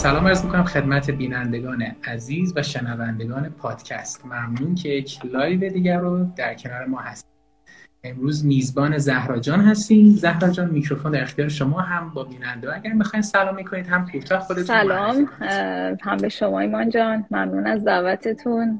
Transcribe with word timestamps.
سلام 0.00 0.26
عرض 0.26 0.44
می‌کنم 0.44 0.64
خدمت 0.64 1.10
بینندگان 1.10 1.84
عزیز 2.04 2.52
و 2.56 2.62
شنوندگان 2.62 3.48
پادکست. 3.48 4.26
ممنون 4.26 4.74
که 4.74 4.88
یک 4.88 5.18
live 5.24 5.68
دیگر 5.68 5.98
رو 5.98 6.26
در 6.36 6.54
کنار 6.54 6.84
ما 6.84 6.98
هستید 7.00 7.30
امروز 8.04 8.46
میزبان 8.46 8.98
زهرا 8.98 9.38
جان 9.38 9.60
هستیم. 9.60 10.08
زهرا 10.08 10.48
جان 10.48 10.70
میکروفون 10.70 11.12
در 11.12 11.22
اختیار 11.22 11.48
شما 11.48 11.80
هم 11.80 12.10
با 12.10 12.24
بیننده. 12.24 12.74
اگر 12.74 12.92
می‌خواین 12.92 13.22
سلام 13.22 13.54
می‌کنید 13.54 13.86
هم 13.86 14.06
کوتاه 14.12 14.40
خودتون 14.40 14.64
سلام. 14.64 15.28
هم 16.02 16.16
به 16.16 16.28
شما 16.28 16.60
ایمان 16.60 16.90
جان. 16.90 17.26
ممنون 17.30 17.66
از 17.66 17.84
دعوتتون. 17.84 18.78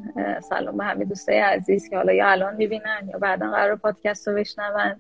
سلام 0.49 0.77
به 0.77 0.85
همه 0.85 1.05
دوستای 1.05 1.39
عزیز 1.39 1.89
که 1.89 1.97
حالا 1.97 2.13
یا 2.13 2.29
الان 2.29 2.57
می‌بینن 2.57 3.09
یا 3.13 3.19
بعدا 3.19 3.51
قرار 3.51 3.77
پادکست 3.77 4.29
رو 4.29 4.35
بشنون. 4.35 4.97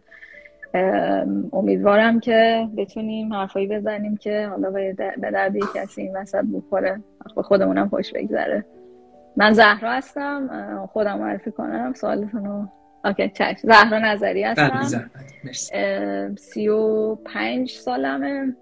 امیدوارم 1.52 2.20
که 2.20 2.68
بتونیم 2.76 3.32
حرفایی 3.32 3.66
بزنیم 3.66 4.16
که 4.16 4.46
حالا 4.46 4.70
به 4.70 4.92
درد 5.22 5.56
کسی 5.74 6.02
این 6.02 6.16
وسط 6.16 6.44
بخوره. 6.54 7.00
به 7.36 7.42
خودمونم 7.42 7.88
خوش 7.88 8.12
بگذره. 8.12 8.64
من 9.36 9.52
زهرا 9.52 9.90
هستم. 9.90 10.86
خودم 10.92 11.18
معرفی 11.18 11.50
کنم. 11.50 11.92
سوالتون 11.96 12.44
رو 12.44 12.68
اوکی 13.04 13.28
چشم. 13.28 13.58
زهرا 13.62 13.98
نظری 13.98 14.42
هستم. 14.42 15.10
سی 16.36 16.68
و 16.68 17.14
پنج 17.14 17.70
سالمه. 17.70 18.56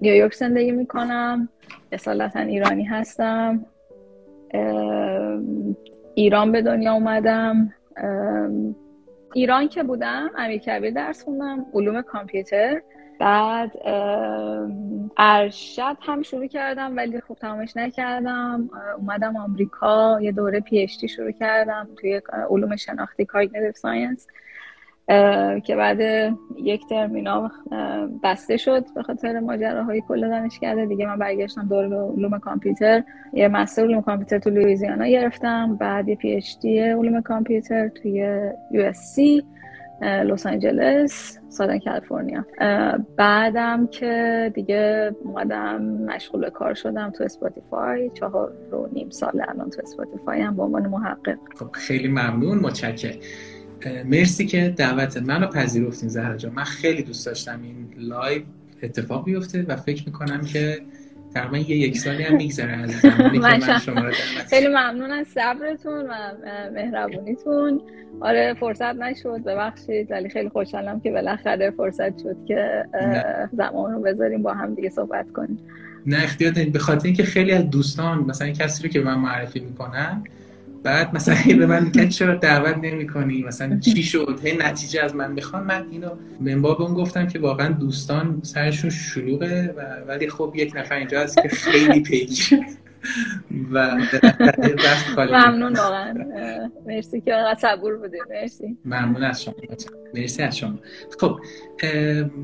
نیویورک 0.00 0.34
زندگی 0.34 0.72
می‌کنم. 0.72 1.48
اصالتا 1.92 2.40
ایرانی 2.40 2.84
هستم. 2.84 3.66
ایران 6.14 6.52
به 6.52 6.62
دنیا 6.62 6.92
اومدم. 6.92 7.74
ایران 9.34 9.68
که 9.68 9.82
بودم 9.82 10.30
امیرکبیر 10.36 10.90
درس 10.90 11.24
خوندم 11.24 11.66
علوم 11.74 12.02
کامپیوتر. 12.02 12.82
بعد 13.20 13.72
ارشد 15.16 15.96
هم 16.00 16.22
شروع 16.22 16.46
کردم 16.46 16.96
ولی 16.96 17.20
خب 17.20 17.34
تمامش 17.34 17.76
نکردم. 17.76 18.70
اومدم 18.96 19.36
آمریکا 19.36 20.18
یه 20.20 20.32
دوره 20.32 20.60
پی 20.60 20.88
شروع 20.88 21.30
کردم 21.30 21.88
توی 22.00 22.20
علوم 22.50 22.76
شناختی 22.76 23.24
cognitive 23.24 23.72
science 23.72 24.26
که 25.64 25.76
بعد 25.76 26.00
یک 26.56 26.86
ترم 26.88 27.14
اینا 27.14 27.50
بسته 28.22 28.56
شد 28.56 28.84
به 28.94 29.02
خاطر 29.02 29.40
ماجراهای 29.40 30.02
کل 30.08 30.28
دانشکده. 30.28 30.86
دیگه 30.86 31.06
من 31.06 31.18
برگشتم 31.18 31.68
دور 31.68 31.84
علوم 31.84 32.38
کامپیوتر. 32.38 33.02
یه 33.32 33.48
master 33.48 33.82
علوم 33.82 34.02
کامپیوتر 34.02 34.38
تو 34.38 34.50
لویزیانا 34.50 35.06
گرفتم. 35.06 35.76
بعد 35.76 36.08
یه 36.08 36.16
PhD 36.16 36.80
علوم 36.80 37.20
کامپیوتر 37.20 37.88
توی 37.88 38.18
USC 38.70 39.44
لس 40.02 40.46
آنجلس 40.46 41.38
Southern 41.48 41.78
California. 41.78 42.44
بعدم 43.16 43.86
که 43.86 44.52
دیگه 44.54 45.14
اومدم 45.24 45.82
مشغول 45.82 46.50
کار 46.50 46.74
شدم 46.74 47.10
تو 47.10 47.24
Spotify 47.24 48.10
چهار 48.10 48.52
رو 48.70 48.88
نیم 48.92 49.10
سال 49.10 49.42
الان 49.48 49.70
تو 49.70 49.82
Spotify 49.82 50.40
هم 50.40 50.56
به 50.56 50.62
عنوان 50.62 50.86
محقق. 50.86 51.38
خب 51.58 51.70
خیلی 51.72 52.08
ممنون. 52.08 52.58
متشکرم. 52.58 53.14
مرسی 54.04 54.46
که 54.46 54.74
دعوت 54.76 55.16
منو 55.16 55.46
پذیرفتین 55.46 56.08
زهرا 56.08 56.36
جان. 56.36 56.52
من 56.52 56.64
خیلی 56.64 57.02
دوست 57.02 57.26
داشتم 57.26 57.60
این 57.62 57.88
live 57.96 58.42
اتفاق 58.82 59.24
بیفته 59.24 59.62
و 59.68 59.76
فکر 59.76 60.02
می‌کنم 60.06 60.44
که 60.44 60.80
تقریبا 61.34 61.58
یه 61.58 61.76
یک 61.76 61.98
سالی 61.98 62.22
هم 62.22 62.36
میگذره 62.36 62.72
از 62.72 62.90
زمانی 63.00 63.38
که 63.38 63.44
من 63.44 63.78
شما 63.78 64.00
رو 64.00 64.12
خیلی 64.50 64.68
ممنون 64.68 65.10
از 65.10 65.26
صبرتون 65.26 66.06
و 66.06 66.14
مهربونیتون. 66.74 67.80
آره 68.20 68.54
فرصت 68.60 68.94
نشد 68.94 69.44
ببخشید 69.46 70.10
ولی 70.10 70.28
خیلی 70.28 70.48
خوشحالم 70.48 71.00
که 71.00 71.10
بالاخره 71.10 71.70
فرصت 71.70 72.18
شد 72.18 72.36
که 72.48 72.84
زمان 73.52 73.92
رو 73.92 74.00
بذاریم 74.00 74.42
با 74.42 74.54
هم 74.54 74.74
دیگه 74.74 74.90
صحبت 74.90 75.32
کنیم. 75.32 75.58
نه 76.06 76.16
اختیار 76.22 76.52
به 76.52 76.78
خاطر 76.78 77.06
اینکه 77.06 77.22
خیلی 77.22 77.52
از 77.52 77.70
دوستان 77.70 78.18
مثلا 78.18 78.50
کسی 78.50 78.82
رو 78.82 78.88
که 78.88 79.00
من 79.00 79.14
معرفی 79.14 79.60
می‌کنن 79.60 80.24
بعد 80.86 81.14
مثلا 81.14 81.36
به 81.58 81.66
من 81.66 81.84
میگن 81.84 82.08
چرا 82.08 82.34
دعوت 82.34 82.76
نمی‌کنی؟ 82.76 83.42
مثلا 83.42 83.78
چی 83.78 84.02
شد؟ 84.12 84.40
هی 84.42 84.56
نتیجه 84.56 85.02
از 85.02 85.14
من 85.14 85.32
می‌خوان. 85.32 85.62
من 85.64 85.86
اینو 85.90 86.10
من 86.40 86.62
باب 86.62 86.82
اون 86.82 86.94
گفتم 86.94 87.26
که 87.26 87.38
واقعا 87.38 87.68
دوستان 87.68 88.40
سرشون 88.42 88.90
شلوغه 88.90 89.74
و 89.76 90.08
ولی 90.08 90.28
خب 90.28 90.52
یک 90.56 90.72
نفر 90.76 90.94
اینجا 90.94 91.20
هست 91.20 91.42
که 91.42 91.48
خیلی 91.48 92.00
پیگیر 92.00 92.60
و 93.72 93.96
ممنون 95.18 95.72
واقعا. 95.72 96.14
مرسی 96.86 97.20
که 97.20 97.34
آقا 97.34 97.54
صبور 97.54 97.96
بودید 97.96 98.22
مرسی. 98.30 98.76
ممنون 98.84 99.22
از 99.22 99.42
شما. 99.42 99.54
مرسی 100.14 100.42
از 100.42 100.56
شما. 100.56 100.78
خب 101.20 101.40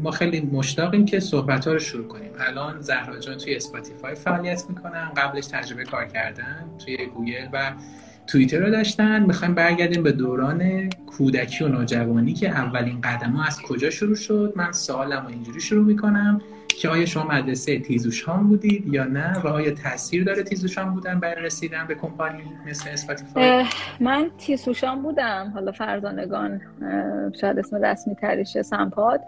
ما 0.02 0.10
خیلی 0.10 0.40
مشتاقیم 0.40 1.04
که 1.04 1.20
صحبت 1.20 1.66
ها 1.66 1.72
رو 1.72 1.78
شروع 1.78 2.06
کنیم. 2.06 2.30
الان 2.38 2.80
زهرا 2.80 3.18
جان 3.18 3.36
توی 3.36 3.56
Spotify 3.56 4.14
فعالیت 4.14 4.64
می‌کنن. 4.68 5.08
قبلش 5.16 5.46
تجربه 5.46 5.84
کار 5.84 6.04
کردن 6.04 6.64
توی 6.84 7.06
گوگل 7.06 7.48
و 7.52 7.72
توییتر 8.26 8.58
رو 8.58 8.70
داشتن. 8.70 9.22
می‌خوایم 9.22 9.54
برگردیم 9.54 10.02
به 10.02 10.12
دوران 10.12 10.88
کودکی 10.88 11.64
و 11.64 11.68
نوجوانی 11.68 12.32
که 12.32 12.48
اولین 12.48 13.00
قدم 13.00 13.30
ها 13.30 13.44
از 13.44 13.62
کجا 13.62 13.90
شروع 13.90 14.14
شد؟ 14.14 14.52
من 14.56 14.72
سوالم 14.72 15.26
اینجوری 15.26 15.60
شروع 15.60 15.84
می‌کنم 15.84 16.40
که 16.68 16.88
آیا 16.88 17.06
شما 17.06 17.24
مدرسه 17.24 17.78
تیزوشان 17.78 18.48
بودید 18.48 18.94
یا 18.94 19.04
نه 19.04 19.38
و 19.38 19.46
آیا 19.48 19.70
تاثیر 19.70 20.24
داره 20.24 20.42
تیزوشان 20.42 20.94
بودن 20.94 21.20
برای 21.20 21.44
رسیدن 21.44 21.86
به 21.86 21.94
کمپانی 21.94 22.42
مثل 22.66 22.90
اسپاتیفای؟ 22.90 23.64
من 24.00 24.30
تیزوشان 24.38 25.02
بودم. 25.02 25.50
حالا 25.54 25.72
فرزانگان 25.72 26.60
شاید 27.40 27.58
اسم 27.58 27.84
رسمی 27.84 28.14
تریشه 28.14 28.62
سمپاد. 28.62 29.20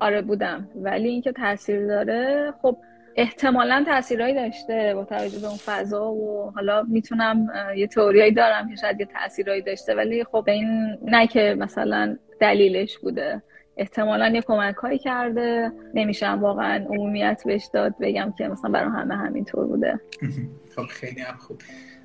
آره 0.00 0.22
بودم. 0.22 0.68
ولی 0.82 1.08
اینکه 1.08 1.32
تاثیر 1.32 1.86
داره 1.86 2.54
خب 2.62 2.76
احتمالا 3.16 3.84
تاثیرهایی 3.86 4.34
داشته 4.34 4.92
با 4.94 5.04
توجه 5.04 5.38
به 5.38 5.46
اون 5.46 5.56
فضا 5.56 6.12
و 6.12 6.50
حالا 6.54 6.82
می‌تونم 6.82 7.48
یه 7.76 7.86
توریایی 7.86 8.32
دارم 8.32 8.68
که 8.70 8.76
شاید 8.76 9.00
یه 9.00 9.06
تاثیرهایی 9.06 9.62
داشته 9.62 9.94
ولی 9.94 10.24
خب 10.24 10.44
این 10.48 10.98
نه 11.02 11.26
که 11.26 11.56
مثلا 11.58 12.16
دلیلش 12.40 12.98
بوده. 12.98 13.42
احتمالا 13.76 14.28
یه 14.28 14.42
کمک 14.42 14.74
هایی 14.74 14.98
کرده. 14.98 15.72
نمیشم 15.94 16.38
واقعا 16.40 16.84
عمومیت 16.84 17.42
بهش 17.46 17.68
داد 17.72 17.94
بگم 18.00 18.34
که 18.38 18.48
مثلا 18.48 18.70
برای 18.70 18.90
همه 18.90 19.16
همینطور 19.16 19.66
بوده. 19.66 20.00
خب 20.76 20.86
خیلی 20.86 21.20
هم 21.20 21.36
خوب. 21.36 21.60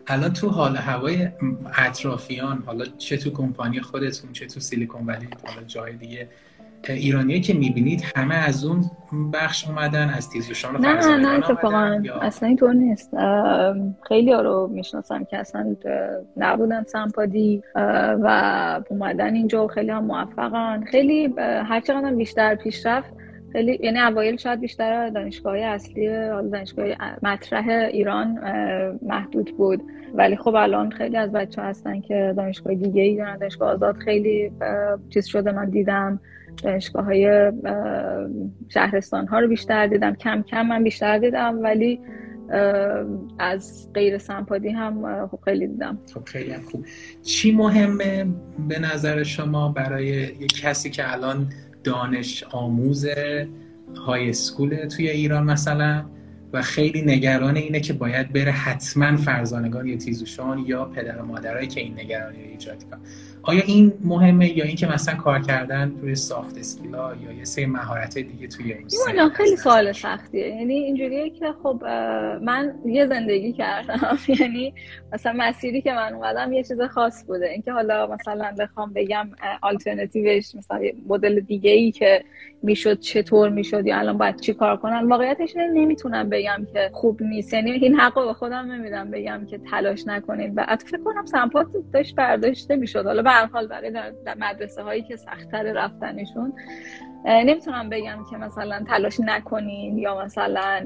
الان 0.07 0.33
تو 0.33 0.49
حال 0.49 0.75
هوای 0.75 1.29
اطرافیان 1.77 2.63
حالا 2.65 2.85
چه 2.85 3.17
تو 3.17 3.31
کمپانی 3.31 3.79
خودتون 3.79 4.31
چه 4.31 4.45
تو 4.45 4.59
سیلیکون 4.59 5.05
ولی 5.05 5.27
حالا 5.47 5.63
جای 5.63 5.93
دیگه 5.93 6.27
ایرانی 6.89 7.39
که 7.39 7.53
می‌بینید 7.53 8.03
همه 8.15 8.35
از 8.35 8.65
اون 8.65 8.83
بخش 9.33 9.67
اومدن 9.67 10.09
از 10.09 10.29
تیزوشان 10.29 10.81
نه 10.81 10.93
نه 10.93 11.17
نه 11.17 11.27
اتفاقا 11.27 12.01
اصلا 12.21 12.47
اینطور 12.47 12.73
نیست. 12.73 13.11
خیلی 14.07 14.31
ها 14.31 14.41
رو 14.41 14.69
می‌شناسم 14.73 15.23
که 15.23 15.37
اصلا 15.37 15.75
نبودن 16.37 16.83
سمپادی 16.83 17.63
و 18.21 18.81
اومدن 18.89 19.35
اینجا 19.35 19.67
خیلی 19.67 19.91
هم 19.91 20.05
موفقن. 20.05 20.83
خیلی 20.91 21.33
هرچقدر 21.37 22.11
بیشتر 22.11 22.55
پیشرفت 22.55 23.13
خیلی 23.51 23.79
یعنی 23.83 23.99
اوایل 23.99 24.37
شاید 24.37 24.59
بیشتر 24.59 25.09
دانشگاه 25.09 25.57
اصلی 25.57 26.07
دانشگاه 26.51 26.85
مطرح 27.23 27.69
ایران 27.69 28.39
محدود 29.01 29.57
بود. 29.57 29.83
ولی 30.13 30.35
خب 30.35 30.55
الان 30.55 30.89
خیلی 30.89 31.17
از 31.17 31.31
بچه 31.31 31.61
هستن 31.61 32.01
که 32.01 32.33
دانشگاه 32.37 32.75
دیگه 32.75 33.01
ای 33.01 33.15
دارن 33.15 33.37
دانشگاه 33.37 33.73
آزاد 33.73 33.95
خیلی 33.95 34.51
چیز 35.09 35.25
شده 35.25 35.51
من 35.51 35.69
دیدم. 35.69 36.19
دانشگاه 36.61 37.05
های 37.05 37.51
شهرستان 38.69 39.27
ها 39.27 39.39
رو 39.39 39.47
بیشتر 39.47 39.87
دیدم. 39.87 40.15
کم 40.15 40.43
کم 40.43 40.61
من 40.61 40.83
بیشتر 40.83 41.17
دیدم 41.17 41.59
ولی 41.63 41.99
از 43.39 43.89
غیر 43.93 44.17
سمپادی 44.17 44.69
هم 44.69 45.27
خب 45.27 45.39
خیلی 45.45 45.67
دیدم. 45.67 45.97
خب 46.13 46.23
خیلی 46.25 46.53
خوب. 46.57 46.85
چی 47.23 47.51
مهمه 47.51 48.25
به 48.67 48.79
نظر 48.79 49.23
شما 49.23 49.69
برای 49.69 50.07
یک 50.07 50.61
کسی 50.61 50.89
که 50.89 51.11
الان 51.11 51.49
دانش 51.83 52.43
آموز 52.51 53.07
های 54.05 54.29
اسکول 54.29 54.87
توی 54.87 55.09
ایران 55.09 55.43
مثلا 55.43 56.05
و 56.53 56.61
خیلی 56.61 57.01
نگران 57.01 57.55
اینه 57.55 57.79
که 57.79 57.93
باید 57.93 58.33
بره 58.33 58.51
حتما 58.51 59.17
فرزانگان 59.17 59.87
یا 59.87 59.97
تیزوشان 59.97 60.59
یا 60.67 60.85
پدر 60.85 61.21
و 61.21 61.25
مادرایی 61.25 61.67
که 61.67 61.81
این 61.81 61.99
نگرانی 61.99 62.43
رو 62.43 62.49
ایجاد 62.49 62.83
کنن 62.83 62.99
آیا 63.43 63.61
این 63.65 63.93
مهمه 64.03 64.57
یا 64.57 64.65
اینکه 64.65 64.87
مثلا 64.87 65.15
کار 65.15 65.39
کردن 65.39 65.95
روی 66.01 66.15
سافت 66.15 66.57
اسکیلا 66.57 67.15
یا 67.15 67.31
یه 67.31 67.45
سری 67.45 67.65
مهارت 67.65 68.17
دیگه 68.17 68.47
توی 68.47 68.73
این 68.73 69.29
خیلی 69.29 69.55
سوال 69.55 69.91
سختیه. 69.91 70.47
یعنی 70.47 70.73
اینجوریه 70.73 71.29
که 71.29 71.53
خب 71.63 71.83
من 72.41 72.73
یه 72.85 73.07
زندگی 73.07 73.53
کردم. 73.53 74.17
یعنی 74.39 74.73
مثلا 75.13 75.33
مسیری 75.37 75.81
که 75.81 75.93
من 75.93 76.13
اومدم 76.13 76.53
یه 76.53 76.63
چیز 76.63 76.81
خاص 76.81 77.25
بوده. 77.27 77.49
اینکه 77.49 77.71
حالا 77.71 78.07
مثلا 78.07 78.55
بخوام 78.59 78.93
بگم 78.93 79.29
آلترناتیوش 79.61 80.55
مثلا 80.55 80.79
مدل 81.07 81.39
دیگه 81.39 81.71
ای 81.71 81.91
که 81.91 82.23
می‌شد 82.63 82.99
چطور 82.99 83.49
می‌شد 83.49 83.87
یا 83.87 83.99
الان 83.99 84.17
باید 84.17 84.39
چی 84.39 84.53
کار 84.53 84.77
کنم 84.77 85.09
واقعیتش 85.09 85.53
نمی‌تونم 85.55 86.29
بگم 86.29 86.67
که 86.73 86.89
خوب 86.93 87.23
نیست. 87.23 87.53
یعنی 87.53 87.71
این 87.71 87.95
حق 87.95 88.25
به 88.25 88.33
خودم 88.33 88.71
نمیدم 88.71 89.11
بگم 89.11 89.45
که 89.49 89.57
تلاش 89.57 90.07
نکنید. 90.07 90.53
و 90.55 90.77
فکر 90.85 91.03
کنم 91.03 91.25
سمپات 91.25 91.67
داشت 91.93 92.15
برداشته 92.15 92.75
می‌شد. 92.75 93.05
حالا 93.05 93.21
هر 93.31 93.45
حال 93.45 93.67
برای 93.67 93.91
در 94.25 94.35
مدرسه 94.39 94.83
هایی 94.83 95.01
که 95.01 95.15
سختتر 95.15 95.63
رفتنشون 95.63 96.53
نمی‌تونم 97.25 97.89
بگم 97.89 98.17
که 98.31 98.37
مثلا 98.37 98.83
تلاش 98.87 99.19
نکنین 99.19 99.97
یا 99.97 100.23
مثلا 100.23 100.85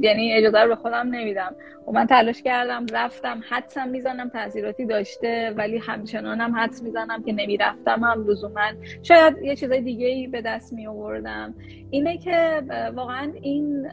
یعنی 0.00 0.32
اجازه 0.32 0.60
رو 0.60 0.68
به 0.68 0.76
خودم 0.76 1.08
نمیدم. 1.10 1.54
و 1.88 1.92
من 1.92 2.06
تلاش 2.06 2.42
کردم 2.42 2.86
رفتم 2.92 3.40
حدسم 3.50 3.88
می‌زنم 3.88 4.28
تاثیراتی 4.28 4.86
داشته 4.86 5.54
ولی 5.56 5.78
همچنانم 5.78 6.56
حدس 6.56 6.82
می‌زنم 6.82 7.22
که 7.22 7.32
نمی‌رفتم 7.32 8.04
هم 8.04 8.24
لزوما. 8.28 8.72
شاید 9.02 9.38
یه 9.42 9.56
چیزای 9.56 9.80
دیگه 9.80 10.06
ای 10.06 10.26
به 10.26 10.42
دست 10.42 10.72
می 10.72 10.86
آوردم 10.86 11.54
اینه 11.90 12.18
که 12.18 12.62
واقعا 12.94 13.32
این 13.42 13.88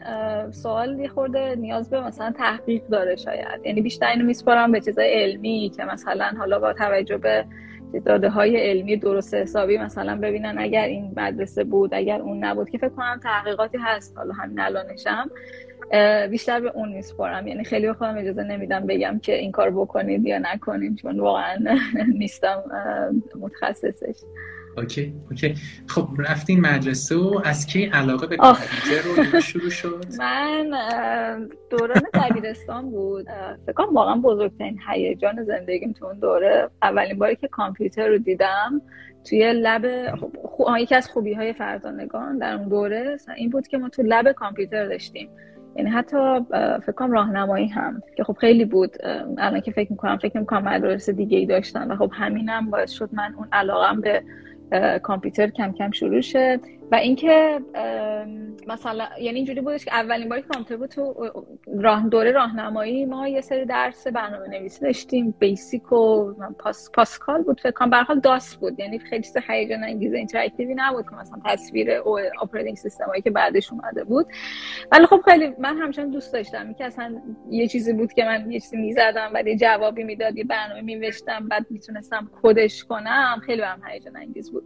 سوال 0.50 0.98
یه 0.98 1.08
خورده 1.08 1.54
نیاز 1.54 1.90
به 1.90 2.00
مثلا 2.00 2.32
تحقیق 2.32 2.86
داره 2.86 3.16
شاید. 3.16 3.60
یعنی 3.64 3.80
بیشتر 3.80 4.06
اینو 4.06 4.24
میسپارم 4.24 4.72
به 4.72 4.80
چیزای 4.80 5.22
علمی 5.22 5.72
که 5.76 5.84
مثلا 5.84 6.30
حالا 6.38 6.58
با 6.58 6.72
توجه 6.72 7.16
به 7.16 7.44
داده 8.00 8.28
های 8.28 8.56
علمی 8.56 8.96
درست 8.96 9.34
حسابی 9.34 9.78
مثلا 9.78 10.16
ببینن 10.16 10.54
اگر 10.58 10.84
این 10.84 11.12
مدرسه 11.16 11.64
بود 11.64 11.94
اگر 11.94 12.20
اون 12.20 12.44
نبود 12.44 12.70
که 12.70 12.78
فکر 12.78 12.88
کنم 12.88 13.20
تحقیقاتی 13.22 13.78
هست. 13.78 14.16
حالا 14.16 14.34
همین 14.34 14.60
الانشم 14.60 15.30
بیشتر 16.30 16.60
به 16.60 16.70
اون 16.74 16.92
میسپارم 16.92 17.46
یعنی 17.46 17.64
خیلی 17.64 17.86
به 17.86 17.92
خودم 17.92 18.18
اجازه 18.18 18.42
نمیدم 18.42 18.86
بگم 18.86 19.18
که 19.18 19.38
این 19.38 19.52
کار 19.52 19.70
بکنید 19.70 20.26
یا 20.26 20.38
نکنید 20.38 20.96
چون 20.96 21.20
واقعا 21.20 21.56
نیستم 22.18 22.62
متخصصش. 23.40 24.16
اوکی 24.76 25.14
اوکی. 25.30 25.54
خب 25.86 26.08
رفتین 26.18 26.60
مدرسه 26.60 27.16
و 27.16 27.40
از 27.44 27.66
کی 27.66 27.84
علاقه 27.84 28.26
به 28.26 28.36
کامپیوتر 28.36 29.32
رو 29.32 29.40
شروع 29.40 29.70
شد؟ 29.70 30.04
من 30.18 30.70
دوران 31.70 32.02
دبیرستان 32.14 32.90
بود. 32.90 33.26
فکر 33.66 33.72
کنم 33.72 33.94
واقعا 33.94 34.16
بزرگترین 34.16 34.78
هیجان 34.88 35.44
زندگیم 35.44 35.92
تو 35.92 36.06
اون 36.06 36.18
دوره. 36.18 36.70
اولین 36.82 37.18
باری 37.18 37.36
که 37.36 37.48
کامپیوتر 37.48 38.08
رو 38.08 38.18
دیدم 38.18 38.82
توی 39.24 39.52
لب 39.52 40.14
خب، 40.16 40.32
یکی 40.80 40.94
از 40.94 41.08
خوبی 41.08 41.34
های 41.34 41.52
فرزانگان 41.52 42.38
در 42.38 42.54
اون 42.54 42.68
دوره 42.68 43.16
این 43.36 43.50
بود 43.50 43.68
که 43.68 43.78
ما 43.78 43.88
تو 43.88 44.02
لب 44.02 44.32
کامپیوتر 44.32 44.86
داشتیم. 44.86 45.28
یعنی 45.76 45.90
حتی 45.90 46.16
فکر 46.82 46.92
کنم 46.92 47.12
راهنمایی 47.12 47.68
هم 47.68 48.02
که 48.16 48.24
خب 48.24 48.36
خیلی 48.40 48.64
بود. 48.64 48.96
الان 49.38 49.60
که 49.60 49.70
فکر 49.70 49.92
می‌کنم 49.92 50.18
فکر 50.18 50.38
می‌کنم 50.38 50.62
مدرسه 50.62 51.12
دیگه 51.12 51.38
ای 51.38 51.46
داشتن 51.46 51.90
و 51.90 51.96
خب 51.96 52.10
همینم 52.14 52.70
باعث 52.70 52.90
شد 52.90 53.08
من 53.12 53.34
اون 53.34 53.48
علاقم 53.52 54.00
به 54.00 54.22
کامپیوتر 55.02 55.50
کم 55.50 55.72
کم 55.72 55.90
شروع 55.90 56.20
شد 56.20 56.60
و 56.94 56.96
اینکه 56.96 57.60
مثلا 58.66 59.04
یعنی 59.20 59.36
اینجوری 59.36 59.60
بودش 59.60 59.84
که 59.84 59.94
اولین 59.94 60.28
باری 60.28 60.42
کامپیوتر 60.42 60.76
بود 60.76 60.90
تو 60.90 61.30
راه 61.80 62.08
دوره 62.08 62.32
راهنمایی 62.32 63.04
ما 63.04 63.28
یه 63.28 63.40
سری 63.40 63.64
درس 63.64 64.06
برنامه 64.06 64.48
نویسی 64.48 64.80
داشتیم 64.80 65.34
Basic 65.38 65.92
و 65.92 66.32
پاس، 66.58 66.90
Pascal 66.92 67.42
بود 67.42 67.60
فکر 67.60 67.70
کنم. 67.70 67.94
حال 67.94 68.20
DOS 68.20 68.56
بود 68.56 68.80
یعنی 68.80 68.98
خیلی 68.98 69.22
چیز 69.22 69.36
هیجان 69.48 69.84
انگیز 69.84 70.14
interactive 70.14 70.69
ی 70.69 70.74
نبود 70.76 71.04
که 71.10 71.16
مثلا 71.16 71.38
تصویر 71.44 71.90
و 71.90 72.18
operating 72.42 72.76
system 72.76 73.04
هایی 73.04 73.22
که 73.22 73.30
بعدش 73.30 73.72
اومده 73.72 74.04
بود. 74.04 74.26
ولی 74.92 75.06
خب 75.06 75.20
خیلی 75.24 75.54
من 75.58 75.78
همچنان 75.78 76.10
دوست 76.10 76.32
داشتم. 76.32 76.72
که 76.72 76.84
اصلا 76.84 77.22
یه 77.50 77.68
چیزی 77.68 77.92
بود 77.92 78.12
که 78.12 78.24
من 78.24 78.52
یه 78.52 78.60
چیزی 78.60 78.76
می‌زدم 78.76 79.30
و 79.34 79.42
یه 79.46 79.56
جوابی 79.56 80.04
می‌داد 80.04 80.36
یه 80.36 80.44
برنامه 80.44 80.80
می‌نوشتم 80.80 81.48
بعد 81.48 81.66
می‌تونستم 81.70 82.30
کدش 82.42 82.84
کنم 82.84 83.42
خیلی 83.46 83.62
هم 83.62 83.82
هیجان 83.88 84.16
انگیز 84.16 84.52
بود. 84.52 84.64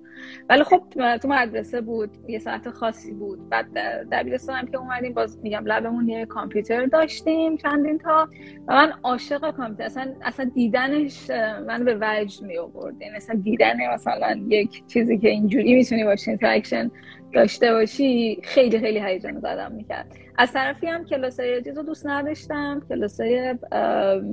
ولی 0.49 0.65
خب 0.65 0.83
تو 1.23 1.29
مدرسه 1.29 1.81
بود. 1.81 2.11
یه 2.29 2.39
ساعت 2.39 2.71
خاصی 2.71 3.13
بود. 3.13 3.49
بعد 3.49 3.67
دبیرستان 4.13 4.57
هم 4.57 4.67
که 4.67 4.79
اومدیم 4.79 5.13
باز 5.15 5.39
میگم 5.43 5.63
lab 5.67 5.88
مون 5.88 6.09
یه 6.09 6.27
کامپیوتر 6.27 6.87
داشتیم 6.87 7.57
چندین 7.57 7.99
تا 7.99 8.29
و 8.69 8.75
من 8.75 8.93
عاشق 9.03 9.51
کامپیوتر. 9.51 9.85
اصلا 9.85 10.15
اصلا 10.23 10.51
دیدنش 10.55 11.31
من 11.67 11.85
به 11.85 11.99
وجد 12.01 12.43
می 12.43 12.59
آورد 12.59 13.03
یعنی 13.03 13.17
اصلا 13.17 13.41
دیدن 13.43 13.95
مثلا 13.95 14.41
یک 14.49 14.87
چیزی 14.87 15.19
که 15.19 15.29
اینجوری 15.29 15.75
می‌تونی 15.75 16.05
باشه 16.05 16.31
interaction 16.31 16.91
داشته 17.33 17.73
باشی 17.73 18.41
خیلی 18.43 18.79
خیلی 18.79 19.01
هیجان 19.01 19.41
زدم 19.41 19.73
می‌کرد. 19.73 20.15
از 20.39 20.53
طرفی 20.53 20.87
هم 20.87 21.05
کلاسای 21.05 21.63
چیز 21.63 21.77
رو 21.77 21.83
دوست 21.83 22.07
نداشتم. 22.07 22.83
کلاسای 22.89 23.55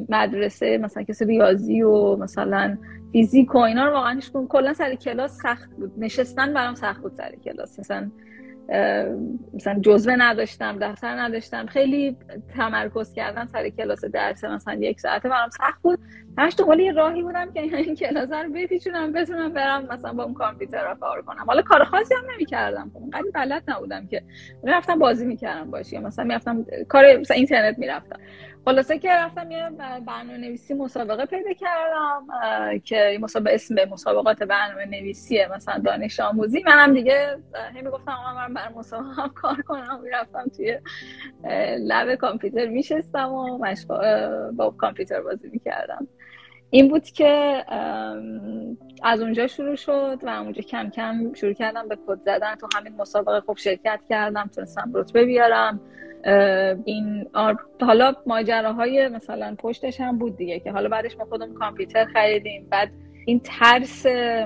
مدرسه 0.10 0.78
مثلا 0.78 1.04
کسی 1.04 1.26
ریاضی 1.26 1.82
و 1.82 2.16
مثلا 2.16 2.78
فیزیک 3.16 3.56
و 3.56 3.58
اینا 3.58 3.86
رو 3.86 3.94
واقعا 3.94 4.14
هیچ 4.14 4.32
کلا 4.50 4.74
سر 4.74 4.96
کلاس 4.96 5.38
سخت 5.44 5.70
بود. 5.70 5.92
نشستن 5.98 6.54
برام 6.54 6.76
سخت 6.76 7.02
بود 7.02 7.14
سر 7.16 7.36
کلاس. 7.46 7.80
مثلا 7.80 8.12
مثلا 9.54 9.80
جزوه 9.82 10.16
نداشتم 10.16 10.78
دفتر 10.80 11.20
نداشتم. 11.20 11.66
خیلی 11.66 12.18
تمرکز 12.56 13.14
کردن 13.14 13.46
سر 13.46 13.70
کلاس 13.70 14.06
درس 14.06 14.44
مثلا 14.44 14.74
یک 14.74 15.00
ساعته 15.00 15.30
برام 15.30 15.50
سخت 15.50 15.82
بود. 15.82 16.00
همش 16.38 16.56
دنبال 16.58 16.80
یه 16.80 16.92
راهی 16.92 17.24
بودم 17.24 17.52
که 17.54 17.62
این 17.62 17.96
کلاس 17.96 18.32
رو 18.32 18.50
بپیچونم 18.54 19.12
بتونم 19.12 19.54
برم 19.54 19.86
مثلا 19.86 20.14
با 20.14 20.24
اون 20.24 20.34
کامپیوتر 20.34 20.90
رو 20.90 20.96
کار 20.96 21.22
کنم. 21.22 21.46
حالا 21.48 21.62
کار 21.62 21.84
خاصی 21.84 22.14
هم 22.14 22.24
نمی‌کردم. 22.34 22.92
خب 22.94 22.98
اونقدر 22.98 23.24
بلد 23.34 23.64
نبودم 23.68 24.08
که. 24.08 24.24
می‌رفتم 24.64 25.00
بازی 25.00 25.26
می‌کردم 25.26 25.72
باشی 25.72 25.98
مثلا 25.98 26.26
می‌رفتم 26.26 26.66
کار 26.90 27.18
مثلا 27.18 27.38
اینترنت 27.38 27.80
می‌رفتم. 27.80 28.20
خلاصه 28.66 29.00
که 29.00 29.12
رفتم 29.14 29.52
یه 29.52 29.70
برنامه 30.08 30.38
نویسی 30.38 30.74
مسابقه 30.74 31.26
پیدا 31.26 31.54
کردم 31.54 32.28
که 32.84 33.18
مسابقه 33.22 33.54
اسم 33.54 33.76
مسابقات 33.92 34.44
برنامه 34.44 34.86
نویسیه 34.86 35.48
مثلا 35.56 35.78
دانش 35.78 36.20
آموزی. 36.20 36.64
منم 36.66 36.94
دیگه 36.94 37.38
همین 37.70 37.90
گفتم 37.90 38.18
من 38.36 38.54
بر 38.54 38.70
مسابقه 38.70 39.22
هم 39.22 39.30
کار 39.42 39.62
کنم. 39.62 40.02
رفتم 40.14 40.46
توی 40.58 40.80
لب 41.80 42.16
کامپیوتر 42.16 42.68
میشستم 42.68 43.34
و 43.34 43.60
با 44.52 44.70
کامپیوتر 44.70 45.22
بازی 45.22 45.50
می‌کردم. 45.50 46.08
این 46.70 46.88
بود 46.88 47.04
که 47.04 47.64
از 49.04 49.22
اونجا 49.22 49.48
شروع 49.48 49.76
شد 49.76 50.20
و 50.24 50.30
اونجا 50.30 50.62
کم 50.62 50.90
کم 50.90 51.34
شروع 51.34 51.54
کردم 51.54 51.88
به 51.88 51.98
کد 52.08 52.20
زدن. 52.26 52.56
تو 52.56 52.68
همین 52.76 52.96
مسابقه 52.96 53.42
خوب 53.42 53.58
شرکت 53.58 54.00
کردم 54.10 54.50
تونستم 54.56 54.92
رتبه 54.94 55.26
بیارم. 55.26 55.80
این 56.86 57.28
حالا 57.82 58.14
ماجراهای 58.26 59.08
مثلا 59.08 59.56
پشتش 59.58 60.02
هم 60.02 60.18
بود 60.18 60.38
دیگه 60.38 60.60
که 60.60 60.72
حالا 60.72 60.90
بعدش 60.90 61.18
ما 61.18 61.26
خودمون 61.26 61.56
کامپیوتر 61.56 62.06
خریدیم. 62.06 62.68
بعد 62.70 62.92
این 63.26 63.40
ترس 63.40 64.06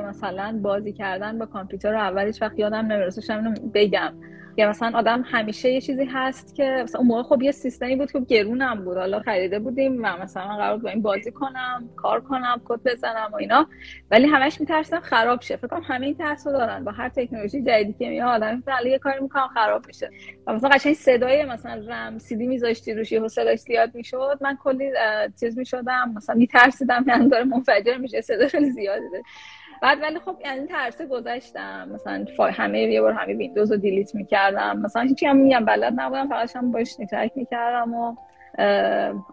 مثلا 0.09 0.59
بازی 0.63 0.93
کردن 0.93 1.39
با 1.39 1.45
کامپیوتر 1.45 1.91
رو 1.91 1.99
اولش 1.99 2.41
وقت 2.41 2.59
یادم 2.59 2.85
نمی‌رسه 2.85 3.41
بگم. 3.73 4.13
که 4.59 4.65
مثلا 4.65 4.97
آدم 4.97 5.21
همیشه 5.21 5.71
یه 5.71 5.81
چیزی 5.81 6.05
هست 6.05 6.55
که 6.55 6.81
مثلا 6.83 6.99
اون 6.99 7.07
موقع 7.07 7.23
خب 7.23 7.41
یه 7.41 7.51
سیستمی 7.51 7.95
بود 7.95 8.11
که 8.11 8.19
گرونم 8.19 8.85
بود. 8.85 8.97
حالا 8.97 9.19
خریده 9.19 9.59
بودیم 9.59 9.99
و 10.03 10.17
مثلا 10.23 10.57
قرار 10.57 10.73
بود 10.73 10.83
با 10.83 10.89
این 10.89 11.01
بازی 11.01 11.31
کنم 11.31 11.89
کار 11.95 12.21
کنم 12.21 12.61
کد 12.65 12.79
بزنم 12.85 13.29
و 13.31 13.35
اینا. 13.35 13.67
ولی 14.11 14.27
همش 14.27 14.59
میترسم 14.59 14.99
خراب 14.99 15.41
شه. 15.41 15.55
فکر 15.55 15.67
کنم 15.67 15.81
همه 15.85 16.05
این 16.05 16.15
ترس 16.15 16.47
رو 16.47 16.53
دارن. 16.53 16.83
با 16.83 16.91
هر 16.91 17.09
تکنولوژی 17.09 17.61
جدیدی 17.61 17.93
که 17.93 18.09
میاد 18.09 18.43
آدم 18.43 18.63
یه 18.85 18.99
کاری 18.99 19.21
می‌کنم 19.21 19.47
خراب 19.47 19.87
میشه. 19.87 20.09
و 20.47 20.53
مثلا 20.53 20.69
قشنگ 20.69 20.93
صدای 20.93 21.45
مثلا 21.45 21.85
رم 21.87 22.17
سی 22.17 22.35
دی 22.35 22.47
میذاشتی 22.47 22.93
روش 22.93 23.11
یهو 23.11 23.27
صداش 23.27 23.59
زیاد 23.59 23.95
می‌شد. 23.95 24.37
من 24.41 24.57
کلی 24.63 24.91
چیز 25.39 25.57
می‌شدم 25.57 26.13
مثلا 26.15 26.35
میترسیدم 26.35 27.05
یعنی 27.07 27.29
داره 27.29 27.43
منفجر 27.43 27.97
میشه 27.97 28.21
صدا 28.21 28.47
خیلی 28.47 28.69
زیاده 28.69 29.23
بعد 29.81 30.01
ولی 30.01 30.19
خب 30.19 30.37
یعنی 30.45 30.67
ترسه 30.67 31.05
گذاشتم 31.05 31.89
مثلا 31.93 32.25
همه 32.51 32.81
یه 32.81 33.01
بار 33.01 33.13
همه 33.13 33.33
ویندوز 33.33 33.71
رو 33.71 33.77
دیلیت 33.77 34.15
می‌کردم. 34.15 34.79
مثلا 34.79 35.01
هیچی 35.01 35.25
هم 35.25 35.37
میگم 35.37 35.65
بلد 35.65 35.93
نبودم 35.97 36.29
فقط 36.29 36.55
هم 36.55 36.71
باش 36.71 36.99
نیترک 36.99 37.31
می‌کردم 37.35 37.93
و 37.93 38.15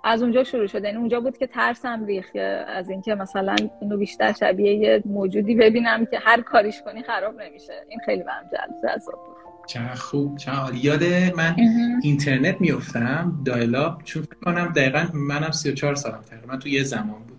از 0.05 0.23
اونجا 0.23 0.45
شروع 0.45 0.67
شده 0.67 0.89
یعنی 0.89 0.99
اونجا 0.99 1.21
بود 1.21 1.39
که 1.39 1.47
ترسم 1.47 2.05
ریخت 2.05 2.37
از 2.67 2.91
اینکه 2.91 3.15
مثلا 3.15 3.57
اینو 3.81 3.97
بیشتر 3.97 4.33
شبیه 4.33 4.75
یه 4.75 5.03
موجودی 5.07 5.55
ببینم 5.55 6.07
که 6.07 6.19
هر 6.19 6.41
کاریش 6.41 6.83
کنی 6.83 7.03
خراب 7.03 7.43
نمیشه. 7.43 7.73
این 7.89 8.01
خیلی 8.07 8.23
برام 8.23 8.45
جذاب 8.83 9.15
بود. 9.27 9.37
چقدر 9.67 9.95
خوب 9.95 10.37
چقدر 10.37 10.75
یاد 10.75 11.05
من 11.37 11.57
اینترنت 12.03 12.61
میفتم 12.61 13.33
دایلاب 13.47 14.03
چون 14.03 14.23
فکر 14.23 14.41
کنم 14.45 14.73
دقیقا 14.77 15.07
منم 15.15 15.51
34 15.51 15.95
سالم 15.95 16.23
تقریبا 16.31 16.57
تو 16.57 16.69
یه 16.69 16.83
زمان 16.83 17.23
بود. 17.29 17.36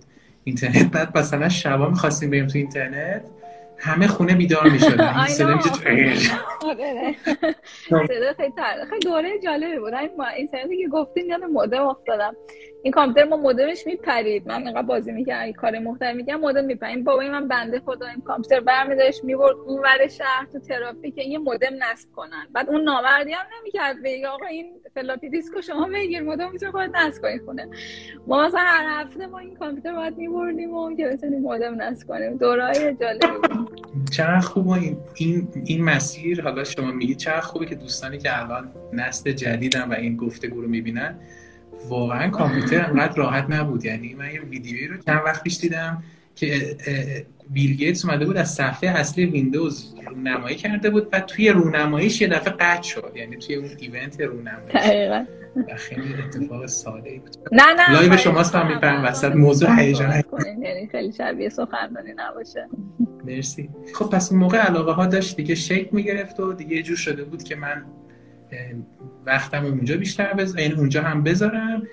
اینترنت 0.48 0.92
بعد 0.92 1.18
مثلا 1.18 1.50
شبا 1.50 1.90
می‌خواستیم 1.90 2.30
بریم 2.30 2.48
تو 2.48 2.58
اینترنت 2.58 3.22
همه 3.78 4.08
خونه 4.08 4.36
بیدار 4.36 4.70
می‌شدن. 4.70 5.14
این 5.18 5.28
صدا 5.28 5.56
میشه 5.56 5.70
آره. 6.66 7.16
صدا 8.08 8.34
خیلی 8.38 8.54
خیلی 8.90 9.00
دوره 9.04 9.40
جالبی 9.44 9.80
بود. 9.80 9.94
این 9.94 10.10
اینترنتی 10.38 10.78
که 10.78 10.88
گفتین 10.88 11.26
یاد 11.26 11.44
مودم 11.44 11.88
افتادم. 11.88 12.36
این 12.84 12.94
کامپیوتر 12.94 13.30
ما 13.30 13.38
مودمش 13.38 13.88
میپرید. 13.88 14.48
من 14.48 14.56
اینقدر 14.56 14.82
بازی 14.82 15.12
می‌کردم 15.12 15.44
این 15.44 15.54
کار 15.54 15.80
مختلف 15.80 16.16
میگم 16.16 16.36
مودم 16.36 16.66
میپرید. 16.66 17.04
بابای 17.04 17.30
من 17.30 17.48
بنده 17.48 17.80
خدا 17.80 18.08
این 18.08 18.22
کامپیوتر 18.22 18.60
برمیداشت 18.60 19.24
می‌برد 19.24 19.56
اون 19.56 19.80
ور 19.80 20.08
شهر 20.08 20.48
تو 20.54 20.60
ترافیک 20.60 21.18
یه 21.18 21.38
مودم 21.38 21.74
نصب 21.80 22.12
کنن. 22.16 22.48
بعد 22.54 22.70
اون 22.70 22.82
نامردی 22.82 23.32
هم 23.32 23.46
نمی‌کرد. 23.60 23.96
بگه 24.04 24.28
آقا 24.28 24.46
این 24.46 24.66
floppy 24.96 25.30
disk 25.30 25.55
و 25.55 25.62
شما 25.62 25.88
بگیر 25.94 26.22
مودم 26.22 26.52
می‌تونه 26.52 26.72
خودت 26.72 26.96
نصب 26.96 27.22
کنی 27.22 27.40
خونه. 27.40 27.68
ما 28.28 28.48
مثلا 28.48 28.60
هر 28.60 29.04
هفته 29.04 29.28
ما 29.28 29.40
این 29.40 29.56
کامپیوتر 29.56 29.94
باید 29.94 30.18
میبردیم 30.18 30.74
و 30.74 30.96
که 30.96 31.08
بتونیم 31.08 31.42
مودم 31.42 31.82
نصب 31.82 32.08
کنیم. 32.08 32.38
دورای 32.38 32.96
جالبی. 33.02 33.28
بود 33.28 34.10
چقدر 34.12 34.40
خوب 34.40 34.70
این 34.70 35.48
این 35.66 35.84
مسیر 35.84 36.42
حالا 36.42 36.64
شما 36.64 36.92
میگید 36.92 37.18
چقدر 37.18 37.42
خوبه 37.42 37.66
که 37.66 37.76
دوستانی 37.76 38.18
که 38.18 38.44
الان 38.44 38.72
نسل 38.94 39.32
جدیدن 39.32 39.90
و 39.90 39.94
این 39.94 40.18
گفتگو 40.18 40.62
رو 40.62 40.68
می‌بینن 40.68 41.20
واقعا 41.90 42.30
کامپیوتر 42.30 42.86
انقدر 42.86 43.16
راحت 43.16 43.46
نبود. 43.50 43.86
یعنی 43.86 44.14
من 44.14 44.34
یه 44.34 44.42
ویدیویی 44.42 44.88
رو 44.88 44.98
چند 44.98 45.22
وقت 45.26 45.44
پیش 45.44 45.58
دیدم 45.58 46.04
که 46.36 46.78
بیل 47.50 47.74
گیتس 47.74 48.06
اومده 48.06 48.26
بود 48.26 48.38
از 48.38 48.54
صفحه 48.54 48.90
اصلی 48.90 49.26
ویندوز 49.26 49.96
رونمایی 50.08 50.56
کرده 50.56 50.90
بود 50.90 51.08
و 51.14 51.20
توی 51.20 51.50
رونماییش 51.50 52.22
یه 52.22 52.28
دفعه 52.28 52.54
قطع 52.54 52.82
شد. 52.82 53.12
یعنی 53.16 53.38
توی 53.38 53.56
اون 53.56 53.70
event 53.80 54.22
رونمایی. 54.22 54.74
دقیقاً. 54.74 55.26
خیلی 55.78 56.14
اتفاق 56.14 56.66
ساده 56.66 57.20
بود. 57.20 57.38
نه 57.52 57.64
نه 57.78 57.94
live 57.94 58.18
شماست 58.18 58.56
هم 58.56 58.68
میفهم 58.68 59.06
وسط 59.06 59.36
موضوع 59.36 59.80
هیجان 59.80 60.24
یعنی 60.64 60.88
خیلی 60.92 61.12
شبیه 61.12 61.50
سخنرانی 61.50 62.14
نباشه. 62.16 62.68
مرسی. 63.26 63.70
خب 63.96 64.06
پس 64.06 64.32
اون 64.32 64.40
موقع 64.40 64.58
علاقه 64.58 64.92
ها 64.92 65.06
داشت 65.06 65.38
دیگه 65.38 65.56
شکل 65.56 65.90
می‌گرفت 65.92 66.40
و 66.40 66.54
دیگه 66.54 66.82
جور 66.82 66.98
شده 66.98 67.24
بود 67.24 67.44
که 67.44 67.56
من 67.56 67.86
وقتم 69.26 69.66
اونجا 69.66 69.98
بیشتر 69.98 70.34
بذارم 70.34 70.60
یعنی 70.60 70.74
اونجا 70.74 71.02
هم 71.02 71.24
بذارم. 71.24 71.84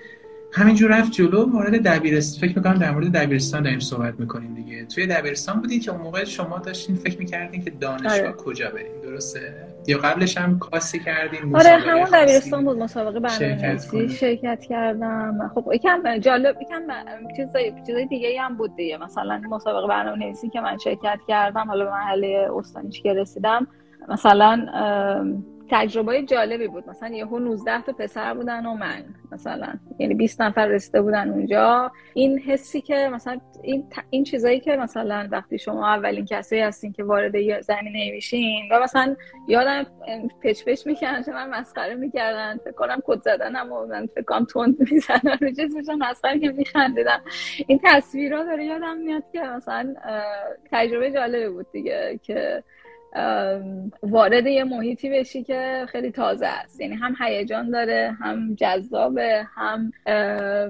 همینجور 0.53 0.99
رفت 0.99 1.11
جلو 1.11 1.51
وارد 1.51 1.83
دبیرستان 1.83 2.47
فکر 2.47 2.57
می‌کنم 2.57 2.73
در 2.73 2.91
مورد 2.91 3.11
دبیرستان 3.11 3.63
داریم 3.63 3.79
صحبت 3.79 4.19
می‌کنیم 4.19 4.53
دیگه. 4.53 4.85
توی 4.85 5.07
دبیرستان 5.07 5.61
بودین 5.61 5.79
که 5.79 5.91
اون 5.91 6.01
موقع 6.01 6.23
شما 6.23 6.59
داشتین 6.59 6.95
فکر 6.95 7.19
می‌کردین 7.19 7.63
که 7.63 7.69
دانشگاه 7.69 8.19
آره. 8.19 8.31
کجا 8.31 8.69
بریم. 8.69 9.01
درسته؟ 9.03 9.53
یا 9.87 9.97
قبلش 9.97 10.37
هم 10.37 10.59
کاسی 10.59 10.99
کردین 10.99 11.55
آره 11.55 11.69
همون 11.69 12.09
دبیرستان 12.13 12.65
بود 12.65 12.77
مسابقه 12.77 13.19
برنامه‌نویسی. 13.19 14.09
شرکت 14.09 14.61
کردم. 14.69 15.51
خب 15.55 15.71
یکم 15.73 16.17
جالب 16.17 16.61
یکم 16.61 16.81
چیزای 17.37 17.73
چیزای 17.87 18.05
دیگه 18.05 18.41
هم 18.41 18.57
بود 18.57 18.75
دیگه. 18.75 18.97
مثلا 18.97 19.41
مسابقه 19.49 19.87
برنامه‌نویسی 19.87 20.49
که 20.49 20.61
من 20.61 20.77
شرکت 20.77 21.19
کردم 21.27 21.67
حالا 21.67 21.85
به 21.85 21.91
مرحله 21.91 22.49
استانیش 22.57 23.01
که 23.01 23.13
رسیدم 23.13 23.67
مثلا 24.09 24.65
تجربه 25.69 26.23
جالبی 26.23 26.67
بود. 26.67 26.89
مثلا 26.89 27.09
یهو 27.09 27.39
19 27.39 27.81
تا 27.81 27.91
پسر 27.91 28.33
بودن 28.33 28.65
و 28.65 28.73
من 28.73 29.03
مثلا 29.31 29.73
یعنی 29.99 30.13
20 30.13 30.41
نفر 30.41 30.67
رسیده 30.67 31.01
بودن 31.01 31.29
اونجا. 31.29 31.91
این 32.13 32.39
حسی 32.39 32.81
که 32.81 33.09
مثلا 33.13 33.39
این 33.63 33.87
این 34.09 34.23
چیزایی 34.23 34.59
که 34.59 34.75
مثلا 34.75 35.27
وقتی 35.31 35.57
شما 35.57 35.87
اولین 35.87 36.25
کسی 36.25 36.59
هستین 36.59 36.93
که 36.93 37.03
وارد 37.03 37.61
زمینه 37.61 38.11
میشین 38.11 38.69
و 38.71 38.83
مثلا 38.83 39.15
یادم 39.47 39.85
پچ 40.43 40.63
پچ 40.65 40.87
می‌کنن 40.87 41.23
که 41.23 41.31
من 41.31 41.49
مسخره 41.49 41.95
می‌کردن 41.95 42.57
فکر 42.57 42.71
کنم 42.71 43.01
کد 43.05 43.21
زدنم 43.21 43.71
و 43.71 43.85
من 43.85 44.05
فکر 44.05 44.23
کنم 44.23 44.45
تند 44.45 44.91
می‌زنن 44.91 45.37
رو 45.41 45.51
چیز 45.51 45.75
میشن 45.75 45.95
مسخره 45.95 46.39
که 46.39 46.49
میخندیدم 46.49 47.21
این 47.67 47.79
تصویرها 47.83 48.43
داره 48.43 48.65
یادم 48.65 48.97
میاد 48.97 49.23
که 49.31 49.41
مثلا 49.41 49.95
تجربه 50.71 51.11
جالبی 51.11 51.49
بود 51.49 51.71
دیگه 51.71 52.19
که 52.23 52.63
وارد 54.03 54.47
یه 54.47 54.63
محیطی 54.63 55.09
بشی 55.09 55.43
که 55.43 55.85
خیلی 55.89 56.11
تازه 56.11 56.47
است. 56.47 56.81
یعنی 56.81 56.95
هم 56.95 57.15
هیجان 57.19 57.69
داره 57.69 58.17
هم 58.19 58.55
جذابه 58.55 59.43
هم 59.55 59.91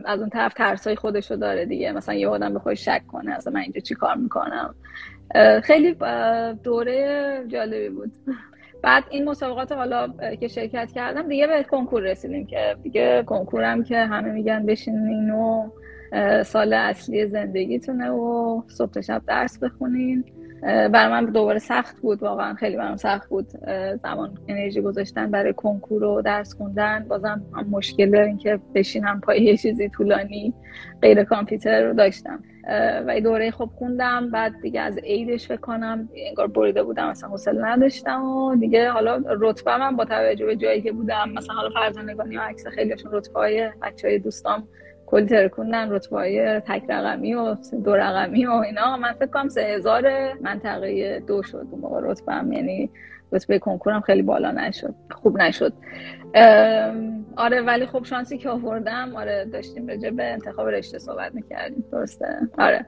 از 0.06 0.20
اون 0.20 0.30
طرف 0.30 0.54
ترسای 0.54 0.96
خودشو 0.96 1.36
داره 1.36 1.66
دیگه. 1.66 1.92
مثلا 1.92 2.16
یه 2.16 2.28
آدم 2.28 2.54
به 2.54 2.60
خودش 2.60 2.86
شک 2.86 3.02
کنه 3.08 3.34
اصلا 3.36 3.54
من 3.54 3.60
اینجا 3.60 3.80
چی 3.80 3.96
کار 3.96 4.16
می‌کنم؟ 4.16 4.76
خیلی 5.64 5.96
دوره 6.64 7.44
جالبی 7.48 7.90
بود. 7.90 8.12
بعد 8.84 9.04
این 9.10 9.30
مسابقات 9.30 9.72
حالا 9.72 10.14
که 10.40 10.48
شرکت 10.48 10.92
کردم 10.92 11.28
دیگه 11.28 11.48
به 11.48 11.64
کنکور 11.64 12.02
رسیدیم 12.04 12.46
که 12.46 12.76
دیگه 12.84 13.24
کنکورم 13.24 13.84
که 13.84 13.98
همه 13.98 14.32
میگن 14.32 14.66
بشینین 14.66 15.30
و 15.30 15.70
سال 16.44 16.74
اصلی 16.74 17.26
زندگیتونه 17.28 18.10
و 18.10 18.62
صبح 18.68 19.02
شب 19.02 19.22
درس 19.28 19.60
بخونین. 19.60 20.26
برای 20.66 21.12
من 21.12 21.26
دوباره 21.26 21.60
سخت 21.60 22.02
بود 22.02 22.24
واقعا 22.24 22.54
خیلی 22.54 22.78
برام 22.78 22.98
سخت 22.98 23.30
بود 23.30 23.48
زمان 24.04 24.38
انرژی 24.48 24.82
گذاشتن 24.82 25.32
برای 25.32 25.54
کنکور 25.54 26.04
و 26.04 26.22
درس 26.22 26.54
خوندن. 26.54 27.06
بازم 27.08 27.42
هم 27.56 27.68
مشکل 27.70 28.16
اینکه 28.16 28.60
بشینم 28.76 29.22
پای 29.22 29.42
یه 29.42 29.58
چیزی 29.58 29.90
طولانی 29.90 30.54
غیر 31.02 31.24
کامپیوتر 31.24 31.88
رو 31.88 31.94
داشتم. 31.94 32.44
و 33.08 33.20
دوره 33.24 33.52
خوب 33.52 33.70
خوندم 33.70 34.32
بعد 34.32 34.62
دیگه 34.62 34.82
از 34.82 34.98
عیدش 34.98 35.48
فکر 35.48 35.58
کنم 35.58 36.10
انگار 36.16 36.48
بریده 36.48 36.84
بودم 36.84 37.10
مثلا 37.10 37.30
حوصله 37.30 37.66
نداشتم 37.66 38.24
و 38.24 38.56
دیگه 38.56 38.90
حالا 38.90 39.24
رتبه 39.28 39.78
من 39.78 39.96
با 39.96 40.06
توجه 40.06 40.46
به 40.46 40.56
جایی 40.56 40.82
که 40.82 40.92
بودم 40.92 41.30
مثلا 41.30 41.56
حالا 41.56 41.70
فرزانگانی 41.70 42.38
و 42.38 42.42
عکس 42.42 42.68
خیلیشون 42.68 43.12
رتبه 43.12 43.40
های 43.40 43.70
بچه 43.82 44.08
های 44.08 44.20
دوستام 44.20 44.68
کلی 45.06 45.26
ترکوندن 45.26 45.92
رتبه 45.92 46.18
های 46.18 46.60
تک 46.60 46.84
رقمی 46.90 47.34
و 47.34 47.56
دو 47.84 47.96
رقمی 47.96 48.46
و 48.46 48.52
اینا. 48.52 48.98
من 48.98 49.14
فکر 49.14 49.26
کنم 49.26 49.50
سه 49.50 49.62
هزار 49.62 50.34
منطقه 50.42 51.20
دو 51.28 51.44
شد 51.44 51.68
اون 51.72 51.82
موقع 51.82 52.00
رتبه 52.04 52.34
یعنی 52.34 52.90
رتبه 53.32 53.60
کنکورم 53.60 54.02
خیلی 54.02 54.22
بالا 54.22 54.52
نشد 54.52 54.96
خوب 55.12 55.38
نشد. 55.38 55.74
آره 57.38 57.62
ولی 57.62 57.86
خب 57.86 58.04
شانسی 58.04 58.38
که 58.38 58.50
آوردم 58.50 59.16
آره 59.16 59.46
داشتیم 59.46 59.88
راجع 59.88 60.10
به 60.10 60.24
انتخاب 60.24 60.68
رشته 60.68 61.00
صحبت 61.00 61.36
می‌کردیم 61.36 61.86
درسته؟ 61.92 62.40
آره. 62.58 62.86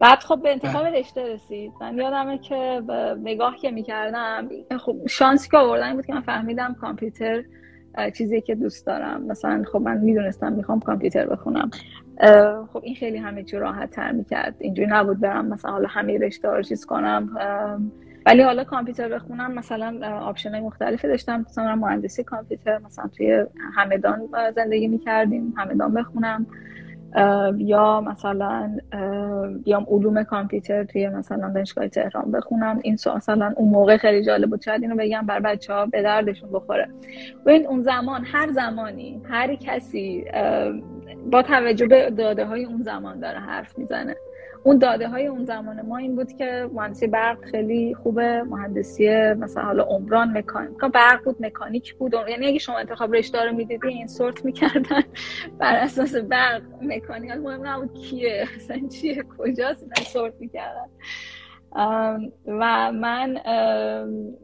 بعد 0.00 0.18
خب 0.18 0.40
به 0.42 0.52
انتخاب 0.52 0.84
بله. 0.84 0.98
رشته 0.98 1.22
رسید. 1.34 1.72
من 1.80 1.98
یادمه 1.98 2.38
که 2.38 2.82
نگاه 3.22 3.56
که 3.56 3.70
می‌کردم 3.70 4.48
خب 4.78 4.96
شانسی 5.08 5.48
که 5.50 5.56
آوردن 5.56 5.94
بود 5.94 6.06
که 6.06 6.14
من 6.14 6.20
فهمیدم 6.20 6.76
کامپیوتر 6.80 7.42
چیزی 8.14 8.40
که 8.40 8.54
دوست 8.54 8.86
دارم. 8.86 9.22
مثلا 9.22 9.64
خب 9.72 9.78
من 9.78 9.98
می‌دونستم 9.98 10.52
می‌خوام 10.52 10.80
کامپیوتر 10.80 11.26
بخونم. 11.26 11.70
خب 12.72 12.80
این 12.82 12.94
خیلی 12.94 13.16
همه 13.16 13.42
چی 13.42 13.56
راحت 13.56 13.90
تر 13.90 14.12
می‌کرد. 14.12 14.54
اینجوری 14.58 14.88
نبود 14.90 15.20
برم 15.20 15.46
مثلا 15.46 15.70
حالا 15.70 15.88
همه 15.88 16.18
رشته 16.18 16.48
رو 16.48 16.62
چیز 16.62 16.86
کنم. 16.86 17.28
ولی 18.26 18.42
حالا 18.42 18.64
کامپیوتر 18.64 19.08
بخونم 19.08 19.52
مثلا 19.52 20.18
option 20.20 20.50
های 20.50 20.60
مختلفی 20.60 21.08
داشتم. 21.08 21.40
مثلا 21.40 21.76
مهندسی 21.76 22.24
کامپیوتر 22.24 22.78
مثلا 22.78 23.06
توی 23.16 23.44
همدان 23.74 24.20
زندگی 24.56 24.88
می‌کردیم 24.88 25.54
همدان 25.56 25.94
بخونم. 25.94 26.46
یا 27.56 28.00
مثلا 28.00 28.78
بیام 29.64 29.86
علوم 29.88 30.22
کامپیوتر 30.22 30.84
توی 30.84 31.08
مثلا 31.08 31.50
دانشگاه 31.50 31.88
تهران 31.88 32.32
بخونم. 32.32 32.80
این 32.82 32.98
مثلا 33.16 33.52
اون 33.56 33.68
موقع 33.68 33.96
خیلی 33.96 34.24
جالب 34.24 34.50
بود. 34.50 34.62
شاید 34.62 34.82
اینو 34.82 34.96
بگم 34.96 35.26
بر 35.26 35.40
بچه 35.40 35.72
ها 35.72 35.86
به 35.86 36.02
دردشون 36.02 36.50
بخوره. 36.52 36.88
این 37.46 37.66
اون 37.66 37.82
زمان 37.82 38.24
هر 38.24 38.50
زمانی 38.50 39.22
هر 39.24 39.54
کسی 39.54 40.24
با 41.30 41.42
توجه 41.42 41.86
به 41.86 42.10
داده 42.10 42.44
های 42.44 42.64
اون 42.64 42.82
زمان 42.82 43.20
داره 43.20 43.38
حرف 43.38 43.78
می‌زنه. 43.78 44.16
اون 44.66 44.78
داده 44.78 45.08
های 45.08 45.26
اون 45.26 45.44
زمان 45.44 45.82
ما 45.82 45.96
این 45.96 46.16
بود 46.16 46.32
که 46.32 46.70
مهندسی 46.72 47.06
برق 47.06 47.44
خیلی 47.44 47.94
خوبه 47.94 48.42
مهندسی 48.42 49.08
مثلا 49.34 49.62
حالا 49.62 49.82
عمران 49.82 50.38
مکانیک 50.38 50.78
برق 50.78 51.24
بود 51.24 51.36
مکانیک 51.40 51.94
بود. 51.94 52.14
یعنی 52.28 52.46
اگه 52.46 52.58
شما 52.58 52.78
انتخاب 52.78 53.14
رشته 53.14 53.44
رو 53.44 53.52
می‌دیدی 53.56 53.88
این 53.88 54.06
سورت 54.06 54.44
می‌کردن. 54.44 55.02
بر 55.58 55.76
اساس 55.76 56.14
برق 56.14 56.62
مکانیک. 56.82 57.30
مهم 57.30 57.66
نبود 57.66 57.94
کیه 57.94 58.44
اصلا 58.56 58.80
چیه 58.88 59.24
کجاست 59.38 59.82
این 59.82 60.04
سورت 60.04 60.34
می‌کردن. 60.40 60.88
و 62.46 62.92
من 62.92 63.40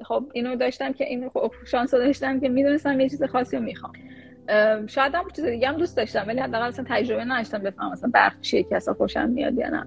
خب 0.04 0.24
اینو 0.32 0.56
داشتم 0.56 0.92
که 0.92 1.04
این 1.04 1.28
خب 1.28 1.52
شانس 1.66 1.90
داشتم 1.90 2.40
که 2.40 2.48
می‌دونستم 2.48 3.00
یه 3.00 3.08
چیز 3.08 3.22
خاصی 3.22 3.56
رو 3.56 3.62
می‌خوام. 3.62 3.92
شاید 4.87 5.14
هم 5.14 5.25
چیز 5.37 5.44
دیگه 5.44 5.68
هم 5.68 5.76
دوست 5.76 5.96
داشتم 5.96 6.25
ولی 6.26 6.40
حداقل 6.40 6.66
اصلا 6.66 6.84
تجربه 6.88 7.25
نداشتم 7.25 7.58
بفهمم 7.58 7.92
مثلا 7.92 8.11
برق 8.14 8.40
چیه 8.40 8.62
که 8.62 8.76
اصلا 8.76 8.94
خوشم 8.94 9.28
میاد 9.28 9.58
یا 9.58 9.68
نه. 9.68 9.87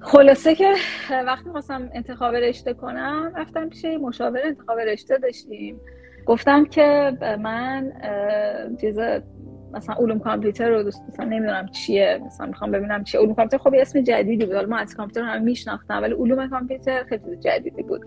خلاصه 0.00 0.54
که 0.54 0.74
وقتی 1.10 1.50
خواستم 1.50 1.90
انتخاب 1.94 2.34
رشته 2.34 2.74
کنم 2.74 3.32
رفتم 3.36 3.68
پیش 3.68 3.84
مشاور 3.84 4.40
انتخاب 4.44 4.78
رشته 4.78 5.18
داشتیم. 5.18 5.80
گفتم 6.26 6.64
که 6.64 7.12
من 7.40 7.92
چیز 8.80 8.98
مثلا 9.72 9.94
علوم 9.94 10.18
کامپیوتر 10.18 10.70
رو 10.70 10.82
دوست 10.82 11.02
مثلا 11.08 11.26
نمی‌دونم 11.26 11.66
چیه 11.66 12.20
مثلا 12.26 12.46
می‌خوام 12.46 12.70
ببینم 12.70 13.04
چیه. 13.04 13.20
علوم 13.20 13.34
کامپیوتر 13.34 13.64
خب 13.64 13.74
اسم 13.78 14.00
جدیدی 14.00 14.46
بود. 14.46 14.56
ما 14.56 14.76
از 14.76 14.96
کامپیوتر 14.96 15.22
هم 15.28 15.42
میشناختم 15.42 16.02
ولی 16.02 16.14
علوم 16.14 16.48
کامپیوتر 16.48 17.04
خیلی 17.04 17.36
جدیدی 17.36 17.82
بود. 17.82 18.06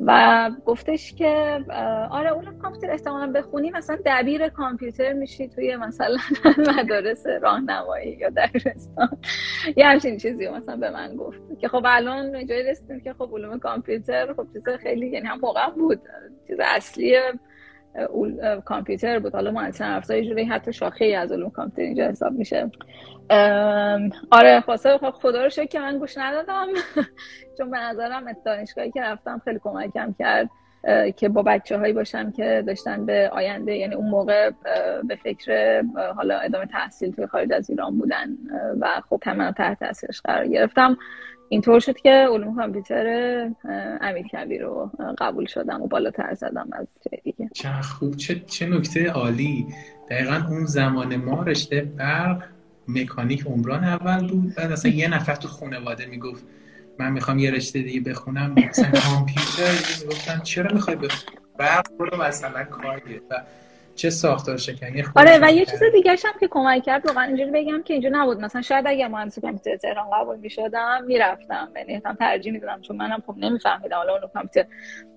و 0.00 0.50
گفتش 0.66 1.14
که 1.14 1.64
آره 2.10 2.32
اون 2.32 2.58
کامپیوتر 2.58 2.90
احتمالا 2.90 3.32
بخونی 3.32 3.70
مثلا 3.70 3.98
دبیر 4.06 4.48
کامپیوتر 4.48 5.12
میشی 5.12 5.48
توی 5.48 5.76
مثلا 5.76 6.16
مدارس 6.78 7.26
راهنمایی 7.42 8.12
یا 8.12 8.30
دبیرستان. 8.36 9.08
یه 9.76 9.86
همچین 9.86 10.16
چیزی 10.16 10.48
مثلا 10.48 10.76
به 10.76 10.90
من 10.90 11.16
گفت. 11.16 11.40
که 11.60 11.68
خب 11.68 11.82
الان 11.86 12.46
جایی 12.46 12.62
رسیدیم 12.62 13.00
که 13.00 13.12
خب 13.12 13.30
علوم 13.34 13.58
کامپیوتر 13.58 14.32
خب 14.32 14.46
چیز 14.52 14.68
خیلی 14.82 15.06
یعنی 15.06 15.26
هم 15.26 15.40
واقعا 15.40 15.70
بود. 15.70 16.00
چیز 16.48 16.56
اصلی 16.64 17.16
کامپیوتر 18.64 19.18
بود. 19.18 19.34
حالا 19.34 19.70
افزار 19.80 20.22
جوری 20.22 20.44
حتی 20.44 20.72
شاخه 20.72 21.04
از 21.04 21.32
علوم 21.32 21.50
کامپیوتر 21.50 21.82
اینجا 21.82 22.08
حساب 22.08 22.32
میشه. 22.32 22.70
آره 24.30 24.60
خب 24.60 25.10
خدا 25.10 25.42
رو 25.44 25.50
شکر 25.50 25.66
که 25.66 25.80
من 25.80 25.98
گوش 25.98 26.18
ندادم. 26.18 26.66
چون 27.58 27.70
به 27.70 27.78
نظرم 27.78 28.32
دانشگاهی 28.44 28.90
که 28.90 29.02
رفتم 29.02 29.40
خیلی 29.44 29.58
کمکم 29.58 30.14
کرد 30.18 30.50
که 31.16 31.28
با 31.28 31.42
بچه 31.42 31.78
هایی 31.78 31.92
باشم 31.92 32.30
که 32.32 32.64
داشتن 32.66 33.06
به 33.06 33.30
آینده 33.32 33.76
یعنی 33.76 33.94
اون 33.94 34.10
موقع 34.10 34.50
به 35.08 35.16
فکر 35.16 35.82
حالا 36.16 36.38
ادامه 36.38 36.66
تحصیل 36.66 37.12
توی 37.12 37.26
خارج 37.26 37.52
از 37.52 37.70
ایران 37.70 37.98
بودن 37.98 38.28
و 38.80 39.02
خب 39.10 39.20
تمام 39.22 39.50
تحت 39.50 39.80
تاثیرش 39.80 40.20
قرار 40.20 40.46
گرفتم. 40.46 40.96
اینطور 41.48 41.80
شد 41.80 41.96
که 41.96 42.10
علوم 42.10 42.56
کامپیوتر 42.56 43.06
امیر 44.00 44.26
کبیر 44.26 44.62
رو 44.62 44.90
قبول 45.18 45.46
شدم 45.46 45.82
و 45.82 45.86
بالاتر 45.86 46.34
زدم 46.34 46.68
از 46.72 46.86
دیگه. 47.24 47.50
چه 47.54 47.68
خوب. 47.68 48.16
چه, 48.16 48.40
چه 48.40 48.66
نکته 48.66 49.10
عالی. 49.10 49.66
دقیقا 50.10 50.42
اون 50.50 50.64
زمان 50.64 51.16
ما 51.16 51.42
رشته 51.42 51.80
برق 51.80 52.42
مکانیک 52.88 53.46
عمران 53.46 53.84
اول 53.84 54.28
بود 54.28 54.54
بعد 54.54 54.72
اصلا 54.72 54.90
یه 54.90 55.08
نفر 55.08 55.34
تو 55.34 55.48
خانواده 55.48 56.06
می‌گفت 56.06 56.44
من 56.98 57.12
می‌خوام 57.12 57.38
یه 57.38 57.50
رشته 57.50 57.82
دیگه 57.82 58.00
بخونم. 58.00 58.54
مثلا 58.70 59.00
کامپیوتر 59.00 59.72
می‌گفتن 60.00 60.40
چرا 60.40 60.74
می‌خوای 60.74 60.96
بخونی؟ 60.96 61.38
برق 61.58 61.86
برو 61.98 62.22
مثلا 62.22 62.64
کار 62.64 63.02
و 63.30 63.42
چه 63.96 64.10
ساختار 64.10 64.56
شکنی 64.56 65.04
آره 65.16 65.38
و 65.42 65.52
یه 65.52 65.64
چیز 65.64 65.82
دیگه 65.92 66.10
هم 66.10 66.40
که 66.40 66.48
کمک 66.48 66.82
کرد 66.82 67.06
واقعا 67.06 67.24
اینجوری 67.24 67.50
بگم 67.50 67.82
که 67.82 67.94
اینجا 67.94 68.08
نبود. 68.12 68.40
مثلا 68.40 68.62
شاید 68.62 68.86
اگه 68.86 69.08
مهندسی 69.08 69.40
کامپیوتر 69.40 69.76
تهران 69.76 70.10
قبول 70.10 70.36
می‌شدم 70.36 71.04
می‌رفتم. 71.06 71.68
یعنی 71.76 72.02
هم 72.04 72.14
ترجیح 72.14 72.52
می‌دادم 72.52 72.80
چون 72.80 72.96
منم 72.96 73.22
خب 73.26 73.34
نمیفهمیدم 73.36 73.96
حالا 73.96 74.12
اون 74.12 74.30
کامپیوتر. 74.34 74.68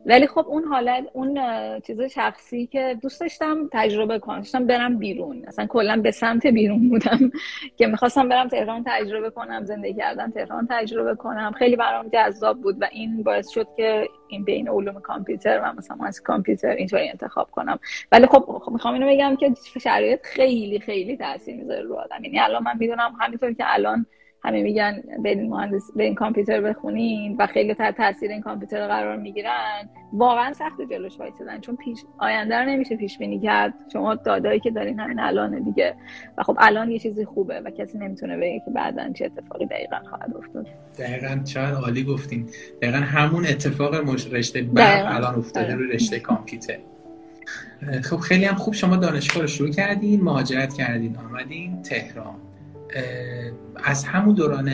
ولی 0.06 0.28
خب 0.28 0.46
اون 0.48 0.64
حالت 0.64 1.04
اون 1.14 1.40
چیز 1.80 2.02
شخصی 2.02 2.68
که 2.68 2.98
دوست 3.02 3.22
داشتم 3.22 3.70
تجربه 3.72 4.20
کنم. 4.20 4.38
داشتم 4.38 4.68
برم 4.68 4.98
بیرون. 4.98 5.44
مثلا 5.48 5.66
کلا 5.66 6.02
به 6.02 6.12
سمت 6.12 6.48
بیرون 6.48 6.90
بودم. 6.90 7.32
که 7.78 7.88
می‌خواستم 7.88 8.30
برم 8.30 8.48
تهران 8.48 8.84
تجربه 8.88 9.30
کنم 9.30 9.66
زندگی 9.66 9.94
کردن 9.94 10.32
تهران 10.32 10.68
تجربه 10.70 11.16
کنم. 11.16 11.52
خیلی 11.52 11.76
برام 11.76 12.10
جذاب 12.14 12.62
بود 12.62 12.82
و 12.82 12.86
این 12.92 13.24
باعث 13.24 13.50
شد 13.50 13.68
که 13.78 14.08
این 14.28 14.44
بین 14.44 14.70
علوم 14.70 15.00
کامپیوتر 15.00 15.62
و 15.64 15.74
مثلا 15.74 15.98
از 16.06 16.22
کامپیوتر 16.22 16.70
اینطوری 16.70 17.10
انتخاب 17.10 17.52
کنم. 17.52 17.80
ولی 18.12 18.28
خب, 18.28 18.46
خب 18.68 18.74
می‌خوام 18.74 18.94
اینو 18.94 19.08
بگم 19.08 19.36
که 19.36 19.54
شرایط 19.82 20.20
خیلی 20.24 20.80
خیلی 20.80 21.18
تاثیر 21.18 21.56
می‌ذاره 21.56 21.82
رو 21.82 21.96
آدم. 21.96 22.24
یعنی 22.24 22.40
الان 22.40 22.64
من 22.64 22.72
می‌دونم 22.80 23.12
همینطور 23.20 23.54
که 23.54 23.64
الان 23.68 24.06
همه 24.44 24.62
میگن 24.62 25.04
این 25.26 25.50
مهندس 25.50 25.92
این 25.96 26.16
کامپیوتر 26.16 26.62
بخونین 26.62 27.36
و 27.40 27.48
خیلی 27.48 27.74
تحت 27.74 27.98
تاثیر 27.98 28.32
این 28.32 28.42
کامپیوتر 28.42 28.88
قرار 28.88 29.18
می‌گیرن 29.18 29.90
واقعا 30.14 30.54
سخت 30.54 30.82
جلوش 30.92 31.20
وایسادن 31.20 31.60
چون 31.60 31.76
پیش 31.76 32.00
آینده 32.18 32.56
رو 32.56 32.66
نمیشه 32.66 32.96
پیش 32.96 33.18
بینی 33.18 33.40
کرد. 33.40 33.74
شما 33.94 34.16
دادایی 34.16 34.60
که 34.60 34.72
دارین 34.72 35.00
همین 35.00 35.20
الان 35.20 35.64
دیگه. 35.64 35.96
و 36.38 36.44
خب 36.44 36.58
الان 36.60 36.92
یه 36.92 37.00
چیزی 37.00 37.26
خوبه 37.26 37.60
و 37.60 37.70
کسی 37.70 37.98
نمی‌تونه 37.98 38.38
بگه 38.38 38.62
که 38.66 38.72
بعدا 38.72 39.14
چه 39.14 39.26
اتفاقی 39.26 39.66
دقیقا 39.66 40.00
خواهد 40.10 40.36
افتاد. 40.38 40.68
دقیقا 41.00 41.44
چقدر 41.44 41.76
عالی 41.76 42.04
گفتین. 42.04 42.50
دقیقا 42.82 42.98
همون 42.98 43.46
اتفاق 43.46 43.94
رشته 44.34 44.62
بعد 44.62 45.06
الان 45.06 45.36
افتاده 45.36 45.76
رو 45.76 45.84
رشته 45.84 46.20
کامپیوتر. 46.20 46.78
خب 48.04 48.18
خیلی 48.18 48.46
هم 48.46 48.56
خوب 48.56 48.74
شما 48.74 48.96
دانشگاه 48.96 49.42
رو 49.42 49.48
شروع 49.48 49.70
کردین 49.70 50.22
مهاجرت 50.22 50.74
کردین 50.74 51.18
آمدین 51.18 51.82
تهران. 51.82 52.36
از 53.76 54.04
همون 54.04 54.36
دوران 54.36 54.72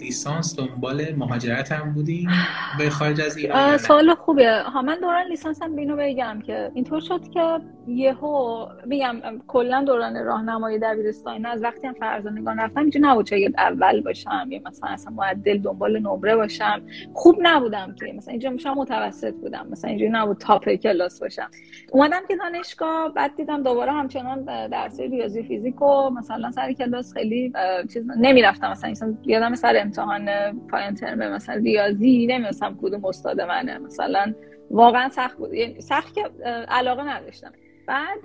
لیسانس 0.00 0.56
دنبال 0.56 1.14
مهاجرت 1.16 1.72
هم 1.72 1.92
بودیم. 1.92 2.30
به 2.78 2.90
خارج 2.90 3.20
از 3.20 3.36
ایران 3.36 3.78
سوال 3.78 4.14
خوبه 4.14 4.62
ها 4.62 4.82
من 4.82 4.98
دوران 5.00 5.26
لیسانس 5.26 5.62
هم 5.62 5.76
بینو 5.76 5.96
بگم 5.96 6.42
که 6.46 6.70
اینطور 6.74 7.00
شد 7.00 7.28
که 7.28 7.60
یهو 7.86 8.66
میگم 8.86 9.16
کلا 9.46 9.84
دوران 9.84 10.24
راهنمایی 10.24 10.78
دبیرستانی. 10.78 11.46
از 11.46 11.62
وقتی 11.62 11.86
هم 11.86 11.94
فرزانگان 11.94 12.58
رفتم 12.58 12.80
اینجا 12.80 13.00
نبود 13.02 13.26
چه 13.26 13.52
اول 13.58 14.00
باشم 14.00 14.46
یا 14.50 14.60
مثلا 14.66 14.90
اصلا 14.90 15.12
معدل 15.12 15.58
دنبال 15.58 15.98
نمره 15.98 16.36
باشم. 16.36 16.82
خوب 17.14 17.36
نبودم 17.42 17.94
که 18.00 18.12
مثلا 18.16 18.32
اینجا 18.32 18.50
میشم 18.50 18.74
متوسط 18.74 19.34
بودم. 19.34 19.66
مثلا 19.70 19.90
اینجا 19.90 20.06
نبود 20.10 20.38
تاپ 20.38 20.68
کلاس 20.68 21.20
باشم. 21.20 21.50
اومدم 21.92 22.20
که 22.28 22.36
دانشگاه 22.36 23.12
بعد 23.14 23.36
دیدم 23.36 23.62
دوباره 23.62 23.92
همچنان 23.92 24.44
درس 24.68 25.00
ریاضی 25.00 25.42
فیزیک 25.42 25.82
و 25.82 26.10
مثلا 26.10 26.50
سر 26.50 26.72
کلاس 26.72 27.12
خیلی 27.12 27.52
چیز 27.92 28.04
نمی‌رفتم. 28.16 28.70
مثلا 28.70 29.14
یادم 29.24 29.54
سر 29.54 29.76
امتحان 29.86 30.26
پایان 30.68 30.94
ترم 30.94 31.18
مثلا 31.18 31.54
ریاضی 31.54 32.26
نمی‌دونستم 32.26 32.78
کدوم 32.82 33.04
استاد 33.04 33.40
منه. 33.40 33.78
مثلا 33.78 34.34
واقعا 34.70 35.08
سخت 35.08 35.36
بود. 35.38 35.54
یعنی 35.54 35.80
سخت 35.80 36.14
که 36.14 36.22
علاقه 36.68 37.02
نداشتم. 37.02 37.52
بعد 37.86 38.18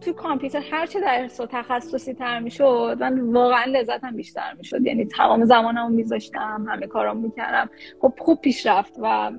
تو 0.00 0.12
کامپیوتر 0.12 0.62
هر 0.70 0.86
چه 0.86 1.00
درس 1.00 1.40
و 1.40 1.46
تخصصی 1.46 2.14
تر 2.14 2.38
می‌شد 2.38 2.96
من 3.00 3.20
واقعا 3.20 3.64
لذتم 3.64 4.16
بیشتر 4.16 4.54
می‌شد. 4.58 4.86
یعنی 4.86 5.04
تمام 5.04 5.44
زمانمو 5.44 5.88
میذاشتم 5.88 6.66
همه 6.68 6.86
کارام 6.86 7.16
می‌کردم. 7.16 7.70
خب 8.00 8.14
خوب 8.18 8.40
پیشرفت 8.40 8.94
و 9.02 9.32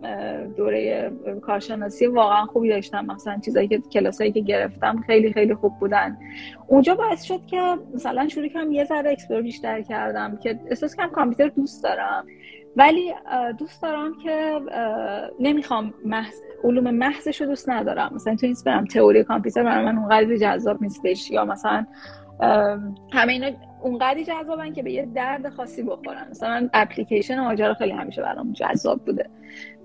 دوره 0.58 1.12
کارشناسی 1.42 2.08
واقعا 2.08 2.46
خوبی 2.46 2.70
داشتم. 2.70 3.06
مثلا 3.06 3.40
چیزایی 3.46 3.68
که 3.68 3.82
کلاسایی 3.94 4.32
که 4.32 4.42
گرفتم 4.42 5.04
خیلی 5.08 5.34
خیلی 5.34 5.56
خوب 5.56 5.80
بودن. 5.80 6.18
اونجا 6.68 6.96
باعث 6.96 7.24
شد 7.24 7.46
که 7.46 7.78
مثلا 7.94 8.28
شروع 8.28 8.48
کنم 8.50 8.72
یه 8.72 8.84
ذره 8.84 9.12
explore 9.12 9.42
بیشتر 9.42 9.82
کردم 9.82 10.38
که 10.44 10.60
احساس 10.70 10.96
کنم 10.96 11.10
کامپیوتر 11.10 11.56
دوست 11.56 11.84
دارم. 11.84 12.28
ولی 12.76 13.14
دوست 13.58 13.82
دارم 13.82 14.14
که 14.24 14.60
نمی‌خوام 15.40 15.94
محض 16.06 16.36
علوم 16.64 16.92
محضش 16.92 17.42
رو 17.42 17.48
دوست 17.48 17.70
ندارم. 17.70 18.12
مثلا 18.16 18.36
تو 18.36 18.48
نیست 18.48 18.66
برم 18.66 18.86
تئوری 18.86 19.24
کامپیوتر 19.24 19.64
برای 19.64 19.86
من 19.86 19.98
اونقدر 19.98 20.36
جذاب 20.36 20.82
نیستش 20.82 21.32
یا 21.32 21.46
مثلا 21.46 21.86
همه 23.14 23.34
اینا 23.34 23.52
اونقدری 23.82 24.24
جذابن 24.24 24.74
که 24.74 24.84
به 24.84 24.92
یه 24.92 25.06
درد 25.16 25.50
خاصی 25.50 25.84
بخورن. 25.84 26.28
مثلا 26.30 26.70
اپلیکیشن 26.74 27.40
ماجرا 27.40 27.74
خیلی 27.74 27.92
همیشه 27.92 28.22
برام 28.22 28.54
جذاب 28.54 29.06
بوده. 29.06 29.30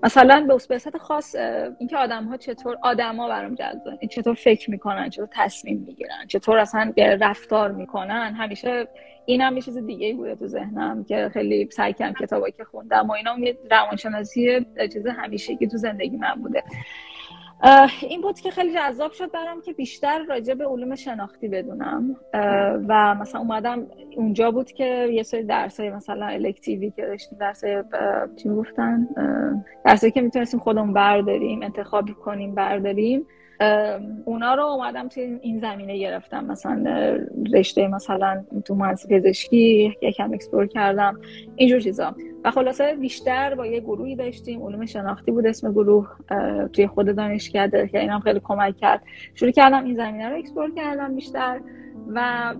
مثلا 0.03 0.45
به 0.69 0.77
صورت 0.77 0.97
خاص 0.97 1.35
اینکه 1.79 1.97
آدم 1.97 2.23
ها 2.23 2.37
چطور 2.37 2.77
آدما 2.81 3.27
برام 3.27 3.55
جذابن. 3.55 4.07
چطور 4.09 4.33
فکر 4.33 4.71
می‌کنن 4.71 5.09
چطور 5.09 5.27
تصمیم 5.31 5.85
می‌گیرن 5.87 6.27
چطور 6.27 6.57
اصلا 6.57 6.93
رفتار 6.97 7.71
می‌کنن 7.71 8.33
همیشه 8.33 8.87
این 9.25 9.41
هم 9.41 9.55
یه 9.55 9.61
چیز 9.61 9.77
دیگه 9.77 10.13
بوده 10.13 10.35
تو 10.35 10.47
ذهنم 10.47 11.03
که 11.03 11.29
خیلی 11.33 11.69
سعی 11.71 11.93
کردم 11.93 12.13
کتابایی 12.13 12.53
که 12.57 12.63
خوندم 12.63 13.07
و 13.09 13.11
اینا 13.11 13.39
یه 13.39 13.57
روانشناسی 13.71 14.65
چیز 14.93 15.07
همیشه 15.07 15.55
که 15.55 15.67
تو 15.67 15.77
زندگی 15.77 16.17
من 16.17 16.35
بوده. 16.35 16.63
این 18.01 18.21
بود 18.21 18.39
که 18.39 18.51
خیلی 18.51 18.73
جذاب 18.73 19.11
شد 19.11 19.31
برام 19.31 19.61
که 19.61 19.73
بیشتر 19.73 20.25
راجع 20.29 20.53
به 20.53 20.65
علوم 20.65 20.95
شناختی 20.95 21.47
بدونم. 21.47 22.15
و 22.87 23.15
مثلا 23.15 23.41
اومدم 23.41 23.87
اونجا 24.15 24.51
بود 24.51 24.71
که 24.71 25.07
یه 25.11 25.23
سری 25.23 25.43
درسای 25.43 25.89
مثلا 25.89 26.25
elective 26.25 26.84
ی 26.84 26.91
که 26.91 27.01
داشتیم 27.01 27.37
درسای 27.37 27.83
چی 28.35 28.49
می‌گفتن؟ 28.49 29.07
درسایی 29.85 30.11
که 30.11 30.21
می‌تونستیم 30.21 30.59
خودمون 30.59 30.93
برداریم 30.93 31.61
انتخاب 31.61 32.09
کنیم 32.11 32.55
برداریم. 32.55 33.27
اونا 34.25 34.55
رو 34.55 34.63
اومدم 34.63 35.07
توی 35.07 35.23
این 35.41 35.59
زمینه 35.59 35.97
گرفتم. 35.97 36.45
مثلا 36.45 37.17
رشته 37.53 37.87
مثلا 37.87 38.43
تو 38.65 38.75
مهندسی 38.75 39.07
پزشکی 39.07 39.93
یکم 40.01 40.33
explore 40.33 40.67
کردم 40.67 41.19
اینجور 41.55 41.79
چیزا. 41.79 42.15
و 42.43 42.51
خلاصه 42.51 42.95
بیشتر 42.95 43.55
با 43.55 43.65
یه 43.65 43.79
گروهی 43.79 44.15
داشتیم. 44.15 44.63
علوم 44.63 44.85
شناختی 44.85 45.31
بود 45.31 45.47
اسم 45.47 45.71
گروه 45.71 46.07
توی 46.73 46.87
خود 46.87 47.15
دانشکده 47.15 47.87
که 47.87 47.99
اینم 47.99 48.19
خیلی 48.19 48.41
کمک 48.43 48.77
کرد. 48.77 49.03
شروع 49.33 49.51
کردم 49.51 49.83
این 49.83 49.95
زمینه 49.95 50.29
رو 50.29 50.37
explore 50.37 50.71
کردم 50.75 51.15
بیشتر. 51.15 51.59
و 52.07 52.53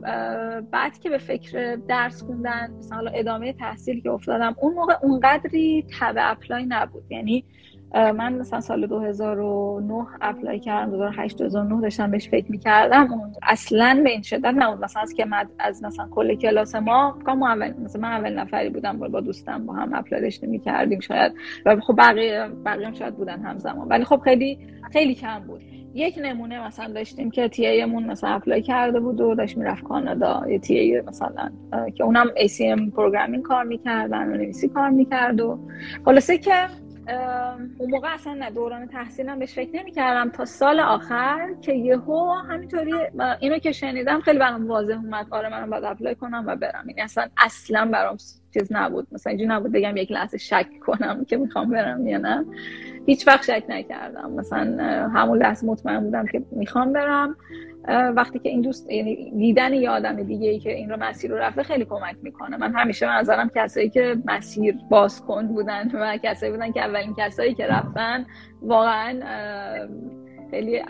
بعد 0.72 1.00
که 1.00 1.10
به 1.10 1.18
فکر 1.18 1.76
درس 1.88 2.24
خوندن 2.24 2.72
مثلا 2.80 3.12
ادامه 3.14 3.54
تحصیل 3.54 4.02
که 4.02 4.10
افتادم 4.10 4.56
اون 4.62 4.74
موقع 4.74 4.94
اونقدری 5.04 5.86
تب 6.00 6.32
apply 6.32 6.66
نبود. 6.70 7.04
یعنی 7.10 7.46
من 7.96 8.34
مثلا 8.34 8.62
سال 8.62 8.88
2009 8.88 10.08
apply 10.22 10.60
کردم 10.60 10.92
2008 10.92 11.38
2009 11.38 11.82
داشتم 11.82 12.12
بهش 12.12 12.30
فکر 12.30 12.52
می‌کردم. 12.52 13.32
اصلا 13.44 14.02
به 14.04 14.10
این 14.10 14.22
شدت 14.22 14.54
نبود. 14.58 14.84
مثلا 14.84 15.02
از 15.02 15.14
که 15.14 15.26
از 15.60 15.84
مثلا 15.84 16.08
کل 16.12 16.36
کلاس 16.36 16.76
ما 16.76 17.18
کام 17.26 17.44
اول 17.44 17.74
مثلا 17.84 18.02
من 18.02 18.12
اول 18.12 18.34
نفری 18.34 18.70
بودم 18.70 19.00
با 19.00 19.20
دوستم 19.20 19.66
با 19.66 19.74
هم 19.74 19.94
apply 19.94 20.22
داشتیم 20.22 20.50
می‌کردیم 20.50 21.00
شاید. 21.00 21.34
و 21.66 21.76
خب 21.76 21.96
بقیه 21.98 22.48
بقیه 22.66 22.88
هم 22.88 22.94
شاید 22.94 23.16
بودن 23.16 23.42
همزمان. 23.42 23.88
ولی 23.88 24.04
خب 24.04 24.20
خیلی 24.24 24.60
خیلی 24.94 25.16
کم 25.16 25.40
بود. 25.40 25.62
یک 25.94 26.20
نمونه 26.24 26.68
مثلا 26.68 26.94
داشتیم 26.94 27.32
که 27.32 27.48
TA 27.48 27.66
مون 27.66 28.04
مثلا 28.04 28.30
apply 28.30 28.62
کرده 28.62 29.00
بود 29.00 29.22
و 29.22 29.36
داشت 29.36 29.58
می‌رفت 29.58 29.84
کانادا. 29.84 30.44
یه 30.50 30.60
TA 30.60 31.02
مثلا 31.02 31.50
که 31.96 32.04
اونم 32.04 32.28
ACM 32.28 32.92
programming 32.96 33.44
کار 33.44 33.64
می‌کردن 33.64 34.28
و 34.28 34.38
نویسی 34.38 34.68
کار 34.68 34.90
می‌کرد 34.90 35.42
و 35.42 35.60
خلاصه 36.06 36.38
که 36.38 36.54
اون 37.78 37.90
موقع 37.90 38.14
اصلا 38.14 38.34
نه 38.34 38.50
دوران 38.52 38.88
تحصیلم 38.88 39.40
بهش 39.40 39.54
فکر 39.54 39.76
نمی‌کردم. 39.76 40.30
تا 40.30 40.46
سال 40.46 40.80
آخر 40.80 41.56
که 41.62 41.74
یهو 41.74 42.32
همینطوری 42.34 42.94
اینو 43.40 43.58
که 43.58 43.72
شنیدم 43.72 44.22
خیلی 44.22 44.40
برام 44.40 44.68
واضح 44.68 44.94
اومد. 44.94 45.28
آره 45.32 45.50
منم 45.50 45.70
باید 45.70 45.84
apply 45.84 46.16
کنم 46.16 46.44
و 46.48 46.56
برم. 46.56 46.86
این 46.88 47.02
اصلا 47.02 47.28
اصلا 47.38 47.90
برام 47.94 48.18
چیز 48.60 48.68
نبود. 48.72 49.08
مثلا 49.12 49.32
اینجوری 49.32 49.50
نبود 49.50 49.72
بگم 49.72 49.98
یک 49.98 50.12
لحظه 50.12 50.38
شک 50.38 50.68
کنم 50.86 51.26
که 51.26 51.38
می‌خوام 51.38 51.70
برم 51.70 52.08
یا 52.08 52.18
نه. 52.18 52.46
هیچ 53.06 53.28
وقت 53.28 53.44
شک 53.44 53.64
نکردم. 53.70 54.32
مثلا 54.32 54.78
همون 55.14 55.38
لحظه 55.38 55.68
مطمئن 55.68 56.00
بودم 56.00 56.26
که 56.26 56.44
می‌خوام 56.52 56.94
برم. 56.94 57.36
وقتی 58.16 58.40
که 58.40 58.50
این 58.50 58.62
دوست 58.62 58.92
یعنی 58.92 59.32
دیدن 59.38 59.74
یه 59.74 59.90
آدم 59.90 60.24
دیگه 60.24 60.50
ای 60.50 60.60
که 60.60 60.72
این 60.72 60.90
رو 60.90 60.98
مسیر 61.00 61.32
رو 61.32 61.38
رفته 61.38 61.64
خیلی 61.64 61.86
کمک 61.86 62.16
می‌کنه. 62.22 62.58
من 62.58 62.76
همیشه 62.76 63.06
من 63.06 63.14
نظرم 63.14 63.52
کسایی 63.56 63.90
که 63.90 64.18
مسیر 64.26 64.76
باز 64.90 65.26
کن 65.26 65.48
بودن 65.48 65.92
و 65.94 66.18
کسایی 66.24 66.52
بودن 66.52 66.72
که 66.72 66.82
اولین 66.82 67.14
کسایی 67.18 67.54
که 67.54 67.68
رفتن 67.68 68.26
واقعا 68.62 69.20
خیلی 70.52 70.82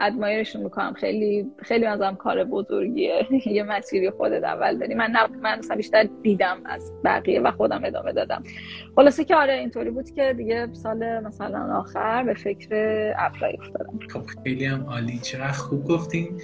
ادمایرشون 0.00 0.62
می‌کنم 0.62 0.92
خیلی 0.92 1.50
خیلی 1.62 1.86
ازم 1.86 2.14
کار 2.14 2.44
بزرگیه. 2.44 3.26
یه 3.46 3.62
مسیری 3.62 4.10
خودت 4.10 4.44
اول 4.44 4.78
داری. 4.78 4.94
من 4.94 5.12
من 5.42 5.58
مثلا 5.58 5.76
بیشتر 5.76 6.08
دیدم 6.22 6.56
از 6.64 6.92
بقیه 7.04 7.40
و 7.40 7.50
خودم 7.50 7.84
ادامه 7.84 8.12
دادم. 8.12 8.42
خلاصه 8.96 9.24
که 9.24 9.36
آره 9.36 9.52
اینطوری 9.54 9.90
بود 9.90 10.10
که 10.10 10.34
دیگه 10.36 10.68
سال 10.72 11.20
مثلا 11.20 11.78
آخر 11.78 12.22
به 12.22 12.34
فکر 12.34 12.68
apply 13.18 13.56
افتادم. 13.60 13.98
خب 14.08 14.22
خیلی 14.44 14.64
هم 14.64 14.84
عالی. 14.84 15.18
چقدر 15.18 15.52
خوب 15.52 15.84
گفتین. 15.84 16.40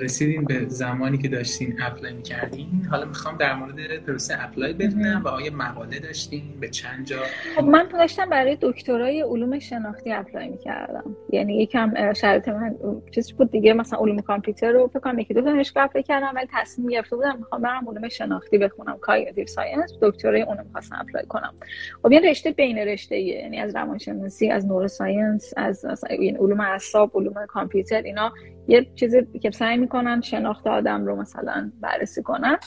رسیدین 0.00 0.44
به 0.44 0.64
زمانی 0.68 1.18
که 1.18 1.28
داشتین 1.28 1.82
apply 1.82 2.12
می‌کردین. 2.12 2.68
حالا 2.90 3.04
می‌خوام 3.04 3.36
در 3.36 3.54
مورد 3.54 4.04
پروسه 4.06 4.44
apply 4.44 4.72
بدونم 4.72 5.22
و 5.24 5.28
آیا 5.28 5.52
مقاله 5.52 5.98
داشتین 5.98 6.42
به 6.60 6.68
چند 6.68 7.06
جا؟ 7.06 7.16
خب 7.56 7.64
من 7.64 7.88
داشتم 7.92 8.30
برای 8.30 8.58
دکترای 8.60 9.20
علوم 9.20 9.58
شناختی 9.58 10.12
apply 10.12 10.48
می‌کردم. 10.48 11.16
یعنی 11.30 11.62
یکم 11.62 12.12
شرط 12.12 12.48
من 12.48 12.76
چیز 13.10 13.32
بود 13.32 13.50
دیگه 13.50 13.72
مثلا 13.72 13.98
علوم 13.98 14.20
کامپیوتر 14.20 14.72
رو 14.72 14.86
فکر 14.88 14.98
کنم 14.98 15.18
یکی 15.18 15.34
دو 15.34 15.40
دانشگاه 15.40 15.84
apply 15.84 16.02
کردم 16.02 16.32
ولی 16.34 16.46
تصمیم 16.52 16.88
گرفته 16.88 17.16
بودم 17.16 17.36
می‌خوام 17.38 17.62
برم 17.62 17.88
علوم 17.88 18.08
شناختی 18.08 18.58
بخونم. 18.58 18.98
cognitive 19.00 19.46
science 19.46 19.92
دکترای 20.02 20.42
اون 20.42 20.56
می‌خواستم 20.64 20.96
apply 21.00 21.24
کنم. 21.28 21.54
خب 22.02 22.12
یه 22.12 22.20
رشته 22.20 22.50
بین 22.50 22.78
رشته 22.78 23.18
یعنی 23.18 23.60
از 23.60 23.76
روانشناسی 23.76 24.50
از 24.50 24.66
neuroscience 24.66 25.52
از 25.56 25.84
این 26.10 26.36
علوم 26.36 26.60
اعصاب 26.60 27.10
علوم 27.14 27.46
کامپیوتر 27.46 28.02
اینا 28.02 28.32
یه 28.68 28.86
چیزی 28.94 29.26
که 29.42 29.50
سعی 29.50 29.76
می‌کنن 29.76 30.20
شناخت 30.20 30.66
آدم 30.66 31.06
رو 31.06 31.16
مثلا 31.16 31.72
بررسی 31.80 32.22
کنن. 32.22 32.58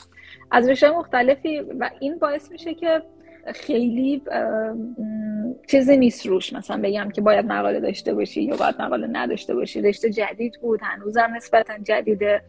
از 0.50 0.68
رشته 0.68 0.90
مختلفی 0.90 1.58
و 1.58 1.90
این 2.00 2.18
باعث 2.18 2.50
میشه 2.52 2.74
که 2.74 3.02
خیلی 3.54 4.22
چیزی 5.66 5.96
نیست 5.96 6.26
روش. 6.26 6.52
مثلا 6.52 6.80
بگم 6.82 7.10
که 7.10 7.20
باید 7.20 7.46
مقاله 7.46 7.80
داشته 7.80 8.14
باشی 8.14 8.42
یا 8.42 8.56
باید 8.56 8.82
مقاله 8.82 9.06
نداشته 9.06 9.54
باشی. 9.54 9.82
رشته 9.82 10.10
جدید 10.10 10.52
بود 10.60 10.80
هنوزم 10.82 11.32
نسبتا 11.36 11.78
جدیده. 11.78 12.42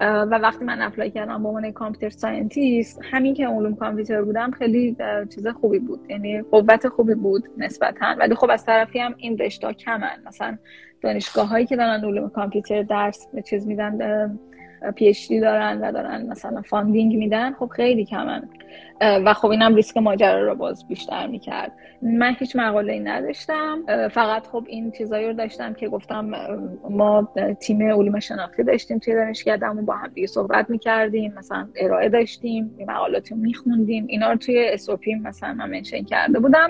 و 0.00 0.38
وقتی 0.42 0.64
من 0.64 0.82
apply 0.82 1.10
کردم 1.10 1.42
به 1.42 1.48
عنوان 1.48 1.72
computer 1.72 2.10
scientist 2.10 3.00
همین 3.10 3.34
که 3.34 3.46
علوم 3.46 3.76
کامپیوتر 3.76 4.22
بودم 4.22 4.50
خیلی 4.50 4.96
چیز 5.34 5.46
خوبی 5.46 5.78
بود. 5.78 6.00
یعنی 6.08 6.42
قوت 6.42 6.88
خوبی 6.88 7.14
بود 7.14 7.44
نسبتا. 7.56 8.16
ولی 8.18 8.34
خب 8.34 8.50
از 8.50 8.64
طرفی 8.64 8.98
هم 8.98 9.14
این 9.18 9.38
رشته 9.38 9.72
کمن. 9.72 10.22
مثلا 10.26 10.58
دانشگاه 11.02 11.48
هایی 11.48 11.66
که 11.66 11.76
دارن 11.76 12.04
علوم 12.04 12.28
کامپیوتر 12.28 12.82
درس 12.82 13.28
چیز 13.44 13.66
میدن 13.66 14.38
PhD 14.96 15.40
دارن 15.40 15.78
و 15.80 15.92
دارن 15.92 16.26
مثلا 16.26 16.62
funding 16.62 17.16
میدن 17.16 17.52
خب 17.52 17.66
خیلی 17.66 18.04
کمن. 18.04 18.48
و 19.00 19.34
خب 19.34 19.48
اینم 19.48 19.74
ریسک 19.74 19.96
ماجرا 19.96 20.46
رو 20.46 20.54
باز 20.54 20.88
بیشتر 20.88 21.26
می‌کرد. 21.26 21.72
من 22.02 22.36
هیچ 22.38 22.56
مقاله 22.56 22.92
ای 22.92 23.00
نداشتم. 23.00 24.08
فقط 24.08 24.46
خب 24.46 24.64
این 24.68 24.90
چیزایی 24.90 25.26
رو 25.26 25.32
داشتم 25.32 25.74
که 25.74 25.88
گفتم 25.88 26.30
ما 26.90 27.32
تیم 27.60 27.82
علوم 27.82 28.20
شناختی 28.20 28.62
داشتیم 28.62 28.98
توی 28.98 29.14
دانشگاهمون 29.14 29.84
با 29.84 29.94
هم 29.94 30.08
دیگه 30.14 30.26
صحبت 30.26 30.70
می‌کردیم 30.70 31.34
مثلا 31.36 31.68
ارائه 31.76 32.08
داشتیم 32.08 32.74
مقالات 32.88 33.30
رو 33.30 33.36
میخوندیم. 33.36 34.06
اینا 34.08 34.30
رو 34.32 34.38
توی 34.38 34.68
SOP 34.68 35.14
مثلا 35.14 35.54
من 35.54 35.70
mention 35.70 36.04
کرده 36.04 36.40
بودم. 36.40 36.68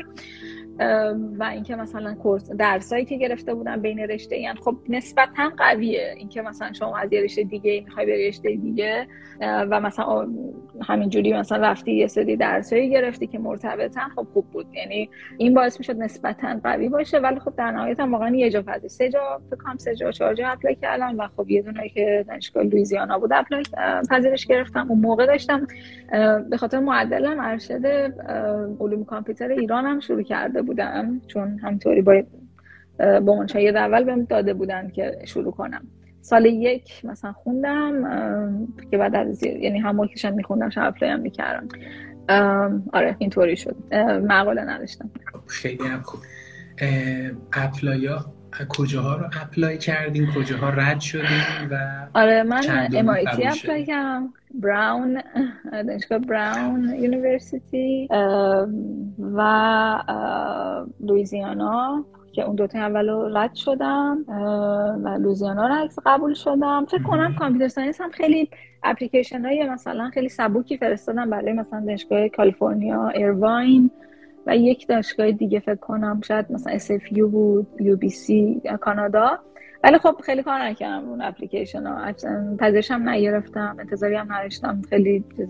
و 1.38 1.42
اینکه 1.42 1.76
مثلا 1.76 2.14
course 2.14 2.50
درسایی 2.50 3.04
که 3.04 3.16
گرفته 3.16 3.54
بودم 3.54 3.80
بین 3.80 3.98
رشته 3.98 4.36
این 4.36 4.54
خب 4.54 4.76
نسبتا 4.88 5.50
قویه. 5.58 6.14
اینکه 6.16 6.42
مثلا 6.42 6.72
شما 6.72 6.98
از 6.98 7.12
یه 7.12 7.22
رشته 7.22 7.42
دیگه 7.42 7.82
می‌خوای 7.84 8.06
به 8.06 8.28
رشته 8.28 8.56
دیگه 8.56 9.06
و 9.40 9.80
مثلا 9.80 10.28
همینجوری 10.88 11.32
مثلا 11.32 11.58
رفتی 11.58 11.92
یه 11.92 12.06
سری 12.06 12.36
درسایی 12.36 12.90
گرفتی 12.90 13.26
که 13.26 13.38
مرتبطن 13.38 14.08
خب 14.16 14.26
خوب 14.32 14.46
بود. 14.50 14.66
یعنی 14.74 15.10
این 15.38 15.54
باعث 15.54 15.78
می‌شد 15.78 15.96
نسبتا 15.96 16.60
قوی 16.64 16.88
باشه. 16.88 17.18
ولی 17.18 17.40
خب 17.40 17.52
در 17.56 17.70
نهایت 17.70 18.00
هم 18.00 18.12
واقعا 18.12 18.36
یه 18.36 18.50
جا 18.50 18.62
فقط 18.62 18.86
سه 18.86 19.08
جا 19.08 19.40
فکر 19.50 19.76
سه 19.76 19.94
جا 19.94 20.10
چهار 20.10 20.34
جا 20.34 20.48
apply 20.48 20.74
کردم 20.74 21.14
و 21.18 21.28
خب 21.36 21.50
یه 21.50 21.62
دونه 21.62 21.88
که 21.88 22.24
دانشگاه 22.28 22.62
لوئیزیانا 22.62 23.18
بود 23.18 23.32
apply 23.32 23.62
پذیرش 24.10 24.46
گرفتم. 24.46 24.86
اون 24.88 25.00
موقع 25.00 25.26
داشتم 25.26 25.66
به 26.50 26.56
خاطر 26.56 26.78
معدلم 26.78 27.40
ارشد 27.40 27.86
علوم 28.80 29.04
کامپیوتر 29.04 29.48
ایران 29.48 29.84
هم 29.84 30.00
شروع 30.00 30.22
کرده 30.22 30.62
بودم 30.70 31.20
چون 31.26 31.58
همطوری 31.58 32.02
با 32.02 32.22
با 32.98 33.36
منشأ 33.36 33.58
اول 33.58 34.04
بهم 34.04 34.24
داده 34.24 34.54
بودن 34.54 34.90
که 34.90 35.18
شروع 35.24 35.52
کنم. 35.52 35.82
سال 36.20 36.46
یک 36.46 37.04
مثلا 37.04 37.32
خوندم 37.32 38.02
که 38.90 38.98
بعد 38.98 39.14
از 39.14 39.42
یعنی 39.42 39.78
همون 39.78 40.08
که 40.08 40.30
میخوندم 40.30 40.70
شب 40.70 40.94
هم 41.02 41.20
می‌کردم. 41.20 41.68
آره 42.92 43.16
اینطوری 43.18 43.56
شد. 43.56 43.76
مقاله 44.28 44.62
نداشتم. 44.62 45.10
خیلی 45.46 45.84
هم 45.84 46.02
خوب. 46.02 46.20
اپلایا 47.52 48.32
کجاها 48.68 49.16
رو 49.16 49.24
اپلای 49.42 49.78
کردین 49.78 50.26
کجاها 50.32 50.68
رد 50.70 51.00
شدین 51.00 51.68
و 51.70 51.76
آره 52.14 52.42
من 52.42 52.62
MIT 52.88 53.46
apply 53.46 53.84
کردم. 53.84 54.32
براون 54.54 55.22
دانشگاه 55.88 56.18
براون 56.18 56.94
university 56.98 58.08
و 59.18 59.40
لویزیانا 61.00 62.04
که 62.32 62.42
اون 62.42 62.56
دوتا 62.56 62.78
اول 62.78 63.08
رو 63.08 63.36
رد 63.38 63.54
شدم. 63.54 64.24
و 65.04 65.08
لوزیانا 65.08 65.66
رو 65.66 65.88
قبول 66.06 66.34
شدم. 66.34 66.86
فکر 66.90 67.02
کنم 67.02 67.34
computer 67.34 67.68
science 67.68 68.00
هم 68.00 68.10
خیلی 68.10 68.50
اپلیکیشن 68.82 69.44
های 69.44 69.68
مثلا 69.68 70.10
خیلی 70.14 70.28
سبوکی 70.28 70.76
فرستادم 70.76 71.30
برای 71.30 71.52
مثلا 71.52 71.80
دانشگاه 71.86 72.28
کالیفرنیا 72.28 73.08
ایرواین 73.08 73.90
و 74.46 74.56
یک 74.56 74.86
دانشگاه 74.86 75.30
دیگه 75.32 75.60
فکر 75.60 75.74
کنم 75.74 76.20
شاید 76.24 76.52
مثلا 76.52 76.78
SFU 76.78 77.20
بود 77.20 77.66
UBC 77.78 78.32
کانادا. 78.80 79.38
ولی 79.84 79.98
خب 79.98 80.16
خیلی 80.24 80.42
کار 80.42 80.62
نکردم 80.62 81.08
اون 81.08 81.22
اپلیکیشن 81.22 81.86
ها 81.86 82.12
پذیرش 82.58 82.90
هم 82.90 83.08
نگرفتم 83.08 83.76
انتظاری 83.80 84.14
هم 84.14 84.32
نداشتم. 84.32 84.82
خیلی 84.90 85.24
چیز 85.36 85.48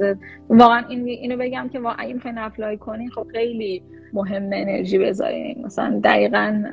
واقعا 0.48 0.84
این 0.88 1.04
اینو 1.06 1.36
بگم 1.36 1.68
که 1.72 1.80
واقعا 1.80 2.06
این 2.06 2.14
می‌خواین 2.14 2.38
apply 2.38 2.76
کنین 2.76 3.10
خب 3.10 3.26
خیلی 3.32 3.82
مهم 4.12 4.42
انرژی 4.52 4.98
بذارین. 4.98 5.62
مثلا 5.64 6.00
دقیقا 6.04 6.64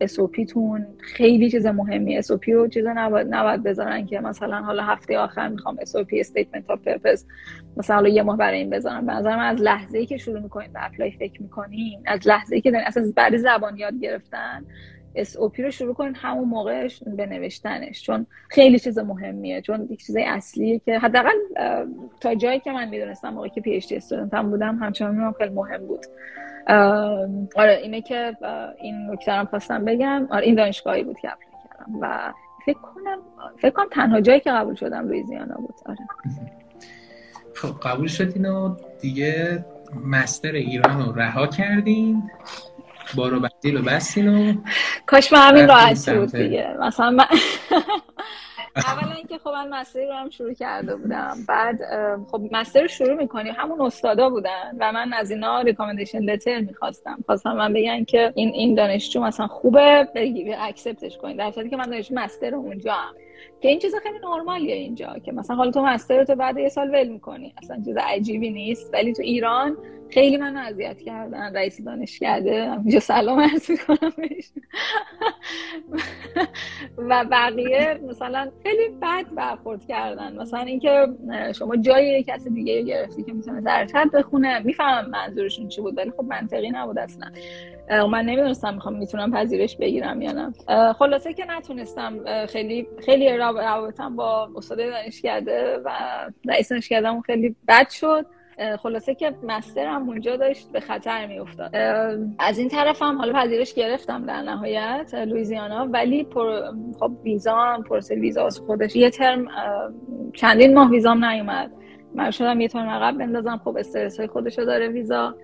SOP 0.00 0.44
تون 0.46 0.86
خیلی 0.98 1.50
چیز 1.50 1.66
مهمی 1.66 2.18
SOP 2.18 2.52
رو 2.52 2.68
چیز 2.68 2.86
نباید 2.86 3.26
نباید 3.30 3.62
بذارن 3.62 4.06
که 4.06 4.20
مثلا 4.20 4.62
حالا 4.62 4.82
هفته 4.82 5.18
آخر 5.18 5.48
می‌خوام 5.48 5.76
SOP 5.80 6.20
statement 6.20 6.70
of 6.70 6.82
purpose 6.82 7.26
مثلا 7.76 7.96
حالا 7.96 8.08
یه 8.08 8.22
ماه 8.22 8.36
برای 8.36 8.58
این 8.58 8.70
بذارم. 8.70 9.06
به 9.06 9.12
نظر 9.12 9.38
از 9.38 9.60
لحظه 9.60 9.98
ای 9.98 10.06
که 10.06 10.16
شروع 10.16 10.40
می‌کنین 10.40 10.72
به 10.72 10.86
apply 10.86 11.10
فکر 11.10 11.42
می‌کنین 11.42 12.02
از 12.06 12.28
لحظه 12.28 12.54
ای 12.54 12.60
که 12.60 12.72
اصلا 12.86 13.12
برای 13.16 13.38
زبان 13.38 13.76
یاد 13.76 13.94
گرفتن 14.00 14.64
SOP 15.16 15.60
رو 15.60 15.70
شروع 15.70 15.94
کنین 15.94 16.14
همون 16.14 16.48
موقعش 16.48 17.02
به 17.16 17.48
چون 18.02 18.26
خیلی 18.48 18.78
چیز 18.78 18.98
مهمیه 18.98 19.60
چون 19.60 19.86
یک 19.90 20.06
چیز 20.06 20.16
اصلیه 20.20 20.78
که 20.78 20.98
حداقل 20.98 21.36
تا 22.20 22.34
جایی 22.34 22.60
که 22.60 22.72
من 22.72 22.88
می‌دونستم 22.88 23.28
موقعی 23.28 23.50
که 23.50 23.60
PhD 23.60 24.00
هم 24.32 24.50
بودم 24.50 24.76
همچنان 24.76 25.32
خیلی 25.32 25.54
مهم 25.54 25.86
بود. 25.86 26.06
آره 27.56 27.80
اینه 27.82 28.00
که 28.00 28.36
این 28.80 29.10
نکته 29.10 29.32
رو 29.32 29.44
خواستم 29.44 29.84
بگم. 29.84 30.28
آره 30.30 30.46
این 30.46 30.54
دانشگاهی 30.54 31.04
بود 31.04 31.18
که 31.18 31.28
apply 31.32 31.52
کردم 31.64 31.98
و 32.00 32.32
فکر 32.66 32.78
کنم 32.78 33.18
فکر 33.58 33.70
کنم 33.70 33.88
تنها 33.92 34.20
جایی 34.20 34.40
که 34.40 34.50
قبول 34.50 34.74
شدم 34.74 35.08
لویزیانا 35.08 35.54
بود. 35.54 35.74
آره. 35.86 35.98
خب 37.54 37.88
قبول 37.88 38.08
شدین 38.08 38.46
و 38.46 38.76
دیگه 39.00 39.64
مستر 40.06 40.52
ایران 40.52 41.06
رو 41.06 41.12
رها 41.12 41.46
کردین. 41.46 42.22
بارو 43.14 43.40
بندیل 43.40 43.76
و 43.76 43.82
بستین 43.82 44.28
و 44.28 44.54
کاش 45.06 45.32
من 45.32 45.48
همین 45.48 45.68
راحت 45.68 46.10
بود 46.10 46.32
دیگه. 46.32 46.76
مثلا 46.80 47.10
من 47.10 47.24
اولا 48.76 49.12
اینکه 49.12 49.38
خب 49.38 49.50
من 49.50 49.68
مستری 49.80 50.06
رو 50.06 50.12
هم 50.12 50.30
شروع 50.30 50.54
کرده 50.54 50.96
بودم. 50.96 51.36
بعد 51.48 51.80
خب 52.30 52.40
مستر 52.52 52.82
رو 52.82 52.88
شروع 52.88 53.14
می‌کنی. 53.14 53.50
همون 53.50 53.80
استادا 53.80 54.30
بودن 54.30 54.76
و 54.80 54.92
من 54.92 55.12
از 55.12 55.30
اینا 55.30 55.60
ریکامندیشن 55.60 56.18
لتر 56.18 56.60
می‌خواستم. 56.60 57.18
خواستم 57.26 57.52
من 57.52 57.72
بگن 57.72 58.04
که 58.04 58.32
این 58.34 58.48
این 58.48 58.74
دانشجو 58.74 59.20
مثلا 59.20 59.46
خوبه 59.46 60.08
بگی 60.14 60.52
اکسپتش 60.52 61.18
کنید 61.18 61.36
در 61.36 61.50
که 61.50 61.76
من 61.76 61.90
دانشجو 61.90 62.14
مستر 62.14 62.54
اونجا 62.54 62.92
هم 62.92 63.14
که 63.60 63.68
این 63.68 63.78
چیز 63.78 63.94
خیلی 64.02 64.18
نرمالیه 64.18 64.74
اینجا 64.74 65.16
که 65.24 65.32
مثلا 65.32 65.56
حالا 65.56 65.70
تو 65.70 65.82
مستر 65.82 66.24
تو 66.24 66.34
بعد 66.34 66.58
یه 66.58 66.68
سال 66.68 66.90
ول 66.90 67.08
می‌کنی. 67.08 67.54
اصلا 67.62 67.82
چیز 67.84 67.96
عجیبی 67.96 68.50
نیست. 68.50 68.94
ولی 68.94 69.12
تو 69.12 69.22
ایران 69.22 69.76
خیلی 70.10 70.36
من 70.36 70.56
اذیت 70.56 71.00
کردن. 71.00 71.56
رئیس 71.56 71.80
دانشکده 71.84 72.72
اینجا 72.72 73.00
سلام 73.00 73.40
عرض 73.40 73.70
می‌کنم 73.70 74.12
و 76.98 77.24
بقیه 77.30 78.00
مثلا 78.08 78.50
خیلی 78.62 78.88
بد 79.02 79.34
برخورد 79.34 79.86
کردن. 79.86 80.36
مثلا 80.36 80.60
اینکه 80.60 81.06
شما 81.58 81.76
جای 81.76 82.22
کسی 82.22 82.50
دیگه 82.50 82.82
گرفتی 82.82 83.22
که 83.22 83.32
می‌تونه 83.32 83.60
درچت 83.60 84.06
بخونه. 84.12 84.58
می‌فهمم 84.58 85.10
منظورشون 85.10 85.68
چی 85.68 85.80
بود 85.80 85.98
ولی 85.98 86.10
خب 86.10 86.24
منطقی 86.24 86.70
نبود 86.70 86.98
اصلا. 86.98 87.30
من 87.90 88.24
نمی‌دونستم 88.24 88.74
می‌خوام 88.74 88.96
می‌تونم 88.96 89.32
پذیرش 89.32 89.76
بگیرم 89.76 90.22
یا 90.22 90.32
نه. 90.32 90.52
خلاصه 90.92 91.32
که 91.32 91.44
نتونستم 91.44 92.46
خیلی 92.46 92.86
خیلی 93.04 93.36
روابطم 93.36 94.16
با 94.16 94.48
استاد 94.56 94.78
دانشکده 94.78 95.78
و 95.84 95.90
رئیس 96.48 96.68
دانشکدهمون 96.68 97.20
خیلی 97.20 97.56
بد 97.68 97.88
شد. 97.90 98.26
خلاصه 98.78 99.14
که 99.14 99.34
مسترم 99.42 100.08
اونجا 100.08 100.36
داشت 100.36 100.72
به 100.72 100.80
خطر 100.80 101.26
میافتاد. 101.26 101.70
از 102.38 102.58
این 102.58 102.68
طرف 102.68 103.02
هم 103.02 103.18
حالا 103.18 103.32
پذیرش 103.32 103.74
گرفتم 103.74 104.26
در 104.26 104.42
نهایت 104.42 105.14
لویزیانا 105.14 105.86
ولی 105.90 106.24
پر... 106.24 106.62
خب 107.00 107.12
ویزا 107.24 107.78
پروسه 107.88 108.14
ویزا 108.14 108.48
خودش. 108.66 108.96
یه 108.96 109.10
ترم 109.10 109.48
چندین 110.34 110.74
ماه 110.74 110.90
ویزام 110.90 111.24
نیومد. 111.24 111.70
من 112.14 112.30
شدم 112.30 112.60
یه 112.60 112.68
ترم 112.68 112.88
عقب 112.88 113.18
بندازم. 113.18 113.60
خب 113.64 113.76
استرس 113.76 114.18
های 114.18 114.28
خودشو 114.28 114.64
داره 114.64 114.88
ویزا. 114.88 115.34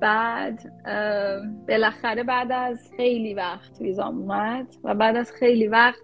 بعد 0.00 0.60
بالاخره 1.68 2.22
بعد 2.22 2.52
از 2.52 2.90
خیلی 2.96 3.34
وقت 3.34 3.80
ویزا 3.80 4.06
اومد 4.06 4.66
و 4.84 4.94
بعد 4.94 5.16
از 5.16 5.32
خیلی 5.32 5.68
وقت 5.68 6.00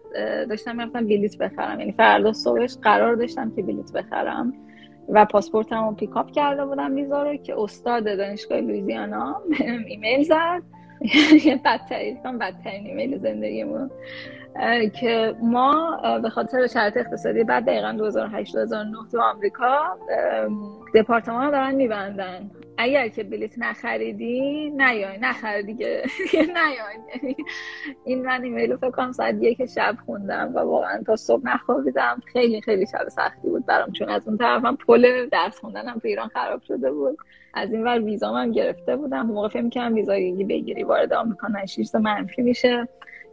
داشتم 0.48 0.76
می‌رفتم 0.76 1.06
بلیت 1.06 1.38
بخرم. 1.38 1.80
یعنی 1.80 1.92
فردا 1.92 2.32
صبحش 2.32 2.76
قرار 2.82 3.14
داشتم 3.14 3.52
که 3.56 3.62
بلیت 3.62 3.92
بخرم 3.92 4.52
و 5.08 5.24
پاسپورتم 5.24 5.88
رو 5.88 5.94
pick 5.94 6.18
up 6.18 6.30
کرده 6.30 6.66
بودم 6.66 6.94
ویزا 6.94 7.22
رو 7.22 7.36
که 7.36 7.60
استاد 7.60 8.04
دانشگاه 8.04 8.60
لویزیانا 8.60 9.42
ایمیل 9.88 10.22
زد. 10.22 10.62
یه 11.44 11.60
بدترین 11.64 12.38
بدترین 12.38 12.86
ایمیل 12.86 13.18
زندگیمون. 13.18 13.90
که 15.00 15.34
ما 15.42 16.00
به 16.22 16.30
خاطر 16.30 16.66
شرایط 16.66 16.96
اقتصادی 16.96 17.44
بعد 17.44 17.64
دقیقا 17.66 17.92
2008 17.92 18.52
2009 18.52 18.98
تو 19.12 19.20
آمریکا 19.20 19.98
دپارتمان 20.94 21.50
دارن 21.50 21.74
میبندن. 21.74 22.50
اگر 22.78 23.08
که 23.08 23.24
بلیت 23.24 23.58
نخریدی 23.58 24.70
نیای. 24.70 25.18
نخر 25.20 25.60
دیگه 25.60 26.02
نیای. 26.32 27.34
این 28.04 28.26
من 28.26 28.44
ایمیل 28.44 28.76
فکر 28.76 28.90
کنم 28.90 29.12
ساعت 29.12 29.34
یک 29.40 29.66
شب 29.66 29.96
خوندم 30.06 30.52
و 30.54 30.58
واقعا 30.58 31.02
تا 31.06 31.16
صبح 31.16 31.42
نخوابیدم. 31.44 32.22
خیلی 32.32 32.60
خیلی 32.60 32.86
شب 32.86 33.08
سختی 33.08 33.48
بود 33.48 33.66
برام 33.66 33.92
چون 33.92 34.08
از 34.08 34.28
اون 34.28 34.36
طرفم 34.38 34.76
پل 34.76 35.28
درس 35.28 35.58
خوندنم 35.60 35.98
تو 35.98 36.08
ایران 36.08 36.28
خراب 36.28 36.62
شده 36.62 36.92
بود. 36.92 37.18
از 37.54 37.72
این 37.72 37.84
ور 37.84 38.00
ویزا 38.00 38.32
من 38.32 38.52
گرفته 38.52 38.96
بودم. 38.96 39.26
موقع 39.26 39.48
فکر 39.48 39.62
می‌کردم 39.62 39.94
ویزای 39.94 40.44
بگیری 40.44 40.82
وارد 40.82 41.12
آمریکا 41.12 41.48
نشیست 41.48 41.96
منفی 41.96 42.42
میشه. 42.42 42.88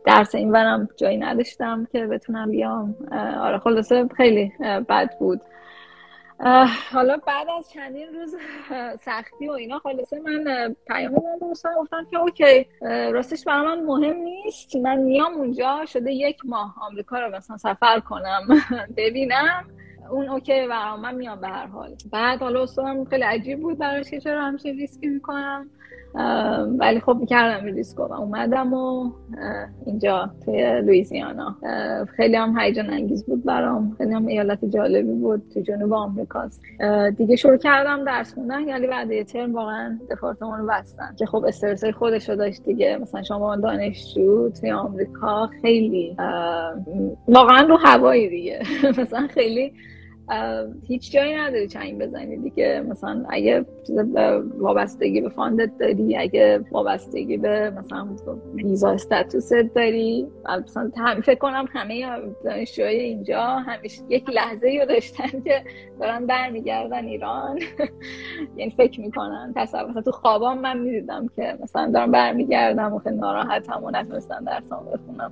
درس 0.08 0.36
این 0.36 0.52
ورم 0.52 0.90
جایی 0.98 1.18
نداشتم 1.18 1.88
که 1.92 2.08
بتونم 2.08 2.52
بیام. 2.52 2.96
آره 3.42 3.58
خلاصه 3.60 4.08
خیلی 4.18 4.52
بد 4.90 5.10
بود. 5.20 5.42
حالا 6.92 7.18
بعد 7.28 7.48
از 7.58 7.70
چندین 7.70 8.08
روز 8.14 8.36
سختی 9.00 9.48
و 9.48 9.52
اینا 9.52 9.80
خلاصه 9.80 10.20
من 10.20 10.76
پیام 10.88 11.14
دوستان 11.40 11.76
گفتم 11.76 12.06
که 12.12 12.18
اوکی 12.20 12.66
راستش 13.12 13.44
برای 13.44 13.66
من 13.66 13.84
مهم 13.86 14.16
نیست. 14.18 14.76
من 14.76 14.96
میام 14.98 15.34
اونجا 15.34 15.86
شده 15.86 16.12
یک 16.12 16.38
ماه 16.46 16.76
آمریکا 16.82 17.20
رو 17.20 17.36
مثلا 17.36 17.58
سفر 17.58 18.00
کنم 18.00 18.42
ببینم. 18.98 19.66
اون 20.12 20.30
اوکی 20.30 20.68
و 20.70 20.98
من 20.98 21.16
میام 21.16 21.42
به 21.42 21.48
هر 21.48 21.66
حال. 21.68 21.96
بعد 22.12 22.40
حالا 22.40 22.64
استادم 22.64 23.06
خیلی 23.06 23.24
عجیب 23.24 23.60
بود 23.60 23.78
براش 23.78 24.12
که 24.12 24.20
چرا 24.20 24.42
همیشه 24.44 24.70
ریسکی 24.70 25.08
می‌کنم. 25.08 25.70
ولی 26.80 27.00
خب 27.00 27.18
می‌کردم 27.20 27.66
ریسکو 27.66 28.04
و 28.04 28.14
اومدم 28.14 28.74
و 28.74 29.12
اینجا 29.86 30.30
توی 30.46 30.82
لویزیانا 30.82 31.56
خیلی 32.16 32.36
هم 32.36 32.60
هیجان 32.60 32.90
انگیز 32.90 33.26
بود 33.26 33.44
برام. 33.44 33.96
خیلی 33.98 34.14
هم 34.14 34.28
ایالت 34.28 34.66
جالبی 34.66 35.14
بود 35.14 35.42
تو 35.54 35.60
جنوب 35.62 35.94
آمریکاست. 35.94 36.62
دیگه 37.18 37.36
شروع 37.36 37.58
کردم 37.58 38.04
درس 38.04 38.34
خوندن 38.34 38.68
یعنی 38.68 38.88
بعد 38.88 39.12
یه 39.12 39.24
ترم 39.24 39.56
واقعا 39.56 40.00
دپارتمان 40.12 40.60
رو 40.60 40.68
بستن. 40.68 41.16
که 41.20 41.26
خب 41.26 41.44
استرس 41.48 41.86
خودش 41.86 42.30
رو 42.30 42.36
داشت 42.36 42.64
دیگه. 42.64 42.98
مثلا 43.02 43.24
شما 43.24 43.56
دانشجو 43.56 44.50
توی 44.50 44.72
آمریکا 44.72 45.50
خیلی 45.62 46.16
واقعا 47.28 47.62
رو 47.70 47.78
هوایی 47.78 48.30
دیگه. 48.30 48.62
مثلا 49.02 49.28
خیلی 49.28 49.74
هیچ 50.88 51.12
جایی 51.12 51.36
نداری 51.36 51.68
چنگ 51.68 52.00
بزنی 52.00 52.38
دیگه. 52.38 52.84
مثلا 52.90 53.26
اگه 53.30 53.66
وابستگی 54.58 55.22
به 55.22 55.30
فاندت 55.30 55.72
داری 55.80 56.18
اگه 56.18 56.60
وابستگی 56.72 57.38
به 57.38 57.70
مثلا 57.70 58.08
ویزا 58.54 58.92
استاتوست 58.92 59.54
داری. 59.76 60.28
مثلا 60.64 60.92
فکر 61.24 61.40
کنم 61.40 61.66
همه 61.74 62.20
دانشجوهای 62.44 63.00
اینجا 63.00 63.42
همیشه 63.42 64.02
یک 64.10 64.30
لحظه 64.30 64.78
رو 64.80 64.86
داشتن 64.86 65.42
که 65.44 65.64
دارن 66.00 66.26
برمیگردن 66.26 67.06
ایران. 67.06 67.60
یعنی 68.58 68.72
فکر 68.78 69.02
می‌کنن. 69.02 69.54
تصور 69.56 69.90
مثلا 69.90 70.02
تو 70.02 70.12
خوابام 70.12 70.60
من 70.60 70.78
می‌دیدم 70.78 71.28
که 71.36 71.58
مثلا 71.64 71.92
دارم 71.92 72.12
برمیگردم 72.12 72.94
و 72.94 73.00
خیلی 73.00 73.16
ناراحتم 73.16 73.84
و 73.84 73.92
نتونستم 73.92 74.44
درسام 74.46 74.86
بخونم. 74.86 75.32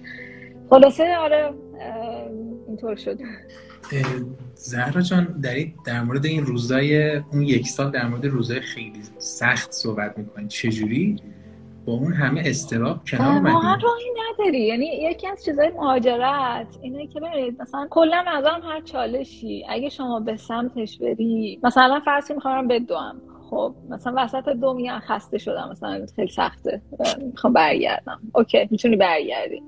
خلاصه 0.70 1.18
آره 1.18 1.54
اینطور 2.68 2.96
شد. 2.96 3.20
زهرا 4.56 5.02
جان 5.02 5.42
در 5.86 6.02
مورد 6.02 6.26
این 6.26 6.46
روزای 6.46 7.16
اون 7.16 7.42
یک 7.42 7.68
سال 7.68 7.92
در 7.92 8.08
مورد 8.08 8.26
روزای 8.26 8.60
خیلی 8.60 9.02
سخت 9.18 9.72
صحبت 9.72 10.18
می‌کنید 10.18 10.48
چجوری؟ 10.48 11.16
با 11.86 11.94
اون 11.94 12.14
همه 12.14 12.42
استراب 12.46 13.00
کنار 13.08 13.38
اومدی؟ 13.38 13.84
راهی 13.84 14.06
نداری. 14.34 14.60
یعنی 14.60 14.86
یکی 14.86 15.28
از 15.28 15.46
چیزای 15.46 15.70
مهاجرت 15.70 16.68
اینه 16.82 17.08
که 17.08 17.20
برید 17.20 17.62
مثلا 17.62 17.88
کلا 17.90 18.24
نظرم 18.28 18.62
هر 18.64 18.82
چالشی 18.82 19.66
اگه 19.70 19.90
شما 19.90 20.20
به 20.20 20.38
سمتش 20.38 20.98
بری 20.98 21.60
مثلا 21.64 22.02
فرض 22.06 22.32
می‌خوام 22.32 22.68
بدوم 22.68 23.22
خب 23.50 23.76
مثلا 23.90 24.14
وسط 24.18 24.50
دو 24.50 24.74
میگن 24.74 25.00
خسته 25.00 25.38
شدم 25.38 25.70
مثلا 25.72 26.06
خیلی 26.16 26.32
سخته. 26.32 26.82
می‌خوام 27.18 27.54
برگردم. 27.54 28.20
اوکی 28.36 28.68
می‌تونی 28.72 28.96
برگردی. 28.96 29.64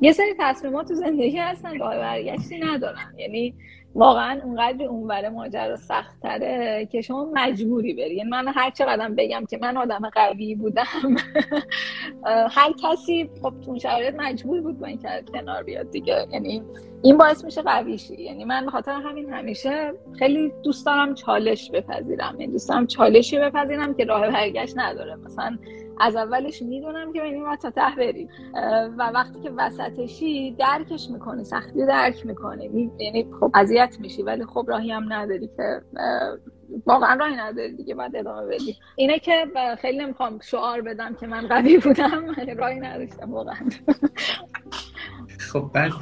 یه 0.00 0.12
سری 0.12 0.34
تصمیمات 0.38 0.88
تو 0.88 0.94
زندگی 0.94 1.38
هستن 1.38 1.78
راه 1.78 1.96
برگشتی 1.96 2.58
ندارن. 2.58 3.14
یعنی 3.18 3.54
واقعا 3.94 4.40
اونقدر 4.44 4.84
اونور 4.84 5.28
ماجرا 5.28 5.76
سخت 5.76 6.20
تره 6.20 6.88
که 6.92 7.00
شما 7.00 7.30
مجبوری 7.34 7.94
بری. 7.94 8.14
یعنی 8.14 8.30
من 8.30 8.48
هر 8.48 8.70
چقدر 8.70 9.08
بگم 9.08 9.44
که 9.50 9.58
من 9.62 9.76
آدم 9.76 10.10
قوی 10.14 10.54
بودم 10.54 10.84
هر 12.50 12.72
کسی 12.82 13.30
خب 13.42 13.52
تو 13.64 13.78
شرایط 13.78 14.14
مجبور 14.18 14.60
بود 14.60 14.78
با 14.78 14.86
این 14.86 14.98
کنار 15.32 15.62
بیاد 15.62 15.90
دیگه. 15.90 16.26
یعنی 16.32 16.62
این 17.02 17.18
باعث 17.18 17.44
میشه 17.44 17.62
قوی 17.62 17.98
شی 17.98 18.22
یعنی 18.22 18.44
من 18.44 18.64
به 18.64 18.70
خاطر 18.70 18.92
همین 18.92 19.32
همیشه 19.32 19.92
خیلی 20.18 20.52
دوست 20.62 20.86
دارم 20.86 21.14
چالش 21.14 21.70
بپذیرم. 21.70 22.36
یعنی 22.40 22.52
دوست 22.52 22.68
دارم 22.68 22.86
چالشی 22.86 23.38
بپذیرم 23.38 23.94
که 23.94 24.04
راه 24.04 24.30
برگشت 24.30 24.78
نداره. 24.78 25.16
مثلا 25.16 25.58
از 26.00 26.16
اولش 26.16 26.62
می‌دونم 26.62 27.12
که 27.12 27.20
ببینیم 27.20 27.56
تا 27.56 27.70
ته 27.70 27.96
بریم. 27.96 28.28
و 28.98 29.10
وقتی 29.14 29.40
که 29.40 29.50
وسطشی 29.56 30.56
درکش 30.58 31.10
می‌کنی 31.10 31.44
سختی 31.44 31.86
درک 31.86 32.26
می‌کنی 32.26 32.90
یعنی 32.98 33.26
خب 33.40 33.50
اذیت 33.54 33.96
میشی 34.00 34.22
ولی 34.22 34.44
خب 34.44 34.64
راهی 34.68 34.92
هم 34.92 35.12
نداری 35.12 35.50
که 35.56 35.80
واقعا 36.86 37.14
راهی 37.14 37.36
نداری 37.36 37.76
دیگه 37.76 37.94
بعد 37.94 38.16
ادامه 38.16 38.46
بدی. 38.46 38.76
اینه 38.96 39.18
که 39.18 39.46
خیلی 39.78 39.98
نمی‌خوام 39.98 40.38
شعار 40.42 40.80
بدم 40.80 41.14
که 41.14 41.26
من 41.26 41.48
قوی 41.48 41.78
بودم 41.78 42.24
راهی 42.56 42.80
نداشتم 42.80 43.32
واقعا. 43.32 43.56
خب 45.38 45.70
بعد 45.74 45.92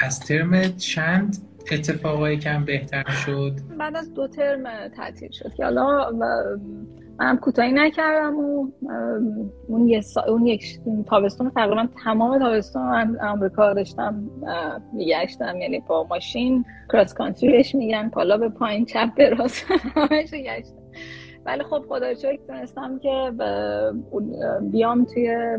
از 0.00 0.20
ترم 0.20 0.76
چند 0.76 1.36
اتفاقایی 1.72 2.38
کم 2.38 2.64
بهتر 2.64 3.10
شد؟ 3.10 3.52
بعد 3.78 3.96
از 3.96 4.14
دو 4.14 4.28
ترم 4.28 4.88
تعطیل 4.88 5.30
شد 5.30 5.54
که 5.54 5.64
حالا 5.64 6.10
منم 7.22 7.36
کوتاهی 7.36 7.72
نکردم 7.72 8.36
و 8.36 8.68
اون, 9.68 9.88
یه 9.88 10.00
سا... 10.00 10.22
اون 10.28 10.46
یک 10.46 10.80
تابستون 11.06 11.50
تقریبا 11.50 11.88
تمام 12.04 12.38
تابستون 12.38 12.82
من 12.82 13.20
آمریکا 13.20 13.74
داشتم 13.74 14.30
میگشتم 14.92 15.56
یعنی 15.56 15.80
با 15.80 16.06
ماشین 16.10 16.64
کراس 16.92 17.14
کانتریش 17.14 17.74
میگن 17.74 18.08
پالا 18.08 18.36
به 18.36 18.48
پایین 18.48 18.84
چپ 18.84 19.14
به 19.14 19.30
راست 19.30 19.66
همش 19.94 20.30
گشتم. 20.30 20.81
ولی 21.46 21.62
خب 21.62 21.84
خدا 21.88 22.14
شکر 22.14 22.40
تونستم 22.46 22.98
که 22.98 23.32
بیام 24.60 25.04
توی 25.04 25.58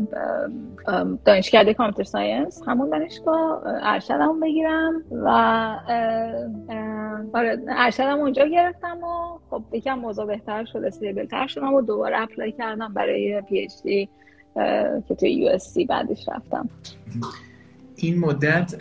دانشکده 1.24 1.74
computer 1.74 2.02
science 2.02 2.62
همون 2.66 2.90
دانشگاه 2.90 3.62
ارشدم 3.64 4.40
بگیرم 4.40 5.02
و 5.10 5.28
آره 7.32 7.62
ارشدم 7.68 8.18
اونجا 8.18 8.46
گرفتم 8.46 8.98
و 9.04 9.38
خب 9.50 9.62
یکم 9.72 9.98
موضوع 9.98 10.26
بهتر 10.26 10.64
شد 10.64 10.78
stable 10.78 11.26
تر 11.26 11.46
شدم 11.46 11.74
و 11.74 11.82
دوباره 11.82 12.22
apply 12.22 12.52
کردم 12.52 12.94
برای 12.94 13.40
PhD 13.40 14.08
که 15.08 15.14
توی 15.20 15.32
USC 15.32 15.84
بعدش 15.84 16.28
رفتم. 16.28 16.68
این 17.96 18.18
مدت 18.18 18.74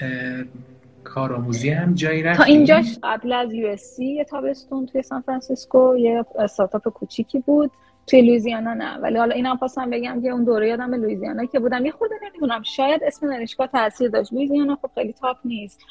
کارآموزی 1.04 1.70
هم 1.70 1.94
جایی 1.94 2.24
رفت 2.24 2.38
تا 2.38 2.44
اینجاش 2.44 3.00
قبل 3.04 3.34
از 3.34 3.54
USC 3.54 4.06
یه 4.06 4.24
تابستون 4.24 4.86
توی 4.86 5.02
سان 5.02 5.22
فرانسیسکو 5.22 5.98
یه 5.98 6.26
استارتاپ 6.40 6.90
کوچیکی 6.90 7.40
بود. 7.40 7.72
توی 8.08 8.22
لویزیانا 8.22 8.74
نه. 8.74 8.98
ولی 8.98 9.18
حالا 9.18 9.36
اینم 9.36 9.58
خواستم 9.58 9.90
بگم 9.90 10.22
که 10.22 10.30
اون 10.30 10.44
دوره 10.44 10.68
یادم 10.68 10.94
لویزیانا 10.96 11.46
که 11.46 11.60
بودم. 11.60 11.86
یه 11.86 11.92
خورده 11.92 12.16
نمی‌دونم. 12.24 12.64
شاید 12.64 13.04
اسم 13.04 13.28
دانشگاه 13.28 13.68
تاثیر 13.68 14.10
داشت. 14.10 14.34
لویزیانا 14.34 14.76
خب 14.82 14.90
خیلی 14.96 15.14
top 15.14 15.38
نیست. 15.46 15.82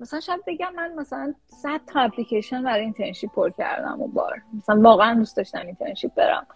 مثلا 0.00 0.20
شاید 0.20 0.40
بگم 0.46 0.74
من 0.76 0.92
مثلا 0.98 1.34
100 1.46 1.80
تا 1.86 2.00
اپلیکیشن 2.00 2.62
برای 2.62 2.80
internship 2.80 3.30
پر 3.32 3.50
کردم 3.50 4.00
و 4.00 4.08
بار. 4.08 4.42
مثلا 4.58 4.80
واقعا 4.80 5.14
دوست 5.14 5.36
داشتم 5.36 5.66
internship 5.66 6.14
برم. 6.14 6.46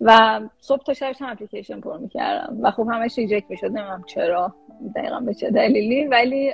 و 0.00 0.40
صبح 0.60 0.82
تا 0.82 0.94
شب 0.94 1.12
اپلیکیشن 1.20 1.80
پر 1.80 1.98
می‌کردم. 1.98 2.56
و 2.62 2.70
خب 2.70 2.88
همش 2.92 3.18
reject 3.18 3.50
می‌شد. 3.50 3.66
نمی‌دونم 3.66 4.04
چرا 4.06 4.54
دقیقا 4.96 5.20
به 5.20 5.34
چه 5.34 5.50
دلیلی. 5.50 6.04
ولی 6.06 6.52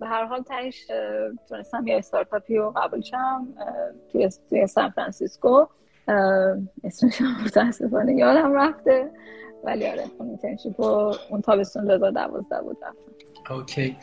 به 0.00 0.06
هر 0.06 0.24
حال 0.24 0.42
تهش 0.42 0.86
تونستم 1.48 1.86
یه 1.86 1.96
استارتاپی 1.96 2.56
رو 2.56 2.72
قبول 2.76 3.00
شم 3.00 3.48
توی, 4.12 4.28
توی 4.50 4.66
سان 4.66 4.90
فرانسیسکو. 4.90 5.66
اسمش 6.84 7.20
هم 7.20 7.44
متاسفانه 7.44 8.14
یادم 8.14 8.52
رفته. 8.52 9.10
ولی 9.64 9.86
آره 9.86 10.04
اون 10.18 10.28
internship 10.28 10.80
اون 10.80 11.40
تابستون 11.44 11.84
2012 11.84 12.62
بود 12.62 12.76
رفتم. 12.82 13.54
اوکی. 13.54 13.96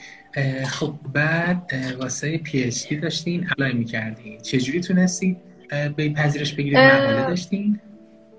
خب 0.68 0.94
بعد 1.14 1.72
واسه 2.00 2.38
PhD 2.38 3.00
داشتین؟ 3.00 3.48
apply 3.52 3.74
می‌کردین. 3.74 4.38
چجوری 4.38 4.82
تونستید 4.82 5.38
به 5.96 6.14
پذیرش 6.14 6.54
بگیرید 6.54 6.78
مقاله 6.78 7.28
داشتین؟ 7.28 7.80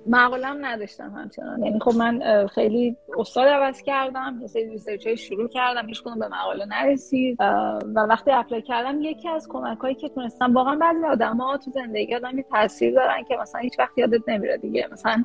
مقالم 0.08 0.66
نداشتم 0.66 1.10
همچنان. 1.10 1.62
یعنی 1.64 1.80
خب 1.80 1.94
من 1.96 2.46
خیلی 2.46 2.96
استاد 3.18 3.48
عوض 3.48 3.82
کردم 3.82 4.38
یه 4.40 4.46
سری 4.46 4.70
research 4.70 5.08
شروع 5.08 5.48
کردم 5.48 5.86
هیچ 5.86 6.02
به 6.04 6.28
مقاله 6.28 6.64
نرسید. 6.64 7.36
و 7.40 8.00
وقتی 8.08 8.30
apply 8.30 8.62
کردم 8.62 9.02
یکی 9.02 9.28
از 9.28 9.48
کمک 9.48 9.78
هایی 9.78 9.94
که 9.94 10.08
تونستم 10.08 10.54
واقعا 10.54 10.76
بعضی 10.76 11.24
ها 11.24 11.56
تو 11.56 11.70
زندگی 11.70 12.14
آدم 12.14 12.42
تاثیر 12.42 12.94
دارن 12.94 13.24
که 13.28 13.36
مثلا 13.36 13.60
هیچ 13.60 13.78
وقت 13.78 13.98
یادت 13.98 14.28
نمیره 14.28 14.56
دیگه. 14.56 14.88
مثلا 14.92 15.24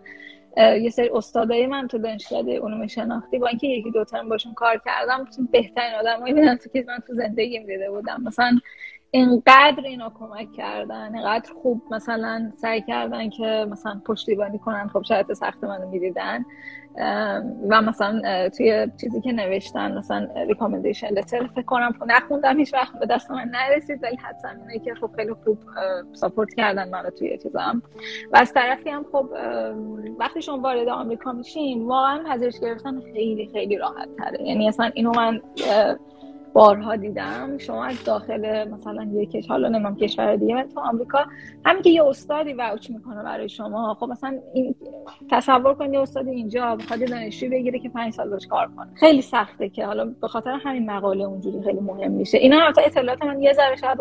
یه 0.57 0.89
سری 0.89 1.09
استادای 1.09 1.67
من 1.67 1.87
تو 1.87 1.97
دانشگاه 1.97 2.39
علوم 2.39 2.87
شناختی 2.87 3.39
با 3.39 3.47
اینکه 3.47 3.67
یکی 3.67 3.91
دو 3.91 4.03
ترم 4.03 4.29
باشون 4.29 4.53
کار 4.53 4.81
کردم 4.85 5.27
بهترین 5.51 5.93
آدمایی 5.99 6.33
بودن 6.33 6.55
تو 6.55 6.69
که 6.69 6.85
من 6.87 6.99
تو 7.07 7.13
زندگیم 7.13 7.65
دیده 7.65 7.91
بودم. 7.91 8.21
مثلا 8.25 8.59
اینقدر 9.11 9.83
اینا 9.83 10.11
کمک 10.19 10.53
کردن 10.53 11.15
اینقدر 11.15 11.53
خوب 11.53 11.81
مثلا 11.91 12.51
سعی 12.55 12.81
کردن 12.81 13.29
که 13.29 13.67
مثلا 13.69 14.01
پشتیبانی 14.05 14.59
کنن. 14.59 14.87
خب 14.87 15.01
شاید 15.01 15.33
سخت 15.33 15.63
منو 15.63 15.89
می‌دیدن. 15.89 16.45
و 17.69 17.81
مثلا 17.81 18.49
توی 18.49 18.87
چیزی 19.01 19.21
که 19.21 19.31
نوشتن 19.31 19.97
مثلا 19.97 20.27
ریکامندیشن 20.47 21.07
لتر 21.07 21.47
فکر 21.47 21.61
کنم 21.61 21.93
نخوندم 22.07 22.57
هیچ 22.57 22.73
وقت 22.73 22.99
به 22.99 23.05
دست 23.05 23.31
من 23.31 23.51
نرسید 23.51 24.03
ولی 24.03 24.15
حدسم 24.15 24.59
اینه 24.67 24.85
که 24.85 24.95
خب 24.95 25.09
خیلی 25.15 25.33
خوب 25.33 25.57
ساپورت 26.13 26.53
کردن 26.53 26.89
منو 26.89 27.09
توی 27.09 27.37
چیزم 27.37 27.81
و 28.31 28.37
از 28.37 28.53
طرفی 28.53 28.89
هم 28.89 29.05
خب 29.11 29.29
وقتی 30.19 30.41
شما 30.41 30.57
وارد 30.57 30.87
آمریکا 30.87 31.31
میشین 31.31 31.85
واقعا 31.85 32.23
پذیرش 32.23 32.59
گرفتن 32.59 33.01
خیلی 33.13 33.49
خیلی 33.53 33.77
راحت 33.77 34.09
تره 34.17 34.43
یعنی 34.43 34.67
اصلا 34.67 34.91
اینو 34.93 35.11
من 35.11 35.41
بارها 36.53 36.95
دیدم. 36.95 37.57
شما 37.57 37.85
از 37.85 38.03
داخل 38.03 38.69
مثلا 38.69 39.07
یک 39.13 39.45
حالا 39.49 39.69
نمیم 39.69 39.95
کشور 39.95 40.35
دیگه 40.35 40.63
تو 40.63 40.79
آمریکا 40.79 41.25
همین 41.65 41.81
که 41.81 41.89
یه 41.89 42.03
استادی 42.03 42.53
وچ 42.53 42.89
می‌کنه 42.89 43.23
برای 43.23 43.49
شما. 43.49 43.93
خب 43.99 44.05
مثلا 44.05 44.39
این 44.53 44.75
تصور 45.31 45.73
کنید 45.73 45.93
یه 45.93 45.99
استاد 46.01 46.27
اینجا 46.27 46.75
بخواد 46.75 47.09
دانشجو 47.09 47.49
بگیره 47.49 47.79
که 47.79 47.89
پنج 47.89 48.13
سال 48.13 48.29
باش 48.29 48.47
کار 48.47 48.67
کنه. 48.77 48.87
خیلی 48.95 49.21
سخته 49.21 49.69
که 49.69 49.85
حالا 49.85 50.05
به 50.21 50.27
خاطر 50.27 50.59
همین 50.63 50.91
مقاله 50.91 51.23
اونجوری 51.23 51.63
خیلی 51.63 51.79
مهم 51.79 52.11
میشه 52.11 52.37
اینا 52.37 52.65
البته 52.65 52.81
اطلاعات 52.85 53.23
من 53.23 53.41
یه 53.41 53.53
ذره 53.53 53.75
شاید 53.75 53.97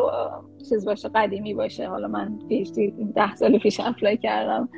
چیز 0.68 0.84
باشه 0.84 1.08
قدیمی 1.14 1.54
باشه. 1.54 1.88
حالا 1.88 2.08
من 2.08 2.38
پیش 2.48 2.70
ده 3.14 3.34
سال 3.34 3.58
پیش 3.58 3.80
apply 3.80 4.16
کردم. 4.16 4.68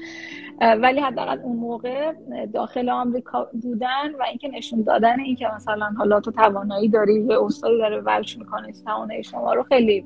ولی 0.60 1.00
حداقل 1.00 1.38
اون 1.38 1.56
موقع 1.56 2.12
داخل 2.54 2.88
آمریکا 2.88 3.48
بودن 3.62 4.14
و 4.20 4.22
اینکه 4.28 4.48
نشون 4.48 4.82
دادن 4.82 5.20
اینکه 5.20 5.48
مثلا 5.54 5.90
حالا 5.98 6.20
تو 6.20 6.30
توانایی 6.30 6.88
داری 6.88 7.34
استادی 7.62 7.78
داره 7.78 8.00
ولش 8.00 8.38
می‌کنه 8.38 8.72
توانایی 8.86 9.24
شما 9.24 9.54
رو 9.54 9.62
خیلی 9.62 10.04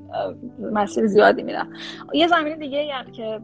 مسیر 0.71 1.07
زیادی 1.07 1.43
میره 1.43 1.73
یه 2.13 2.27
زمین 2.27 2.57
دیگه 2.57 2.93
هم 2.93 3.11
که 3.11 3.39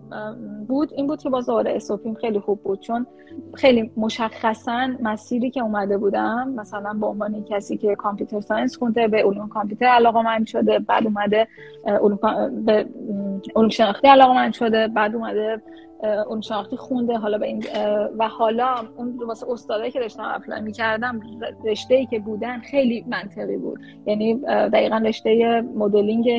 بود 0.67 0.93
این 0.93 1.07
بود 1.07 1.21
که 1.21 1.29
باز 1.29 1.45
دوره 1.45 1.75
SOP 1.75 1.98
یم 1.98 2.13
خیلی 2.13 2.39
خوب 2.39 2.63
بود. 2.63 2.79
چون 2.79 3.07
خیلی 3.53 3.91
مشخصا 3.97 4.89
مسیری 5.01 5.49
که 5.49 5.61
اومده 5.61 5.97
بودم 5.97 6.49
مثلا 6.49 6.93
به 6.93 7.05
عنوان 7.05 7.43
کسی 7.43 7.77
که 7.77 7.95
computer 7.95 8.39
science 8.39 8.77
خونده 8.77 9.07
به 9.07 9.23
علوم 9.23 9.49
کامپیوتر 9.49 9.85
علاقه 9.85 10.21
من 10.21 10.45
شده 10.45 10.79
بعد 10.79 11.05
اومده 11.05 11.47
علوم 11.85 12.19
به 12.65 12.85
علوم 13.55 13.69
شناختی 13.69 14.07
علاقه 14.07 14.33
من 14.33 14.51
شده 14.51 14.87
بعد 14.87 15.15
اومده 15.15 15.61
اون 16.03 16.41
شناختی 16.41 16.77
خونده. 16.77 17.17
حالا 17.17 17.37
به 17.37 17.45
این 17.45 17.63
و 18.19 18.27
حالا 18.27 18.75
اون 18.97 19.19
واسه 19.27 19.51
استادایی 19.51 19.91
که 19.91 19.99
داشتم 19.99 20.31
اپلای 20.35 20.61
می‌کردم 20.61 21.19
رشته 21.65 21.95
ای 21.95 22.05
که 22.05 22.19
بودن 22.19 22.59
خیلی 22.59 23.05
منطقی 23.07 23.57
بود. 23.57 23.79
یعنی 24.05 24.35
دقیقا 24.45 24.97
رشته 24.97 25.61
مدلینگ 25.75 26.29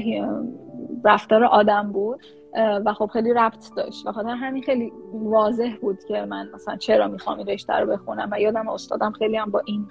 رفتار 1.04 1.44
آدم 1.44 1.92
بود 1.92 2.20
و 2.56 2.92
خب 2.92 3.06
خیلی 3.06 3.32
ربط 3.32 3.74
داشت. 3.76 4.06
و 4.06 4.12
خاطر 4.12 4.28
همین 4.28 4.62
خیلی 4.62 4.92
واضح 5.12 5.76
بود 5.80 5.98
که 6.08 6.24
من 6.24 6.48
مثلا 6.54 6.76
چرا 6.76 7.08
می‌خوام 7.08 7.38
این 7.38 7.46
رشته 7.46 7.72
رو 7.72 7.86
بخونم 7.86 8.28
و 8.32 8.40
یادم 8.40 8.68
استادم 8.68 9.12
خیلی 9.12 9.36
هم 9.36 9.50
با 9.50 9.62
این 9.64 9.86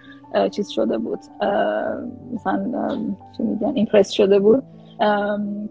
چیز 0.50 0.70
شده 0.70 0.98
بود. 0.98 1.20
مثلا 2.34 2.98
چی 3.38 3.44
میگن 3.44 3.72
impress 3.76 4.12
شده 4.12 4.40
بود. 4.40 4.64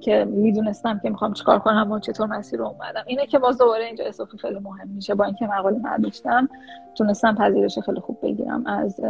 که 0.01 0.25
می‌دونستم 0.25 1.01
که 1.03 1.11
می‌خوام 1.11 1.33
چیکار 1.33 1.59
کنم 1.59 1.91
و 1.91 1.99
چطور 1.99 2.27
مسیر 2.27 2.59
رو 2.59 2.67
اومدم. 2.67 3.05
اینه 3.07 3.27
که 3.27 3.39
باز 3.39 3.59
دوباره 3.59 3.85
اینجا 3.85 4.05
SOP 4.05 4.39
خیلی 4.39 4.59
مهم 4.59 4.89
میشه. 4.89 5.15
با 5.15 5.25
اینکه 5.25 5.47
مقاله 5.47 5.81
نداشتم 5.83 6.49
تونستم 6.95 7.35
پذیرش 7.35 7.79
خیلی 7.79 8.01
خوب 8.01 8.19
بگیرم 8.23 8.67
از 8.67 9.01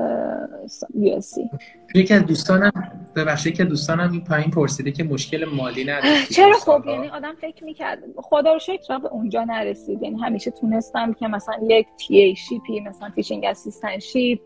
USC 0.95 1.51
یکی 1.95 2.15
از 2.15 2.27
دوستانم 2.27 2.73
ببخشید 3.17 3.55
که 3.55 3.65
دوستانم 3.65 4.13
این 4.13 4.25
پایین 4.25 4.51
پرسیده 4.51 4.93
که 4.93 5.05
مشکل 5.05 5.45
مالی 5.45 5.85
نداشت 5.85 6.33
چرا 6.37 6.53
خب 6.53 6.83
یعنی 6.87 7.09
آدم 7.09 7.35
فکر 7.41 7.65
می‌کرد. 7.65 7.99
خدا 8.17 8.53
رو 8.53 8.59
شکر 8.59 8.99
به 8.99 9.09
اونجا 9.09 9.45
نرسید. 9.45 10.03
یعنی 10.03 10.21
همیشه 10.21 10.51
تونستم 10.51 11.13
که 11.13 11.29
مثلا 11.29 11.55
یک 11.63 11.87
TA 11.97 12.21
ship 12.21 12.37
ی 12.37 12.81
مثلا 12.81 13.11
teaching 13.11 13.45
assistantship 13.45 14.41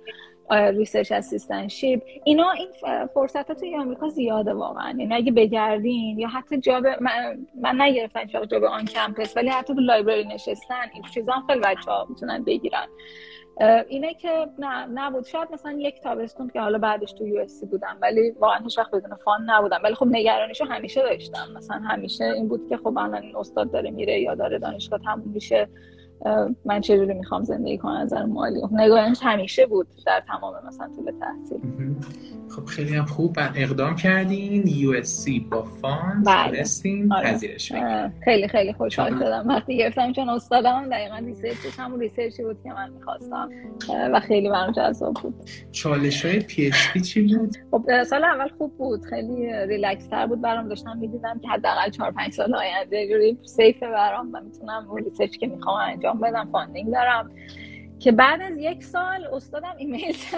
research 0.50 1.12
assistantship 1.12 2.02
اینا 2.24 2.50
این 2.50 2.68
فرصت 3.14 3.52
توی 3.52 3.76
آمریکا 3.76 4.08
زیاده 4.08 4.52
واقعا. 4.54 4.94
یعنی 4.98 5.14
اگه 5.14 5.32
بگردین 5.32 6.18
یا 6.18 6.28
حتی 6.28 6.58
job 6.58 6.86
من, 6.86 7.46
من 7.60 7.80
نگرفتم 7.80 8.24
job 8.24 8.64
on 8.64 8.84
campus 8.84 9.36
ولی 9.36 9.48
حتی 9.48 9.74
تو 9.74 9.80
library 9.80 10.24
نشستن 10.24 10.84
این 10.94 11.02
چیزا 11.14 11.32
هم 11.32 11.46
خیلی 11.46 11.60
بچه 11.60 11.90
ها 11.90 12.06
می‌تونن 12.08 12.44
بگیرن. 12.44 12.86
اینه 13.88 14.14
که 14.14 14.46
نه 14.58 14.86
نبود. 14.86 15.26
شاید 15.26 15.48
مثلا 15.52 15.72
یک 15.72 16.00
تابستون 16.00 16.50
که 16.50 16.60
حالا 16.60 16.78
بعدش 16.78 17.12
تو 17.12 17.26
یو 17.26 17.46
بودم 17.70 17.98
ولی 18.02 18.30
واقعا 18.30 18.58
هیچ 18.58 18.78
وقت 18.78 18.90
بدون 18.90 19.14
fund 19.24 19.50
نبودم. 19.50 19.80
ولی 19.84 19.94
خب 19.94 20.06
نگرانیشو 20.06 20.64
همیشه 20.64 21.02
داشتم. 21.02 21.48
مثلا 21.56 21.76
همیشه 21.76 22.24
این 22.24 22.48
بود 22.48 22.68
که 22.68 22.76
خب 22.76 22.98
الان 22.98 23.36
استاد 23.36 23.70
داره 23.70 23.90
میره 23.90 24.20
یا 24.20 24.34
داره 24.34 24.58
دانشگاه 24.58 25.00
تموم 25.04 25.32
میشه. 25.34 25.68
من 26.64 26.80
چجوری 26.80 27.14
می‌خوام 27.14 27.42
زندگی 27.42 27.78
کنم؟ 27.78 27.92
از 27.92 28.12
نظر 28.12 28.24
مالی. 28.24 28.60
نگرانیش 28.72 29.18
همیشه 29.22 29.66
بود 29.66 29.86
در 30.06 30.22
تمام 30.28 30.54
مثلا 30.66 30.88
طول 30.96 31.12
تحصیل. 31.20 31.94
خب 32.56 32.64
خیلی 32.64 32.94
هم 32.94 33.04
خوب. 33.04 33.38
اقدام 33.54 33.96
کردین. 33.96 34.66
US 34.66 35.26
با 35.50 35.62
fund. 35.62 36.26
بله. 36.26 36.56
تونستین 36.56 37.12
آره. 37.12 37.32
پذیرش 37.32 37.72
خیلی 38.24 38.48
خیلی 38.48 38.72
خوشحال 38.72 39.18
شدم. 39.18 39.44
وقتی 39.48 39.76
گرفتم 39.76 40.12
چون 40.12 40.28
استادم 40.28 40.88
دقیقا 40.88 41.16
research 41.16 41.66
ش 41.66 41.78
همون 41.78 42.00
research 42.00 42.38
ی 42.38 42.42
بود 42.42 42.56
که 42.62 42.72
من 42.72 42.90
می‌خواستم. 42.90 43.50
و 44.12 44.20
خیلی 44.20 44.48
برام 44.48 44.72
جذاب 44.72 45.14
بود. 45.22 45.34
چالش 45.72 46.24
های 46.24 46.40
PhD 46.40 47.02
چی 47.02 47.36
بود؟ 47.36 47.56
خب 47.70 48.02
سال 48.02 48.24
اول 48.24 48.48
خوب 48.58 48.76
بود. 48.78 49.04
خیلی 49.04 49.52
ریلکس 49.66 50.06
تر 50.06 50.26
بود 50.26 50.40
برام. 50.40 50.68
داشتم 50.68 50.98
می‌دیدم 50.98 51.38
که 51.42 51.48
حداقل 51.48 51.90
4 51.90 52.12
5 52.12 52.32
سال 52.32 52.54
آینده 52.54 53.08
جوری 53.08 53.38
safe 53.42 53.82
برام 53.82 54.30
و 54.32 54.40
می‌تونم 54.40 54.86
اون 54.90 55.04
research 55.04 55.36
که 55.36 55.46
می‌خوام 55.46 55.76
انجام 56.06 56.20
بدم 56.20 56.48
funding 56.52 56.92
دارم. 56.92 57.30
که 57.98 58.12
بعد 58.12 58.42
از 58.42 58.58
یک 58.58 58.84
سال 58.84 59.26
استادم 59.32 59.74
ایمیل 59.78 60.12
زد. 60.12 60.36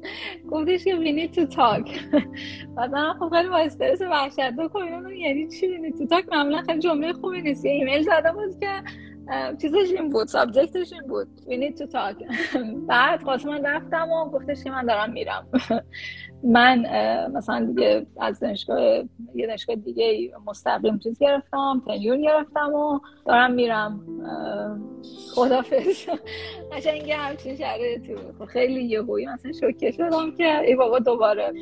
گفتش 0.50 0.84
که 0.84 0.96
need 0.96 1.34
to 1.34 1.54
talk. 1.54 1.90
بعد 2.76 2.90
من 2.90 3.14
خب 3.18 3.28
خیلی 3.28 3.48
با 3.48 3.56
استرس 3.56 4.00
وحشت 4.00 4.68
کنم 4.72 5.12
یعنی 5.12 5.48
چی 5.48 5.66
need 5.66 5.94
to 5.94 6.08
talk 6.08 6.32
معمولا 6.32 6.62
خیلی 6.62 6.78
جمله 6.78 7.12
خوبی 7.12 7.42
نیست. 7.42 7.64
ایمیل 7.64 8.02
زده 8.02 8.32
بود 8.32 8.60
که 8.60 8.82
چیزش 9.62 9.90
این 9.96 10.10
بود 10.10 10.26
subject 10.26 10.77
ش 10.77 10.92
این 10.92 11.02
بود. 11.02 11.28
We 11.46 11.52
need 11.52 11.78
to 11.78 11.86
talk. 11.86 12.24
بعد 12.88 13.22
خواست 13.22 13.46
من 13.46 13.66
رفتم 13.66 14.10
و 14.10 14.30
گفتش 14.30 14.64
که 14.64 14.70
من 14.70 14.86
دارم 14.86 15.12
میرم. 15.12 15.46
من 16.42 16.78
مثلا 17.32 17.66
دیگه 17.66 18.06
از 18.20 18.40
دانشگاه 18.40 19.04
یه 19.34 19.46
دانشگاه 19.46 19.76
دیگه 19.76 20.32
مستقیم 20.46 20.98
چیز 20.98 21.18
گرفتم 21.18 21.82
tenure 21.86 22.22
گرفتم 22.22 22.74
و 22.74 23.00
دارم 23.26 23.52
میرم. 23.52 24.00
خدافز 25.34 26.06
قشنگ 26.72 27.10
همچین 27.10 27.56
شرایطی 27.56 28.14
بود. 28.14 28.34
خب 28.38 28.44
خیلی 28.44 28.84
یهویی 28.84 29.26
مثلا 29.26 29.52
شوکه 29.52 29.90
شدم 29.90 30.36
که 30.36 30.60
ای 30.60 30.74
بابا 30.74 30.98
دوباره. 30.98 31.52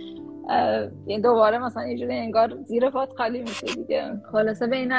دوباره 1.23 1.59
مثلا 1.59 1.87
یه 1.87 1.99
جوری 1.99 2.19
انگار 2.19 2.57
زیر 2.65 2.91
پات 2.91 3.09
خالی 3.17 3.41
میشه 3.41 3.67
دیگه. 3.67 4.21
خلاصه 4.33 4.67
به 4.67 4.77
این 4.77 4.93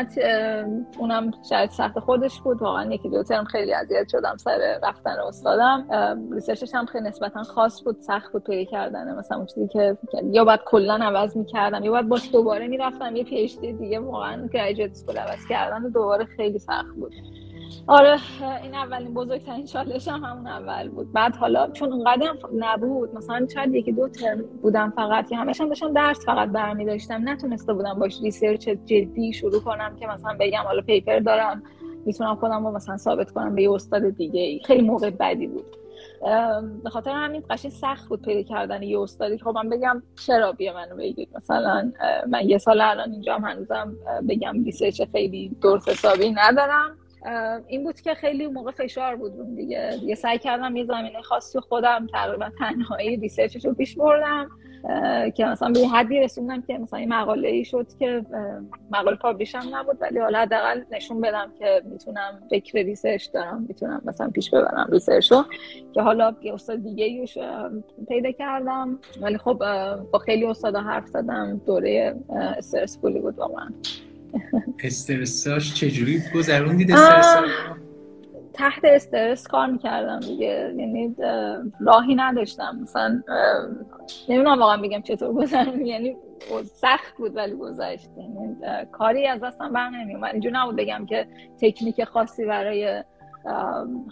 اونم 1.00 1.32
شاید 1.50 1.70
سخت 1.70 2.00
خودش 2.00 2.42
بود. 2.42 2.62
واقعا 2.62 2.94
یکی 2.94 3.10
دو 3.10 3.24
ترم 3.24 3.44
خیلی 3.44 3.74
اذیت 3.74 4.08
شدم 4.12 4.36
سر 4.38 4.80
رفتن 4.84 5.16
استادم. 5.28 5.86
research 6.34 6.67
ش 6.67 6.76
هم 6.76 6.86
خیلی 6.86 7.08
نسبتا 7.08 7.44
خاص 7.44 7.84
بود 7.84 8.02
سخت 8.02 8.32
بود 8.32 8.44
پیدا 8.44 8.72
کردن. 8.72 9.16
مثلا 9.16 9.38
اون 9.38 9.46
چیزی 9.46 9.68
که 9.68 9.98
یا 10.32 10.46
باید 10.46 10.60
کلا 10.66 10.96
عوض 10.96 11.38
می‌کردم 11.38 11.84
یا 11.84 11.92
باید 11.92 12.10
باش 12.10 12.32
دوباره 12.32 12.68
می‌رفتم. 12.68 13.16
یه 13.16 13.24
پیش 13.24 13.58
دیگه 13.58 14.00
واقعا 14.00 14.48
graduate 14.48 14.92
school 14.92 15.18
عوض 15.18 15.48
کردن 15.50 15.90
دوباره 15.90 16.26
خیلی 16.26 16.60
سخت 16.60 16.96
بود. 16.96 17.14
آره 17.88 18.20
این 18.64 18.76
اولین 18.76 19.14
بزرگترین 19.14 19.66
چالش 19.66 20.08
هم 20.08 20.24
همون 20.24 20.48
اول 20.48 20.90
بود. 20.90 21.14
بعد 21.14 21.36
حالا 21.36 21.72
چون 21.72 21.94
اونقدر 21.94 22.34
نبود 22.58 23.16
مثلا 23.16 23.48
شاید 23.54 23.76
یکی 23.76 23.92
دو 23.92 24.10
ترم 24.10 24.42
بودم 24.62 24.94
فقط 24.96 25.30
که 25.30 25.36
همش 25.38 25.62
هم 25.62 25.70
داشتم 25.70 25.94
درس 25.94 26.26
فقط 26.26 26.50
برمی 26.50 26.86
داشتم 26.86 27.30
نتونسته 27.30 27.74
بودم 27.74 27.94
باش 27.94 28.22
research 28.24 28.70
جدی 28.70 29.34
شروع 29.34 29.62
کنم 29.62 29.96
که 29.96 30.08
مثلا 30.08 30.38
بگم 30.40 30.62
حالا 30.66 30.82
paper 30.82 31.20
دارم 31.20 31.64
می‌تونم 32.06 32.36
خودم 32.36 32.68
رو 32.68 32.72
مثلا 32.72 32.98
ثابت 32.98 33.32
کنم 33.32 33.56
به 33.56 33.64
یه 33.64 33.72
استاد 33.72 34.10
دیگه 34.10 34.42
ای. 34.42 34.62
خیلی 34.66 34.82
موقع 34.82 35.10
بدی 35.10 35.48
بود. 35.48 35.66
به 36.84 36.90
خاطر 36.90 37.12
همین 37.12 37.44
قشنگ 37.50 37.72
سخت 37.72 38.10
بود 38.10 38.22
پیدا 38.22 38.42
کردن 38.42 38.84
یه 38.84 39.00
استادی 39.00 39.38
که 39.38 39.44
خب 39.44 39.56
من 39.56 39.70
بگم 39.70 40.04
چرا 40.28 40.52
بیا 40.52 40.74
منو 40.74 40.96
بگید 40.96 41.30
مثلا 41.36 41.92
من 42.30 42.50
یه 42.50 42.58
سال 42.58 42.82
الان 42.82 43.12
اینجا 43.12 43.38
هنوزم 43.38 43.96
بگم 44.30 44.64
research 44.64 45.02
خیلی 45.12 45.58
درست 45.62 45.90
حسابی 45.90 46.32
ندارم. 46.32 46.98
این 47.68 47.84
بود 47.84 48.02
که 48.02 48.14
خیلی 48.14 48.48
موقع 48.48 48.72
فشار 48.72 49.16
بود 49.16 49.56
دیگه. 49.56 49.98
دیگه 50.00 50.16
سعی 50.16 50.38
کردم 50.38 50.76
یه 50.76 50.86
زمینه 50.86 51.22
خاصی 51.22 51.60
خودم 51.60 52.08
تقریبا 52.14 52.50
تنهایی 52.60 53.16
research 53.18 53.56
ش 53.56 53.66
رو 53.66 53.74
پیش 53.74 53.96
بردم 53.96 54.50
که 55.36 55.46
مثلا 55.46 55.72
به 55.72 55.88
حدی 55.88 56.20
رسوندم 56.20 56.62
که 56.62 56.78
مثلا 56.78 57.00
این 57.00 57.14
مقاله 57.14 57.48
ای 57.48 57.66
شد 57.66 57.88
که 58.00 58.26
مقاله 58.92 59.16
publish 59.16 59.56
نبود 59.56 59.98
ولی 60.02 60.20
حالا 60.20 60.40
حداقل 60.40 60.82
نشون 60.92 61.22
بدم 61.22 61.52
که 61.60 61.82
می‌تونم 61.86 62.42
فکر 62.50 62.84
research 62.84 63.32
دارم 63.32 63.66
می‌تونم 63.68 64.02
مثلا 64.06 64.30
پیش 64.30 64.50
ببرم 64.50 64.88
research 64.92 65.32
رو. 65.32 65.46
که 65.94 66.02
حالا 66.02 66.36
یه 66.42 66.54
استاد 66.54 66.84
دیگه 66.84 67.26
پیدا 68.08 68.32
کردم. 68.32 69.00
ولی 69.22 69.38
خب 69.38 69.62
با 70.12 70.20
خیلی 70.20 70.46
استادا 70.46 70.82
حرف 70.82 71.08
زدم 71.08 71.62
دوره 71.66 72.16
استرس 72.30 72.98
بود 72.98 73.40
واقعا. 73.40 73.70
استرساش 74.84 75.74
چجوری 75.74 76.22
گذروندید 76.36 76.92
استرس 76.92 77.36
تحت 78.54 78.82
استرس 78.84 79.48
کار 79.48 79.68
می‌کردم 79.68 80.20
دیگه. 80.20 80.74
یعنی 80.78 81.16
راهی 81.80 82.16
نداشتم. 82.16 82.80
مثلا 82.82 83.22
نمی‌دونم 84.30 84.60
واقعا 84.60 84.78
بگم 84.78 85.02
چطور 85.02 85.34
گذرم 85.34 85.86
یعنی 85.86 86.16
سخت 86.74 87.18
بود 87.18 87.36
ولی 87.36 87.56
گذشت. 87.56 88.10
یعنی 88.18 88.56
کاری 88.92 89.28
از 89.28 89.42
دستم 89.42 89.74
بر 89.74 89.90
نمیومد 89.90 90.32
اینجور 90.32 90.52
نبود 90.52 90.76
بگم 90.76 91.06
که 91.06 91.28
تکنیک 91.62 92.04
خاصی 92.04 92.46
برای 92.46 93.04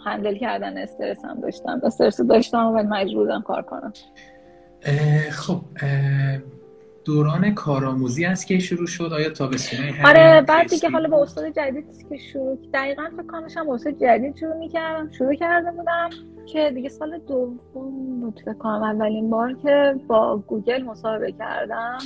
هندل 0.04 0.34
کردن 0.38 0.78
استرس 0.78 1.24
هم 1.24 1.40
داشتم. 1.40 1.80
استرس 1.84 2.20
داشتم 2.20 2.66
ولی 2.66 2.86
مجبورم 2.86 3.42
کار 3.42 3.62
کنم. 3.62 3.92
خب 5.30 5.60
دوران 7.04 7.54
کارآموزی 7.54 8.24
از 8.24 8.44
که 8.44 8.58
شروع 8.58 8.86
شد. 8.86 9.12
آیا 9.12 9.30
تابستونای 9.30 9.92
آره 10.04 10.42
بعد 10.42 10.68
دیگه 10.68 10.90
حالا 10.90 11.08
با 11.08 11.22
استاد 11.22 11.52
جدید 11.52 11.84
که 12.10 12.18
شروع 12.18 12.58
دقیقا 12.74 13.04
فکر 13.16 13.26
کنم 13.26 13.66
با 13.66 13.74
استاد 13.74 13.98
جدید 14.00 14.36
شروع 14.36 14.56
می‌کردم 14.56 15.10
شروع 15.10 15.34
کرده 15.34 15.70
بودم 15.70 16.10
که 16.46 16.70
دیگه 16.74 16.88
سال 16.88 17.18
دوم 17.18 17.60
بود 18.20 18.40
فکر 18.44 18.54
کنم 18.54 18.82
اولین 18.82 19.30
بار 19.30 19.52
که 19.62 19.94
با 20.06 20.36
گوگل 20.36 20.82
مصاحبه 20.82 21.32
کردم. 21.32 21.98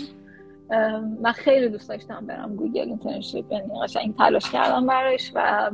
من 1.22 1.32
خیلی 1.32 1.68
دوست 1.68 1.88
داشتم 1.88 2.26
برم 2.26 2.56
گوگل 2.56 2.80
internship 2.80 3.52
یعنی 3.52 3.80
قشنگ 3.82 4.16
تلاش 4.16 4.50
کردم 4.50 4.86
براش 4.86 5.32
و 5.34 5.70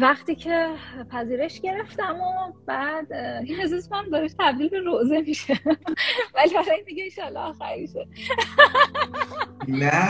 وقتی 0.00 0.34
که 0.34 0.68
پذیرش 1.12 1.60
گرفتم 1.60 2.20
و 2.20 2.52
بعد 2.66 3.12
این 3.12 3.60
احساس 3.60 3.92
من 3.92 4.08
دارش 4.12 4.30
تبدیل 4.38 4.68
به 4.68 4.80
روضه 4.80 5.20
میشه. 5.20 5.54
ولی 6.34 6.54
حالا 6.54 6.72
این 6.72 6.84
دیگه 6.86 7.02
ایشالله 7.02 7.40
آخریشه 7.40 8.06
نه. 9.68 10.08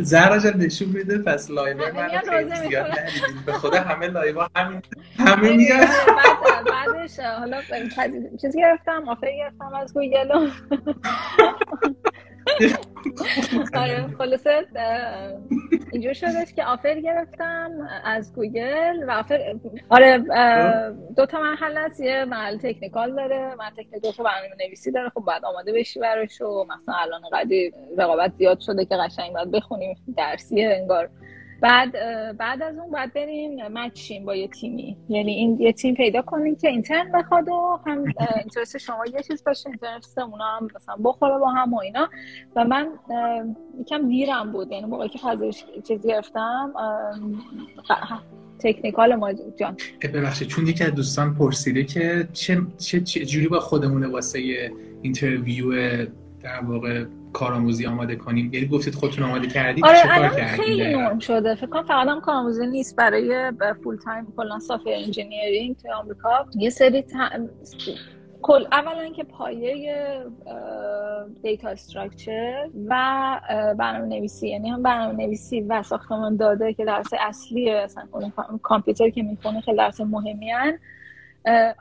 زهرا 0.00 0.38
جان 0.38 0.56
نشون 0.56 0.88
میده 0.88 1.18
پس 1.18 1.50
لایو 1.50 1.76
من 1.94 2.08
خیلی 2.08 2.68
زیاد 2.68 2.86
به 3.46 3.52
خدا 3.52 3.80
همه 3.80 4.06
لایو 4.06 4.46
همین 4.56 4.82
همه 5.26 5.56
میاد. 5.56 5.88
بعدش 6.70 7.18
حالا 7.20 7.60
چیزی 8.40 8.60
گرفتم 8.60 9.08
آفر 9.08 9.26
گرفتم 9.36 9.74
از 9.74 9.94
گوگل 9.94 10.50
آره 13.74 14.06
خلاصه 14.18 14.66
اینجور 15.92 16.12
شدش 16.12 16.54
که 16.56 16.64
آفر 16.64 17.00
گرفتم 17.00 17.70
از 18.04 18.34
گوگل 18.34 19.04
و 19.08 19.10
آفر 19.10 19.56
آره 19.88 20.18
دو 21.16 21.26
تا 21.26 21.40
مرحله 21.40 21.80
است 21.80 22.00
یه 22.00 22.24
محل 22.24 22.58
تکنیکال 22.58 23.16
داره 23.16 23.54
من 23.54 23.70
تکنیک 23.70 24.02
دو 24.02 24.12
تا 24.12 24.22
برنامه 24.22 24.54
نویسی 24.66 24.90
داره 24.92 25.08
خب 25.08 25.24
بعد 25.26 25.44
آماده 25.44 25.72
بشی 25.72 26.00
براش 26.00 26.40
و 26.40 26.64
مثلا 26.64 26.94
الان 26.94 27.20
قدی 27.32 27.72
رقابت 27.98 28.32
زیاد 28.38 28.60
شده 28.60 28.84
که 28.84 28.96
قشنگ 28.96 29.32
باید 29.32 29.50
بخونیم 29.50 29.96
درسیه 30.16 30.76
انگار. 30.80 31.08
بعد 31.60 31.92
بعد 32.36 32.62
از 32.62 32.78
اون 32.78 32.90
بعد 32.90 33.12
بریم 33.14 33.68
مچیم 33.68 34.24
با 34.24 34.36
یه 34.36 34.48
تیمی. 34.48 34.96
یعنی 35.08 35.32
این 35.32 35.60
یه 35.60 35.72
تیم 35.72 35.94
پیدا 35.94 36.22
کنیم 36.22 36.56
که 36.56 36.68
اینترن 36.68 37.12
بخواد 37.12 37.48
و 37.48 37.80
هم 37.86 38.04
اینترست 38.36 38.78
شما 38.78 39.06
یه 39.06 39.22
چیز 39.22 39.44
باشه 39.44 39.68
اینترست 39.68 40.18
اونا 40.18 40.44
هم 40.44 40.68
مثلا 40.76 40.96
بخوره 41.04 41.38
با 41.38 41.50
هم 41.50 41.74
و 41.74 41.80
اینا. 41.80 42.08
و 42.56 42.64
من 42.64 42.88
یکم 43.80 44.08
دیرم 44.08 44.52
بود. 44.52 44.72
یعنی 44.72 44.86
موقعی 44.86 45.08
که 45.08 45.18
پذیرش 45.18 45.64
چیز 45.88 46.06
گرفتم 46.06 46.72
تکنیکال 48.58 49.14
ما 49.14 49.32
جان. 49.32 49.76
ببخشید 50.14 50.48
چون 50.48 50.66
یکی 50.66 50.84
از 50.84 50.94
دوستان 50.94 51.34
پرسیده 51.34 51.84
که 51.84 52.28
چه, 52.32 52.60
چه, 52.78 53.00
چه 53.00 53.24
جوری 53.24 53.48
با 53.48 53.60
خودمونه 53.60 54.06
واسه 54.08 54.70
interview 55.02 55.72
در 56.42 56.60
واقع 56.64 57.04
کارآموزی 57.36 57.86
آماده 57.86 58.16
کنیم؟ 58.16 58.54
یعنی 58.54 58.66
گفتید 58.66 58.94
خودتون 58.94 59.24
آماده 59.24 59.46
کردید؟ 59.46 59.86
آره 59.86 59.96
کردید؟ 60.36 60.64
خیلی 60.64 60.94
نرم 60.94 61.18
شده. 61.18 61.54
فکر 61.54 61.66
کنم 61.66 61.82
فقط 61.82 62.08
هم 62.08 62.20
کارآموزی 62.20 62.66
نیست. 62.66 62.96
برای 62.96 63.52
full 63.82 63.96
time 63.96 64.32
کلا 64.36 64.58
software 64.58 64.86
engineering 64.86 65.76
تو 65.76 65.92
آمریکا. 65.92 66.46
یه 66.54 66.70
سری 66.70 67.04
کل 68.42 68.64
اولا 68.72 69.08
که 69.08 69.24
پایه 69.24 70.24
data 71.42 71.68
structure 71.68 72.68
و 72.86 72.94
برنامه 73.78 74.18
نویسی 74.18 74.48
یعنی 74.48 74.68
هم 74.68 74.82
برنامه 74.82 75.26
نویسی 75.26 75.60
و 75.60 75.82
ساختمان 75.82 76.36
داده 76.36 76.74
که 76.74 76.84
درس 76.84 77.06
اصلی 77.20 77.70
اصلا 77.70 78.08
کامپیوتر 78.62 79.10
که 79.10 79.22
می‌خونه 79.22 79.60
خیلی 79.60 79.76
درس 79.76 80.00
مهمی 80.00 80.50
هن. 80.50 80.78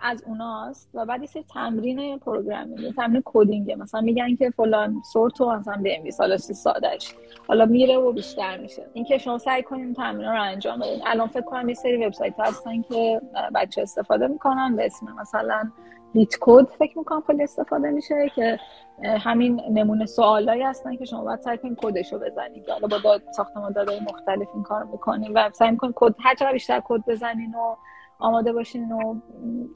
از 0.02 0.24
اوناست 0.28 0.90
و 0.94 1.06
بعد 1.06 1.22
یه 1.22 1.44
تمرین 1.54 2.20
programming 2.20 2.96
تمرین 2.96 3.22
coding. 3.26 3.72
مثلا 3.72 4.02
میگن 4.02 4.36
که 4.36 4.50
فلان 4.50 5.02
sort 5.14 5.42
رو 5.42 5.56
مثلا 5.56 5.82
به 5.84 6.00
حالا 6.20 6.38
سادهش 6.38 7.16
حالا 7.48 7.66
میره 7.66 7.98
و 7.98 8.12
بیشتر 8.12 8.58
میشه. 8.58 8.86
اینکه 8.94 9.18
شما 9.18 9.38
سعی 9.38 9.64
کنیم 9.64 9.94
تمرین 9.94 10.30
رو 10.30 10.42
انجام 10.42 10.80
بدین. 10.80 11.00
الان 11.06 11.28
فکر 11.28 11.42
کنم 11.42 11.70
یه 11.70 11.76
سری 11.76 12.06
وبسایت 12.06 12.40
هستن 12.40 12.82
که 12.82 13.22
بچه 13.56 13.82
استفاده 13.82 14.28
می‌کنن. 14.28 14.76
به 14.76 14.86
اسم 14.86 15.16
مثلا 15.20 15.72
LeetCode 16.16 16.66
فکر 16.66 16.98
می‌کنم 16.98 17.24
خیلی 17.28 17.44
استفاده 17.44 17.92
میشه 17.92 18.32
که 18.36 18.60
همین 19.04 19.62
نمونه 19.72 20.06
سوالایی 20.06 20.62
هستن 20.62 20.96
که 20.96 21.06
شما 21.06 21.24
باید 21.24 21.40
سعی 21.40 21.58
کنید 21.58 21.78
کدش 21.82 22.14
رو 22.14 22.20
بزنید 22.20 22.70
حالا 22.70 22.88
با 22.88 22.98
داد 22.98 23.22
ساختمان 23.32 23.72
داده 23.72 24.00
مختلف 24.04 24.48
این 24.54 24.64
کار 24.64 24.84
می‌کنیم 24.84 25.32
و 25.36 25.50
سعی 25.54 25.72
می‌کنید 25.72 25.94
کد 25.98 26.16
هر 26.20 26.54
بیشتر 26.54 26.82
کد 26.86 27.04
بزنین 27.08 27.56
و 27.56 27.76
آماده 28.20 28.54
باشین 28.54 28.92
و 28.92 29.16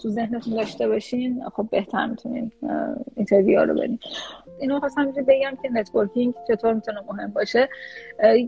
تو 0.02 0.10
ذهنتون 0.10 0.54
داشته 0.54 0.88
باشین 0.88 1.44
خب 1.56 1.68
بهتر 1.72 2.06
می‌تونین 2.06 2.52
interview 3.16 3.66
رو 3.66 3.74
برین. 3.74 4.00
اینو 4.60 4.80
خواستم 4.80 5.12
بگم 5.12 5.58
که 5.62 5.70
networking 5.70 6.34
چطور 6.48 6.74
می‌تونه 6.74 7.02
مهم 7.08 7.32
باشه؟ 7.32 7.70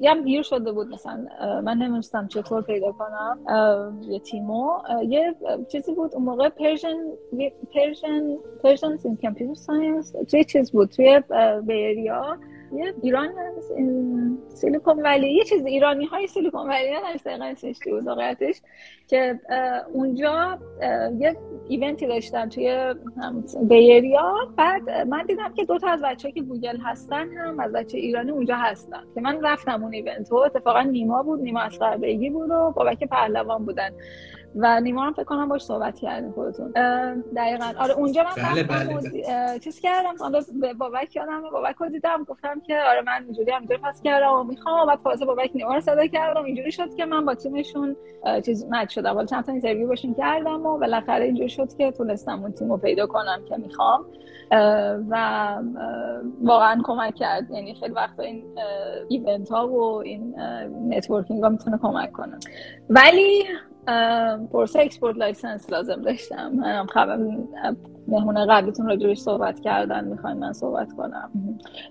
یه 0.02 0.22
دیر 0.24 0.42
شده 0.42 0.72
بود 0.72 0.88
مثلا. 0.88 1.26
من 1.64 1.78
نمی‌دونستم 1.78 2.28
چطور 2.28 2.62
پیدا 2.62 2.92
کنم. 2.92 3.40
یه 4.02 4.20
تیمو. 4.20 4.70
یه 5.08 5.36
چیزی 5.72 5.94
بود 5.94 6.16
اون 6.16 6.24
موقع 6.24 6.50
Persian 6.50 6.98
Persian 7.74 8.38
Persian 8.64 8.98
computer 9.22 9.54
science 9.54 10.12
توی 10.12 10.44
چیز 10.44 10.72
بود 10.72 10.90
توی 10.90 11.22
Bay 11.62 11.94
Area 11.94 12.38
یه 12.74 12.94
ایران 13.02 13.30
Silicon 14.48 15.02
ولی 15.02 15.34
یه 15.34 15.44
چیز 15.44 15.66
ایرانی 15.66 16.06
های 16.06 16.28
Silicon 16.28 16.70
ولی 16.70 16.92
نه 16.92 17.18
دقیقا 17.26 17.46
اسمش 17.46 17.80
بود 17.86 18.08
واقعیتش 18.08 18.62
که 19.08 19.40
اونجا 19.94 20.60
یه 21.20 21.38
event 21.68 22.01
ی 22.01 22.08
داشتن 22.08 22.50
توی 22.50 22.96
Bay 23.64 23.95
Area 23.95 24.36
بعد 24.58 24.90
من 24.90 25.26
دیدم 25.26 25.54
که 25.54 25.66
دو 25.66 25.78
تا 25.78 25.88
از 25.90 26.02
بچه 26.02 26.32
که 26.32 26.42
گوگل 26.42 26.78
هستن 26.78 27.38
هم 27.38 27.60
از 27.60 27.72
بچه 27.72 27.98
ایرانی 27.98 28.32
اونجا 28.32 28.56
هستن 28.56 29.04
که 29.16 29.22
من 29.22 29.46
رفتم 29.46 29.84
اون 29.84 29.94
event. 29.94 30.32
و 30.32 30.36
اتفاقا 30.36 30.82
نیما 30.82 31.24
بود 31.24 31.42
نیما 31.42 31.60
از 31.60 31.80
بیگی 32.02 32.30
بود 32.30 32.50
و 32.50 32.74
بابک 32.76 33.04
پهلوان 33.04 33.66
بودن. 33.66 33.90
و 34.56 34.80
نیما 34.80 35.06
هم 35.06 35.14
فکر 35.14 35.24
کنم 35.24 35.50
باش 35.50 35.62
صحبت 35.62 36.00
کردیم 36.00 36.32
خودتون. 36.32 36.72
دقیقا. 37.36 37.72
آره 37.80 37.94
اونجا 37.94 38.24
من 38.24 38.30
بله 38.54 38.64
بله, 38.64 38.94
بله. 38.94 39.60
چیز 39.60 39.80
کردم. 39.80 40.16
حالا 40.20 40.42
به 40.62 40.74
بابک 40.74 41.16
یادم 41.16 41.42
بابک 41.52 41.76
رو 41.76 41.90
دیدم. 41.90 42.24
گفتم 42.24 42.60
که 42.60 42.80
آره 42.90 43.02
من 43.02 43.24
اینجوری 43.26 43.54
اینجوری 43.54 43.80
pass 43.84 44.02
کردم 44.02 44.34
و 44.34 44.44
می‌خوام. 44.44 44.88
بعد 44.88 45.00
فاز 45.00 45.24
بابک 45.24 45.52
نیما 45.56 45.74
رو 45.74 45.82
صدا 45.82 46.08
کردم. 46.08 46.44
اینجوری 46.44 46.72
شد 46.72 46.96
که 46.96 47.06
من 47.06 47.26
با 47.26 47.36
تیمشون 47.36 47.96
چیز 48.46 48.68
match 48.70 48.96
شدم. 48.96 49.18
ولی 49.18 49.28
چند 49.28 49.46
تا 49.46 49.52
interview 49.52 49.88
باشون 49.88 50.14
کردم 50.14 50.66
و 50.66 50.78
بالاخره 50.78 51.26
اینجوری 51.26 51.50
شد 51.50 51.74
که 51.78 51.92
تونستم 51.92 52.42
اون 52.42 52.52
تیم 52.52 52.72
رو 52.72 52.78
پیدا 52.78 53.08
کنم 53.08 53.42
که 53.50 53.58
می‌خوام. 53.58 54.06
و 55.10 55.56
واقعا 56.42 56.82
کمک 56.84 57.16
کرد. 57.16 57.52
یعنی 57.52 57.76
خیلی 57.76 57.94
وقت 57.94 58.20
این 58.20 58.44
event 59.10 59.50
ها 59.50 59.68
و 59.68 60.02
این 60.02 60.36
networking 60.88 61.44
ها 61.44 61.50
می‌تونه 61.50 61.80
کمک 61.82 62.12
کنه. 62.12 62.40
ولی 62.90 63.44
پروسه 64.52 64.80
export 64.80 65.18
license 65.18 65.70
لازم 65.70 66.02
داشتم. 66.02 66.52
منم 66.52 66.86
خبر 66.86 67.18
مهمون 68.08 68.46
قبلیتون 68.46 68.88
راجبش 68.88 69.18
صحبت 69.18 69.60
کردن 69.60 70.06
می‌خواین 70.06 70.38
من 70.38 70.54
صحبت 70.54 70.94
کنم. 70.94 71.32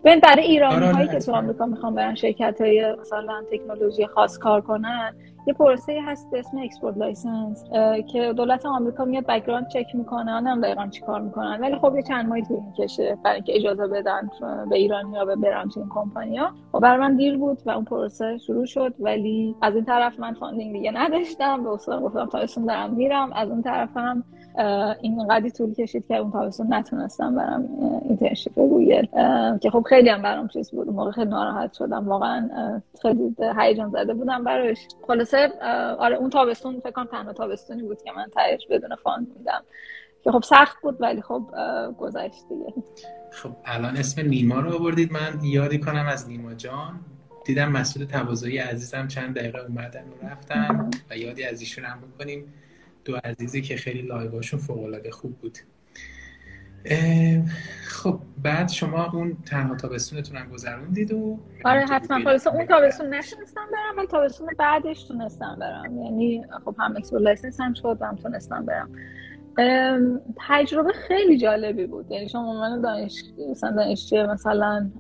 ببین 0.05 0.21
برای 0.21 0.45
ایرانی 0.45 0.75
آره، 0.75 0.93
هایی 0.93 1.09
که 1.09 1.19
تو 1.19 1.33
آمریکا 1.33 1.67
می‌خوام 1.67 1.95
برن 1.95 2.15
شرکت 2.15 2.61
های 2.61 2.97
مثلا 3.01 3.43
تکنولوژی 3.53 4.07
خاص 4.07 4.39
کار 4.39 4.61
کنن 4.61 5.15
یه 5.47 5.55
پروسه 5.55 6.01
هست 6.07 6.31
به 6.31 6.39
اسم 6.39 6.59
export 6.59 6.97
license 6.97 7.65
که 8.13 8.33
دولت 8.33 8.67
آمریکا 8.67 9.05
میاد 9.05 9.27
background 9.27 9.69
check 9.69 9.95
می‌کنه 9.95 10.61
دقیقا 10.61 10.87
چی 10.87 11.01
کار 11.01 11.21
می‌کنن. 11.21 11.59
ولی 11.61 11.77
خب 11.79 11.97
یه 11.97 12.03
چند 12.03 12.29
ماهی 12.29 12.43
طول 12.43 12.61
می‌کشه 12.67 13.19
برای 13.25 13.37
اینکه 13.37 13.57
اجازه 13.57 13.87
بدن 13.87 14.31
به 14.71 14.77
ایرانی 14.77 15.17
ها 15.17 15.25
به 15.25 15.37
تو 15.75 15.81
این 15.81 15.89
کمپانیا 15.89 16.45
و 16.45 16.49
خب 16.73 16.81
برای 16.81 17.01
من 17.01 17.17
دیر 17.17 17.39
بود 17.39 17.59
و 17.67 17.71
اون 17.71 17.85
پروسه 17.85 18.39
شروع 18.39 18.67
شد 18.67 18.95
ولی 19.01 19.57
از 19.63 19.75
این 19.75 19.85
طرف 19.85 20.21
من 20.21 20.35
funding 20.35 20.73
دیگه 20.73 20.91
نداشتم. 20.95 21.65
به 21.65 21.71
استاد 21.71 22.03
گفتم 22.03 22.27
تابستون 22.27 22.67
دارم 22.67 22.95
میرم. 22.95 23.33
از 23.33 23.51
اون 23.51 23.63
طرف 23.63 23.91
هم 24.59 24.97
این 25.01 25.29
قدی 25.29 25.51
طول 25.51 25.75
کشید 25.75 26.07
که 26.07 26.17
اون 26.17 26.33
تابستون 26.33 26.75
نتونستم 26.75 27.35
برم 27.35 27.69
internship 28.09 28.55
گوگل 28.55 29.07
که 29.59 29.71
خب 29.71 29.85
خیلی 29.89 30.09
هم 30.09 30.23
برام 30.23 30.49
چیز 30.49 30.71
بود. 30.71 30.89
موقع 30.89 31.11
خیلی 31.11 31.31
ناراحت 31.31 31.73
شدم. 31.73 32.09
واقعا 32.09 32.51
خیلی 33.03 33.37
هیجان 33.59 33.91
زده 33.91 34.15
بودم 34.15 34.45
براش. 34.45 34.79
خلاصه 35.07 35.53
آره 35.99 36.17
اون 36.17 36.31
تابستون 36.31 36.81
فکر 36.81 36.91
کنم 36.91 37.07
تنها 37.07 37.33
تابستونی 37.33 37.83
بود 37.83 38.03
که 38.03 38.13
من 38.17 38.27
تایش 38.35 38.67
بدون 38.71 38.97
fund 38.97 39.27
میدم. 39.39 39.63
که 40.25 40.31
خب 40.31 40.43
سخت 40.43 40.77
بود 40.83 40.97
ولی 41.01 41.23
خب 41.23 41.43
گذشت 41.99 42.45
دیگه. 42.49 42.75
خب 43.31 43.51
الان 43.65 43.97
اسم 43.97 44.29
نیما 44.29 44.61
رو 44.61 44.75
آوردید. 44.75 45.13
من 45.13 45.45
یادی 45.45 45.79
کنم 45.79 46.07
از 46.07 46.29
نیما 46.29 46.55
جان. 46.55 47.01
دیدم 47.45 47.73
مسعود 47.73 48.07
طباطبایی 48.07 48.59
عزیزم 48.59 49.09
چند 49.09 49.35
دقیقه 49.35 49.59
اومدن 49.59 50.05
و 50.05 50.27
رفتن 50.27 50.91
و 51.11 51.17
یادی 51.17 51.45
از 51.45 51.61
ایشون 51.61 51.85
هم 51.85 51.99
بکنیم. 52.01 52.53
دو 53.05 53.17
عزیزی 53.25 53.63
که 53.63 53.77
خیلی 53.77 54.03
live 54.03 54.32
اشون 54.32 54.61
فوق 54.61 54.85
العاده 54.85 55.11
خوب 55.11 55.39
بود. 55.39 55.59
خب 57.85 58.21
بعد 58.43 58.69
شما 58.69 59.11
اون 59.11 59.37
تنها 59.47 59.75
تابستونتون 59.75 60.37
هم 60.37 60.49
گذروندید 60.49 61.13
و 61.13 61.39
آره 61.65 61.87
حتما. 61.87 62.25
خلاص 62.25 62.47
اون 62.47 62.67
تابستون 62.67 63.15
نتونستم 63.15 63.67
برم 63.73 63.99
ولی 63.99 64.07
تابستون 64.07 64.49
بعدش 64.59 65.03
تونستم 65.05 65.57
برم. 65.61 66.03
یعنی 66.03 66.45
خب 66.65 66.75
هم 66.79 66.97
export 66.97 67.37
هم 67.61 67.75
شد 67.75 67.99
و 68.01 68.05
هم 68.05 68.17
تونستم 68.17 68.67
برم. 68.67 68.91
تجربه 70.49 70.93
خیلی 70.93 71.39
جالبی 71.39 71.87
بود. 71.87 72.11
یعنی 72.11 72.29
شما 72.29 72.51
عنوان 72.51 72.81
دانش 72.81 73.25
مثلا 73.51 73.71
دانشجو 73.71 74.27
مثلا 74.27 74.91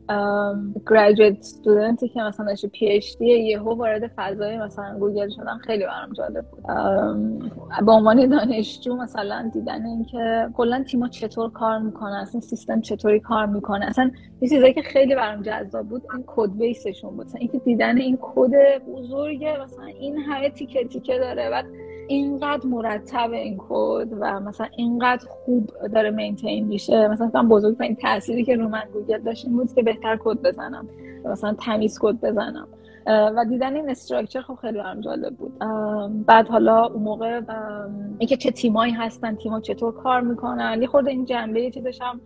graduate 0.91 1.39
student 1.39 2.00
ی 2.00 2.09
که 2.09 2.23
مثلا 2.23 2.47
دانشجو 2.47 2.69
PhD 2.69 3.27
یهو 3.27 3.75
وارد 3.75 4.11
فضای 4.17 4.59
مثلا 4.59 4.99
گوگل 4.99 5.29
شدن 5.29 5.59
خیلی 5.59 5.85
برام 5.85 6.13
جالب 6.13 6.45
بود. 6.51 6.63
به 7.87 7.93
عنوان 7.93 8.29
دانشجو 8.29 8.97
مثلا 8.97 9.51
دیدن 9.55 9.87
اینکه 9.87 10.49
کلا 10.55 10.83
تیم‌ها 10.83 11.09
چطور 11.09 11.51
کار 11.51 11.79
می‌کنن 11.79 12.13
اصلا 12.13 12.41
سیستم 12.41 12.81
چطوری 12.81 13.21
کار 13.21 13.47
می‌کنه. 13.47 13.87
اصلا 13.87 14.11
یه 14.41 14.49
چیزایی 14.49 14.73
که 14.73 14.83
خیلی 14.83 15.15
برام 15.15 15.43
جذاب 15.43 15.89
بود 15.89 16.03
این 16.15 16.25
codebase 16.27 16.51
شون 16.59 17.17
بود. 17.17 17.27
مثلا 17.27 17.41
اینکه 17.41 17.59
دیدن 17.59 17.99
این 17.99 18.19
کد 18.21 18.79
بزرگه 18.87 19.63
مثلا 19.65 19.85
این 19.85 20.19
همه 20.19 20.51
تیکه 20.51 20.85
تیکه 20.85 21.19
داره 21.19 21.51
بعد 21.51 21.67
اینقدر 22.11 22.67
مرتب 22.67 23.31
این 23.33 23.57
کد 23.59 24.09
و 24.21 24.41
مثلا 24.41 24.67
اینقدر 24.77 25.27
خوب 25.29 25.71
داره 25.95 26.11
maintain 26.11 26.67
میشه. 26.67 27.09
مثلا 27.09 27.43
بزرگترین 27.43 27.97
تأثیری 27.97 28.45
که 28.45 28.57
رو 28.57 28.69
من 28.69 28.83
گوگل 28.93 29.19
داشت 29.19 29.47
این 29.47 29.57
بود 29.57 29.75
که 29.75 29.83
بهتر 29.83 30.19
کد 30.25 30.43
بزنم. 30.43 30.89
مثلا 31.25 31.55
تمیز 31.55 31.99
کد 32.01 32.15
بزنم. 32.21 32.69
و 33.07 33.45
دیدن 33.49 33.77
این 33.77 33.91
structure 33.91 34.41
خب 34.41 34.55
خیلی 34.55 34.79
برام 34.79 35.01
جالب 35.01 35.37
بود. 35.37 35.59
بعد 36.27 36.49
حالا 36.49 36.87
اون 36.87 37.03
موقع 37.03 37.41
اینکه 38.19 38.37
چه 38.37 38.51
تیمایی 38.51 38.93
هستن 38.93 39.35
تیما 39.35 39.61
چطور 39.61 39.93
کار 39.95 40.21
می‌کنن. 40.21 40.79
یه 40.81 40.87
خورده 40.87 41.11
این 41.11 41.25
جنبه 41.25 41.71
چیزش 41.71 41.99
هم 42.03 42.21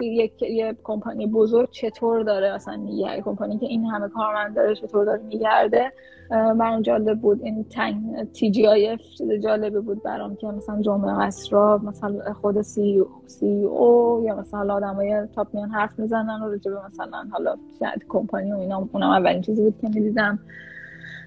یک 0.00 0.42
یه 0.42 0.76
کمپانی 0.84 1.26
بزرگ 1.26 1.70
چطور 1.70 2.22
داره 2.22 2.54
مثلا 2.54 2.78
یه 2.88 3.22
کمپانی 3.22 3.58
که 3.58 3.66
این 3.66 3.84
همه 3.84 4.08
کارمند 4.08 4.56
داره 4.56 4.74
چطور 4.74 5.04
داره 5.04 5.22
میگرده. 5.22 5.92
برام 6.30 6.82
جالب 6.82 7.20
بود. 7.20 7.42
این 7.42 7.64
thank 7.64 8.24
TGI 8.32 8.98
چیز 9.18 9.32
جالبی 9.32 9.78
بود 9.80 10.02
برام 10.02 10.36
که 10.36 10.46
مثلا 10.46 10.82
جمعه 10.82 11.22
اسرا 11.22 11.80
مثلا 11.84 12.32
خود 12.32 12.62
CEO 12.62 14.22
یا 14.26 14.36
مثلا 14.36 14.74
آدمای 14.74 15.26
top 15.34 15.54
میان 15.54 15.70
حرف 15.70 15.98
می‌زنن 15.98 16.42
و 16.42 16.48
راجبه 16.48 16.76
مثلا 16.86 17.24
حالا 17.30 17.56
شاید 17.78 18.04
کمپانی 18.08 18.52
و 18.52 18.56
اینا 18.56 18.88
اونم 18.92 19.10
اولین 19.10 19.42
چیزی 19.42 19.62
بود 19.62 19.74
که 19.80 19.88
می‌دیدم. 19.88 20.38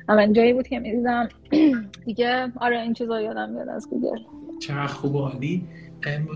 اولین 0.09 0.33
جایی 0.33 0.53
بود 0.53 0.67
که 0.67 0.79
می‌دیدم. 0.79 1.27
دیگه 2.05 2.51
آره 2.61 2.81
این 2.81 2.93
چیزا 2.93 3.21
یادم 3.21 3.49
میاد 3.49 3.69
از 3.69 3.89
گوگل. 3.89 4.19
چقدر 4.59 4.87
خوب 4.87 5.17
عالی. 5.17 5.63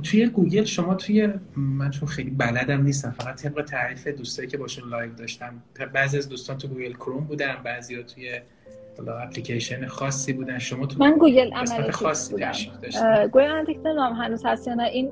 توی 0.03 0.28
گوگل 0.28 0.64
شما 0.64 0.95
توی 0.95 1.30
من 1.55 1.89
چون 1.89 2.09
خیلی 2.09 2.30
بلدم 2.30 2.82
نیستم 2.84 3.12
فقط 3.12 3.41
طبق 3.41 3.62
تعریف 3.62 4.07
دوستایی 4.07 4.47
که 4.47 4.57
باشون 4.57 4.89
live 4.89 5.13
داشتم 5.14 5.64
بعضی 5.93 6.18
از 6.18 6.30
دوستان 6.30 6.57
تو 6.57 6.68
Google 6.67 6.93
Chrome 6.93 7.23
بودن 7.24 7.55
بعضی 7.64 7.95
ها 7.95 8.01
توی 8.01 8.41
اپلیکیشن 9.07 9.88
خاصی 9.88 10.34
بودن. 10.34 10.59
شما 10.59 10.86
تو 10.86 10.99
من 10.99 11.18
گوگل 11.18 11.51
خاصی 11.91 12.34
بودم. 12.34 12.51
Google 13.27 13.43
Analytics 13.43 13.79
نمی‌دونم 13.86 14.14
هنوز 14.14 14.45
هست 14.45 14.68
یا 14.68 14.74
نه. 14.74 14.84
این 14.84 15.12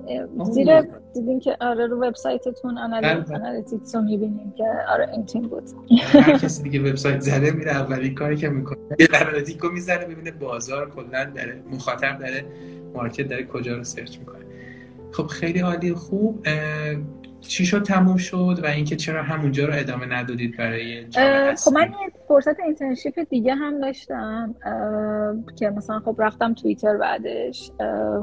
زیر 0.52 0.82
دیدین 1.14 1.40
که 1.40 1.58
آره 1.62 1.88
رو 1.88 2.04
وبسایتتون 2.04 2.78
Analytics 2.78 3.96
رو 3.96 4.02
می‌بینیم 4.02 4.54
که 4.58 4.64
آره 4.90 5.10
این 5.12 5.26
تیم 5.26 5.42
بود. 5.42 5.64
هر 6.02 6.38
کسی 6.44 6.64
دیگه 6.64 6.80
وبسایت 6.80 7.20
زده 7.20 7.52
میره 7.52 7.72
اولین 7.72 8.16
کاری 8.16 8.38
که 8.38 8.50
می‌کنه 8.50 8.78
Analytics 9.22 9.65
و 9.65 9.70
می‌زنه 9.70 10.06
ببینه 10.06 10.32
بازار 10.32 10.90
کلا 10.90 11.32
داره 11.36 11.64
مخاطب 11.72 12.20
داره 12.20 12.46
market 12.94 13.28
داره 13.28 13.44
کجا 13.44 13.78
رو 13.78 13.84
search 13.84 14.20
می‌کنه. 14.20 14.39
خب 15.12 15.28
خیلی 15.28 15.60
عالی 15.60 15.94
خوب. 15.94 16.46
چی 17.42 17.66
شد 17.66 17.84
تموم 17.84 18.18
شد 18.18 18.60
و 18.64 18.66
اینکه 18.66 18.96
چرا 18.96 19.24
همونجا 19.24 19.66
رو 19.66 19.74
ادامه 19.76 20.06
ندادید 20.06 20.58
برای 20.58 21.06
خب 21.56 21.74
من 21.74 21.82
یه 21.82 22.12
فرصت 22.28 22.60
internship 22.60 23.20
دیگه 23.30 23.56
هم 23.56 23.82
داشتم 23.82 24.56
که 25.56 25.70
مثلا 25.70 26.00
خب 26.00 26.16
رفتم 26.18 26.54
توییتر 26.54 26.98
بعدش. 26.98 27.72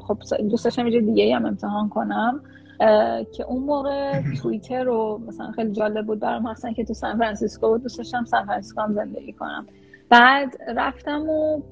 خب 0.06 0.18
دوست 0.50 0.64
داشتم 0.64 0.86
یه 0.86 1.00
دیگه 1.00 1.36
هم 1.36 1.46
امتحان 1.46 1.88
کنم. 1.88 2.40
که 3.36 3.44
اون 3.48 3.62
موقع 3.62 4.22
توییتر 4.42 4.84
رو 4.84 5.20
مثلا 5.28 5.50
خیلی 5.52 5.72
جالب 5.72 6.06
بود 6.06 6.20
برام 6.20 6.50
مثلا 6.50 6.72
که 6.72 6.84
تو 6.84 6.94
سان 6.94 7.18
فرانسیسکو 7.18 7.68
بود 7.68 7.82
دوست 7.82 7.98
داشتم 7.98 8.24
سان 8.24 8.46
فرانسیسکو 8.46 8.80
هم 8.80 8.94
زندگی 8.94 9.32
کنم. 9.32 9.66
بعد 10.08 10.56
رفتم 10.76 11.28
و 11.28 11.62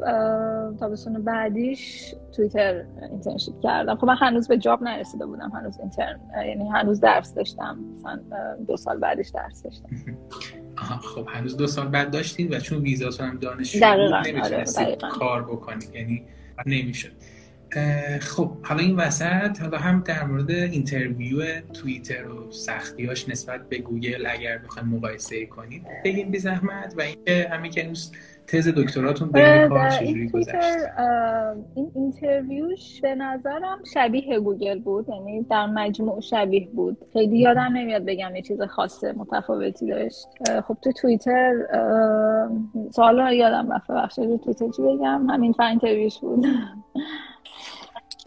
تابستون 0.80 1.24
بعدیش 1.24 2.14
توییتر 2.37 2.85
internship 3.11 3.61
کردم. 3.61 3.97
خب 3.97 4.05
من 4.05 4.16
هنوز 4.16 4.49
به 4.49 4.59
job 4.59 4.83
نرسیده 4.82 5.26
بودم 5.26 5.51
هنوز 5.51 5.78
intern 5.79 6.20
یعنی 6.47 6.68
هنوز 6.68 7.01
درس 7.01 7.35
داشتم. 7.35 7.78
مثلا 7.95 8.20
دو 8.66 8.76
سال 8.76 8.99
بعدش 8.99 9.28
درس 9.28 9.62
داشتم. 9.62 9.89
خب 11.14 11.26
هنوز 11.28 11.57
دو 11.57 11.66
سال 11.66 11.89
بعد 11.89 12.11
داشتین 12.11 12.55
و 12.55 12.59
چون 12.59 12.78
ویزاتون 12.78 13.28
هم 13.28 13.39
دانشجو 13.39 13.87
نمی‌تونستید 14.26 15.05
آره، 15.05 15.12
کار 15.12 15.43
بکنید 15.43 15.95
یعنی 15.95 16.22
نمی‌شد. 16.66 17.12
خب 18.21 18.51
حالا 18.62 18.81
این 18.81 18.97
وسط 18.97 19.61
حالا 19.62 19.79
هم 19.79 20.03
در 20.07 20.25
مورد 20.25 20.51
interview 20.51 21.61
توییتر 21.61 22.29
و 22.29 22.51
سختیاش 22.51 23.29
نسبت 23.29 23.69
به 23.69 23.79
گوگل 23.79 24.27
اگر 24.27 24.59
بخوایم 24.59 24.89
مقایسه 24.89 25.47
کنید 25.47 25.83
بگیم 26.05 26.31
بی 26.31 26.39
زحمت 26.39 26.95
و 26.99 27.01
اینکه 27.01 27.49
همین 27.51 27.71
که 27.71 27.93
تز 28.47 28.69
دکتراتون 28.69 29.31
به 29.31 29.67
کار 29.69 29.91
چجوری 29.91 30.29
گذشت 30.29 30.55
این 31.75 31.91
interview 31.95 32.81
ش 32.81 33.01
به 33.01 33.15
نظرم 33.15 33.79
شبیه 33.95 34.41
گوگل 34.41 34.79
بود 34.79 35.09
یعنی 35.09 35.43
در 35.43 35.67
مجموع 35.67 36.21
شبیه 36.21 36.69
بود. 36.75 36.99
خیلی 37.12 37.39
یادم 37.39 37.61
نمیاد 37.73 38.05
بگم 38.05 38.37
یه 38.37 38.43
چیز 38.43 38.62
خاصه 38.62 39.12
متفاوتی 39.12 39.87
داشت. 39.87 40.27
خب 40.69 40.77
تو 40.83 40.93
توییتر 40.93 41.55
سوالا 42.91 43.33
یادم 43.33 43.73
رفت 43.73 43.91
بخشه 43.91 44.39
توییتر 44.39 44.69
چی 44.77 44.83
بگم؟ 44.83 45.27
همین 45.31 45.53
فن 45.53 45.65
interview 45.64 46.09
ش 46.09 46.18
بود. 46.19 46.47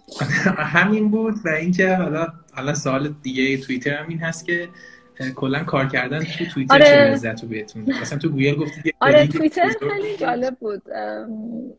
همین 0.75 1.11
بود 1.11 1.35
و 1.45 1.49
اینکه 1.49 1.95
حالا 1.95 2.27
حالا 2.53 2.73
سوال 2.73 3.13
دیگه 3.23 3.57
توییتر 3.57 3.93
هم 3.93 4.09
این 4.09 4.19
هست 4.19 4.45
که 4.45 4.69
کلا 5.35 5.63
کار 5.63 5.87
کردن 5.87 6.23
تو 6.23 6.45
توییتر 6.45 6.73
آره. 6.73 6.85
چه 6.85 7.11
لذت 7.11 7.43
رو 7.43 7.49
بهتون 7.49 7.81
مثلا 8.01 8.17
تو 8.19 8.29
گوگل 8.29 8.55
گفتی 8.55 8.93
آره 8.99 9.27
توییتر 9.27 9.71
خیلی 9.93 10.17
جالب 10.17 10.55
بود. 10.55 10.81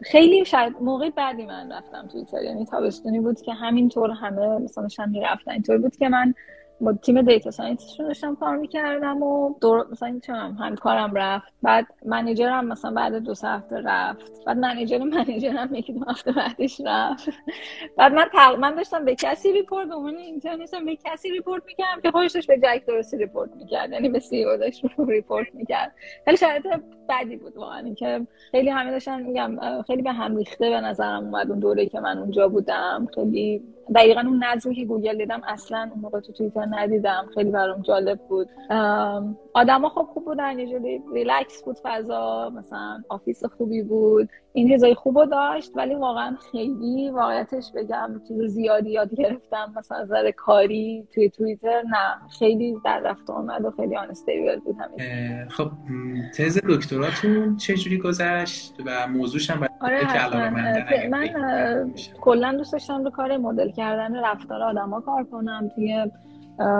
خیلی 0.03 0.45
شاید 0.45 0.73
موقع 0.81 1.11
بعدی 1.11 1.47
من 1.47 1.73
رفتم 1.73 2.09
توییتر. 2.13 2.43
یعنی 2.43 2.67
تابستونی 2.67 3.21
بود 3.21 3.41
که 3.41 3.53
همینطور 3.53 4.11
همه 4.11 4.59
مثلا 4.59 4.89
شم 4.89 5.09
می‌رفتن 5.09 5.51
اینطور 5.51 5.79
بود 5.79 5.97
که 5.97 6.09
من 6.09 6.35
با 6.81 6.93
تیم 6.93 7.23
data 7.23 7.51
scientist 7.51 7.89
شون 7.89 8.07
داشتم 8.07 8.35
کار 8.35 8.57
می‌کردم 8.57 9.23
و 9.23 9.55
دور 9.61 9.87
مثلا 9.93 10.21
هم 10.61 10.77
کارم 10.77 11.15
رفت. 11.15 11.53
بعد 11.63 11.87
منیجرم 12.07 12.65
مثلا 12.65 12.91
بعد 12.91 13.15
دو 13.15 13.35
سه 13.35 13.49
هفته 13.49 13.77
رفت. 13.77 14.45
بعد 14.47 14.59
manager 14.59 14.99
manager 14.99 15.65
م 15.65 15.75
یکی 15.75 15.93
دو 15.93 16.05
هفته 16.11 16.33
بعدش 16.33 16.81
رفت. 16.85 17.29
بعد 17.97 18.13
من 18.13 18.27
تق... 18.33 18.59
من 18.59 18.75
داشتم 18.75 19.05
به 19.05 19.15
کسی 19.15 19.53
report 19.53 19.91
اون 19.91 20.17
intern 20.17 20.75
م 20.75 20.85
به 20.85 20.97
کسی 21.05 21.31
report 21.31 21.63
می‌کردم 21.67 22.01
که 22.03 22.11
خودش 22.11 22.47
به 22.47 22.59
جک 22.59 22.87
درستی 22.87 23.17
report 23.17 23.51
می‌کرد. 23.57 23.93
یعنی 23.93 24.09
به 24.09 24.19
CEO 24.19 24.57
داشت 24.57 24.85
report 25.09 25.55
می‌کرد. 25.55 25.95
خیلی 26.25 26.37
شرایط 26.37 26.67
بدی 27.09 27.37
بود 27.37 27.57
واقعا. 27.57 27.79
اینکه 27.79 28.27
خیلی 28.51 28.71
همه 28.71 28.91
داشتن 28.91 29.23
میگم 29.23 29.83
خیلی 29.87 30.03
به 30.03 30.13
هم 30.13 30.37
ریخته 30.37 30.71
به 30.71 30.81
نظرم 30.81 31.25
اومد 31.25 31.51
اون 31.51 31.59
دوره 31.59 31.87
که 31.87 32.01
من 32.01 32.19
اونجا 32.19 32.49
بودم. 32.49 33.09
خیلی 33.15 33.63
دقیقا 33.95 34.21
اون 34.21 34.45
نظمی 34.45 34.75
که 34.75 34.85
گوگل 34.85 35.19
دیدم 35.19 35.41
اصلا 35.47 35.91
اون 35.93 36.01
موقع 36.01 36.21
تو 36.21 36.33
توییتر 36.33 36.67
ندیدم. 36.71 37.29
خیلی 37.35 37.51
برام 37.51 37.83
جالب 37.83 38.19
بود. 38.19 38.49
آدما 39.55 39.89
خب 39.89 40.03
خوب 40.03 40.25
بودن 40.25 40.59
یه 40.59 40.67
جوری 40.67 41.03
ریلکس 41.13 41.63
بود 41.63 41.77
فضا 41.83 42.53
مثلا 42.57 43.03
office 43.09 43.45
خوبی 43.45 43.83
بود. 43.83 44.29
این 44.59 44.69
چیزای 44.69 44.95
خوب 44.95 45.25
داشت 45.31 45.73
ولی 45.75 45.95
واقعا 45.95 46.37
خیلی 46.53 47.11
واقعیتش 47.11 47.73
بگم 47.75 48.21
چیز 48.29 48.43
زیادی 48.43 48.91
یاد 48.91 49.15
گرفتم. 49.15 49.73
مثلا 49.77 50.03
نظر 50.03 50.31
کاری 50.31 51.09
توی 51.15 51.31
توییتر 51.31 51.83
نه. 51.83 52.29
خیلی 52.39 52.77
در 52.85 53.01
رفت 53.01 53.31
آمد 53.31 53.65
و 53.65 53.71
خیلی 53.71 53.97
unstable 53.97 54.59
بود 54.61 54.77
همین. 54.81 55.49
خب 55.49 55.71
تز 56.37 56.59
دکتراتون 56.69 57.57
چجوری 57.57 57.99
گذشت 57.99 58.75
و 58.87 59.07
موضوعش 59.07 59.51
هم 59.51 59.69
آره 59.81 60.01
که 60.01 61.09
من 61.11 61.29
کلا 62.21 62.53
دوست 62.53 62.73
داشتم 62.73 63.05
رو 63.05 63.11
کار 63.11 63.37
مدل 63.37 63.71
کردن 63.71 64.25
رفتار 64.25 64.63
آدما 64.63 65.01
کار 65.01 65.25
کنم 65.25 65.71
توی 65.75 66.11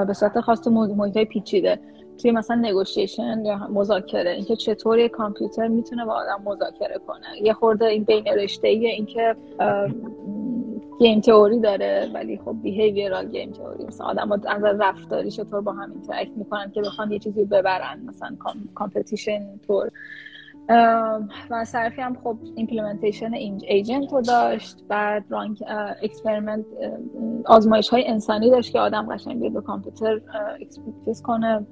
به 0.07 0.13
صورت 0.13 0.41
خاص 0.41 0.69
محیط 0.69 1.19
پیچیده. 1.19 1.81
توی 2.19 2.31
مثلا 2.31 2.57
negotiation 2.57 3.45
یا 3.45 3.69
مذاکره 3.69 4.31
اینکه 4.31 4.57
چطور 4.57 4.99
یه 4.99 5.09
کامپیوتر 5.09 5.69
می‌تونه 5.69 6.05
با 6.05 6.13
آدم 6.13 6.43
مذاکره 6.45 6.99
کنه. 7.07 7.27
یه 7.43 7.53
خورده 7.53 7.85
این 7.85 8.05
بین 8.05 8.25
رشته 8.25 8.69
ایه 8.69 8.91
اینکه 8.91 9.37
game 10.99 11.21
theory 11.21 11.61
داره 11.61 12.11
ولی 12.15 12.41
خب 12.45 12.57
behavioral 12.63 13.29
game 13.29 13.53
theory 13.53 13.85
مثلا 13.85 14.07
آدم 14.07 14.33
از 14.33 14.81
رفتاری 14.81 15.31
چطور 15.31 15.61
با 15.61 15.73
هم 15.73 15.93
interact 15.93 16.31
می‌کنن 16.37 16.71
که 16.71 16.81
بخوان 16.81 17.13
یه 17.13 17.19
چیزی 17.19 17.45
ببرن 17.45 18.01
مثلا 18.07 18.37
competition 18.75 19.61
طور 19.67 19.91
و 21.51 21.65
صرفی 21.65 22.01
هم 22.01 22.17
خب 22.25 22.37
implementation 22.57 23.35
agent 23.35 24.13
رو 24.13 24.21
داشت. 24.21 24.85
بعد 24.89 25.25
run 25.29 25.63
experiment 26.03 26.65
آزمایش 27.47 27.89
های 27.89 28.09
انسانی 28.09 28.51
داشت 28.51 28.73
که 28.73 28.81
آدم 28.81 29.15
قشنگ 29.15 29.41
بیاد 29.41 29.53
به 29.53 29.61
کامپیوتر 29.61 30.21
experiment 30.61 31.21
کنه 31.23 31.67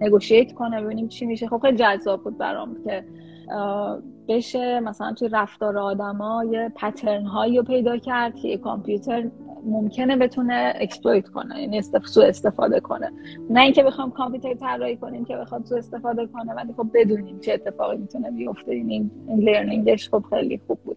negotiate 0.00 0.52
کنه 0.52 0.82
ببینیم 0.82 1.08
چی 1.08 1.26
میشه. 1.26 1.48
خب 1.48 1.58
خیلی 1.58 1.76
جذاب 1.76 2.22
بود 2.22 2.38
برام 2.38 2.76
که 2.84 3.04
بشه. 4.28 4.80
مثلا 4.80 5.12
توی 5.12 5.28
رفتار 5.28 5.78
آدما 5.78 6.44
یه 6.44 6.72
pattern 6.76 7.26
هایی 7.26 7.56
رو 7.56 7.62
پیدا 7.62 7.96
کرد 7.96 8.34
که 8.34 8.48
یه 8.48 8.58
کامپیوتر 8.58 9.30
ممکنه 9.64 10.16
بتونه 10.16 10.72
exploit 10.76 11.28
کنه 11.28 11.60
یعنی 11.60 11.82
سو 11.82 12.20
استفاده 12.20 12.80
کنه. 12.80 13.12
نه 13.50 13.60
اینکه 13.60 13.82
بخوام 13.82 14.10
کامپیوتر 14.10 14.54
طراحی 14.54 14.96
کنیم 14.96 15.24
که 15.24 15.36
بخواد 15.36 15.64
سو 15.64 15.74
استفاده 15.74 16.26
کنه 16.26 16.54
ولی 16.54 16.72
خب 16.72 16.86
بدونیم 16.94 17.40
چه 17.40 17.52
اتفاقی 17.52 17.96
می‌تونه 17.96 18.30
بیفته. 18.30 18.72
این 18.72 19.10
این 19.28 19.40
لرنینگش 19.40 20.08
خب 20.08 20.24
خیلی 20.30 20.60
خوب 20.66 20.78
بود. 20.84 20.96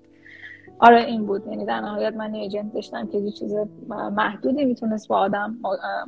آره 0.80 1.06
این 1.06 1.26
بود. 1.26 1.48
یعنی 1.48 1.66
در 1.66 1.82
نهایت 1.82 2.14
من 2.14 2.36
ایجنت 2.36 2.74
داشتم 2.74 3.08
که 3.08 3.18
یه 3.18 3.32
چیز 3.32 3.56
محدودی 3.90 4.66
می‌تونست 4.66 5.08
با 5.08 5.18
آدم 5.18 5.58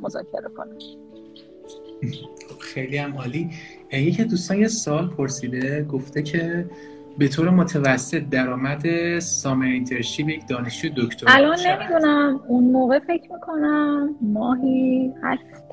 مذاکره 0.00 0.48
کنه. 0.56 0.74
خیلی 2.60 2.96
هم 2.96 3.16
عالی. 3.16 3.50
یکی 3.92 4.24
دوستان 4.24 4.58
یه 4.58 4.68
سال 4.68 5.08
پرسیده 5.08 5.84
گفته 5.84 6.22
که 6.22 6.66
به 7.18 7.28
طور 7.28 7.50
متوسط 7.50 8.22
درآمد 8.22 9.18
سامر 9.18 9.66
اینترشیپ 9.66 10.28
یک 10.28 10.46
دانشجو 10.48 10.88
دکترا 10.96 11.32
الان 11.32 11.58
نمی‌دونم. 11.66 12.40
اون 12.48 12.64
موقع 12.64 12.98
فکر 12.98 13.32
می‌کنم 13.32 14.16
ماهی 14.20 15.12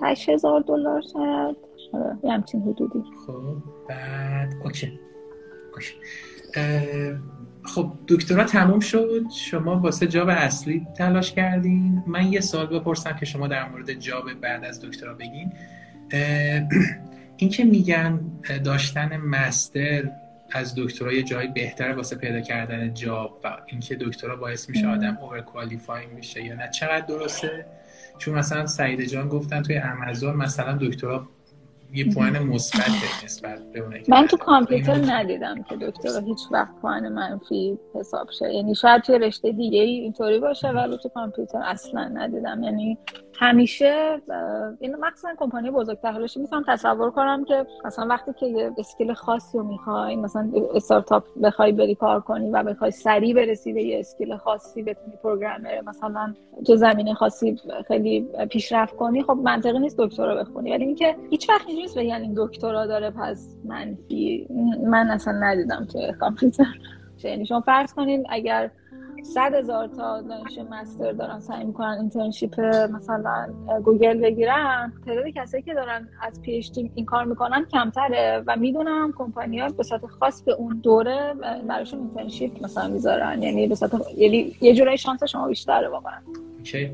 هشت 0.01 0.29
هزار 0.29 0.61
دلار 0.67 1.01
شاید. 1.13 1.55
آره، 1.93 2.17
یه 2.23 2.31
همچین 2.31 2.61
حدودی. 2.61 3.03
خب 3.27 3.55
بعد 3.89 4.53
okay. 4.63 4.99
okay. 5.73 5.93
خب 7.63 7.91
دکترا 8.07 8.43
تموم 8.43 8.79
شد. 8.79 9.23
شما 9.35 9.79
واسه 9.79 10.07
job 10.07 10.29
اصلی 10.29 10.87
تلاش 10.97 11.31
کردین. 11.31 12.03
من 12.07 12.33
یه 12.33 12.39
سوال 12.39 12.67
بپرسم 12.67 13.15
که 13.19 13.25
شما 13.25 13.47
در 13.47 13.69
مورد 13.69 13.93
job 13.93 14.33
بعد 14.41 14.63
از 14.63 14.81
دکترا 14.81 15.13
بگین. 15.13 15.53
این 17.37 17.49
که 17.49 17.63
میگن 17.63 18.19
داشتن 18.63 19.17
master 19.17 20.11
از 20.51 20.75
دکترا 20.77 21.13
یه 21.13 21.23
جایی 21.23 21.47
بهتر 21.47 21.91
واسه 21.91 22.15
پیدا 22.15 22.39
کردن 22.39 22.93
job 22.93 23.39
و 23.43 23.57
اینکه 23.67 23.95
دکترا 23.95 24.35
باعث 24.35 24.69
میشه 24.69 24.87
آدم 24.87 25.17
over 25.21 25.43
میشه 26.15 26.43
یا 26.43 26.55
نه. 26.55 26.69
چقدر 26.69 27.05
درسته؟ 27.05 27.65
چون 28.17 28.35
مثلا 28.35 28.65
سعید 28.65 29.01
جان 29.01 29.29
گفتن 29.29 29.61
توی 29.61 29.77
امازون 29.77 30.35
مثلا 30.35 30.77
دکترا 30.81 31.27
یه 31.93 32.13
پوان 32.13 32.39
مثبت 32.39 32.89
نسبت 33.25 33.59
به 33.73 33.83
من 34.07 34.27
تو 34.27 34.37
کامپیوتر 34.37 34.95
ندیدم 34.95 35.63
که 35.63 35.75
دکترا 35.75 36.19
هیچ 36.19 36.39
وقت 36.51 36.69
پوان 36.81 37.09
منفی 37.09 37.77
حساب 37.95 38.29
شه. 38.39 38.53
یعنی 38.53 38.75
شاید 38.75 39.01
توی 39.01 39.19
رشته 39.19 39.51
دیگه 39.51 39.79
اینطوری 39.79 40.39
باشه 40.39 40.67
ولی 40.67 40.97
تو 40.97 41.09
کامپیوتر 41.09 41.61
اصلا 41.65 42.07
ندیدم. 42.07 42.63
یعنی 42.63 42.97
همیشه 43.39 44.21
این 44.79 44.95
مخصوصا 44.95 45.29
کمپانی 45.37 45.71
بزرگتر 45.71 46.11
حالش 46.11 46.37
می‌تونم 46.37 46.63
تصور 46.67 47.11
کنم 47.11 47.45
که 47.45 47.65
مثلا 47.85 48.07
وقتی 48.07 48.33
که 48.33 48.45
یه 48.45 48.71
اسکیل 48.77 49.13
خاصی 49.13 49.57
رو 49.57 49.63
می‌خوای 49.63 50.15
مثلا 50.15 50.51
استارتاپ 50.75 51.23
بخوای 51.43 51.71
بری 51.71 51.95
کار 51.95 52.19
کنی 52.21 52.49
و 52.49 52.63
بخوای 52.63 52.91
سریع 52.91 53.35
برسی 53.35 53.73
به 53.73 53.83
یه 53.83 53.99
اسکیل 53.99 54.37
خاصی 54.37 54.83
بتونی 54.83 55.15
پروگرامر 55.23 55.81
مثلا 55.87 56.33
تو 56.67 56.75
زمینه 56.75 57.13
خاصی 57.13 57.59
خیلی 57.87 58.27
پیشرفت 58.49 58.95
کنی 58.95 59.23
خب 59.23 59.39
منطقی 59.43 59.79
نیست 59.79 59.97
دکترا 59.97 60.35
بخونی. 60.35 60.71
ولی 60.71 60.85
اینکه 60.85 61.15
هیچ 61.29 61.49
وقت 61.49 61.67
نیست 61.67 61.97
بگن 61.97 62.21
این 62.21 62.33
دکترا 62.37 62.85
داره 62.85 63.11
پس 63.11 63.55
منفی. 63.65 64.47
من 64.87 65.09
اصلا 65.09 65.33
ندیدم 65.33 65.87
که 65.93 66.15
کامپیوتر. 66.19 66.79
یعنی 67.23 67.45
شما 67.45 67.61
فرض 67.61 67.93
کنین 67.93 68.25
اگر 68.29 68.71
صد 69.23 69.53
هزار 69.53 69.87
تا 69.87 70.21
دانش 70.21 70.57
مستر 70.71 71.11
دارن 71.11 71.39
سعی 71.39 71.63
می‌کنن 71.63 71.97
اینترنشیپ 71.99 72.59
مثلا 72.93 73.47
گوگل 73.83 74.21
بگیرن. 74.21 74.93
تعداد 75.05 75.27
کسایی 75.35 75.63
که 75.63 75.73
دارن 75.73 76.07
از 76.21 76.41
پی 76.41 76.71
این 76.95 77.05
کار 77.05 77.25
می‌کنن 77.25 77.65
کمتره 77.65 78.43
و 78.47 78.55
می‌دونم 78.55 79.13
کمپانی 79.17 79.59
ها 79.59 79.69
به 79.69 79.83
صورت 79.83 80.05
خاص 80.05 80.43
به 80.43 80.51
اون 80.51 80.79
دوره 80.83 81.33
براشون 81.67 81.99
اینترنشیپ 81.99 82.63
مثلا 82.63 82.87
می‌ذارن. 82.87 83.43
یعنی 83.43 83.67
به 83.67 83.75
صورت 83.75 83.91
یعنی 84.17 84.55
یه 84.61 84.75
جورای 84.75 84.97
شانس 84.97 85.23
شما 85.23 85.47
بیشتره 85.47 85.87
واقعا. 85.87 86.19
okay. 86.57 86.91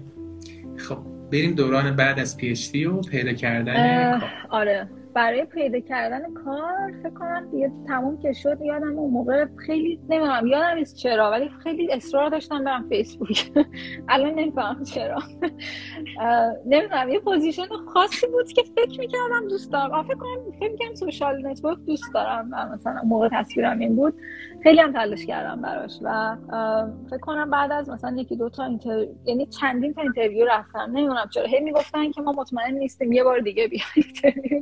خب 0.77 0.97
بریم 1.31 1.55
دوران 1.55 1.95
بعد 1.95 2.19
از 2.19 2.37
PhD 2.37 2.85
و 2.85 3.01
پیدا 3.01 3.33
کردن 3.33 4.21
آره. 4.49 4.87
برای 5.15 5.45
پیدا 5.45 5.79
کردن 5.79 6.33
کار 6.33 6.91
فکر 7.03 7.13
کنم 7.13 7.47
دیگه 7.51 7.71
تموم 7.87 8.17
که 8.17 8.33
شد. 8.33 8.57
یادم 8.61 8.99
اون 8.99 9.11
موقع 9.11 9.45
خیلی 9.65 9.99
نمی‌دونم 10.09 10.47
یادم 10.47 10.75
نیست 10.77 10.95
چرا 10.97 11.31
ولی 11.31 11.49
خیلی 11.63 11.93
اصرار 11.93 12.29
داشتم 12.29 12.63
برم 12.63 12.89
فیسبوک. 12.89 13.51
الان 14.09 14.31
نمی‌فهمم 14.39 14.83
چرا. 14.83 15.19
نمی‌دونم 16.65 17.09
یه 17.09 17.19
position 17.19 17.65
خاصی 17.93 18.27
بود 18.27 18.47
که 18.53 18.63
فکر 18.75 18.99
می‌کردم 18.99 19.47
دوست 19.49 19.71
دارم. 19.71 20.03
فکر 20.03 20.15
کنم 20.15 20.51
فکر 20.59 20.71
می‌کردم 20.71 20.95
social 20.95 21.47
network 21.47 21.77
دوست 21.87 22.13
دارم 22.13 22.49
مثلا 22.73 23.01
موقع 23.05 23.29
تصویرم 23.31 23.79
این 23.79 23.95
بود. 23.95 24.13
خیلی 24.65 24.81
هم 24.81 24.93
تلاش 24.93 25.25
کردم 25.25 25.61
براش 25.61 25.99
و 26.01 26.37
فکر 27.09 27.17
کنم 27.17 27.49
بعد 27.49 27.71
از 27.71 27.89
مثلا 27.89 28.15
یکی 28.17 28.35
دو 28.35 28.49
تا 28.49 28.63
inter... 28.63 29.05
یعنی 29.25 29.45
چندین 29.45 29.93
تا 29.93 30.01
interview 30.01 30.45
رفتم 30.45 30.79
نمی‌دونم 30.79 31.29
چرا. 31.33 31.45
هی 31.45 31.59
می‌گفتن 31.59 32.11
که 32.11 32.21
ما 32.21 32.31
مطمئن 32.31 32.73
نیستیم 32.73 33.11
یه 33.11 33.23
بار 33.23 33.39
دیگه 33.39 33.67
بیا 33.67 33.81
interview 33.95 34.61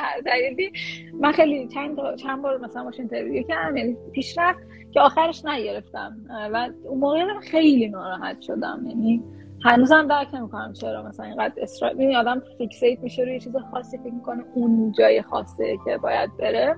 هر 0.00 0.20
دلیلی. 0.26 0.72
من 1.20 1.32
خیلی 1.32 1.68
چند 1.68 2.16
چند 2.16 2.42
بار 2.42 2.58
مثلا 2.58 2.84
باش 2.84 2.98
interview 2.98 3.42
کردم 3.42 3.76
یعنی 3.76 3.96
پیش 4.12 4.38
رفت 4.38 4.58
که 4.92 5.00
آخرش 5.00 5.44
نگرفتم. 5.44 6.16
و 6.52 6.68
اون 6.84 6.98
موقع 6.98 7.40
خیلی 7.40 7.88
ناراحت 7.88 8.40
شدم. 8.40 8.84
یعنی 8.86 9.24
هنوزم 9.64 10.06
درک 10.06 10.34
نمی‌کنم 10.34 10.72
چرا 10.72 11.02
مثلا 11.02 11.26
اینقدر 11.26 11.62
اصرار 11.62 12.00
یعنی 12.00 12.16
آدم 12.16 12.42
fixate 12.58 13.00
میشه 13.00 13.22
روی 13.22 13.40
چیز 13.40 13.56
خاصی 13.70 13.98
فکر 13.98 14.12
می‌کنه 14.12 14.44
اون 14.54 14.92
جای 14.98 15.22
خاصه 15.22 15.78
که 15.84 15.98
باید 15.98 16.36
بره. 16.36 16.76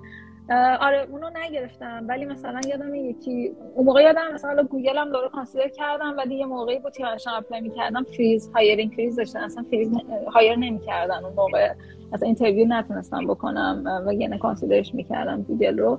آره 0.81 1.07
اونو 1.11 1.31
نگرفتم. 1.45 2.05
ولی 2.09 2.25
مثلا 2.25 2.61
یادم 2.69 2.95
یکی 2.95 3.57
اون 3.75 3.87
موقع 3.87 4.03
یادم 4.03 4.35
مثلا 4.35 4.63
گوگل 4.63 4.97
هم 4.97 5.13
داره 5.13 5.29
consider 5.29 5.69
کردم 5.69 6.15
ولی 6.17 6.35
یه 6.35 6.47
موقعی 6.47 6.79
بود 6.79 6.93
که 6.93 7.03
داشتم 7.03 7.31
apply 7.35 7.61
می‌کردم 7.61 8.03
freeze 8.03 8.51
hiring 8.55 8.93
freeze 8.93 9.17
داشتن. 9.17 9.41
اصلا 9.41 9.65
freeze 9.71 9.91
hire 10.35 10.57
نمی‌کردن 10.57 11.25
اون 11.25 11.33
موقع. 11.37 11.73
اصلا 12.13 12.27
interview 12.27 12.67
نتونستم 12.69 13.27
بکنم 13.27 14.03
و 14.07 14.13
یعنی 14.13 14.39
consider 14.39 14.84
ش 14.84 14.95
می‌کردم 14.95 15.43
گوگل 15.43 15.79
رو. 15.79 15.99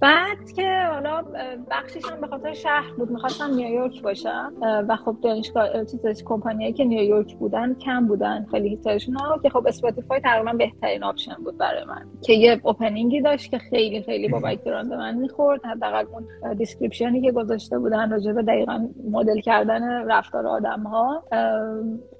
بعد 0.00 0.52
که 0.56 0.88
حالا 0.92 1.24
بخشش 1.70 2.04
هم 2.10 2.20
به 2.20 2.26
خاطر 2.26 2.54
شهر 2.54 2.92
بود 2.98 3.10
می‌خواستم 3.10 3.54
نیویورک 3.54 4.02
باشم 4.02 4.52
و 4.62 4.96
خب 4.96 5.16
دانشگاه 5.22 5.84
چیز 5.84 6.22
کمپانیایی 6.24 6.72
که 6.72 6.84
نیویورک 6.84 7.36
بودن 7.36 7.74
کم 7.74 8.06
بودن 8.06 8.46
خیلی 8.50 8.68
هیترشون 8.68 9.16
که 9.42 9.50
خب 9.50 9.66
اسپاتیفای 9.66 10.20
تقریبا 10.20 10.52
بهترین 10.52 11.04
option 11.04 11.34
بود 11.44 11.58
برای 11.58 11.84
من 11.84 12.06
که 12.22 12.32
یه 12.32 12.60
opening 12.62 13.13
ی 13.13 13.20
داشت 13.20 13.50
که 13.50 13.58
خیلی 13.58 14.02
خیلی 14.02 14.28
با 14.28 14.40
background 14.40 14.92
من 14.92 15.14
می‌خورد 15.14 15.64
حداقل 15.64 16.04
اون 16.12 16.54
description 16.54 17.14
ی 17.14 17.20
که 17.20 17.32
گذاشته 17.32 17.78
بودن 17.78 18.10
راجع 18.10 18.32
به 18.32 18.42
دقیقا 18.42 18.88
مدل 19.10 19.40
کردن 19.40 20.08
رفتار 20.10 20.46
آدم 20.46 20.82
ها 20.82 21.22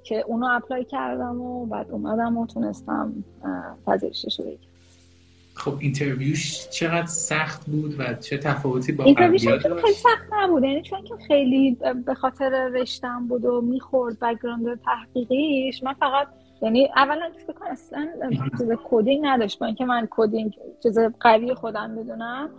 که 0.03 0.25
اونو 0.27 0.47
apply 0.51 0.85
کردم 0.85 1.41
و 1.41 1.67
بعد 1.67 1.91
اومدم 1.91 2.37
و 2.37 2.47
تونستم 2.47 3.13
پذیرشش 3.87 4.41
رو 4.41 4.47
خب 5.57 5.75
interview 5.79 6.53
ش 6.53 6.69
چقدر 6.69 7.07
سخت 7.07 7.67
بود 7.67 8.01
و 8.01 8.15
چه 8.15 8.39
تفاوتی 8.39 8.93
با 8.93 9.05
interview 9.05 9.41
ش 9.41 9.49
خیلی 9.49 9.95
سخت 9.95 10.33
نبود؟ 10.33 10.65
یعنی 10.65 10.83
چون 10.83 11.05
که 11.05 11.15
خیلی 11.29 11.79
به 12.07 12.15
خاطر 12.15 12.69
رشته‌م 12.69 13.29
بود 13.29 13.45
و 13.45 13.61
می‌خورد 13.61 14.19
background 14.21 14.81
تحقیقیش 14.85 15.83
من 15.83 15.93
فقط 15.93 16.27
یعنی 16.63 16.89
اولا 16.97 17.31
فکر 17.47 17.53
کنم 17.53 17.69
اصلا 17.71 18.09
چیز 18.59 18.73
coding 18.85 19.27
نداشت. 19.27 19.59
با 19.59 19.67
اینکه 19.67 19.85
من 19.85 20.09
coding 20.11 20.59
چیز 20.83 20.99
قوی 21.21 21.55
خودم 21.55 21.97
بدونم 21.97 22.51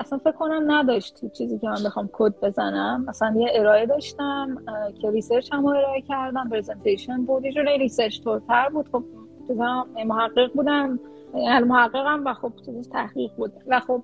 اصلا 0.00 0.18
فکر 0.18 0.32
کنم 0.32 0.72
نداشت 0.72 1.32
چیزی 1.32 1.58
که 1.58 1.68
من 1.68 1.84
بخوام 1.84 2.10
کد 2.12 2.34
بزنم. 2.42 3.04
مثلا 3.08 3.34
یه 3.40 3.48
ارائه 3.54 3.86
داشتم 3.86 4.58
که 5.00 5.10
research 5.10 5.52
هم 5.52 5.66
ارائه 5.66 6.00
کردم 6.00 6.48
presentation 6.48 7.24
بود. 7.24 7.44
یه 7.44 7.62
researcher 7.78 8.20
طورتر 8.20 8.68
بود. 8.68 8.88
خب 8.92 9.04
محقق 10.06 10.52
بودم. 10.54 11.00
محققم 11.64 12.22
و 12.26 12.34
خب 12.34 12.52
چیزش 12.66 12.86
تحقیق 12.92 13.30
بود. 13.36 13.52
و 13.66 13.80
خب 13.80 14.02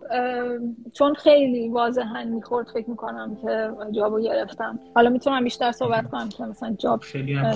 چون 0.93 1.15
خیلی 1.15 1.69
واضحا 1.69 2.25
می‌خورد 2.25 2.69
فکر 2.69 2.91
می‌کنم 2.91 3.37
که 3.43 3.71
job 3.91 4.13
و 4.13 4.21
گرفتم. 4.21 4.79
حالا 4.95 5.11
می‌تونم 5.11 5.45
بیشتر 5.45 5.73
صحبت 5.73 6.11
کنم 6.11 6.29
که 6.29 6.45
مثلا 6.45 6.75
job 6.79 7.01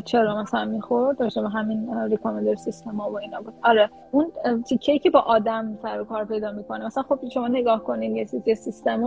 چرا 0.04 0.42
مثلا 0.42 0.64
می‌خورد؟ 0.64 1.18
داشته 1.18 1.42
به 1.42 1.48
همین 1.48 2.08
ریکامندر 2.10 2.54
سیستم 2.54 2.96
ها 2.96 3.10
و 3.10 3.18
اینا 3.18 3.40
بود. 3.40 3.54
آره 3.62 3.90
اون 4.12 4.32
تیکه 4.68 4.98
که 4.98 5.10
با 5.10 5.20
آدم 5.20 5.78
سر 5.82 6.00
و 6.00 6.04
کار 6.04 6.24
پیدا 6.24 6.52
می‌کنه 6.52 6.86
مثلا 6.86 7.02
خب 7.02 7.28
شما 7.28 7.48
نگاه 7.48 7.84
کنین 7.84 8.16
یه 8.46 8.54
سیستم 8.54 9.02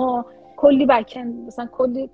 کلی 0.57 0.85
بکن 0.85 1.27
مثلا 1.47 1.65
کلی 1.71 2.09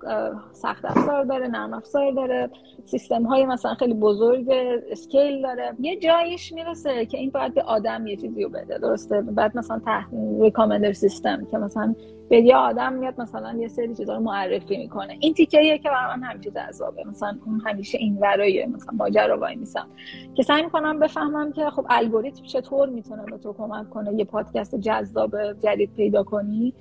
سخت 0.52 0.84
افزار 0.84 1.24
داره 1.24 1.48
نرم 1.48 1.74
افزار 1.74 2.12
داره 2.12 2.50
سیستم 2.84 3.22
های 3.22 3.46
مثلا 3.46 3.74
خیلی 3.74 3.94
بزرگ 3.94 4.50
اسکیل 4.90 5.42
داره. 5.42 5.74
یه 5.80 5.96
جایش 5.96 6.52
می‌رسه 6.52 7.06
که 7.06 7.18
این 7.18 7.30
باید 7.30 7.54
به 7.54 7.62
آدم 7.62 8.06
یه 8.06 8.16
چیزی 8.16 8.42
رو 8.42 8.48
بده 8.48 8.78
درسته؟ 8.78 9.20
بعد 9.20 9.56
مثلا 9.56 9.78
تحت 9.78 10.06
ریکامندر 10.40 10.92
سیستم 10.92 11.46
که 11.50 11.58
مثلا 11.58 11.94
به 12.28 12.40
یه 12.40 12.56
آدم 12.56 12.92
میاد 12.92 13.20
مثلا 13.20 13.52
یه 13.52 13.68
سری 13.68 13.94
چیزا 13.94 14.14
رو 14.14 14.20
معرفی 14.20 14.76
می‌کنه. 14.76 15.16
این 15.20 15.34
تیکه 15.34 15.78
که 15.78 15.88
برای 15.88 16.16
من 16.16 16.22
همیشه 16.22 16.50
جذابه 16.50 17.04
مثلا 17.04 17.38
اون 17.46 17.60
همیشه 17.66 17.98
این 17.98 18.18
ورای 18.20 18.66
مثلا 18.66 18.94
ماجرا 18.96 19.38
وای 19.38 19.56
میسم. 19.56 19.86
که 20.34 20.42
سعی 20.42 20.62
می‌کنم 20.62 20.98
بفهمم 20.98 21.52
که 21.52 21.70
خب 21.70 21.86
الگوریتم 21.90 22.42
چطور 22.42 22.88
می‌تونه 22.88 23.22
به 23.24 23.38
تو 23.38 23.52
کمک 23.52 23.90
کنه 23.90 24.14
یه 24.14 24.24
پادکست 24.24 24.74
جذاب 24.74 25.52
جدید 25.52 25.90
پیدا 25.96 26.22
کنی. 26.22 26.74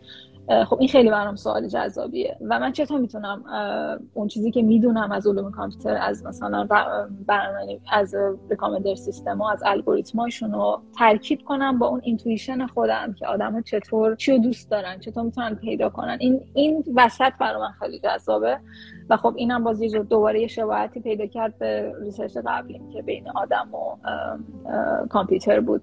خب 0.47 0.77
این 0.79 0.89
خیلی 0.89 1.09
برام 1.09 1.35
سوال 1.35 1.67
جذابیه. 1.67 2.37
و 2.41 2.59
من 2.59 2.71
چطور 2.71 2.99
می‌تونم 2.99 3.43
اون 4.13 4.27
چیزی 4.27 4.51
که 4.51 4.61
می‌دونم 4.61 5.11
از 5.11 5.27
علوم 5.27 5.51
کامپیوتر 5.51 5.97
از 6.01 6.25
مثلا 6.25 6.67
برنامه 7.27 7.79
از 7.91 8.15
recommender 8.49 8.95
system 8.95 9.41
و 9.41 9.43
از 9.43 9.63
الگوریتماشون 9.65 10.51
رو 10.51 10.81
ترکیب 10.97 11.41
کنم 11.43 11.79
با 11.79 11.87
اون 11.87 12.01
intuition 12.03 12.67
خودم 12.67 13.13
که 13.13 13.27
آدم 13.27 13.61
چطور 13.61 14.15
چی 14.15 14.39
دوست 14.39 14.71
دارن 14.71 14.99
چطور 14.99 15.23
می‌تونن 15.23 15.55
پیدا 15.55 15.89
کنن. 15.89 16.17
این 16.19 16.41
این 16.53 16.83
وسط 16.95 17.31
برای 17.39 17.61
من 17.61 17.71
خیلی 17.79 17.99
جذابه. 17.99 18.59
و 19.09 19.17
خب 19.17 19.33
اینم 19.37 19.63
باز 19.63 19.81
یه 19.81 19.99
دوباره 19.99 20.41
یه 20.41 20.47
شباهتی 20.47 20.99
پیدا 20.99 21.25
کرد 21.25 21.57
به 21.57 21.93
research 22.01 22.37
قبلی 22.45 22.81
که 22.93 23.01
بین 23.01 23.29
آدم 23.29 23.69
و 23.73 23.97
کامپیوتر 25.07 25.59
بود. 25.59 25.81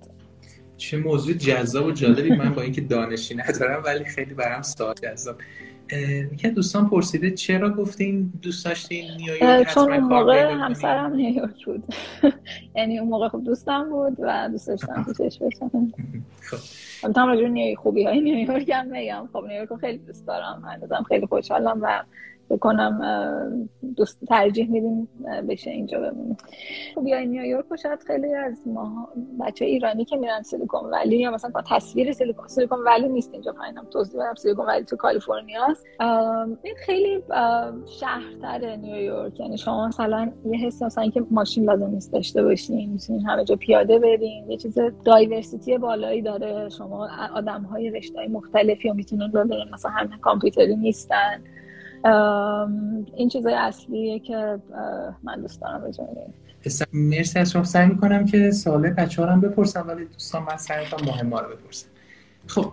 چه 0.80 0.96
موضوع 0.96 1.34
جذاب 1.34 1.86
و 1.86 1.92
جالبی 1.92 2.36
من 2.36 2.54
با 2.54 2.62
اینکه 2.62 2.80
دانشی 2.80 3.34
ندارم 3.34 3.82
ولی 3.84 4.04
خیلی 4.04 4.34
برام 4.34 4.62
سوال 4.62 4.94
جذاب. 5.02 5.36
یکی 6.32 6.50
دوستان 6.50 6.88
پرسیده 6.88 7.30
چرا 7.30 7.70
گفتین 7.70 8.32
دوست 8.42 8.64
داشتین 8.64 9.04
نیویورک 9.16 9.74
چون 9.74 9.92
اون 9.92 10.04
موقع 10.04 10.52
همسرم 10.52 11.12
نیویورک 11.14 11.64
بود. 11.64 11.84
یعنی 12.76 12.98
اون 12.98 13.08
موقع 13.08 13.28
خب 13.28 13.44
دوستم 13.44 13.90
بود 13.90 14.16
و 14.18 14.48
دوست 14.52 14.68
داشتم 14.68 15.04
پیشش 15.06 15.38
بشم. 15.38 15.92
خب. 16.40 17.08
می‌تونم 17.08 17.28
راجع 17.28 17.74
خوبی 17.74 18.04
های 18.04 18.20
نیویورک 18.20 18.70
هم 18.70 18.90
بگم 18.92 19.28
خب 19.32 19.44
نیویورک 19.48 19.80
خیلی 19.80 19.98
دوست 19.98 20.26
دارم. 20.26 20.62
هنوزم 20.64 21.04
خیلی 21.08 21.26
خوشحالم 21.26 21.78
و 21.82 22.02
بکنم 22.50 23.00
دوست 23.96 24.24
ترجیح 24.28 24.70
میدیم 24.70 25.08
بشه 25.48 25.70
اینجا 25.70 26.00
بمونیم. 26.00 26.36
خب 26.94 27.06
یا 27.06 27.20
نیویورک 27.20 27.64
شاید 27.82 28.02
خیلی 28.06 28.34
از 28.34 28.68
ما 28.68 29.08
بچه 29.40 29.64
ایرانی 29.64 30.04
که 30.04 30.16
میرن 30.16 30.42
سیلیکون 30.42 30.90
ولی 30.90 31.16
یا 31.16 31.30
مثلا 31.30 31.50
با 31.54 31.62
تصویر 31.70 32.12
سیلیکون 32.12 32.48
سیلیکون 32.48 32.78
ولی 32.78 33.08
نیست 33.08 33.30
اینجا 33.32 33.52
پایینم 33.52 33.84
توضیح 33.90 34.20
بدم. 34.20 34.34
سیلیکون 34.34 34.66
ولی 34.66 34.84
تو 34.84 34.96
کالیفرنیا 34.96 35.64
است 35.64 35.86
این 36.62 36.74
خیلی 36.86 37.22
شهرتر 38.00 38.76
نیویورک. 38.76 39.40
یعنی 39.40 39.58
شما 39.58 39.88
مثلا 39.88 40.32
یه 40.44 40.58
حس 40.58 40.82
مثلا 40.82 41.08
که 41.08 41.24
ماشین 41.30 41.64
لازم 41.64 41.90
نیست 41.90 42.12
داشته 42.12 42.42
باشین 42.42 42.92
می‌تونین 42.92 43.26
همه 43.26 43.44
جا 43.44 43.56
پیاده 43.56 43.98
برین. 43.98 44.50
یه 44.50 44.56
چیز 44.56 44.78
دایورسیتی 45.04 45.78
بالایی 45.78 46.22
داره. 46.22 46.68
شما 46.68 47.08
آدم 47.34 47.62
های 47.62 47.90
رشته 47.90 48.28
مختلفی 48.28 48.88
رو 48.88 48.94
می‌تونن 48.94 49.32
ببینین. 49.32 49.68
مثلا 49.72 49.90
همه 49.90 50.18
کامپیوتری 50.18 50.76
نیستن. 50.76 51.42
این 53.16 53.28
چیزای 53.32 53.54
اصلیه 53.54 54.18
که 54.18 54.58
من 55.22 55.40
دوست 55.40 55.60
دارم 55.60 55.80
بجانیم 55.80 56.34
مرسی 56.92 57.38
از 57.38 57.52
شما. 57.52 57.64
سعی 57.64 57.88
می‌کنم 57.88 58.26
که 58.26 58.50
سوال 58.50 58.90
بچه 58.90 59.26
هم 59.26 59.40
بپرسم 59.40 59.84
ولی 59.88 60.04
دوستان 60.04 60.42
من 60.42 60.56
سعی 60.56 60.86
مهم 61.06 61.32
ها 61.32 61.40
رو 61.40 61.56
بپرسم. 61.56 61.86
خب 62.46 62.72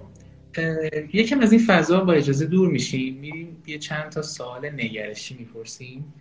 یکم 1.14 1.40
از 1.40 1.52
این 1.52 1.62
فضا 1.68 2.00
با 2.00 2.14
اجازه 2.14 2.46
دور 2.46 2.70
میشیم. 2.70 3.18
میریم 3.20 3.64
یه 3.68 3.78
چند 3.78 4.10
تا 4.10 4.22
سوال 4.22 4.70
نگرشی 4.70 5.36
می‌پرسیم. 5.40 6.14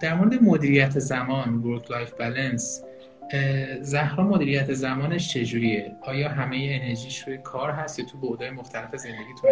در 0.00 0.14
مورد 0.14 0.42
مدیریت 0.42 0.98
زمان 0.98 1.54
work 1.54 1.90
life 1.90 2.12
balance 2.12 2.82
زهرا 3.80 4.24
مدیریت 4.24 4.72
زمانش 4.72 5.32
چجوریه؟ 5.32 5.96
آیا 6.00 6.28
همه 6.28 6.80
انرژیش 6.82 7.18
روی 7.18 7.38
کار 7.38 7.70
هست 7.70 7.98
یا 7.98 8.04
تو 8.04 8.18
بُعدای 8.18 8.50
مختلف 8.50 8.96
زندگیتون 8.96 9.50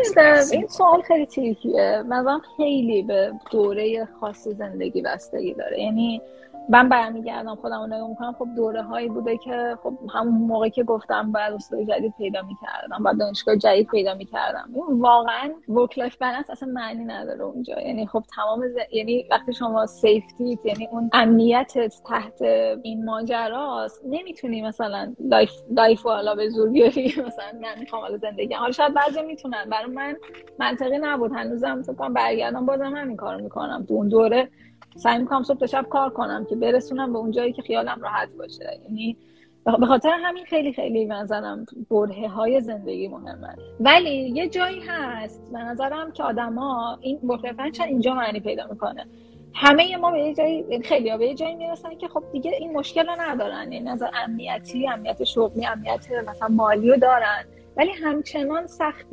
این 0.52 0.66
سوال 0.66 1.02
خیلی 1.02 1.26
tricky 1.26 1.83
ه. 1.83 2.02
من 2.08 2.40
خیلی 2.56 3.02
به 3.02 3.32
دوره 3.50 4.08
خاص 4.20 4.48
زندگی 4.48 5.02
بستگی 5.02 5.54
داره. 5.54 5.80
یعنی 5.80 6.22
من 6.68 6.88
برمیگردم 6.88 7.54
خودم 7.54 7.92
رو 7.92 8.08
می‌کنم. 8.08 8.32
خب 8.38 8.46
دوره 8.56 8.82
هایی 8.82 9.08
بوده 9.08 9.36
که 9.36 9.78
خب 9.82 9.94
همون 10.14 10.34
موقعی 10.34 10.70
که 10.70 10.84
گفتم 10.84 11.32
باید 11.32 11.52
استاد 11.52 11.82
جدید 11.82 12.14
پیدا 12.18 12.42
می‌کردم 12.42 13.02
باید 13.04 13.18
دانشگاه 13.18 13.56
جدید 13.56 13.86
پیدا 13.86 14.14
می‌کردم. 14.14 14.70
واقعا 14.88 15.50
work 15.68 15.98
life 15.98 16.16
balance 16.16 16.50
اصلا 16.50 16.68
معنی 16.68 17.04
نداره 17.04 17.42
اونجا. 17.44 17.80
یعنی 17.80 18.06
خب 18.06 18.24
تمام 18.36 18.64
یعنی 18.92 19.24
وقتی 19.30 19.52
شما 19.52 19.86
safety 19.86 20.58
یعنی 20.64 20.88
اون 20.92 21.10
امنیتت 21.12 21.94
تحت 22.08 22.42
این 22.82 23.04
ماجراست 23.04 24.02
نمی‌تونی 24.04 24.62
مثلا 24.62 25.14
life 25.20 25.52
life 25.70 26.02
حالا 26.02 26.34
به 26.34 26.48
زور 26.48 26.68
بیاری. 26.68 27.14
مثلا 27.26 27.58
من 27.62 27.78
می‌خوام 27.80 28.02
حالا 28.02 28.16
زندگی 28.16 28.54
حالا 28.54 28.72
شاید 28.72 28.94
بعضی 28.94 29.22
می‌تونن. 29.22 29.64
برای 29.70 29.90
من 29.90 30.16
منطقی 30.58 30.98
نبود. 30.98 31.32
هنوزم 31.32 31.82
فکر 31.82 31.94
کنم 31.94 32.12
برگردم 32.12 32.66
بازم 32.66 32.96
همین 32.96 33.16
کارو 33.16 33.40
می‌کنم. 33.42 33.84
تو 33.88 33.94
اون 33.94 34.08
دوره 34.08 34.48
سعی 34.96 35.18
می‌کنم 35.18 35.42
صبح 35.42 35.58
تا 35.58 35.66
شب 35.66 35.86
کار 35.90 36.10
کنم 36.10 36.46
که 36.48 36.56
برسونم 36.56 37.12
به 37.12 37.18
اون 37.18 37.30
جایی 37.30 37.52
که 37.52 37.62
خیالم 37.62 38.00
راحت 38.02 38.28
باشه. 38.38 38.80
یعنی 38.84 39.16
به 39.64 39.86
خاطر 39.86 40.10
همین 40.22 40.44
خیلی 40.44 40.72
خیلی 40.72 41.04
نظرم 41.04 41.66
برهه 41.90 42.28
های 42.28 42.60
زندگی 42.60 43.08
مهمه. 43.08 43.56
ولی 43.80 44.14
یه 44.14 44.48
جایی 44.48 44.80
هست 44.88 45.42
به 45.52 45.58
نظرم 45.58 46.12
که 46.12 46.22
آدما 46.22 46.98
این 47.00 47.18
برهه 47.22 47.86
اینجا 47.86 48.14
معنی 48.14 48.40
پیدا 48.40 48.66
می‌کنه. 48.66 49.06
همه 49.54 49.96
ما 49.96 50.10
به 50.10 50.18
یه 50.18 50.34
جایی 50.34 50.82
خیلی 50.82 51.16
به 51.16 51.26
یه 51.26 51.34
جایی 51.34 51.54
می‌رسن 51.54 51.94
که 51.94 52.08
خب 52.08 52.22
دیگه 52.32 52.50
این 52.50 52.72
مشکل 52.72 53.06
رو 53.06 53.14
ندارن. 53.20 53.68
این 53.70 53.88
نظر 53.88 54.08
امنیتی 54.24 54.88
امنیت 54.88 55.24
شغلی 55.24 55.66
امنیت 55.66 56.12
مثلا 56.28 56.48
مالی 56.48 56.90
رو 56.90 56.96
دارن. 56.96 57.44
ولی 57.76 57.90
همچنان 57.90 58.66
سخت 58.66 59.06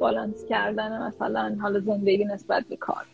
بالانس 0.00 0.44
کردن 0.44 1.02
مثلا 1.02 1.56
حالا 1.62 1.80
زندگی 1.80 2.24
نسبت 2.24 2.64
به 2.68 2.76
کار. 2.76 3.04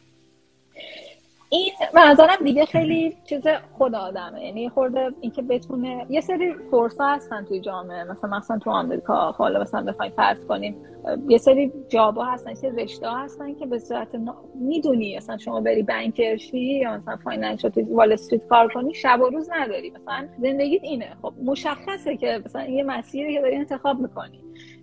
این 1.52 1.72
به 1.94 2.00
نظرم 2.00 2.44
دیگه 2.44 2.64
خیلی 2.64 3.16
چیز 3.24 3.42
خود 3.78 3.94
آدمه. 3.94 4.44
یعنی 4.44 4.68
خورده 4.68 5.10
اینکه 5.20 5.42
بتونه 5.42 6.06
یه 6.08 6.20
سری 6.20 6.54
فرصت 6.70 7.00
هستن 7.00 7.44
توی 7.44 7.60
جامعه. 7.60 8.04
مثلا 8.04 8.38
مثلا 8.38 8.58
تو 8.58 8.70
آمریکا 8.70 9.32
حالا 9.32 9.60
مثلا 9.60 9.82
بخوایم 9.82 10.12
فرض 10.12 10.46
کنیم 10.46 10.76
یه 11.28 11.38
سری 11.38 11.72
job 11.88 12.15
ا 12.15 12.24
هستن 12.24 12.50
یه 12.50 12.72
رشته 12.84 13.10
هستن 13.10 13.54
که 13.54 13.66
به 13.66 13.78
صورت 13.78 14.08
می‌دونی 14.54 15.16
مثلا 15.16 15.38
شما 15.38 15.60
بری 15.60 15.82
banker 15.82 16.33
شی 16.33 16.58
یا 16.58 16.96
مثلا 16.96 17.16
financial 17.16 17.70
تو 17.70 17.94
وال 17.94 18.12
استریت 18.12 18.46
کار 18.46 18.68
کنی 18.68 18.94
شب 18.94 19.20
و 19.20 19.28
روز 19.28 19.50
نداری. 19.50 19.90
مثلا 19.90 20.28
زندگیت 20.38 20.84
اینه. 20.84 21.16
خب 21.22 21.32
مشخصه 21.44 22.16
که 22.16 22.42
مثلا 22.44 22.66
یه 22.66 22.82
مسیری 22.82 23.34
که 23.34 23.40
داری 23.40 23.56
انتخاب 23.56 24.00
می‌کنی. 24.00 24.40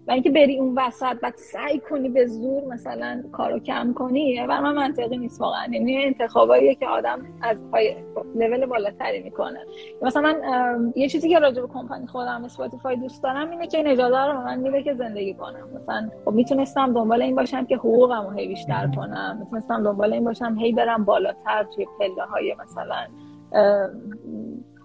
و 0.07 0.11
اینکه 0.11 0.31
بری 0.31 0.59
اون 0.59 0.73
وسط 0.77 1.19
بعد 1.21 1.33
سعی 1.35 1.79
کنی 1.79 2.09
به 2.09 2.25
زور 2.25 2.63
مثلا 2.63 3.23
کارو 3.31 3.59
کم 3.59 3.93
کنی 3.93 4.41
و 4.41 4.61
من 4.61 4.73
منطقی 4.73 5.17
نیست 5.17 5.41
واقعا. 5.41 5.67
یعنی 5.71 6.03
انتخاباییه 6.03 6.75
که 6.75 6.87
آدم 6.87 7.19
از 7.41 7.57
پای 7.71 7.95
لول 8.35 8.65
بالاتری 8.65 9.23
می‌کنه. 9.23 9.59
مثلا 10.01 10.21
من 10.21 10.93
یه 10.95 11.09
چیزی 11.09 11.29
که 11.29 11.39
راجع 11.39 11.61
به 11.61 11.67
کمپانی 11.67 12.07
خودم 12.07 12.43
اسپاتیفای 12.45 12.95
دوست 12.95 13.23
دارم 13.23 13.49
اینه 13.49 13.67
که 13.67 13.77
این 13.77 13.87
اجازه 13.87 14.25
رو 14.25 14.33
من 14.33 14.59
میده 14.59 14.83
که 14.83 14.93
زندگی 14.93 15.33
کنم. 15.33 15.69
مثلا 15.75 16.09
خب 16.25 16.31
می‌تونستم 16.31 16.93
دنبال 16.93 17.21
این 17.21 17.35
باشم 17.35 17.65
که 17.65 17.75
حقوقم 17.75 18.27
رو 18.27 18.31
هی 18.31 18.47
بیشتر 18.47 18.91
کنم. 18.95 19.37
می‌تونستم 19.39 19.83
دنبال 19.83 20.13
این 20.13 20.23
باشم 20.23 20.55
هی 20.59 20.71
برم 20.71 21.05
بالاتر 21.05 21.63
توی 21.75 21.85
پله 21.99 22.23
های 22.23 22.55
مثلا 22.63 23.07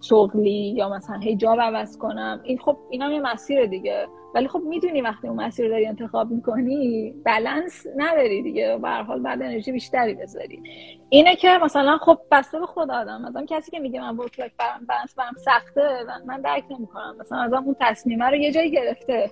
شغلی 0.03 0.75
یا 0.77 0.89
مثلا 0.89 1.19
هی 1.19 1.37
job 1.37 1.61
عوض 1.61 1.99
کنم. 1.99 2.41
این 2.45 2.59
خب 2.59 2.77
اینا 2.91 3.13
یه 3.13 3.21
مسیر 3.21 3.67
دیگه. 3.67 4.07
ولی 4.35 4.49
خب 4.49 4.61
می‌دونی 4.65 5.03
وقتی 5.03 5.29
اون 5.29 5.45
مسیر 5.45 5.69
داری 5.69 5.87
انتخاب 5.87 6.31
می‌کنی 6.31 7.15
بلنس 7.25 7.87
نداری 7.97 8.43
دیگه. 8.43 8.79
به 8.83 8.89
حال 8.89 9.23
بعد 9.23 9.43
انرژی 9.43 9.73
بیشتری 9.73 10.15
بذاری. 10.15 10.63
اینه 11.09 11.37
که 11.37 11.59
مثلا 11.63 11.99
خب 11.99 12.19
بسته 12.31 12.61
به 12.61 12.67
خود 12.67 12.91
آدم. 12.91 13.23
مثلا 13.23 13.45
کسی 13.47 13.71
که 13.71 13.79
میگه 13.79 14.01
من 14.01 14.17
work 14.17 14.41
life 14.41 14.53
balance 14.89 15.15
برام 15.15 15.35
سخته 15.45 16.05
من 16.27 16.41
درک 16.41 16.65
نمی‌کنم. 16.71 17.17
مثلا 17.21 17.39
از 17.39 17.53
اون 17.53 17.77
تصمیمه 17.81 18.25
رو 18.25 18.37
یه 18.37 18.53
جایی 18.53 18.71
گرفته 18.71 19.31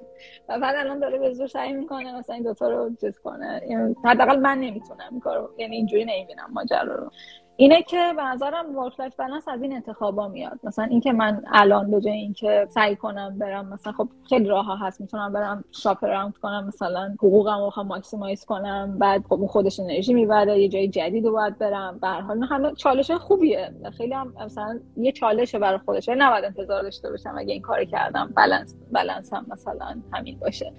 و 0.49 0.59
بعد 0.59 0.77
الان 0.77 0.99
داره 0.99 1.19
به 1.19 1.33
زور 1.33 1.47
سعی 1.47 1.73
می‌کنه 1.73 2.19
مثلا 2.19 2.35
این 2.35 2.45
دوتا 2.45 2.69
رو 2.69 2.91
چیز 3.01 3.19
کنه. 3.19 3.61
حداقل 4.05 4.41
من 4.41 4.59
نمی‌تونم 4.59 5.09
این 5.11 5.21
کارو 5.21 5.51
یعنی 5.59 5.77
اینجوری 5.77 6.05
نمی‌بینم 6.05 6.51
ماجرا 6.53 6.95
رو. 6.95 7.11
اینه 7.61 7.83
که 7.83 8.13
به 8.17 8.23
نظرم 8.23 8.77
work 8.77 9.01
life 9.01 9.17
balance 9.17 9.49
از 9.49 9.63
این 9.63 9.73
انتخابا 9.73 10.29
میاد. 10.29 10.61
مثلا 10.65 10.85
اینکه 10.85 11.13
من 11.13 11.43
الان 11.53 11.91
به 11.91 12.01
جای 12.01 12.13
اینکه 12.13 12.67
سعی 12.71 12.97
کنم 12.97 13.39
برم 13.39 13.69
مثلا 13.69 13.93
خب 13.93 14.09
خیلی 14.29 14.45
راه 14.49 14.67
ها 14.67 14.77
هست. 14.77 15.01
می‌تونم 15.01 15.33
برم 15.33 15.65
shop 15.73 16.05
around 16.05 16.37
کنم 16.37 16.67
مثلا 16.67 17.15
حقوقم 17.19 17.71
رو 17.77 17.83
maximize 17.83 18.45
کنم. 18.45 18.99
بعد 18.99 19.25
خب 19.29 19.47
خودش 19.47 19.81
انرژی 19.81 20.15
می‌بره 20.15 20.61
یه 20.61 20.69
جای 20.69 20.89
جدید 20.89 21.27
رو 21.27 21.33
باید 21.33 21.59
برم. 21.59 21.99
به 21.99 22.09
هر 22.09 22.21
حال 22.21 22.43
همه 22.43 22.75
چالش 22.75 23.11
خوبیه. 23.11 23.73
خیلی 23.97 24.15
هم 24.15 24.35
مثلا 24.45 24.81
یه 24.97 25.13
چالشه 25.13 25.59
برای 25.59 25.79
خودش 25.79 26.09
نباید 26.09 26.45
انتظار 26.45 26.83
داشته 26.83 27.11
باشم 27.11 27.35
اگه 27.39 27.53
این 27.53 27.63
کار 27.63 27.85
کردم. 27.85 28.33
بالانس 28.37 28.77
بالانس 28.93 29.33
هم 29.33 29.47
مثلا 29.49 29.95
همین 30.13 30.39
باشه. 30.39 30.73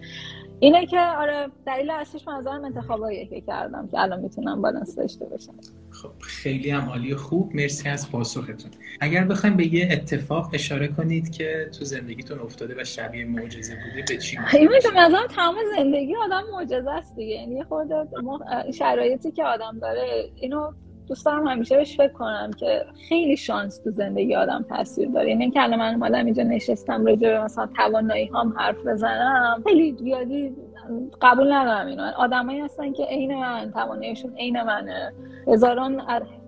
اینه 0.63 0.85
که 0.85 0.99
آره 0.99 1.47
دلیل 1.65 1.91
اصلیش 1.91 2.27
منظرم 2.27 2.65
انتخاباییه 2.65 3.25
که 3.25 3.41
کردم 3.41 3.87
که 3.87 3.99
الان 3.99 4.19
می‌تونم 4.19 4.61
بالانس 4.61 4.95
داشته 4.95 5.25
باشم. 5.25 5.53
خب 5.91 6.11
خیلی 6.21 6.69
هم 6.69 6.89
عالی 6.89 7.15
خوب. 7.15 7.55
مرسی 7.55 7.89
از 7.89 8.11
پاسختون. 8.11 8.71
اگر 8.99 9.23
بخوایم 9.23 9.57
به 9.57 9.73
یه 9.73 9.89
اتفاق 9.91 10.49
اشاره 10.53 10.87
کنید 10.87 11.31
که 11.31 11.69
تو 11.79 11.85
زندگیتون 11.85 12.39
افتاده 12.39 12.81
و 12.81 12.83
شبیه 12.83 13.25
معجزه 13.25 13.73
بوده 13.75 14.05
به 14.07 14.17
چی 14.17 14.37
این 14.53 14.69
مثلا 14.77 15.27
تمام 15.35 15.55
زندگی 15.77 16.15
آدم 16.15 16.43
معجزه 16.51 16.91
است 16.91 17.15
دیگه. 17.15 17.35
یعنی 17.35 17.63
خود 17.63 17.89
شرایطی 18.73 19.31
که 19.31 19.43
آدم 19.43 19.79
داره 19.81 20.29
اینو 20.35 20.71
دوست 21.11 21.25
دارم 21.25 21.47
همیشه 21.47 21.77
بهش 21.77 21.97
فکر 21.97 22.13
کنم 22.13 22.51
که 22.57 22.85
خیلی 23.09 23.37
شانس 23.37 23.77
تو 23.77 23.91
زندگی 23.91 24.35
آدم 24.35 24.65
تاثیر 24.69 25.09
داره. 25.09 25.29
یعنی 25.29 25.51
که 25.51 25.63
الان 25.63 25.79
من 25.79 25.93
اومدم 25.93 26.25
اینجا 26.25 26.43
نشستم 26.43 27.05
راجع 27.05 27.29
به 27.29 27.43
مثلا 27.43 27.69
توانایی 27.77 28.31
هم 28.33 28.53
حرف 28.57 28.87
بزنم. 28.87 29.63
خیلی 29.67 29.95
زیادی 29.99 30.55
قبول 31.21 31.53
ندارم 31.53 31.87
اینو. 31.87 32.03
آدمایی 32.17 32.59
هستن 32.59 32.93
که 32.93 33.03
عین 33.03 33.35
من 33.35 33.71
تواناییشون 33.71 34.35
عین 34.37 34.63
منه. 34.63 35.13
هزاران 35.47 36.01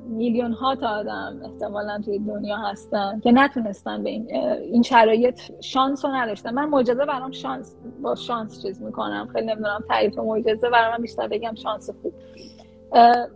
میلیون 0.08 0.52
ها 0.52 0.76
تا 0.76 0.88
آدم 0.88 1.42
احتمالا 1.46 2.02
توی 2.06 2.20
دنیا 2.20 2.58
هستن 2.58 3.20
که 3.24 3.32
نتونستن 3.32 4.04
به 4.04 4.10
این, 4.10 4.36
این 4.72 4.84
شرایط 4.84 5.40
شانس 5.62 6.06
رو 6.06 6.12
نداشتن. 6.12 6.54
من 6.54 6.66
معجزه 6.66 7.06
برام 7.06 7.32
شانس 7.32 7.76
با 8.02 8.16
شانس 8.16 8.62
چیز 8.62 8.82
می‌کنم. 8.82 9.28
خیلی 9.34 9.46
نمی‌دونم 9.46 9.84
تعریف 9.90 10.18
معجزه 10.20 10.70
برام 10.70 11.02
بیشتر 11.02 11.28
بگم 11.28 11.56
شانس 11.56 11.90
خوب. 12.02 12.14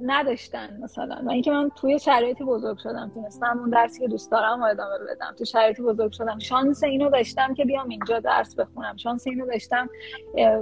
نداشتن 0.01 0.80
مثلا. 0.82 1.22
و 1.26 1.30
اینکه 1.30 1.51
من 1.51 1.70
توی 1.76 1.99
شرایطی 1.99 2.43
بزرگ 2.43 2.78
شدم 2.78 3.12
تونستم 3.14 3.60
اون 3.60 3.70
درسی 3.70 3.99
که 3.99 4.08
دوست 4.08 4.32
دارم 4.32 4.64
ادامه 4.64 4.95
بدم. 5.12 5.36
تو 5.38 5.45
شرایطی 5.45 5.82
بزرگ 5.82 6.12
شدم. 6.12 6.39
شانس 6.39 6.84
اینو 6.84 7.10
داشتم 7.10 7.53
که 7.53 7.66
بیام 7.66 7.89
اینجا 7.89 8.20
درس 8.20 8.55
بخونم. 8.55 8.97
شانس 8.97 9.28
اینو 9.28 9.45
داشتم 9.45 9.89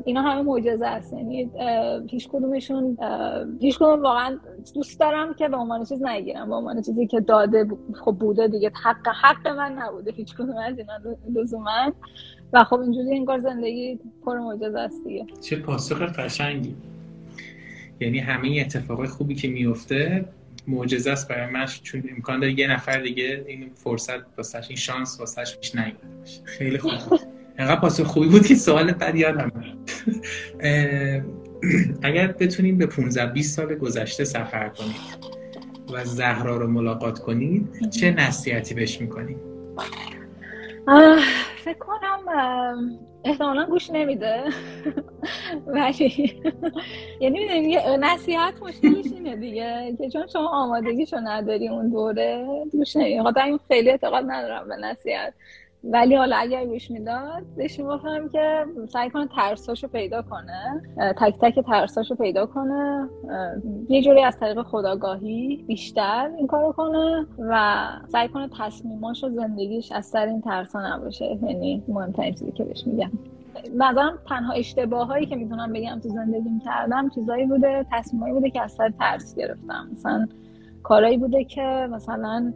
اینا 0.05 0.21
همه 0.21 0.41
معجزه 0.41 0.87
است. 0.87 1.13
یعنی 1.13 1.51
هیچ 2.09 2.29
کدومشون 2.29 2.97
هیچ 3.61 3.77
کدوم 3.77 4.01
واقعا 4.01 4.39
دوست 4.73 4.99
دارم 4.99 5.33
که 5.33 5.47
به 5.47 5.57
عنوان 5.57 5.83
چیز 5.83 6.03
نگیرم. 6.03 6.49
به 6.49 6.55
عنوان 6.55 6.81
چیزی 6.81 7.07
که 7.07 7.19
داده 7.19 7.67
خب 8.05 8.11
بوده 8.11 8.47
دیگه. 8.47 8.71
حق 8.83 9.07
حق 9.07 9.47
من 9.47 9.71
نبوده. 9.71 10.11
هیچ 10.11 10.35
کدوم 10.35 10.57
از 10.57 10.77
اینا 10.77 10.93
لزوما. 11.35 11.93
و 12.53 12.63
خب 12.63 12.79
اینجوری 12.79 13.17
انگار 13.17 13.39
زندگی 13.39 13.99
پر 14.25 14.39
معجزه 14.39 14.79
است 14.79 15.03
دیگه. 15.03 15.25
چه 15.41 15.55
پاسخ 15.55 16.01
قشنگی. 16.01 16.75
یعنی 17.99 18.19
همه 18.19 18.61
اتفاقای 18.61 19.07
خوبی 19.07 19.35
که 19.35 19.47
میفته 19.47 20.25
معجزه 20.67 21.11
است 21.11 21.27
برای 21.27 21.51
من 21.51 21.65
چون 21.83 22.03
امکان 22.15 22.39
داره 22.39 22.59
یه 22.59 22.67
نفر 22.67 23.01
دیگه 23.01 23.45
این 23.47 23.71
فرصت 23.75 24.37
واسش 24.37 24.65
این 24.67 24.77
شانس 24.77 25.19
واسش 25.19 25.57
پیش 25.57 25.71
باشه 25.71 26.43
خیلی 26.43 26.77
خوب. 26.77 26.91
انقدر 27.57 27.79
پاسخ 27.79 28.03
خوبی 28.03 28.27
بود 28.27 28.47
که 28.47 28.55
سوال 28.55 28.91
بعد 28.91 29.15
یادم 29.15 29.51
اگر 32.01 32.27
بتونید 32.27 32.77
به 32.77 32.85
15 32.85 33.25
20 33.25 33.55
سال 33.55 33.75
گذشته 33.75 34.23
سفر 34.23 34.69
کنید 34.69 34.95
و 35.93 36.05
زهرا 36.05 36.57
رو 36.57 36.67
ملاقات 36.67 37.19
کنید 37.19 37.89
چه 37.89 38.11
نصیحتی 38.11 38.75
بهش 38.75 39.01
می‌کنید 39.01 39.37
فکر 41.65 41.77
کنم 41.79 42.99
احتمالا 43.25 43.65
گوش 43.65 43.89
نمیده. 43.89 44.43
ولی 45.67 46.41
یعنی 47.19 47.39
می‌دونی 47.39 47.77
نصیحت 47.99 48.53
مشکلش 48.61 49.05
اینه 49.05 49.35
دیگه 49.35 49.95
که 49.97 50.09
چون 50.09 50.27
شما 50.27 50.47
آمادگیشو 50.47 51.17
نداری 51.23 51.67
اون 51.67 51.89
دوره 51.89 52.47
گوش 52.71 52.95
نمیده. 52.95 53.43
این 53.43 53.59
خیلی 53.67 53.89
اعتقاد 53.89 54.23
ندارم 54.27 54.67
به 54.67 54.75
نصیحت. 54.75 55.33
ولی 55.91 56.15
حالا 56.15 56.35
اگر 56.35 56.65
گوش 56.65 56.91
می‌داد 56.91 57.43
بهش 57.57 57.79
می‌گفتم 57.79 58.29
که 58.29 58.65
سعی 58.89 59.09
کنه 59.09 59.27
ترساشو 59.27 59.87
پیدا 59.87 60.21
کنه 60.21 60.81
تک 60.97 61.35
تک 61.41 61.59
ترساشو 61.59 62.15
پیدا 62.15 62.45
کنه 62.45 63.09
یه 63.89 64.01
جوری 64.01 64.23
از 64.23 64.39
طریق 64.39 64.61
خداگاهی 64.61 65.65
بیشتر 65.67 66.31
این 66.37 66.47
کارو 66.47 66.71
کنه 66.71 67.25
و 67.39 67.85
سعی 68.07 68.27
کنه 68.27 68.49
تصمیماش 68.59 69.23
و 69.23 69.29
زندگیش 69.29 69.91
از 69.91 70.05
سر 70.05 70.25
این 70.25 70.41
ترسا 70.41 70.95
نباشه. 70.95 71.39
یعنی 71.43 71.83
مهمترین 71.87 72.33
چیزی 72.33 72.51
که 72.51 72.63
بهش 72.63 72.87
میگم. 72.87 73.11
نظرم 73.75 74.19
تنها 74.29 74.53
اشتباه 74.53 75.07
هایی 75.07 75.25
که 75.25 75.35
می‌تونم 75.35 75.73
بگم 75.73 75.99
تو 76.03 76.09
زندگیم 76.09 76.61
کردم 76.65 77.09
چیزایی 77.09 77.45
بوده 77.45 77.85
تصمیمایی 77.91 78.33
بوده 78.33 78.49
که 78.49 78.61
از 78.61 78.71
سر 78.71 78.89
ترس 78.89 79.35
گرفتم. 79.35 79.89
مثلا 79.93 80.27
کارایی 80.85 81.17
بوده 81.17 81.43
که 81.43 81.87
مثلا 81.91 82.53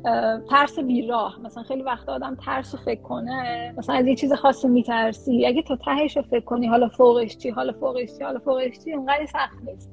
ترس 0.50 0.80
بیراه. 0.80 1.40
مثلا 1.44 1.64
خیلی 1.64 1.84
وقت 1.84 2.10
آدم 2.10 2.38
ترس 2.46 2.76
فکر 2.76 3.02
کنه 3.02 3.74
مثلا 3.78 3.96
از 3.96 4.08
یه 4.08 4.16
چیز 4.16 4.34
خاصی 4.34 4.68
میترسی. 4.68 5.46
اگه 5.46 5.62
تو 5.62 5.78
تهش 5.86 6.18
رو 6.18 6.24
فکر 6.24 6.46
کنی 6.46 6.68
حالا 6.68 6.90
فوقش 6.90 7.38
چی 7.38 7.50
حالا 7.50 7.74
فوقش 7.74 8.18
چی 8.18 8.24
حالا 8.24 8.40
فوقش 8.40 8.80
چی 8.84 8.94
اونقدر 8.94 9.26
سخت 9.26 9.58
نیست. 9.66 9.92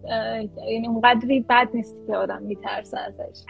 یعنی 0.72 0.87
اونقدری 0.87 1.41
بد 1.41 1.68
نیست 1.74 1.97
که 2.07 2.16
آدم 2.16 2.43
میترسه 2.43 2.99
ازش. 2.99 3.41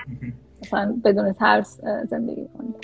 مثلا 0.63 1.01
بدون 1.05 1.33
ترس 1.33 1.81
زندگی 2.09 2.49
کنی 2.59 2.75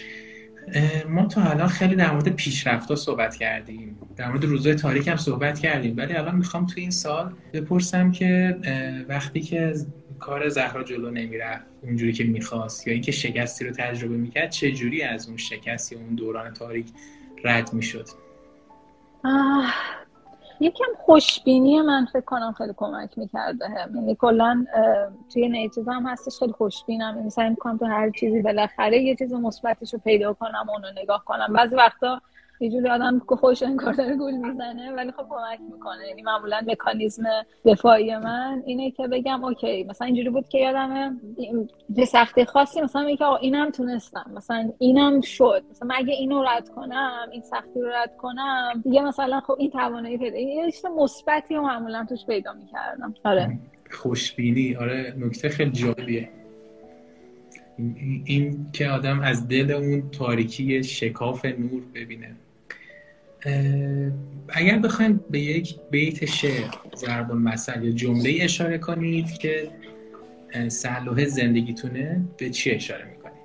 ما 1.08 1.26
تا 1.26 1.42
الان 1.42 1.66
خیلی 1.66 1.96
در 1.96 2.10
مورد 2.10 2.28
پیشرفت 2.28 2.94
صحبت 2.94 3.36
کردیم. 3.36 3.98
در 4.16 4.28
مورد 4.28 4.44
روزهای 4.44 4.74
تاریک 4.74 5.08
هم 5.08 5.16
صحبت 5.16 5.58
کردیم. 5.58 5.96
ولی 5.96 6.14
الان 6.14 6.36
می‌خوام 6.36 6.66
تو 6.66 6.74
این 6.76 6.90
سال 6.90 7.32
بپرسم 7.52 8.10
که 8.10 8.56
وقتی 9.08 9.40
که 9.40 9.74
کار 10.22 10.48
زهرا 10.48 10.82
جلو 10.82 11.10
نمی‌رفت 11.10 11.64
اونجوری 11.82 12.12
که 12.12 12.24
می‌خواست 12.24 12.86
یا 12.86 12.92
اینکه 12.92 13.12
شکستی 13.12 13.64
رو 13.64 13.72
تجربه 13.72 14.14
می‌کرد 14.14 14.50
چه 14.50 14.72
جوری 14.72 15.02
از 15.02 15.28
اون 15.28 15.36
شکست 15.36 15.92
یا 15.92 15.98
اون 15.98 16.14
دوران 16.14 16.52
تاریک 16.52 16.86
رد 17.44 17.72
می‌شد؟ 17.72 18.06
یکم 20.60 20.84
خوشبینی 20.96 21.80
من 21.80 22.06
فکر 22.12 22.20
کنم 22.20 22.54
خیلی 22.58 22.72
کمک 22.76 23.18
می‌کرده. 23.18 23.68
هم 23.68 23.96
یعنی 23.96 24.14
کلا 24.14 24.66
توی 25.32 25.48
نیتیز 25.48 25.88
هم 25.88 26.06
هستش 26.06 26.38
خیلی 26.38 26.52
خوشبینم. 26.52 27.14
یعنی 27.16 27.30
سعی 27.30 27.50
می‌کنم 27.50 27.78
تو 27.78 27.84
هر 27.84 28.10
چیزی 28.10 28.42
بالاخره 28.42 29.02
یه 29.02 29.16
چیز 29.16 29.32
مثبتش 29.32 29.92
رو 29.92 30.00
پیدا 30.00 30.32
کنم 30.32 30.66
اونو 30.70 30.88
نگاه 31.02 31.24
کنم. 31.24 31.52
بعضی 31.52 31.74
وقتا 31.74 32.22
یه 32.62 32.70
جوری 32.70 32.88
آدم 32.88 33.22
که 33.28 33.36
خوش 33.36 33.62
انگار 33.62 33.92
داره 33.92 34.16
گول 34.16 34.34
می‌زنه 34.34 34.92
ولی 34.92 35.12
خب 35.12 35.26
کمک 35.28 35.60
می‌کنه. 35.72 36.08
یعنی 36.08 36.22
معمولا 36.22 36.60
مکانیزم 36.66 37.24
دفاعی 37.64 38.16
من 38.16 38.62
اینه 38.66 38.90
که 38.90 39.08
بگم 39.08 39.44
اوکی 39.44 39.84
مثلا 39.84 40.06
اینجوری 40.06 40.30
بود 40.30 40.48
که 40.48 40.58
یادمه 40.58 41.12
یه 41.96 42.04
سختی 42.04 42.44
خاصی 42.44 42.80
مثلا 42.80 43.02
میگه 43.02 43.24
آقا 43.24 43.36
اینم 43.36 43.70
تونستم 43.70 44.30
مثلا 44.36 44.72
اینم 44.78 45.20
شد. 45.20 45.62
مثلا 45.70 45.88
اگه 45.94 46.14
اینو 46.14 46.42
رد 46.42 46.68
کنم 46.68 47.28
این 47.32 47.42
سختی 47.42 47.80
رو 47.80 47.88
رد 47.88 48.16
کنم 48.16 48.82
دیگه 48.84 49.02
مثلا 49.02 49.40
خب 49.40 49.54
این 49.58 49.70
توانایی 49.70 50.18
پیدا 50.18 50.38
یه 50.38 50.70
چیز 50.70 50.86
مثبتی 50.86 51.54
رو 51.54 51.62
معمولا 51.62 52.06
توش 52.08 52.26
پیدا 52.26 52.52
می‌کردم. 52.52 53.14
آره. 53.24 53.58
خوشبینی. 53.90 54.76
آره 54.76 55.14
نکته 55.18 55.48
خیلی 55.48 55.70
جالبیه. 55.70 56.28
این, 57.78 58.22
این 58.26 58.66
که 58.72 58.88
آدم 58.88 59.20
از 59.20 59.48
دل 59.48 59.70
اون 59.70 60.10
تاریکی 60.10 60.84
شکاف 60.84 61.44
نور 61.44 61.82
ببینه. 61.94 62.36
اگر 64.48 64.78
بخوایم 64.78 65.24
به 65.30 65.40
یک 65.40 65.76
بیت 65.90 66.24
شعر 66.24 66.70
ضرب 66.96 67.30
المثل 67.30 67.84
یا 67.84 67.92
جمله 67.92 68.38
اشاره 68.40 68.78
کنید 68.78 69.38
که 69.38 69.70
صلوه 70.68 71.24
زندگیتونه 71.24 72.20
به 72.38 72.50
چی 72.50 72.70
اشاره 72.70 73.04
می‌کنید؟ 73.04 73.42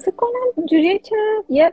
فکر 0.00 0.16
کنم 0.16 0.30
اینجوریه 0.56 0.98
که 0.98 1.16
یه 1.48 1.72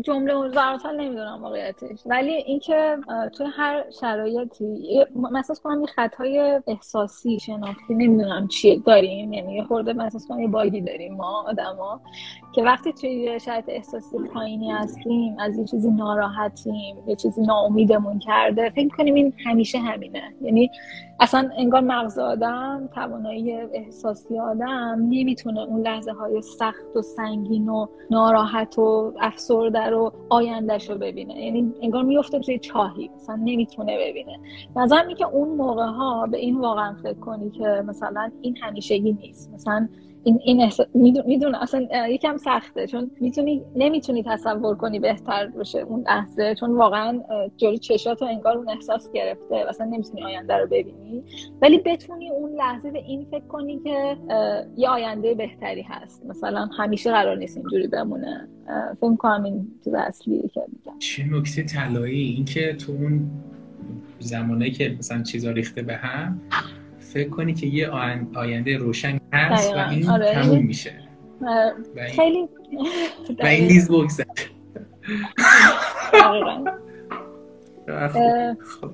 جمله 0.00 0.48
ضرورتا 0.48 0.90
نمی‌دونم 0.90 1.42
واقعیتش. 1.42 1.98
ولی 2.06 2.32
اینکه 2.32 2.96
توی 3.36 3.46
هر 3.56 3.84
شرایطی 4.00 5.04
مثلا 5.32 5.56
کنم 5.64 5.80
یه 5.80 5.86
خطای 5.86 6.60
احساسی 6.66 7.38
شناختی 7.40 7.94
نمی‌دونم 7.94 8.48
چیه 8.48 8.78
داریم. 8.86 9.32
یعنی 9.32 9.54
یه 9.54 9.64
خورده 9.64 9.92
مثلا 9.92 10.20
کنم 10.28 10.40
یه 10.40 10.48
باگی 10.48 10.80
داریم 10.80 11.14
ما 11.14 11.44
آدما 11.48 12.00
که 12.54 12.62
وقتی 12.62 12.92
توی 12.92 13.40
شرایط 13.40 13.64
احساسی 13.68 14.16
پایینی 14.34 14.70
هستیم 14.70 15.36
از 15.38 15.58
یه 15.58 15.64
چیزی 15.64 15.90
ناراحتیم 15.90 16.96
یه 17.06 17.16
چیزی 17.16 17.42
ناامیدمون 17.42 18.18
کرده 18.18 18.70
فکر 18.70 18.96
کنیم 18.96 19.14
این 19.14 19.32
همیشه 19.46 19.78
همینه. 19.78 20.34
یعنی 20.42 20.70
اصلا 21.20 21.50
انگار 21.56 21.80
مغز 21.80 22.18
آدم 22.18 22.88
توانایی 22.94 23.52
احساسی 23.52 24.38
آدم 24.38 25.06
نمی‌تونه 25.08 25.60
اون 25.60 25.80
لحظه 25.80 26.12
های 26.12 26.42
سخت 26.42 26.96
و 26.96 27.02
سنگین 27.02 27.68
و 27.68 27.86
ناراحت 28.10 28.78
و 28.78 29.12
افسرده 29.20 29.86
رو 29.86 30.12
آیندهش 30.28 30.90
رو 30.90 30.98
ببینه. 30.98 31.44
یعنی 31.44 31.72
انگار 31.82 32.02
میفته 32.02 32.38
توی 32.38 32.58
چاهی 32.58 33.10
مثلا 33.16 33.36
نمی‌تونه 33.36 33.98
ببینه. 33.98 34.38
نظرم 34.76 35.14
که 35.14 35.26
اون 35.26 35.48
موقع 35.48 35.86
ها 35.86 36.26
به 36.26 36.38
این 36.38 36.56
واقعا 36.56 36.94
فکر 37.02 37.18
کنی 37.18 37.50
که 37.50 37.82
مثلا 37.86 38.30
این 38.40 38.56
همیشگی 38.56 39.12
نیست. 39.12 39.50
مثلا 39.54 39.88
این 40.24 40.40
این 40.44 40.60
احساس 40.60 40.86
میدون 40.94 41.54
اصلا 41.54 41.88
یکم 42.08 42.36
سخته. 42.36 42.86
چون 42.86 43.10
می‌تونی 43.20 43.62
نمی‌تونی 43.76 44.22
تصور 44.26 44.74
کنی 44.74 44.98
بهتر 44.98 45.46
باشه 45.46 45.78
اون 45.78 46.04
لحظه. 46.08 46.54
چون 46.54 46.76
واقعا 46.76 47.20
جلوی 47.56 47.78
چشات 47.78 48.22
رو 48.22 48.28
انگار 48.28 48.56
اون 48.56 48.70
احساس 48.70 49.12
گرفته 49.12 49.56
اصلا 49.68 49.86
نمی‌تونی 49.86 50.24
آینده 50.24 50.56
رو 50.56 50.66
ببینی. 50.66 51.24
ولی 51.62 51.78
بتونی 51.78 52.30
اون 52.30 52.52
لحظه 52.52 52.90
به 52.90 52.98
این 52.98 53.26
فکر 53.30 53.46
کنی 53.46 53.80
که 53.84 54.16
یه 54.76 54.88
آینده 54.88 55.34
بهتری 55.34 55.82
هست. 55.82 56.26
مثلا 56.26 56.68
همیشه 56.78 57.10
قرار 57.10 57.36
نیست 57.36 57.56
اینجوری 57.56 57.86
بمونه. 57.86 58.48
فکر 59.00 59.16
کنم 59.16 59.42
این 59.42 59.68
چیز 59.84 59.94
اصلی 59.94 60.50
که 60.54 60.62
میگم. 60.72 60.98
چه 60.98 61.24
نکته 61.24 61.62
طلایی؟ 61.62 62.22
اینکه 62.22 62.72
تو 62.72 62.92
اون 62.92 63.30
زمانه 64.18 64.70
که 64.70 64.96
مثلا 64.98 65.22
چیزا 65.22 65.50
ریخته 65.50 65.82
به 65.82 65.94
هم 65.94 66.40
فکر 67.14 67.28
کنی 67.28 67.54
که 67.54 67.66
یه 67.66 67.88
آینده 68.34 68.76
روشن 68.76 69.18
هست 69.32 69.74
و 69.74 69.78
این 69.90 70.08
آره. 70.08 70.34
تموم 70.34 70.64
میشه. 70.66 70.92
خیلی 72.08 72.48
و 73.42 73.46
این 73.46 73.66
نیز 73.66 73.90
بگذر 73.90 74.24
خب 78.08 78.90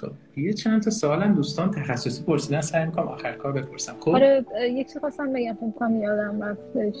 خب. 0.00 0.10
یه 0.36 0.52
چند 0.52 0.82
تا 0.82 0.90
سوالم 0.90 1.34
دوستان 1.34 1.70
تخصصی 1.70 2.22
پرسیدن 2.22 2.60
سعی 2.60 2.86
می‌کنم 2.86 3.08
آخر 3.08 3.32
کار 3.32 3.52
بپرسم. 3.52 3.94
خب؟ 4.00 4.08
آره 4.08 4.44
یک 4.70 4.86
چیز 4.86 4.98
خواستم 4.98 5.32
بگم 5.32 5.54
فکر 5.54 5.90
یادم 5.90 6.42
رفتش. 6.42 6.96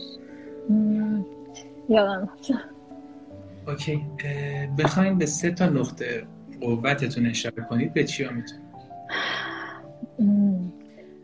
یادم 1.88 2.28
اوکی. 3.68 4.02
بخواین 4.78 5.18
به 5.18 5.26
سه 5.26 5.50
تا 5.50 5.66
نقطه 5.66 6.26
قوتتون 6.60 7.26
اشاره 7.26 7.62
کنید 7.70 7.94
به 7.94 8.04
چیا 8.04 8.30
می‌تونید؟ 8.30 8.62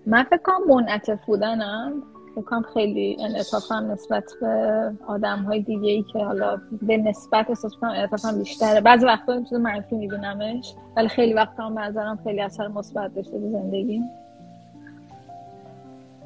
من 0.07 0.23
فکر 0.23 0.43
کنم 0.45 0.77
منعطف 0.77 1.25
بودنم. 1.27 2.03
فکر 2.35 2.63
خیلی 2.75 3.17
انعطافم 3.21 3.91
نسبت 3.91 4.25
به 4.41 4.93
آدم 5.07 5.39
های 5.39 5.63
دیگه 5.63 5.91
ای 5.91 6.03
که 6.03 6.19
حالا 6.19 6.61
به 6.83 6.97
نسبت 6.97 7.49
احساس 7.49 7.75
کنم 7.81 7.91
انعطافم 7.91 8.39
بیشتره. 8.39 8.81
بعضی 8.81 9.07
وقتا 9.07 9.33
این 9.33 9.45
چیز 9.45 9.59
منفی 9.59 9.97
میبینمش 9.97 10.75
ولی 10.97 11.09
خیلی 11.09 11.33
وقتا 11.33 11.67
هم 11.67 11.73
منظرم 11.73 12.19
خیلی 12.25 12.41
اثر 12.41 12.69
مثبت 12.69 13.15
داشته 13.15 13.39
به 13.39 13.51
زندگی. 13.51 14.03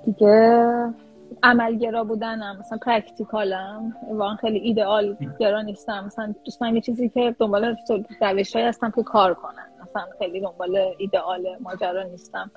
دیگه 0.04 0.64
عملگرا 1.42 2.04
بودنم 2.04 2.56
مثلا 2.60 2.78
پرکتیکالم. 2.78 3.96
واقعا 4.10 4.36
خیلی 4.36 4.58
ایدئال 4.58 5.16
گرا 5.38 5.62
نیستم. 5.62 6.04
مثلا 6.04 6.34
دوست 6.44 6.62
یه 6.62 6.80
چیزی 6.80 7.08
که 7.08 7.36
دنبال 7.38 7.76
روش 8.20 8.56
هستم 8.56 8.90
که 8.90 9.02
کار 9.02 9.34
کنم 9.34 9.71
مثلا 9.92 10.06
خیلی 10.18 10.40
دنبال 10.40 10.94
ایدئال 10.98 11.56
ماجرا 11.60 12.02
نیستم. 12.02 12.50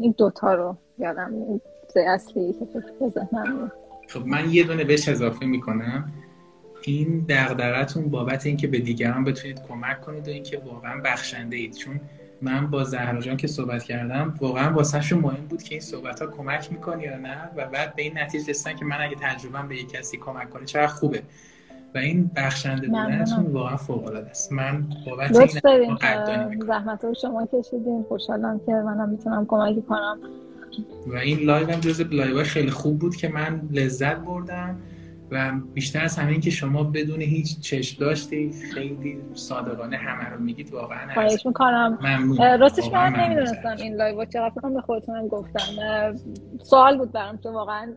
این 0.00 0.14
دوتا 0.18 0.54
رو 0.54 0.76
یادم 0.98 1.60
اصلی 1.96 2.52
که 2.52 2.64
فکر 2.64 3.28
خب 4.08 4.26
من 4.26 4.50
یه 4.50 4.64
دونه 4.64 4.84
بهش 4.84 5.08
اضافه 5.08 5.46
می‌کنم. 5.46 6.12
این 6.82 7.26
دغدغتون 7.28 8.10
بابت 8.10 8.46
اینکه 8.46 8.66
به 8.66 8.78
دیگران 8.78 9.24
بتونید 9.24 9.62
کمک 9.68 10.00
کنید 10.00 10.28
و 10.28 10.30
اینکه 10.30 10.58
واقعا 10.58 11.00
بخشنده 11.04 11.56
اید. 11.56 11.74
چون 11.74 12.00
من 12.42 12.70
با 12.70 12.84
زهرا 12.84 13.20
جان 13.20 13.36
که 13.36 13.46
صحبت 13.46 13.82
کردم 13.82 14.34
واقعا 14.40 14.74
واسهشون 14.74 15.18
مهم 15.18 15.46
بود 15.46 15.62
که 15.62 15.74
این 15.74 15.80
صحبت 15.80 16.22
ها 16.22 16.26
کمک 16.26 16.72
می‌کنی 16.72 17.02
یا 17.02 17.16
نه. 17.16 17.50
و 17.56 17.66
بعد 17.66 17.96
به 17.96 18.02
این 18.02 18.18
نتیجه 18.18 18.50
رسیدن 18.50 18.76
که 18.76 18.84
من 18.84 19.00
اگه 19.00 19.16
تجربه 19.20 19.68
به 19.68 19.76
یک 19.76 19.92
کسی 19.92 20.16
کمک 20.16 20.50
کنه 20.50 20.64
چقدر 20.64 20.86
خوبه. 20.86 21.22
و 21.94 21.98
این 21.98 22.30
بخشنده 22.36 22.88
بودنتون 22.88 23.46
واقعا 23.46 23.76
فوق 23.76 24.06
العاده 24.06 24.30
است. 24.30 24.52
من 24.52 24.86
بابت 25.06 25.36
این 25.66 26.60
زحمت 26.66 27.04
رو 27.04 27.14
شما 27.14 27.48
کشیدین. 27.52 28.04
خوشحالم 28.08 28.60
که 28.66 28.72
منم 28.72 29.08
می‌تونم 29.08 29.46
کمکی 29.46 29.82
کنم. 29.82 30.18
و 31.06 31.14
این 31.16 31.38
live 31.38 31.70
هم 31.70 31.80
جز 31.80 32.00
live 32.00 32.42
خیلی 32.42 32.70
خوب 32.70 32.98
بود 32.98 33.16
که 33.16 33.28
من 33.28 33.62
لذت 33.72 34.16
بردم. 34.16 34.76
و 35.30 35.52
بیشتر 35.74 36.04
از 36.04 36.18
همین 36.18 36.40
که 36.40 36.50
شما 36.50 36.82
بدون 36.82 37.20
هیچ 37.20 37.60
چشم 37.60 38.00
داشتی 38.00 38.52
خیلی 38.74 39.20
صادقانه 39.34 39.96
همه 39.96 40.28
رو 40.28 40.40
میگید 40.40 40.72
واقعا 40.72 41.14
خواهش 41.14 41.46
می‌کنم. 41.46 41.98
راستش 42.60 42.92
من 42.92 43.12
نمی‌دونستم 43.12 43.76
این 43.78 43.94
live 43.94 44.24
چقدر 44.24 44.70
به 44.74 44.80
خودتونم 44.80 45.28
گفتم. 45.28 45.60
سوال 46.62 46.98
بود 46.98 47.12
برام 47.12 47.38
که 47.38 47.48
واقعا 47.48 47.92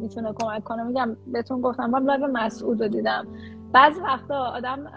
می‌تونه 0.00 0.32
کمک 0.32 0.64
کنه. 0.64 0.82
میگم 0.82 1.16
بهتون 1.32 1.60
گفتم 1.60 1.90
من 1.90 2.02
live 2.02 2.26
مسعود 2.26 2.82
رو 2.82 2.88
دیدم. 2.88 3.26
بعضی 3.72 4.00
وقتا 4.00 4.34
آدم 4.34 4.92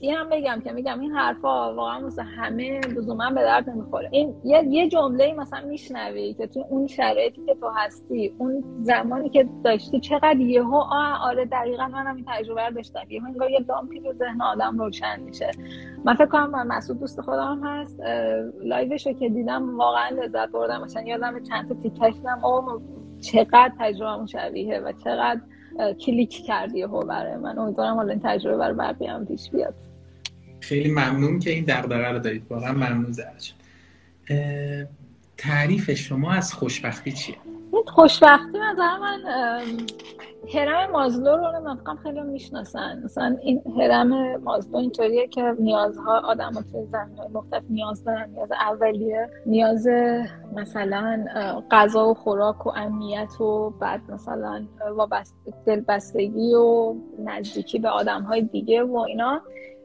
این 0.00 0.14
هم 0.14 0.28
بگم 0.28 0.60
که 0.64 0.72
میگم 0.72 1.00
این 1.00 1.12
حرفا 1.12 1.74
واقعا 1.74 2.00
مثل 2.00 2.22
همه 2.22 2.80
لزوما 2.80 3.30
به 3.30 3.40
درد 3.40 3.70
نمی‌خوره. 3.70 4.08
این 4.12 4.34
یه, 4.44 4.64
یه 4.68 4.88
جمله 4.88 5.34
مثلا 5.34 5.68
میشنوی 5.68 6.34
که 6.34 6.46
تو 6.46 6.64
اون 6.70 6.86
شرایطی 6.86 7.44
که 7.46 7.54
تو 7.54 7.70
هستی 7.76 8.34
اون 8.38 8.64
زمانی 8.82 9.28
که 9.28 9.48
داشتی 9.64 10.00
چقدر 10.00 10.40
یهو 10.40 10.74
آره 11.22 11.44
دقیقا 11.44 11.88
منم 11.88 12.16
این 12.16 12.24
تجربه 12.28 12.66
رو 12.66 12.74
داشتم. 12.74 13.00
یهو 13.08 13.26
انگار 13.26 13.50
یه 13.50 13.64
لامپی 13.68 14.00
تو 14.00 14.12
ذهن 14.12 14.42
آدم 14.42 14.78
روشن 14.78 15.20
میشه. 15.20 15.50
من 16.04 16.14
فکر 16.14 16.26
کنم 16.26 16.66
مسعود 16.66 17.00
دوست 17.00 17.20
خودم 17.20 17.60
هست. 17.64 18.00
لایوش 18.64 19.06
رو 19.06 19.12
که 19.12 19.28
دیدم 19.28 19.78
واقعا 19.78 20.08
لذت 20.08 20.48
بردم. 20.48 20.82
مثلا 20.82 21.02
یادم 21.02 21.42
چند 21.42 21.68
تا 21.68 21.74
تیکش 21.74 22.14
دیدم. 22.14 22.44
او 22.44 22.80
چقدر 23.20 23.72
تجربه 23.78 24.26
شبیه 24.26 24.80
و 24.80 24.92
چقدر 25.04 25.40
کلیک 26.00 26.30
کردی 26.46 26.82
هو 26.82 27.00
برای 27.00 27.36
من. 27.36 27.58
امیدوارم 27.58 27.96
حالا 27.96 28.10
این 28.10 28.20
تجربه 28.24 28.56
برای 28.56 28.74
بقیه 28.74 29.12
هم 29.12 29.26
پیش 29.26 29.50
بیاد. 29.50 29.74
خیلی 30.60 30.90
ممنون 30.90 31.38
که 31.38 31.50
این 31.50 31.64
دغدغه 31.64 32.08
رو 32.08 32.18
دارید. 32.18 32.46
واقعا 32.50 32.72
ممنون 32.72 33.12
زرج 33.12 33.54
تعریف 35.36 35.90
شما 35.90 36.32
از 36.32 36.52
خوشبختی 36.54 37.12
چیه؟ 37.12 37.36
خوشبختی 37.86 38.58
نظر 38.58 38.98
من 38.98 39.18
هرم 40.54 40.90
مازلو 40.90 41.36
رو 41.36 41.60
من 41.60 41.96
خیلی 42.02 42.20
می‌شناسن. 42.20 43.02
مثلا 43.04 43.36
این 43.42 43.62
هرم 43.80 44.36
مازلو 44.36 44.76
اینطوریه 44.76 45.28
که 45.28 45.54
نیازها 45.58 46.20
آدم 46.20 46.52
ها 46.52 46.62
توی 46.62 46.86
زمین 46.92 47.32
مختلف 47.32 47.62
نیاز 47.70 48.04
دارن. 48.04 48.30
نیاز 48.30 48.48
اولیه. 48.52 49.30
نیاز 49.46 49.88
مثلا 50.54 51.24
غذا 51.70 52.08
و 52.08 52.14
خوراک 52.14 52.66
و 52.66 52.70
امنیت 52.76 53.40
و 53.40 53.70
بعد 53.70 54.00
مثلا 54.10 54.66
دلبستگی 55.66 56.54
و 56.54 56.94
نزدیکی 57.24 57.78
به 57.78 57.88
آدم 57.88 58.22
های 58.22 58.42
دیگه 58.42 58.82
و 58.82 58.96
اینا. 58.96 59.42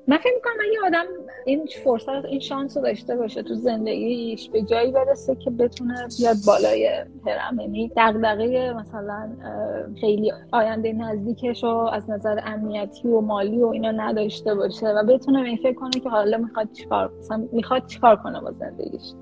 من 0.07 0.17
فکر 0.17 0.33
می‌کنم 0.35 0.53
اگه 0.69 0.87
آدم 0.87 1.05
این 1.45 1.65
فرصت 1.83 2.25
این 2.25 2.39
شانس 2.39 2.77
رو 2.77 2.83
داشته 2.83 3.15
باشه 3.15 3.43
تو 3.43 3.53
زندگیش 3.53 4.49
به 4.49 4.61
جایی 4.61 4.91
برسه 4.91 5.35
که 5.35 5.49
بتونه 5.49 6.07
بیاد 6.19 6.35
بالای 6.47 6.89
هرم 7.25 7.59
یعنی 7.59 7.91
دغدغه 7.97 8.73
مثلا 8.73 9.29
خیلی 10.01 10.33
آینده 10.51 10.93
نزدیکش 10.93 11.63
رو 11.63 11.69
از 11.69 12.09
نظر 12.09 12.39
امنیتی 12.45 13.07
و 13.07 13.21
مالی 13.21 13.63
و 13.63 13.67
اینا 13.67 13.91
نداشته 13.91 14.55
باشه 14.55 14.87
و 14.87 15.03
بتونه 15.03 15.55
فکر 15.55 15.73
کنه 15.73 15.99
که 16.03 16.09
حالا 16.09 16.37
می‌خواد 16.37 16.71
چیکار 16.71 17.11
مثلا 17.19 17.47
می‌خواد 17.51 17.85
چیکار 17.87 18.15
کنه 18.15 18.41
با 18.41 18.51
زندگیش. 18.51 19.13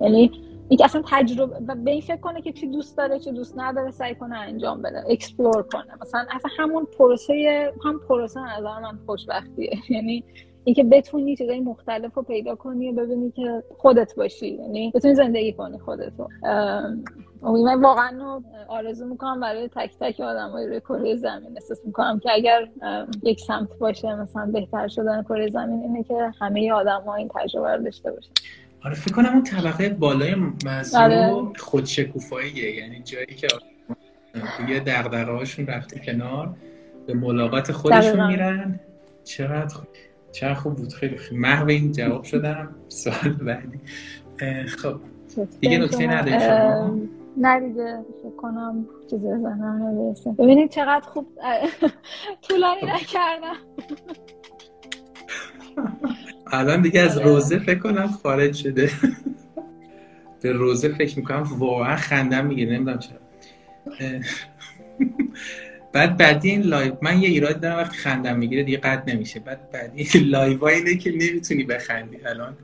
یعنی 0.00 0.30
اینکه 0.68 0.84
اصلا 0.84 1.02
تجربه 1.06 1.74
به 1.74 1.90
این 1.90 2.00
فکر 2.00 2.16
کنه 2.16 2.42
که 2.42 2.52
چی 2.52 2.66
دوست 2.66 2.96
داره 2.96 3.18
چی 3.18 3.32
دوست 3.32 3.58
نداره 3.58 3.90
سعی 3.90 4.14
کنه 4.14 4.36
انجام 4.36 4.82
بده 4.82 5.04
explore 5.08 5.62
کنه. 5.62 5.94
مثلا 6.00 6.26
اصلا 6.30 6.50
همون 6.58 6.84
پروسه 6.98 7.72
هم 7.84 8.00
پروسه 8.08 8.40
نظر 8.40 8.80
من 8.80 8.98
خوشبختیه. 9.06 9.78
یعنی 9.94 10.24
اینکه 10.64 10.84
بتونی 10.84 11.36
چیزای 11.36 11.60
مختلف 11.60 12.14
رو 12.14 12.22
پیدا 12.22 12.54
کنی 12.54 12.90
و 12.90 12.92
ببینی 12.92 13.30
که 13.30 13.62
خودت 13.78 14.14
باشی. 14.14 14.48
یعنی 14.48 14.92
بتونی 14.94 15.14
زندگی 15.14 15.52
کنی 15.52 15.78
خودتو 15.78 16.28
من 17.42 17.80
واقعا 17.80 18.40
آرزو 18.68 19.06
می‌کنم 19.06 19.40
برای 19.40 19.68
تک 19.68 19.90
تک 20.00 20.20
آدم 20.20 20.50
های 20.50 20.66
روی 20.66 20.80
کره 20.80 21.16
زمین. 21.16 21.52
احساس 21.56 21.80
می‌کنم 21.84 22.18
که 22.18 22.30
اگر 22.32 22.68
یک 23.22 23.40
سمت 23.40 23.78
باشه 23.78 24.14
مثلا 24.14 24.46
بهتر 24.46 24.88
شدن 24.88 25.22
کره 25.22 25.50
زمین 25.50 25.82
اینه 25.82 26.02
که 26.02 26.32
همه 26.40 26.72
آدم 26.72 27.02
ها 27.06 27.14
این 27.14 27.30
تجربه 27.34 27.76
رو 27.76 27.82
داشته 27.82 28.12
باشن. 28.12 28.30
آره 28.84 28.94
فکر 28.94 29.14
کنم 29.14 29.32
اون 29.32 29.42
طبقه 29.42 29.88
بالای 29.88 30.34
مزرو 30.66 31.00
آره. 31.02 31.52
خودشکوفاییه. 31.58 32.76
یعنی 32.76 33.02
جایی 33.02 33.26
که 33.26 33.48
دیگه 34.58 34.80
دقدقه 34.80 35.32
هاشون 35.32 35.66
رفته 35.66 35.98
کنار 36.00 36.54
به 37.06 37.14
ملاقات 37.14 37.72
خودشون 37.72 38.26
میرن. 38.26 38.80
چقدر 39.24 39.74
خوب 39.74 39.86
چقدر 40.32 40.54
خوب 40.54 40.76
بود. 40.76 40.92
خیلی 40.92 41.16
خیلی 41.16 41.40
محو 41.40 41.68
این 41.68 41.92
جواب 41.92 42.24
شدم. 42.24 42.74
سوال 42.88 43.32
بعدی. 43.32 43.80
خب. 44.66 45.00
دیگه 45.60 45.78
نکته 45.78 46.06
نداری 46.06 46.40
شما؟ 46.40 46.98
نه 47.36 47.60
دیگه. 47.68 47.98
فکر 48.22 48.36
کنم 48.36 48.86
چیز 49.10 49.24
نمی‌رسه 49.24 50.32
ببینید 50.32 50.70
چقدر 50.70 51.06
خوب 51.06 51.26
طولانی 52.48 52.80
خب. 52.80 52.86
نکردم. 52.88 53.56
الان 56.52 56.82
دیگه 56.82 57.00
از 57.00 57.18
آره. 57.18 57.26
روزه 57.26 57.58
فکر 57.58 57.78
کنم 57.78 58.06
خارج 58.06 58.54
شده. 58.54 58.90
به 60.42 60.52
روزه 60.52 60.88
فکر 60.88 61.18
می‌کنم 61.18 61.42
واقعا 61.58 61.96
خندم 61.96 62.46
می‌گیره 62.46 62.74
نمی‌دونم 62.74 62.98
چرا. 62.98 63.18
بعد 65.92 66.16
بدی 66.16 66.50
این 66.50 66.62
live 66.62 66.92
من 67.02 67.22
یه 67.22 67.28
ایراد 67.28 67.60
دارم 67.60 67.76
وقتی 67.76 67.96
خندم 67.96 68.38
می‌گیره 68.38 68.62
دیگه 68.62 68.78
قطع 68.78 69.10
نمیشه. 69.10 69.40
بعد 69.40 69.70
بدی 69.70 70.04
live 70.18 70.64
اینه 70.64 70.96
که 70.96 71.10
نمی‌تونی 71.10 71.64
بخندی. 71.64 72.16
الان 72.26 72.56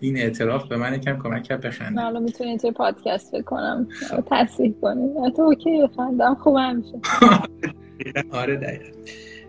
این 0.00 0.16
اعتراف 0.16 0.68
به 0.68 0.76
من 0.76 0.98
کم 0.98 1.18
کمک 1.18 1.42
کرد 1.42 1.60
بخندم. 1.60 2.02
حالا 2.02 2.20
می‌تونی 2.20 2.58
توی 2.58 2.70
پادکست 2.70 3.34
بکنم 3.34 3.88
تصحیح 4.30 4.74
کنیم 4.82 5.30
تو 5.30 5.42
اوکی 5.42 5.82
بخندم 5.82 6.34
خوب 6.34 6.56
همیشه 6.56 6.98
آره 8.40 8.56
دقیقا. 8.56 8.84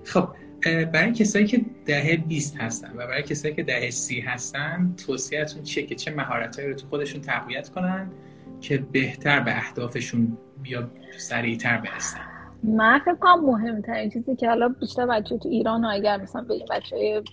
خب 0.03 0.27
برای 0.65 1.11
کسایی 1.11 1.45
که 1.45 1.61
دهه 1.85 2.17
20 2.17 2.57
هستن 2.57 2.91
و 2.91 3.07
برای 3.07 3.23
کسایی 3.23 3.53
که 3.53 3.63
دهه 3.63 3.89
30 3.89 4.19
هستن 4.19 4.93
توصیهتون 5.05 5.63
چیه 5.63 5.85
که 5.85 5.95
چه 5.95 6.11
مهارتهایی 6.11 6.69
رو 6.69 6.75
تو 6.75 6.87
خودشون 6.87 7.21
تقویت 7.21 7.69
کنن 7.69 8.09
که 8.61 8.77
بهتر 8.77 9.39
به 9.39 9.57
اهدافشون 9.57 10.37
یا 10.65 10.89
سریعتر 11.17 11.77
برسن؟ 11.77 12.19
من 12.63 12.99
فکر 12.99 13.15
کنم 13.15 13.45
مهمترین 13.45 14.09
چیزی 14.09 14.35
که 14.35 14.47
حالا 14.47 14.67
بیشتر 14.79 15.05
بچه 15.05 15.37
تو 15.37 15.49
ایران 15.49 15.85
و 15.85 15.89
اگر 15.91 16.21
مثلا 16.21 16.41
به 16.41 16.53
این 16.53 16.65
بچه 16.71 17.23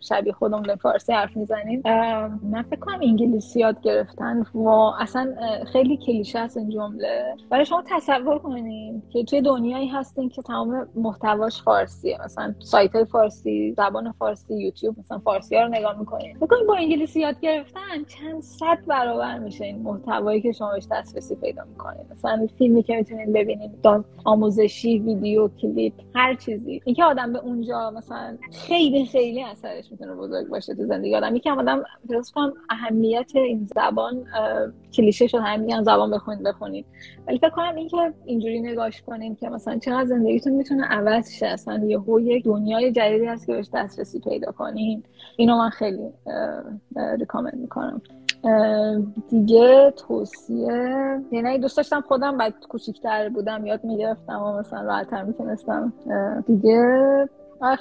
شبیه 0.00 0.32
خودم 0.32 0.62
به 0.62 0.76
فارسی 0.76 1.12
حرف 1.12 1.36
می‌زنیم. 1.36 1.82
من 2.42 2.62
فکر 2.70 2.80
کنم 2.80 3.00
انگلیسی 3.02 3.60
یاد 3.60 3.80
گرفتن. 3.80 4.42
و 4.54 4.68
اصلا 4.98 5.34
خیلی 5.72 5.96
کلیشه 5.96 6.38
است 6.38 6.56
این 6.56 6.70
جمله. 6.70 7.36
برای 7.50 7.64
شما 7.64 7.82
تصور 7.86 8.38
کنیم 8.38 9.02
که 9.12 9.24
توی 9.24 9.40
دنیایی 9.40 9.88
هستین 9.88 10.28
که 10.28 10.42
تمام 10.42 10.88
محتواش 10.94 11.62
فارسیه. 11.62 12.18
مثلا 12.24 12.54
سایت 12.58 12.94
های 12.94 13.04
فارسی 13.04 13.74
زبان 13.76 14.12
فارسی 14.12 14.54
یوتیوب 14.54 14.98
مثلا 14.98 15.18
فارسی 15.18 15.56
ها 15.56 15.62
رو 15.62 15.68
نگاه 15.68 15.98
می‌کنید 15.98 16.36
فکر 16.36 16.64
با 16.68 16.74
انگلیسی 16.74 17.20
یاد 17.20 17.40
گرفتن 17.40 18.04
چند 18.08 18.42
صد 18.42 18.78
برابر 18.86 19.38
میشه 19.38 19.64
این 19.64 19.82
محتوایی 19.82 20.40
که 20.40 20.52
شما 20.52 20.72
بهش 20.72 20.86
دسترسی 20.90 21.34
پیدا 21.34 21.64
می‌کنید. 21.64 22.06
مثلا 22.10 22.46
فیلمی 22.58 22.82
که 22.82 22.96
می‌تونید 22.96 23.32
ببینید 23.32 23.70
آموزشی 24.24 24.98
ویدیو 24.98 25.48
کلیپ 25.48 25.92
هر 26.14 26.34
چیزی. 26.34 26.82
اینکه 26.84 27.04
آدم 27.04 27.32
به 27.32 27.38
اونجا 27.38 27.90
مثلا 27.90 28.36
خیلی 28.52 29.06
خیلی 29.06 29.42
اثرش 29.56 29.92
می‌تونه 29.92 30.14
بزرگ 30.14 30.48
باشه 30.48 30.74
تو 30.74 30.84
زندگی. 30.84 31.16
آدم 31.16 31.36
یکم 31.36 31.58
آدم 31.58 31.82
درست 32.08 32.34
کنم 32.34 32.52
اهمیت 32.70 33.30
این 33.34 33.68
زبان 33.74 34.24
کلیشه 34.92 35.26
شد 35.26 35.38
همین 35.38 35.82
زبان 35.82 36.10
بخونید 36.10 36.42
بخونید. 36.42 36.86
ولی 37.28 37.38
فکر 37.38 37.50
کنم 37.50 37.74
اینکه 37.76 38.12
اینجوری 38.24 38.60
نگاش 38.60 39.02
کنین 39.02 39.36
که 39.36 39.48
مثلا 39.48 39.78
چقدر 39.78 40.04
زندگیتون 40.04 40.52
می‌تونه 40.52 40.84
عوض 40.84 41.30
شه. 41.30 41.46
اصلا 41.46 41.84
یه 41.84 41.98
یک 42.20 42.44
دنیای 42.44 42.92
جدیدی 42.92 43.24
هست 43.24 43.46
که 43.46 43.52
بهش 43.52 43.68
دسترسی 43.74 44.20
پیدا 44.20 44.52
کنین. 44.52 45.02
اینو 45.36 45.56
من 45.56 45.70
خیلی 45.70 46.10
ریکامند 47.18 47.56
می‌کنم. 47.56 48.02
دیگه 49.28 49.94
توصیه 49.96 51.20
یعنی 51.32 51.58
دوست 51.58 51.76
داشتم 51.76 52.00
خودم 52.00 52.36
بعد 52.36 52.54
کوچیکتر 52.68 53.28
بودم 53.28 53.66
یاد 53.66 53.84
می‌گرفتم 53.84 54.42
و 54.42 54.58
مثلا 54.58 54.80
راحتتر 54.80 55.22
می‌تونستم. 55.22 55.92
دیگه 56.46 57.28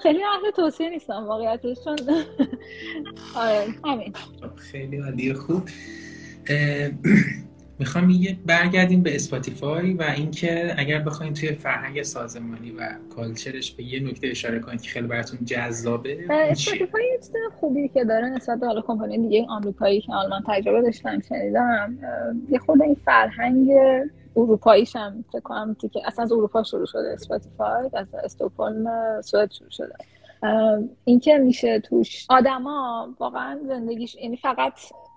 خیلی 0.03 0.23
اهل 0.23 0.51
توصیه 0.55 0.89
نیستم 0.89 1.25
واقعیتش 1.27 1.77
چون 1.83 1.95
آره 3.35 3.65
همین. 3.85 4.13
خیلی 4.55 4.97
عالی 4.97 5.33
خوب. 5.33 5.69
می‌خوام 7.79 8.09
یه 8.09 8.37
برگردیم 8.45 9.03
به 9.03 9.15
Spotify 9.15 9.93
و 9.93 10.03
اینکه 10.17 10.75
اگر 10.77 10.99
بخوایم 10.99 11.33
توی 11.33 11.51
فرهنگ 11.51 12.03
سازمانی 12.03 12.71
و 12.71 12.89
culture 13.15 13.59
ش 13.59 13.71
به 13.71 13.83
یه 13.83 13.99
نکته 13.99 14.27
اشاره 14.27 14.59
کنید 14.59 14.81
که 14.81 14.89
خیلی 14.89 15.07
براتون 15.07 15.39
جذابه 15.45 16.25
Spotify 16.29 17.05
یه 17.11 17.17
چیز 17.17 17.31
خوبی 17.59 17.87
که 17.87 18.03
داره 18.03 18.29
نسبت 18.29 18.59
به 18.59 18.65
حالا 18.67 18.81
کمپانی 18.81 19.17
دیگه 19.17 19.45
آمریکایی 19.49 20.01
که 20.01 20.13
آلمان 20.13 20.43
تجربه 20.47 20.81
داشتم 20.81 21.19
شنیدم 21.19 21.97
یه 22.49 22.59
خود 22.59 22.81
این 22.81 22.97
فرهنگ 23.05 23.69
اروپاییش 24.35 24.95
هم 24.95 25.25
فکر 25.31 25.39
کنم 25.39 25.75
که 25.75 25.89
اصلا 26.05 26.23
از 26.23 26.31
اروپا 26.31 26.63
شروع 26.63 26.85
شده 26.85 27.13
Spotify 27.13 27.89
از 27.93 28.07
استکهلم 28.23 29.21
سوئد 29.21 29.51
شروع 29.51 29.69
شده. 29.69 29.93
اینکه 31.05 31.37
میشه 31.37 31.79
توش 31.79 32.25
آدما 32.29 33.09
واقعا 33.19 33.59
زندگیش 33.67 34.15
یعنی 34.15 34.37
فقط 34.37 34.73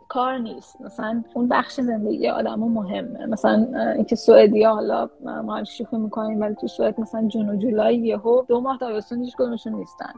کار 0.09 0.39
نیست. 0.39 0.81
مثلا 0.81 1.25
اون 1.35 1.49
بخش 1.49 1.81
زندگی 1.81 2.29
آدم 2.29 2.59
مهمه. 2.59 3.27
مثلا 3.27 3.67
اینکه 3.95 4.17
سوئدیا 4.17 4.75
حالا 4.75 5.11
ما 5.45 5.65
شوخی 5.65 5.97
می‌کنیم 5.97 6.41
ولی 6.41 6.55
تو 6.55 6.67
سوئد 6.67 7.01
مثلا 7.01 7.29
جون 7.29 7.49
و 7.49 7.57
جولای 7.57 7.97
یهو 7.97 8.43
دو 8.49 8.61
ماه 8.61 8.79
تابستون 8.79 9.25
هیچ 9.25 9.37
کدومشون 9.37 9.75
نیستن. 9.75 10.13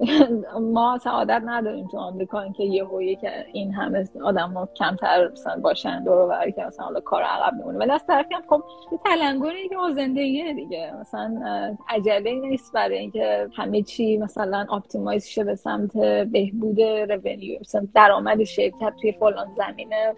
ما 0.74 0.98
سعادت 0.98 1.42
نداریم 1.44 1.88
تو 1.88 1.98
آمریکا 1.98 2.40
اینکه 2.40 2.64
یه 2.64 3.16
که 3.16 3.46
این 3.52 3.74
همه 3.74 4.08
آدم 4.24 4.50
ها 4.50 4.68
کمتر 4.76 5.28
مثلا 5.32 5.60
باشن 5.60 6.04
دور 6.04 6.18
و 6.18 6.50
که 6.50 6.64
مثلا 6.64 6.84
حالا 6.84 7.00
کار 7.00 7.22
عقب 7.22 7.54
میمونه. 7.54 7.78
ولی 7.78 7.90
از 7.90 8.06
طرفی 8.06 8.34
هم 8.34 8.42
خب 8.48 8.62
یه 8.92 8.98
تلنگری 9.04 9.68
که 9.68 9.76
ما 9.76 9.92
زندگیه 9.92 10.54
دیگه. 10.54 10.92
مثلا 11.00 11.40
عجله 11.88 12.32
نیست 12.32 12.72
برای 12.72 12.98
اینکه 12.98 13.48
همه 13.56 13.82
چی 13.82 14.18
مثلا 14.18 14.66
optimize 14.68 15.26
شه 15.26 15.44
به 15.44 15.54
سمت 15.54 15.96
بهبود 16.32 16.80
revenue 16.80 17.60
مثلا 17.60 17.86
درآمد 17.94 18.44
شرکت 18.44 18.92
توی 19.00 19.12
فلان 19.32 19.48
زمینه 19.56 20.14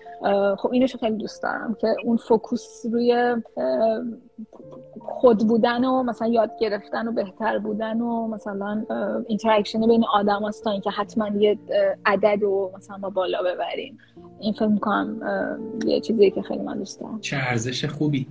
خب 0.57 0.73
اینو 0.73 0.87
خیلی 1.01 1.17
دوست 1.17 1.43
دارم 1.43 1.77
که 1.81 1.95
اون 2.05 2.17
focus 2.17 2.87
روی 2.93 3.37
خود 5.01 5.39
بودن 5.39 5.85
و 5.85 6.03
مثلا 6.03 6.29
یاد 6.29 6.51
گرفتن 6.61 7.09
و 7.09 7.13
بهتر 7.13 7.59
بودن 7.59 8.01
و 8.01 8.29
مثلا 8.29 8.85
interaction 9.27 9.87
بین 9.87 10.05
آدم 10.15 10.49
هست 10.49 10.65
تا 10.65 10.71
اینکه 10.71 10.91
حتما 10.91 11.29
یه 11.29 11.59
عدد 12.07 12.43
رو 12.43 12.73
مثلا 12.77 12.97
ما 12.97 13.11
بالا 13.11 13.43
ببریم. 13.43 13.99
این 14.41 14.53
فکر 14.53 14.67
می‌کنم 14.67 15.21
یه 15.87 16.01
چیزی 16.01 16.31
که 16.31 16.43
خیلی 16.43 16.63
من 16.63 16.79
دوست 16.79 17.01
دارم. 17.01 17.21
چه 17.21 17.37
ارزش 17.37 17.85
خوبی. 17.85 18.27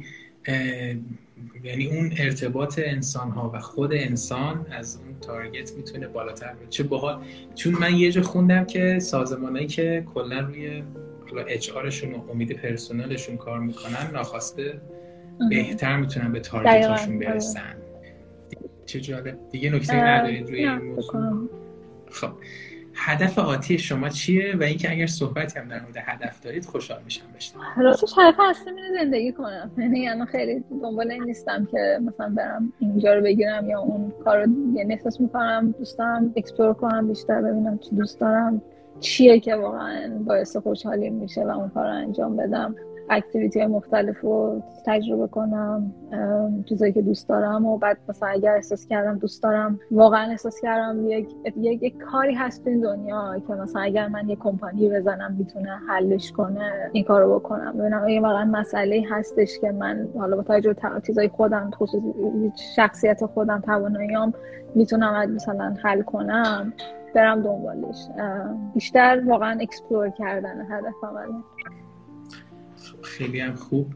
یعنی 1.63 1.85
اون 1.85 2.11
ارتباط 2.17 2.79
انسان 2.83 3.31
ها 3.31 3.51
و 3.53 3.59
خود 3.59 3.93
انسان 3.93 4.65
از 4.71 4.99
اون 5.05 5.19
تارگت 5.19 5.73
می‌تونه 5.77 6.07
بالاتر 6.07 6.53
بره. 6.53 6.67
چه 6.69 6.83
باحال 6.83 7.23
چون 7.55 7.73
من 7.73 7.95
یه 7.95 8.11
جا 8.11 8.21
خوندم 8.21 8.65
که 8.65 8.99
سازمانایی 8.99 9.67
که 9.67 10.03
کلا 10.13 10.39
روی 10.39 10.83
اچ 11.47 11.69
آرشون 11.69 12.13
و 12.13 12.31
امید 12.31 12.51
پرسنلشون 12.51 13.37
کار 13.37 13.59
می‌کنن 13.59 14.11
ناخواسته 14.13 14.81
بهتر 15.49 15.97
می‌تونن 15.97 16.31
به 16.31 16.39
تارگتشون 16.39 17.19
برسن. 17.19 17.75
چه 18.85 19.01
جالب. 19.01 19.37
دیگه 19.51 19.69
نکته 19.69 19.95
ندارید 19.95 20.49
روی 20.49 20.59
این 20.59 20.77
موضوع؟ 20.77 21.49
خب. 22.11 22.31
هدف 23.03 23.39
آتی 23.39 23.77
شما 23.77 24.09
چیه 24.09 24.55
و 24.59 24.63
اینکه 24.63 24.91
اگر 24.91 25.05
صحبتی 25.05 25.59
هم 25.59 25.67
در 25.67 25.81
مورد 25.81 25.97
هدف 25.97 26.41
دارید 26.41 26.65
خوشحال 26.65 26.99
میشم 27.05 27.25
بشنوم 27.35 27.63
راستش 27.77 28.13
هدف 28.17 28.39
اصلا 28.39 28.73
اینه 28.73 29.03
زندگی 29.03 29.31
کنم. 29.31 29.71
یعنی 29.77 30.09
الان 30.09 30.25
خیلی 30.25 30.63
دنبال 30.81 31.11
این 31.11 31.23
نیستم 31.23 31.67
که 31.71 31.99
مثلا 32.01 32.29
برم 32.29 32.73
اینجا 32.79 33.13
رو 33.13 33.21
بگیرم 33.21 33.69
یا 33.69 33.79
اون 33.79 34.13
کار 34.23 34.45
رو 34.45 34.51
یعنی 34.73 34.93
احساس 34.93 35.21
می‌کنم 35.21 35.75
دوست 35.79 35.97
دارم 35.97 36.33
explore 36.35 36.73
کنم 36.73 37.07
بیشتر 37.07 37.41
ببینم 37.41 37.77
چی 37.77 37.95
دوست 37.95 38.19
دارم 38.19 38.61
چیه 38.99 39.39
که 39.39 39.55
واقعا 39.55 40.09
باعث 40.25 40.57
خوشحالی 40.57 41.09
میشه 41.09 41.43
و 41.43 41.49
اون 41.49 41.69
کار 41.69 41.85
رو 41.85 41.93
انجام 41.93 42.37
بدم. 42.37 42.75
activity 43.09 43.59
های 43.59 43.67
مختلف 43.67 44.21
رو 44.21 44.63
تجربه 44.85 45.27
کنم 45.27 45.93
چیزایی 46.65 46.93
که 46.93 47.01
دوست 47.01 47.29
دارم 47.29 47.65
و 47.65 47.77
بعد 47.77 47.97
مثلا 48.09 48.29
اگر 48.29 48.55
احساس 48.55 48.87
کردم 48.87 49.17
دوست 49.17 49.43
دارم 49.43 49.79
واقعا 49.91 50.31
احساس 50.31 50.61
کردم 50.61 51.07
یک, 51.07 51.29
یک, 51.57 51.83
یک 51.83 51.97
کاری 51.97 52.33
هست 52.33 52.67
این 52.67 52.79
دنیا 52.79 53.41
که 53.47 53.53
مثلا 53.53 53.81
اگر 53.81 54.07
من 54.07 54.29
یه 54.29 54.35
کمپانی 54.35 54.89
بزنم 54.89 55.35
می‌تونه 55.37 55.79
حلش 55.87 56.31
کنه 56.31 56.89
این 56.91 57.03
کارو 57.03 57.39
بکنم. 57.39 57.77
ببینم 57.77 58.09
یه 58.09 58.21
واقعا 58.21 58.45
مسئله 58.45 59.03
هستش 59.09 59.59
که 59.59 59.71
من 59.71 60.07
حالا 60.17 60.35
با 60.35 60.43
توجه 60.43 60.73
به 60.73 61.01
چیزای 61.07 61.27
خودم 61.27 61.71
خصوصی 61.75 62.13
شخصیت 62.75 63.25
خودم 63.25 63.61
تواناییام 63.61 64.33
می‌تونم 64.75 65.31
مثلا 65.31 65.75
حل 65.83 66.01
کنم 66.01 66.73
برم 67.15 67.41
دنبالش. 67.41 68.07
بیشتر 68.73 69.23
واقعا 69.25 69.59
explore 69.61 70.09
کردن 70.09 70.67
هدفم 70.69 71.43
خیلی 73.03 73.39
هم 73.39 73.55
خوب. 73.55 73.93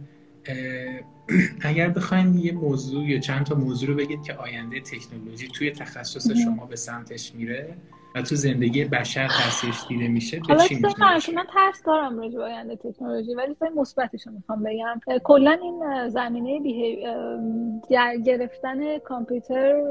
اگر 1.61 1.89
بخواین 1.89 2.37
یه 2.37 2.51
موضوع 2.51 3.09
یا 3.09 3.19
چند 3.19 3.45
تا 3.45 3.55
موضوع 3.55 3.89
رو 3.89 3.95
بگید 3.95 4.23
که 4.23 4.33
آینده 4.33 4.79
تکنولوژی 4.79 5.47
توی 5.47 5.71
تخصص 5.71 6.31
شما 6.31 6.65
به 6.65 6.75
سمتش 6.75 7.35
میره 7.35 7.77
و 8.15 8.21
تو 8.21 8.35
زندگی 8.35 8.85
بشر 8.85 9.27
تاثیرش 9.27 9.87
دیده 9.87 10.07
میشه 10.07 10.41
چی 11.19 11.33
من 11.35 11.43
ترس 11.53 11.83
دارم 11.85 12.19
راجع 12.19 12.37
به 12.37 12.43
آینده 12.43 12.75
تکنولوژی 12.75 13.35
ولی 13.35 13.55
مثبتش 13.59 13.71
مثبتش 13.75 14.27
می‌خوام 14.27 14.63
بگم. 14.63 15.19
کلا 15.23 15.51
این 15.51 16.09
زمینه 16.09 16.59
در 17.89 18.17
گرفتن 18.17 18.97
کامپیوتر 18.97 19.83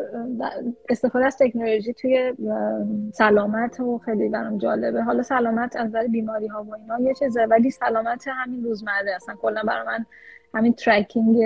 استفاده 0.89 1.27
از 1.27 1.39
تکنولوژی 1.39 1.93
توی 1.93 2.33
سلامت 3.13 3.81
و 3.81 3.99
خیلی 3.99 4.29
برام 4.29 4.59
جالبه. 4.59 5.03
حالا 5.03 5.23
سلامت 5.23 5.77
از 5.77 5.87
نظر 5.87 6.07
بیماری 6.07 6.47
ها 6.47 6.63
و 6.65 6.75
اینا 6.75 7.09
یه 7.09 7.15
چیزه 7.15 7.45
ولی 7.45 7.71
سلامت 7.71 8.25
همین 8.29 8.65
روزمره. 8.65 9.15
اصلا 9.17 9.35
کلا 9.35 9.63
برای 9.63 9.87
من 9.87 10.07
همین 10.55 10.73
ترکینگ 10.73 11.39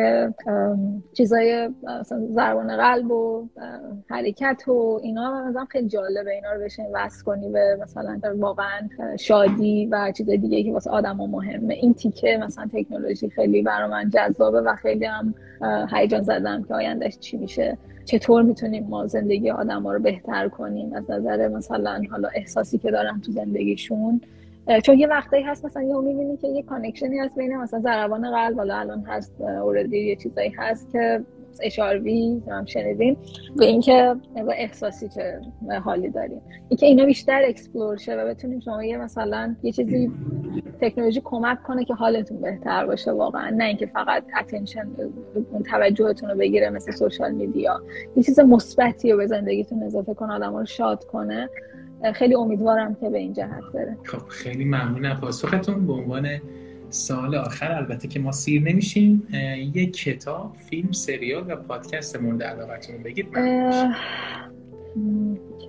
چیزای 1.13 1.71
ضربان 2.31 2.77
قلب 2.77 3.11
و 3.11 3.49
حرکت 4.11 4.69
و 4.69 5.01
اینا 5.03 5.45
مثلا 5.45 5.65
خیلی 5.65 5.89
جالبه 5.89 6.31
اینا 6.31 6.53
رو 6.53 6.61
بشین 6.61 6.87
وصل 6.95 7.25
کنی 7.25 7.49
به 7.49 7.79
مثلا 7.83 8.21
واقعا 8.39 8.89
شادی 9.19 9.87
و 9.87 10.13
چیز 10.17 10.31
دیگه 10.31 10.63
که 10.63 10.73
واسه 10.73 10.91
آدم 10.91 11.17
مهمه. 11.17 11.75
این 11.75 11.95
تیکه 11.95 12.39
مثلا 12.43 12.69
تکنولوژی 12.73 13.31
خیلی 13.31 13.63
برای 13.63 13.91
من 13.91 14.11
جذابه 14.11 14.61
و 14.61 14.77
خیلی 14.77 15.05
هم 15.05 15.35
هیجان 15.93 16.23
زدم 16.23 16.63
که 16.63 16.75
آیندهش 16.75 17.19
چی 17.19 17.37
میشه. 17.37 17.79
چطور 18.05 18.43
می‌تونیم 18.43 18.87
ما 18.87 19.07
زندگی 19.07 19.51
آدم 19.51 19.83
ها 19.83 19.93
رو 19.93 20.03
بهتر 20.03 20.49
کنیم؟ 20.49 20.93
از 20.93 21.11
نظر 21.11 21.49
مثلا 21.49 22.03
حالا 22.11 22.29
احساسی 22.35 22.79
که 22.79 22.91
دارن 22.91 23.21
تو 23.21 23.33
زندگیشون. 23.33 24.21
چون 24.83 24.99
یه 24.99 25.07
وقتایی 25.07 25.43
هست 25.43 25.65
مثلا 25.65 25.83
یه 25.83 25.97
می‌بینی 25.97 26.37
که 26.37 26.49
یه 26.49 26.63
connection 26.63 27.14
ی 27.14 27.19
هست 27.19 27.39
بین 27.39 27.57
مثلا 27.57 27.81
ضربان 27.81 28.31
قلب 28.31 28.57
حالا 28.57 28.79
الان 28.79 29.05
هست 29.07 29.41
already 29.41 29.99
یه 29.99 30.17
چیزایی 30.17 30.51
هست 30.51 30.93
که 30.93 31.21
HRV 31.63 32.43
هم 32.51 32.65
شنیدیم. 32.65 33.17
به 33.57 33.67
اینکه 33.67 34.17
با 34.35 34.53
احساسی 34.53 35.09
چه 35.09 35.41
حالی 35.85 36.09
داریم. 36.09 36.41
اینکه 36.69 36.87
اینا 36.87 37.05
بیشتر 37.05 37.43
explore 37.45 37.97
شه 37.97 38.15
و 38.15 38.29
بتونیم 38.29 38.61
شما 38.61 38.85
یه 38.85 38.97
مثلا 38.97 39.57
یه 39.63 39.73
چیزی 39.73 40.11
تکنولوژی 40.81 41.21
کمک 41.25 41.63
کنه 41.63 41.85
که 41.85 41.95
حالتون 41.95 42.41
بهتر 42.41 42.87
باشه 42.87 43.13
واقعا. 43.13 43.51
نه 43.51 43.65
اینکه 43.65 43.87
فقط 43.87 44.25
attention 44.41 44.89
توجهتون 45.71 46.31
رو 46.31 46.37
بگیره 46.37 46.71
مثل 46.71 46.93
سوشال 46.93 47.33
میدیا 47.33 47.83
یه 48.17 48.23
چیز 48.23 48.41
مثبتی 48.41 49.13
رو 49.13 49.19
به 49.19 49.27
زندگیتون 49.27 49.83
اضافه 49.83 50.15
کنه 50.15 50.33
آدم 50.33 50.57
رو 50.57 50.65
شاد 50.67 51.05
کنه. 51.05 51.49
خیلی 52.15 52.35
امیدوارم 52.35 52.95
که 52.95 53.11
به 53.11 53.19
این 53.19 53.33
جهت 53.33 53.63
بره. 53.75 53.97
خب 54.05 54.29
خیلی 54.29 54.65
ممنونم. 54.65 55.21
پاسختون 55.21 55.87
به 55.87 55.93
عنوان 55.93 56.29
سال 56.91 57.35
آخر. 57.35 57.73
البته 57.73 58.09
که 58.09 58.21
ما 58.21 58.33
سیر 58.33 58.63
نمیشیم. 58.63 59.29
یک 59.75 59.97
کتاب 59.97 60.57
فیلم 60.71 60.93
سریال 60.93 61.53
و 61.53 61.57
پادکست 61.57 62.21
مورد 62.21 62.43
علاقتون 62.43 63.03
بگید. 63.03 63.27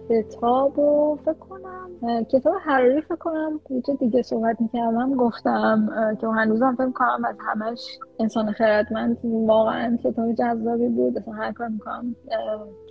کتاب 0.09 0.77
رو 0.77 1.19
فکر 1.25 1.33
کنم 1.33 2.23
کتاب 2.23 2.53
حراری 2.65 3.01
فکر 3.01 3.15
کنم 3.15 3.59
یه 3.69 3.95
دیگه 3.99 4.21
صحبت 4.21 4.61
می‌کردم 4.61 5.15
گفتم 5.15 5.89
که 6.21 6.27
هنوزم 6.27 6.75
فکر 6.75 6.91
کنم 6.91 7.25
از 7.25 7.35
همش 7.39 7.99
انسان 8.19 8.51
خیرتمند 8.51 9.17
واقعا 9.23 9.97
کتاب 10.03 10.33
جذابی 10.33 10.87
بود. 10.87 11.17
اصلا 11.17 11.33
هر 11.33 11.51
کار 11.51 11.67
می‌کنم 11.67 12.15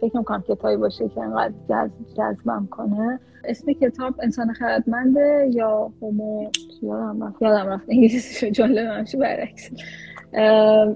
فکر 0.01 0.16
می‌کنم 0.19 0.45
کتابی 0.49 0.77
باشه 0.77 1.09
که 1.09 1.20
انقدر 1.20 1.55
جذب 1.69 1.93
جذبم 2.16 2.69
کنه. 2.70 3.20
اسم 3.45 3.73
کتاب 3.73 4.15
انسان 4.23 4.53
خیرتمنده 4.53 5.51
یا 5.53 5.93
هومو 6.03 6.51
یادم 6.82 7.24
رفت 7.24 7.43
یادم 7.43 7.69
رفت 7.69 7.85
انگلیسی 7.89 8.51
جمله 8.51 8.89
منشو 8.89 9.19
برعکس. 9.19 9.70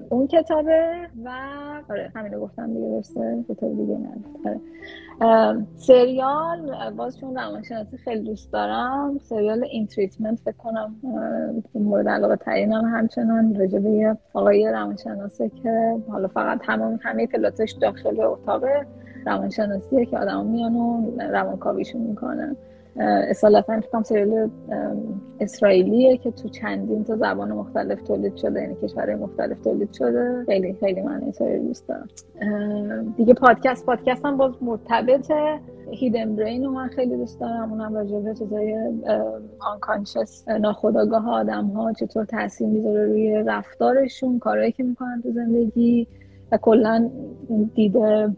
اون 0.09 0.27
کتابه 0.27 0.93
و 1.25 1.29
آره 1.89 2.11
همینو 2.15 2.39
گفتم 2.39 2.73
دیگه 2.73 2.87
درسته؟ 2.87 3.43
کتاب 3.49 3.77
دیگه 3.77 3.97
نه. 3.97 4.09
آره. 4.45 4.59
سریال 5.75 6.91
باز 6.97 7.19
چون 7.19 7.35
روانشناسی 7.35 7.97
خیلی 7.97 8.21
دوست 8.21 8.51
دارم 8.51 9.17
سریال 9.17 9.63
این 9.63 9.87
تریتمنت 9.87 10.39
فکر 10.39 10.57
کنم 10.57 10.95
مورد 11.75 12.07
علاقه 12.07 12.35
ترینم 12.35 12.85
همچنان 12.85 13.55
راجع 13.55 13.79
به 13.79 13.89
یه 13.89 14.17
آقای 14.33 14.71
روانشناسه 14.71 15.51
که 15.63 15.95
حالا 16.09 16.27
فقط 16.27 16.59
همه 16.63 16.99
همه 17.03 17.27
پلاتش 17.27 17.71
داخل 17.71 18.21
اتاق 18.21 18.63
روانشناسیه 19.25 20.05
که 20.05 20.17
آدم 20.17 20.45
میان 20.45 20.75
و 20.75 21.11
روانکاویشون 21.31 22.01
می‌کنن 22.01 22.55
اصالتا 22.99 23.81
فکرم 23.81 24.03
سریال 24.03 24.49
اسرائیلیه 25.39 26.17
که 26.17 26.31
تو 26.31 26.49
چندین 26.49 27.03
تا 27.03 27.15
زبان 27.15 27.51
مختلف 27.51 28.01
تولید 28.01 28.35
شده 28.35 28.61
یعنی 28.61 28.75
کشورهای 28.83 29.15
مختلف 29.15 29.61
تولید 29.61 29.93
شده. 29.93 30.43
خیلی 30.45 30.73
خیلی 30.79 31.01
من 31.01 31.21
این 31.21 31.31
سریال 31.31 31.59
دوست 31.59 31.87
دارم. 31.87 32.07
دیگه 33.17 33.33
پادکست 33.33 33.85
پادکست 33.85 34.25
هم 34.25 34.37
باز 34.37 34.53
مرتبطه 34.61 35.59
هیدن 35.91 36.35
برین 36.35 36.63
رو 36.63 36.71
من 36.71 36.87
خیلی 36.87 37.17
دوست 37.17 37.39
دارم. 37.39 37.71
اونم 37.71 37.95
راجع 37.95 38.19
به 38.19 38.33
چیزای 38.33 38.91
آنکانشس 39.73 40.47
ناخداگاه 40.47 41.29
آدم 41.29 41.65
ها 41.65 41.93
چطور 41.93 42.25
تاثیر 42.25 42.67
می‌ذاره 42.67 43.05
روی 43.05 43.43
رفتارشون 43.47 44.39
کارهایی 44.39 44.71
که 44.71 44.83
می‌کنن 44.83 45.21
تو 45.23 45.31
زندگی. 45.31 46.07
و 46.53 46.57
کلا 46.57 47.09
دیده 47.75 48.35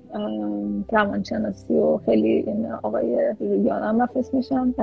روانشناسی 0.92 1.78
و 1.78 1.98
خیلی 1.98 2.30
این 2.30 2.72
آقای 2.72 3.36
یادم 3.40 4.02
رفت 4.02 4.34
میشم. 4.34 4.74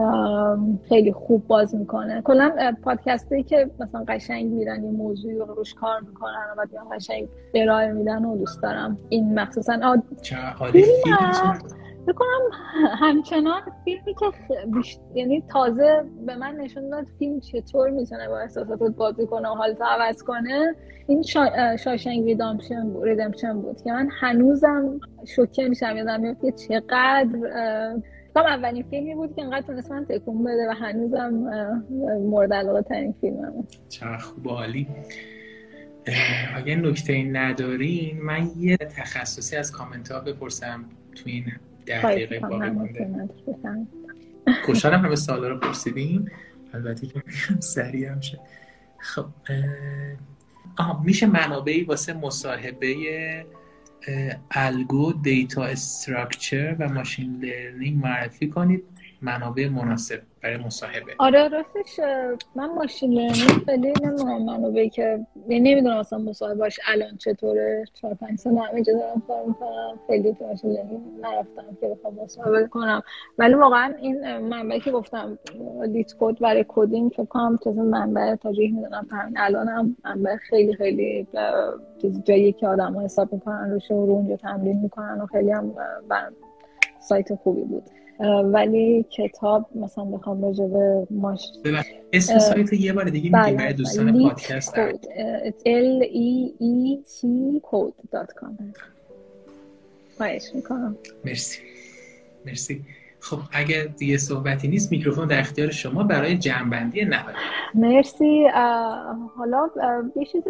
خیلی 0.88 1.12
خوب 1.12 1.46
باز 1.46 1.74
می‌کنه. 1.74 2.22
کلا 2.22 2.52
پادکستی 2.82 3.42
که 3.42 3.70
مثلا 3.80 4.04
قشنگ 4.08 4.52
میرن 4.52 4.84
یه 4.84 4.90
موضوعی 4.90 5.38
رو 5.38 5.44
روش 5.44 5.74
کار 5.74 6.00
می‌کنن 6.00 6.46
و 6.58 6.66
قشنگ 6.94 7.28
ارائه 7.54 7.92
میدن 7.92 8.24
و 8.24 8.36
دوست 8.36 8.62
دارم. 8.62 8.98
این 9.08 9.40
مخصوصا 9.40 9.72
بکنم 12.08 12.50
همچنان 12.98 13.62
فیلمی 13.84 14.14
که 14.14 14.26
بیشت... 14.74 15.00
یعنی 15.14 15.42
تازه 15.52 16.04
به 16.26 16.36
من 16.36 16.54
نشون 16.56 16.90
داد 16.90 17.06
فیلم 17.18 17.40
چطور 17.40 17.90
می‌تونه 17.90 18.28
با 18.28 18.38
احساساتت 18.38 18.96
بازی 18.96 19.26
کنه 19.26 19.48
و 19.48 19.54
حالت 19.54 19.82
عوض 19.82 20.22
کنه 20.22 20.74
این 21.06 21.22
شا... 21.22 21.76
Shawshank 21.76 22.24
Redemption 22.24 22.88
بود 22.88 23.04
Redemption 23.04 23.60
بود 23.60 23.82
که 23.82 23.92
من 23.92 24.08
هنوزم 24.20 25.00
شوکه 25.24 25.68
میشم 25.68 25.96
یادم 25.96 26.20
میاد 26.20 26.36
که 26.42 26.52
چقدر 26.52 27.28
کام 28.34 28.46
اولین 28.46 28.82
فیلمی 28.82 29.14
بود 29.14 29.36
که 29.36 29.42
انقدر 29.42 29.66
تونست 29.66 29.92
من 29.92 30.04
تکون 30.04 30.44
بده 30.44 30.68
و 30.68 30.72
هنوزم 30.72 31.30
مورد 32.20 32.52
علاقه 32.52 32.82
ترین 32.82 33.14
فیلمم 33.20 33.66
چرا 33.88 34.18
خوب 34.18 34.48
عالی. 34.48 34.86
اگه 36.56 36.76
نکته 36.76 37.22
ندارین 37.22 38.20
من 38.22 38.50
یه 38.58 38.76
تخصصی 38.76 39.56
از 39.56 39.72
کامنت 39.72 40.12
ها 40.12 40.20
بپرسم 40.20 40.84
تو 41.14 41.22
این 41.24 41.44
ده 41.86 42.02
دقیقه 42.02 42.38
باقی 42.40 42.70
مونده. 42.70 43.28
خوشحالم 44.64 45.04
همه 45.04 45.16
سوالا 45.16 45.48
رو 45.48 45.58
پرسیدیم 45.58 46.30
البته 46.74 47.06
که 47.06 47.22
سریع 47.60 48.10
هم 48.10 48.20
شد 48.20 48.38
خب 48.98 49.26
آها 50.78 51.02
میشه 51.02 51.26
منابعی 51.26 51.84
واسه 51.84 52.12
مصاحبه 52.12 52.96
algo 54.50 55.12
data 55.12 55.64
structure 55.64 56.76
و 56.78 56.88
machine 56.88 57.40
learning 57.44 58.04
معرفی 58.04 58.48
کنید؟ 58.48 58.84
منابع 59.22 59.68
مناسب 59.68 60.20
برای 60.42 60.56
مصاحبه. 60.56 61.12
آره 61.18 61.48
راستش 61.48 62.00
من 62.54 62.74
machine 62.74 63.12
learning 63.12 63.64
خیلی 63.66 63.92
نمی‌دونم 63.92 64.42
منابعی 64.42 64.90
که 64.90 65.26
یعنی 65.48 65.72
نمی‌دونم 65.72 65.96
اصلا 65.96 66.18
مصاحبهاش 66.18 66.80
الان 66.86 67.16
چطوره. 67.16 67.84
چهار 67.94 68.14
پنج 68.14 68.38
سال 68.38 68.56
همینجا 68.56 68.92
دارم 68.92 69.22
کار 69.28 69.44
می‌کنم. 69.46 69.98
خیلی 70.06 70.34
تو 70.34 70.46
ماشین 70.46 70.78
نرفتم 71.20 71.76
که 71.80 71.88
بخوام 71.88 72.14
مصاحبه 72.14 72.66
کنم. 72.66 73.02
ولی 73.38 73.54
واقعا 73.54 73.94
این 74.00 74.38
منبعی 74.38 74.80
که 74.80 74.90
گفتم 74.90 75.38
LeetCode 75.88 76.38
برای 76.38 76.64
coding 76.68 77.10
فکر 77.10 77.24
کنم 77.24 77.58
چیز 77.64 77.78
منبع 77.78 78.34
تاریخ 78.34 78.74
می‌دونم. 78.74 79.06
همین 79.10 79.34
الان 79.36 79.68
هم 79.68 79.96
منبع 80.04 80.36
خیلی 80.36 80.74
خیلی 80.74 81.26
جایی 82.24 82.52
که 82.52 82.68
آدم 82.68 82.92
ها 82.94 83.00
حساب 83.04 83.32
می‌کنن 83.32 83.70
روش 83.70 83.90
و 83.90 84.06
رو 84.06 84.12
اونجا 84.12 84.36
تمرین 84.36 84.80
می‌کنن 84.80 85.20
و 85.20 85.26
خیلی 85.26 85.50
هم 85.50 85.74
سایت 87.00 87.34
خوبی 87.34 87.62
بود. 87.62 87.82
ولی 88.44 89.04
کتاب 89.10 89.66
مثلا 89.74 90.04
بخوام 90.04 90.44
راجع 90.44 90.66
به 90.66 91.06
ماش 91.10 91.40
اسم 92.12 92.38
سایت 92.38 92.72
یه 92.72 92.92
بار 92.92 93.04
دیگه 93.04 93.30
میگی 93.38 93.56
برای 93.56 93.72
دوستان 93.72 94.22
پادکست 94.22 94.74
L 95.64 96.02
E 96.04 96.50
E 96.60 97.02
T 97.08 97.26
code.com 97.70 98.78
خواهش 100.16 100.42
می‌کنم. 100.54 100.96
مرسی. 101.24 101.58
مرسی. 102.46 102.84
خب 103.22 103.38
اگر 103.52 103.84
دیگه 103.84 104.16
صحبتی 104.16 104.68
نیست 104.68 104.92
میکروفون 104.92 105.28
در 105.28 105.40
اختیار 105.40 105.70
شما 105.70 106.02
برای 106.02 106.38
جمعبندی 106.38 107.04
نهایی. 107.04 107.36
مرسی. 107.74 108.46
حالا 109.36 109.70
یه 110.16 110.24
چیز 110.24 110.42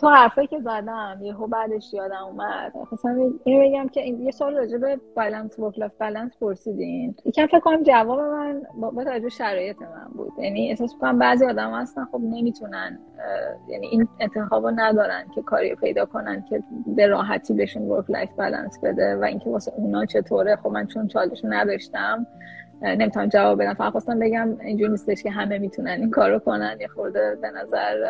تو 0.00 0.08
حرفایی 0.08 0.46
که 0.46 0.60
زدم 0.60 1.18
یهو 1.22 1.46
بعدش 1.46 1.94
یادم 1.94 2.24
اومد. 2.30 2.72
مثلا 2.92 3.32
اینو 3.44 3.68
بگم 3.68 3.88
که 3.88 4.00
یه 4.00 4.30
سوال 4.30 4.54
راجع 4.54 4.78
به 4.78 5.00
balance 5.16 5.58
work 5.58 5.78
life 5.78 5.92
balance 6.00 6.32
پرسیدین. 6.40 7.14
یکم 7.24 7.46
فکر 7.46 7.60
کنم 7.60 7.82
جواب 7.82 8.20
من 8.20 8.62
با 8.92 9.04
توجه 9.04 9.28
شرایط 9.28 9.82
من 9.82 10.10
بود. 10.12 10.32
یعنی 10.38 10.70
احساس 10.70 10.94
می‌کنم 10.94 11.18
بعضی 11.18 11.46
آدم 11.46 11.74
هستن 11.74 12.04
خب 12.12 12.20
نمی‌تونن 12.22 12.98
یعنی 13.68 13.86
این 13.86 14.08
انتخاب 14.20 14.66
ندارن 14.66 15.24
که 15.34 15.42
کاری 15.42 15.74
پیدا 15.74 16.04
کنن 16.04 16.44
که 16.50 16.62
به 16.86 17.06
راحتی 17.06 17.54
بهشون 17.54 17.82
work-life 17.82 18.30
balance 18.30 18.78
بده 18.82 19.16
و 19.16 19.24
اینکه 19.24 19.50
واسه 19.50 19.72
اونا 19.76 20.04
چطوره. 20.04 20.56
خب 20.56 20.68
من 20.68 20.86
چون 20.86 21.08
چالش 21.08 21.40
نداشتم 21.44 22.26
نمی‌تونم 22.82 23.26
جواب 23.26 23.62
بدم. 23.62 23.74
فقط 23.74 23.92
خواستم 23.92 24.18
بگم 24.18 24.60
اینجوری 24.60 24.90
نیستش 24.90 25.22
که 25.22 25.30
همه 25.30 25.58
می‌تونن 25.58 25.90
این 25.90 26.10
کارو 26.10 26.38
کنن. 26.38 26.76
یه 26.80 26.88
خورده 26.88 27.38
به 27.42 27.50
نظر 27.50 28.04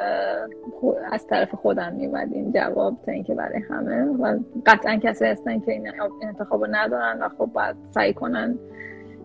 از 1.12 1.26
طرف 1.26 1.54
خودم 1.54 1.92
میومد 1.92 2.32
این 2.32 2.52
جواب 2.52 2.96
تا 3.06 3.12
اینکه 3.12 3.34
برای 3.34 3.62
همه. 3.70 4.04
و 4.04 4.38
قطعا 4.66 4.96
کسی 4.96 5.24
هستن 5.24 5.60
که 5.60 5.72
این 5.72 5.90
انتخاب 6.22 6.66
ندارن 6.70 7.22
و 7.22 7.28
خب 7.28 7.46
باید 7.46 7.76
سعی 7.90 8.14
کنن 8.14 8.58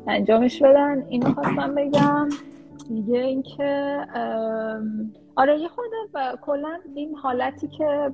انجامش 0.07 0.61
بدن. 0.61 1.05
اینو 1.09 1.33
خواستم 1.33 1.75
بگم. 1.75 2.29
دیگه 2.87 3.19
اینکه 3.19 3.97
آره 5.35 5.59
یه 5.59 5.67
خورده 5.67 6.37
کلا 6.41 6.77
این 6.95 7.15
حالتی 7.15 7.67
که 7.67 8.11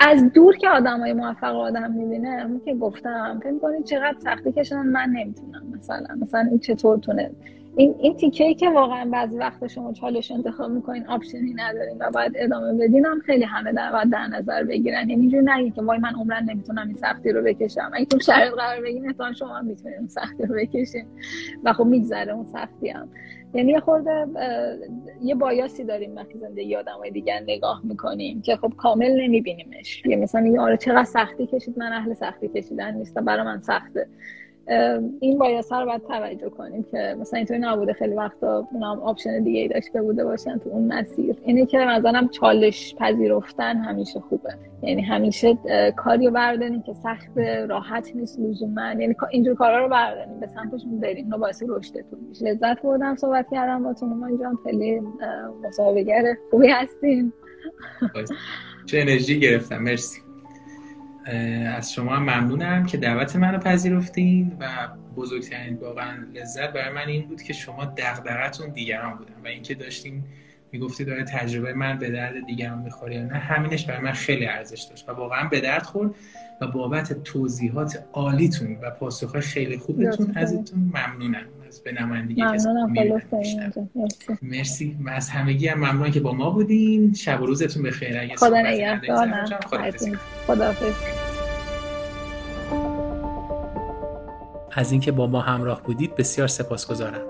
از 0.00 0.32
دور 0.32 0.56
که 0.56 0.68
آدمای 0.68 1.12
موفق 1.12 1.56
آدم 1.56 1.92
می‌بینه 1.92 2.28
همون 2.28 2.60
که 2.64 2.74
گفتم 2.74 3.40
فکر 3.42 3.58
کنید 3.58 3.84
چقدر 3.84 4.16
سختی 4.18 4.52
کشیدن؟ 4.52 4.82
من 4.82 5.08
نمی‌تونم 5.08 5.62
مثلا 5.76 6.16
مثلا 6.20 6.40
این 6.40 6.58
چطور 6.58 6.98
تونه؟ 6.98 7.30
این 7.76 7.94
این 7.98 8.16
تیکه 8.16 8.54
که 8.54 8.70
واقعا 8.70 9.10
بعضی 9.10 9.38
وقت 9.38 9.66
شما 9.66 9.92
چالش 9.92 10.30
انتخاب 10.30 10.70
می‌کنین 10.70 11.06
option 11.06 11.47
ی 11.47 11.54
ندارین 11.56 11.96
و 12.00 12.10
باید 12.10 12.32
ادامه 12.36 12.72
بدین 12.72 13.06
هم 13.06 13.20
خیلی 13.20 13.44
همه 13.44 13.72
در 13.72 13.92
باید 13.92 14.10
در 14.10 14.26
نظر 14.26 14.64
بگیرن. 14.64 15.10
یعنی 15.10 15.22
اینجوری 15.22 15.44
نگید 15.44 15.74
که 15.74 15.82
وای 15.82 15.98
من 15.98 16.14
عمراً 16.14 16.44
نمی‌تونم 16.44 16.88
این 16.88 16.96
سختی 16.96 17.32
رو 17.32 17.42
بکشم. 17.42 17.90
اگه 17.94 18.04
تو 18.04 18.18
شرایط 18.18 18.52
قرار 18.54 18.82
بگیرین 18.82 19.06
احتمال 19.06 19.32
شما 19.32 19.54
هم 19.54 19.64
می‌تونین 19.64 19.98
اون 19.98 20.08
سختی 20.08 20.46
رو 20.46 20.54
بکشین. 20.54 21.06
و 21.64 21.72
خب 21.72 21.84
میگذره 21.84 22.32
اون 22.32 22.44
سختی 22.44 22.88
هم 22.88 23.08
یعنی 23.54 23.72
یه 23.72 23.80
خورده 23.80 24.26
یه 25.22 25.34
bias 25.34 25.74
ی 25.74 25.84
داریم 25.84 26.16
وقتی 26.16 26.38
زندگی 26.38 26.76
آدم 26.76 26.92
های 26.98 27.10
دیگر 27.10 27.40
نگاه 27.40 27.80
می‌کنیم 27.84 28.42
که 28.42 28.56
خب 28.56 28.72
کامل 28.76 29.20
نمیبینیمش. 29.20 30.02
یه 30.06 30.16
مثلا 30.16 30.40
میگه 30.40 30.60
آره 30.60 30.76
چقدر 30.76 31.04
سختی 31.04 31.46
کشید 31.46 31.78
من 31.78 31.92
اهل 31.92 32.14
سختی 32.14 32.48
کشیدن 32.48 32.94
نیستم 32.94 33.24
برای 33.24 33.44
من 33.44 33.60
سخته. 33.60 34.08
این 35.20 35.38
bias 35.38 35.72
رو 35.72 35.86
باید 35.86 36.02
توجه 36.02 36.48
کنیم 36.48 36.82
که 36.82 37.16
مثلا 37.20 37.36
اینطوری 37.36 37.60
نبوده. 37.60 37.92
خیلی 37.92 38.14
وقتا 38.14 38.68
اونم 38.72 39.00
option 39.00 39.42
دیگه 39.42 39.60
ای 39.60 39.68
داشته 39.68 40.02
بوده 40.02 40.24
باشن 40.24 40.58
تو 40.58 40.70
اون 40.70 40.92
مسیر. 40.92 41.36
اینه 41.44 41.66
که 41.66 41.78
مثلا 41.78 42.28
چالش 42.30 42.94
پذیرفتن 42.98 43.76
همیشه 43.76 44.20
خوبه. 44.20 44.50
یعنی 44.82 45.02
همیشه 45.02 45.58
کاری 45.96 46.26
رو 46.26 46.80
که 46.86 46.92
سخت 46.92 47.38
راحت 47.68 48.16
نیست 48.16 48.40
لزوما. 48.40 48.86
یعنی 48.98 49.16
اینجور 49.30 49.54
کارا 49.54 49.84
رو 49.84 49.88
برداریم 49.88 50.40
به 50.40 50.46
سمتشون 50.46 51.00
بریم. 51.00 51.32
و 51.32 51.38
باعث 51.38 51.62
رشدتون 51.68 52.18
میشه. 52.28 52.44
لذت 52.44 52.82
بردم 52.82 53.16
صحبت 53.16 53.46
کردم 53.50 53.82
با 53.82 53.94
تو 53.94 54.06
جان. 54.40 54.58
خیلی 54.64 55.00
مصاحبهگر 55.64 56.34
خوبی 56.50 56.68
هستیم. 56.68 57.32
چه 58.86 59.00
انرژی 59.00 59.40
گرفتم. 59.40 59.78
مرسی. 59.78 60.20
از 61.76 61.92
شما 61.92 62.16
هم 62.16 62.22
ممنونم 62.22 62.86
که 62.86 62.96
دعوت 62.96 63.36
منو 63.36 63.58
پذیرفتین 63.58 64.56
و 64.60 64.88
بزرگترین 65.16 65.74
واقعا 65.74 66.26
لذت 66.34 66.72
برای 66.72 66.94
من 66.94 67.08
این 67.08 67.28
بود 67.28 67.42
که 67.42 67.52
شما 67.52 67.84
دغدغتون 67.84 68.70
دیگران 68.70 69.18
بودن 69.18 69.34
و 69.44 69.46
اینکه 69.46 69.74
داشتین 69.74 70.24
می‌گفتی 70.72 71.04
داره 71.04 71.24
تجربه 71.24 71.72
من 71.72 71.98
به 71.98 72.10
درد 72.10 72.46
دیگران 72.46 72.78
می‌خوره 72.78 73.14
یا 73.14 73.24
نه 73.24 73.34
همینش 73.34 73.86
برای 73.86 74.00
من 74.00 74.12
خیلی 74.12 74.46
ارزش 74.46 74.82
داشت 74.82 75.08
و 75.08 75.12
واقعا 75.12 75.48
به 75.48 75.60
درد 75.60 75.82
خورد 75.82 76.14
و 76.60 76.66
بابت 76.66 77.22
توضیحات 77.22 78.04
عالیتون 78.12 78.78
و 78.82 78.90
پاسخ 78.90 79.40
خیلی 79.40 79.78
خوبتون 79.78 80.32
ازتون 80.36 80.92
ممنونم. 80.94 81.46
به 81.80 81.92
نمایندگی 81.92 82.42
مرسی. 82.42 82.68
مرسی. 84.42 84.96
از 85.06 85.28
همگی 85.28 85.68
هم 85.68 85.78
ممنون 85.78 86.10
که 86.10 86.20
با 86.20 86.32
ما 86.32 86.50
بودین. 86.50 87.14
شب 87.14 87.42
و 87.42 87.46
روزتون 87.46 87.82
بخیر. 87.82 88.18
اگه 88.20 88.36
خدا 88.36 88.60
نگهدار. 88.60 89.46
خدا 90.46 90.74
از 94.72 94.92
اینکه 94.92 95.12
با 95.12 95.26
ما 95.26 95.40
همراه 95.40 95.82
بودید 95.82 96.14
بسیار 96.14 96.48
سپاسگزارم. 96.48 97.22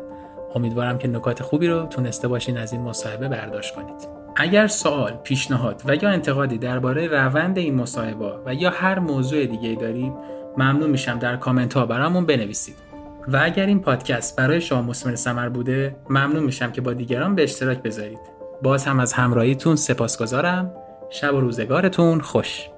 امیدوارم 0.54 0.98
که 0.98 1.08
نکات 1.08 1.42
خوبی 1.42 1.66
رو 1.66 1.86
تونسته 1.86 2.28
باشین 2.28 2.58
از 2.58 2.72
این 2.72 2.82
مصاحبه 2.82 3.28
برداشت 3.28 3.74
کنید. 3.74 4.22
اگر 4.36 4.66
سوال، 4.66 5.12
پیشنهاد 5.12 5.82
و 5.84 5.94
یا 5.94 6.08
انتقادی 6.08 6.58
درباره 6.58 7.06
روند 7.06 7.58
این 7.58 7.74
مصاحبه 7.74 8.32
و 8.46 8.54
یا 8.54 8.70
هر 8.70 8.98
موضوع 8.98 9.46
دیگه 9.46 9.74
دارید 9.74 10.12
ممنون 10.56 10.90
میشم. 10.90 11.18
در 11.18 11.36
کامنت 11.36 11.74
ها 11.74 11.86
برامون 11.86 12.26
بنویسید. 12.26 12.91
و 13.28 13.40
اگر 13.42 13.66
این 13.66 13.80
پادکست 13.80 14.36
برای 14.36 14.60
شما 14.60 14.82
مسمر 14.82 15.14
سمر 15.14 15.48
بوده 15.48 15.96
ممنون 16.10 16.42
میشم 16.42 16.72
که 16.72 16.80
با 16.80 16.92
دیگران 16.92 17.34
به 17.34 17.42
اشتراک 17.42 17.82
بذارید. 17.82 18.18
باز 18.62 18.84
هم 18.84 19.00
از 19.00 19.12
همراهیتون 19.12 19.76
سپاسگزارم. 19.76 20.70
شب 21.10 21.34
و 21.34 21.40
روزگارتون 21.40 22.20
خوش. 22.20 22.68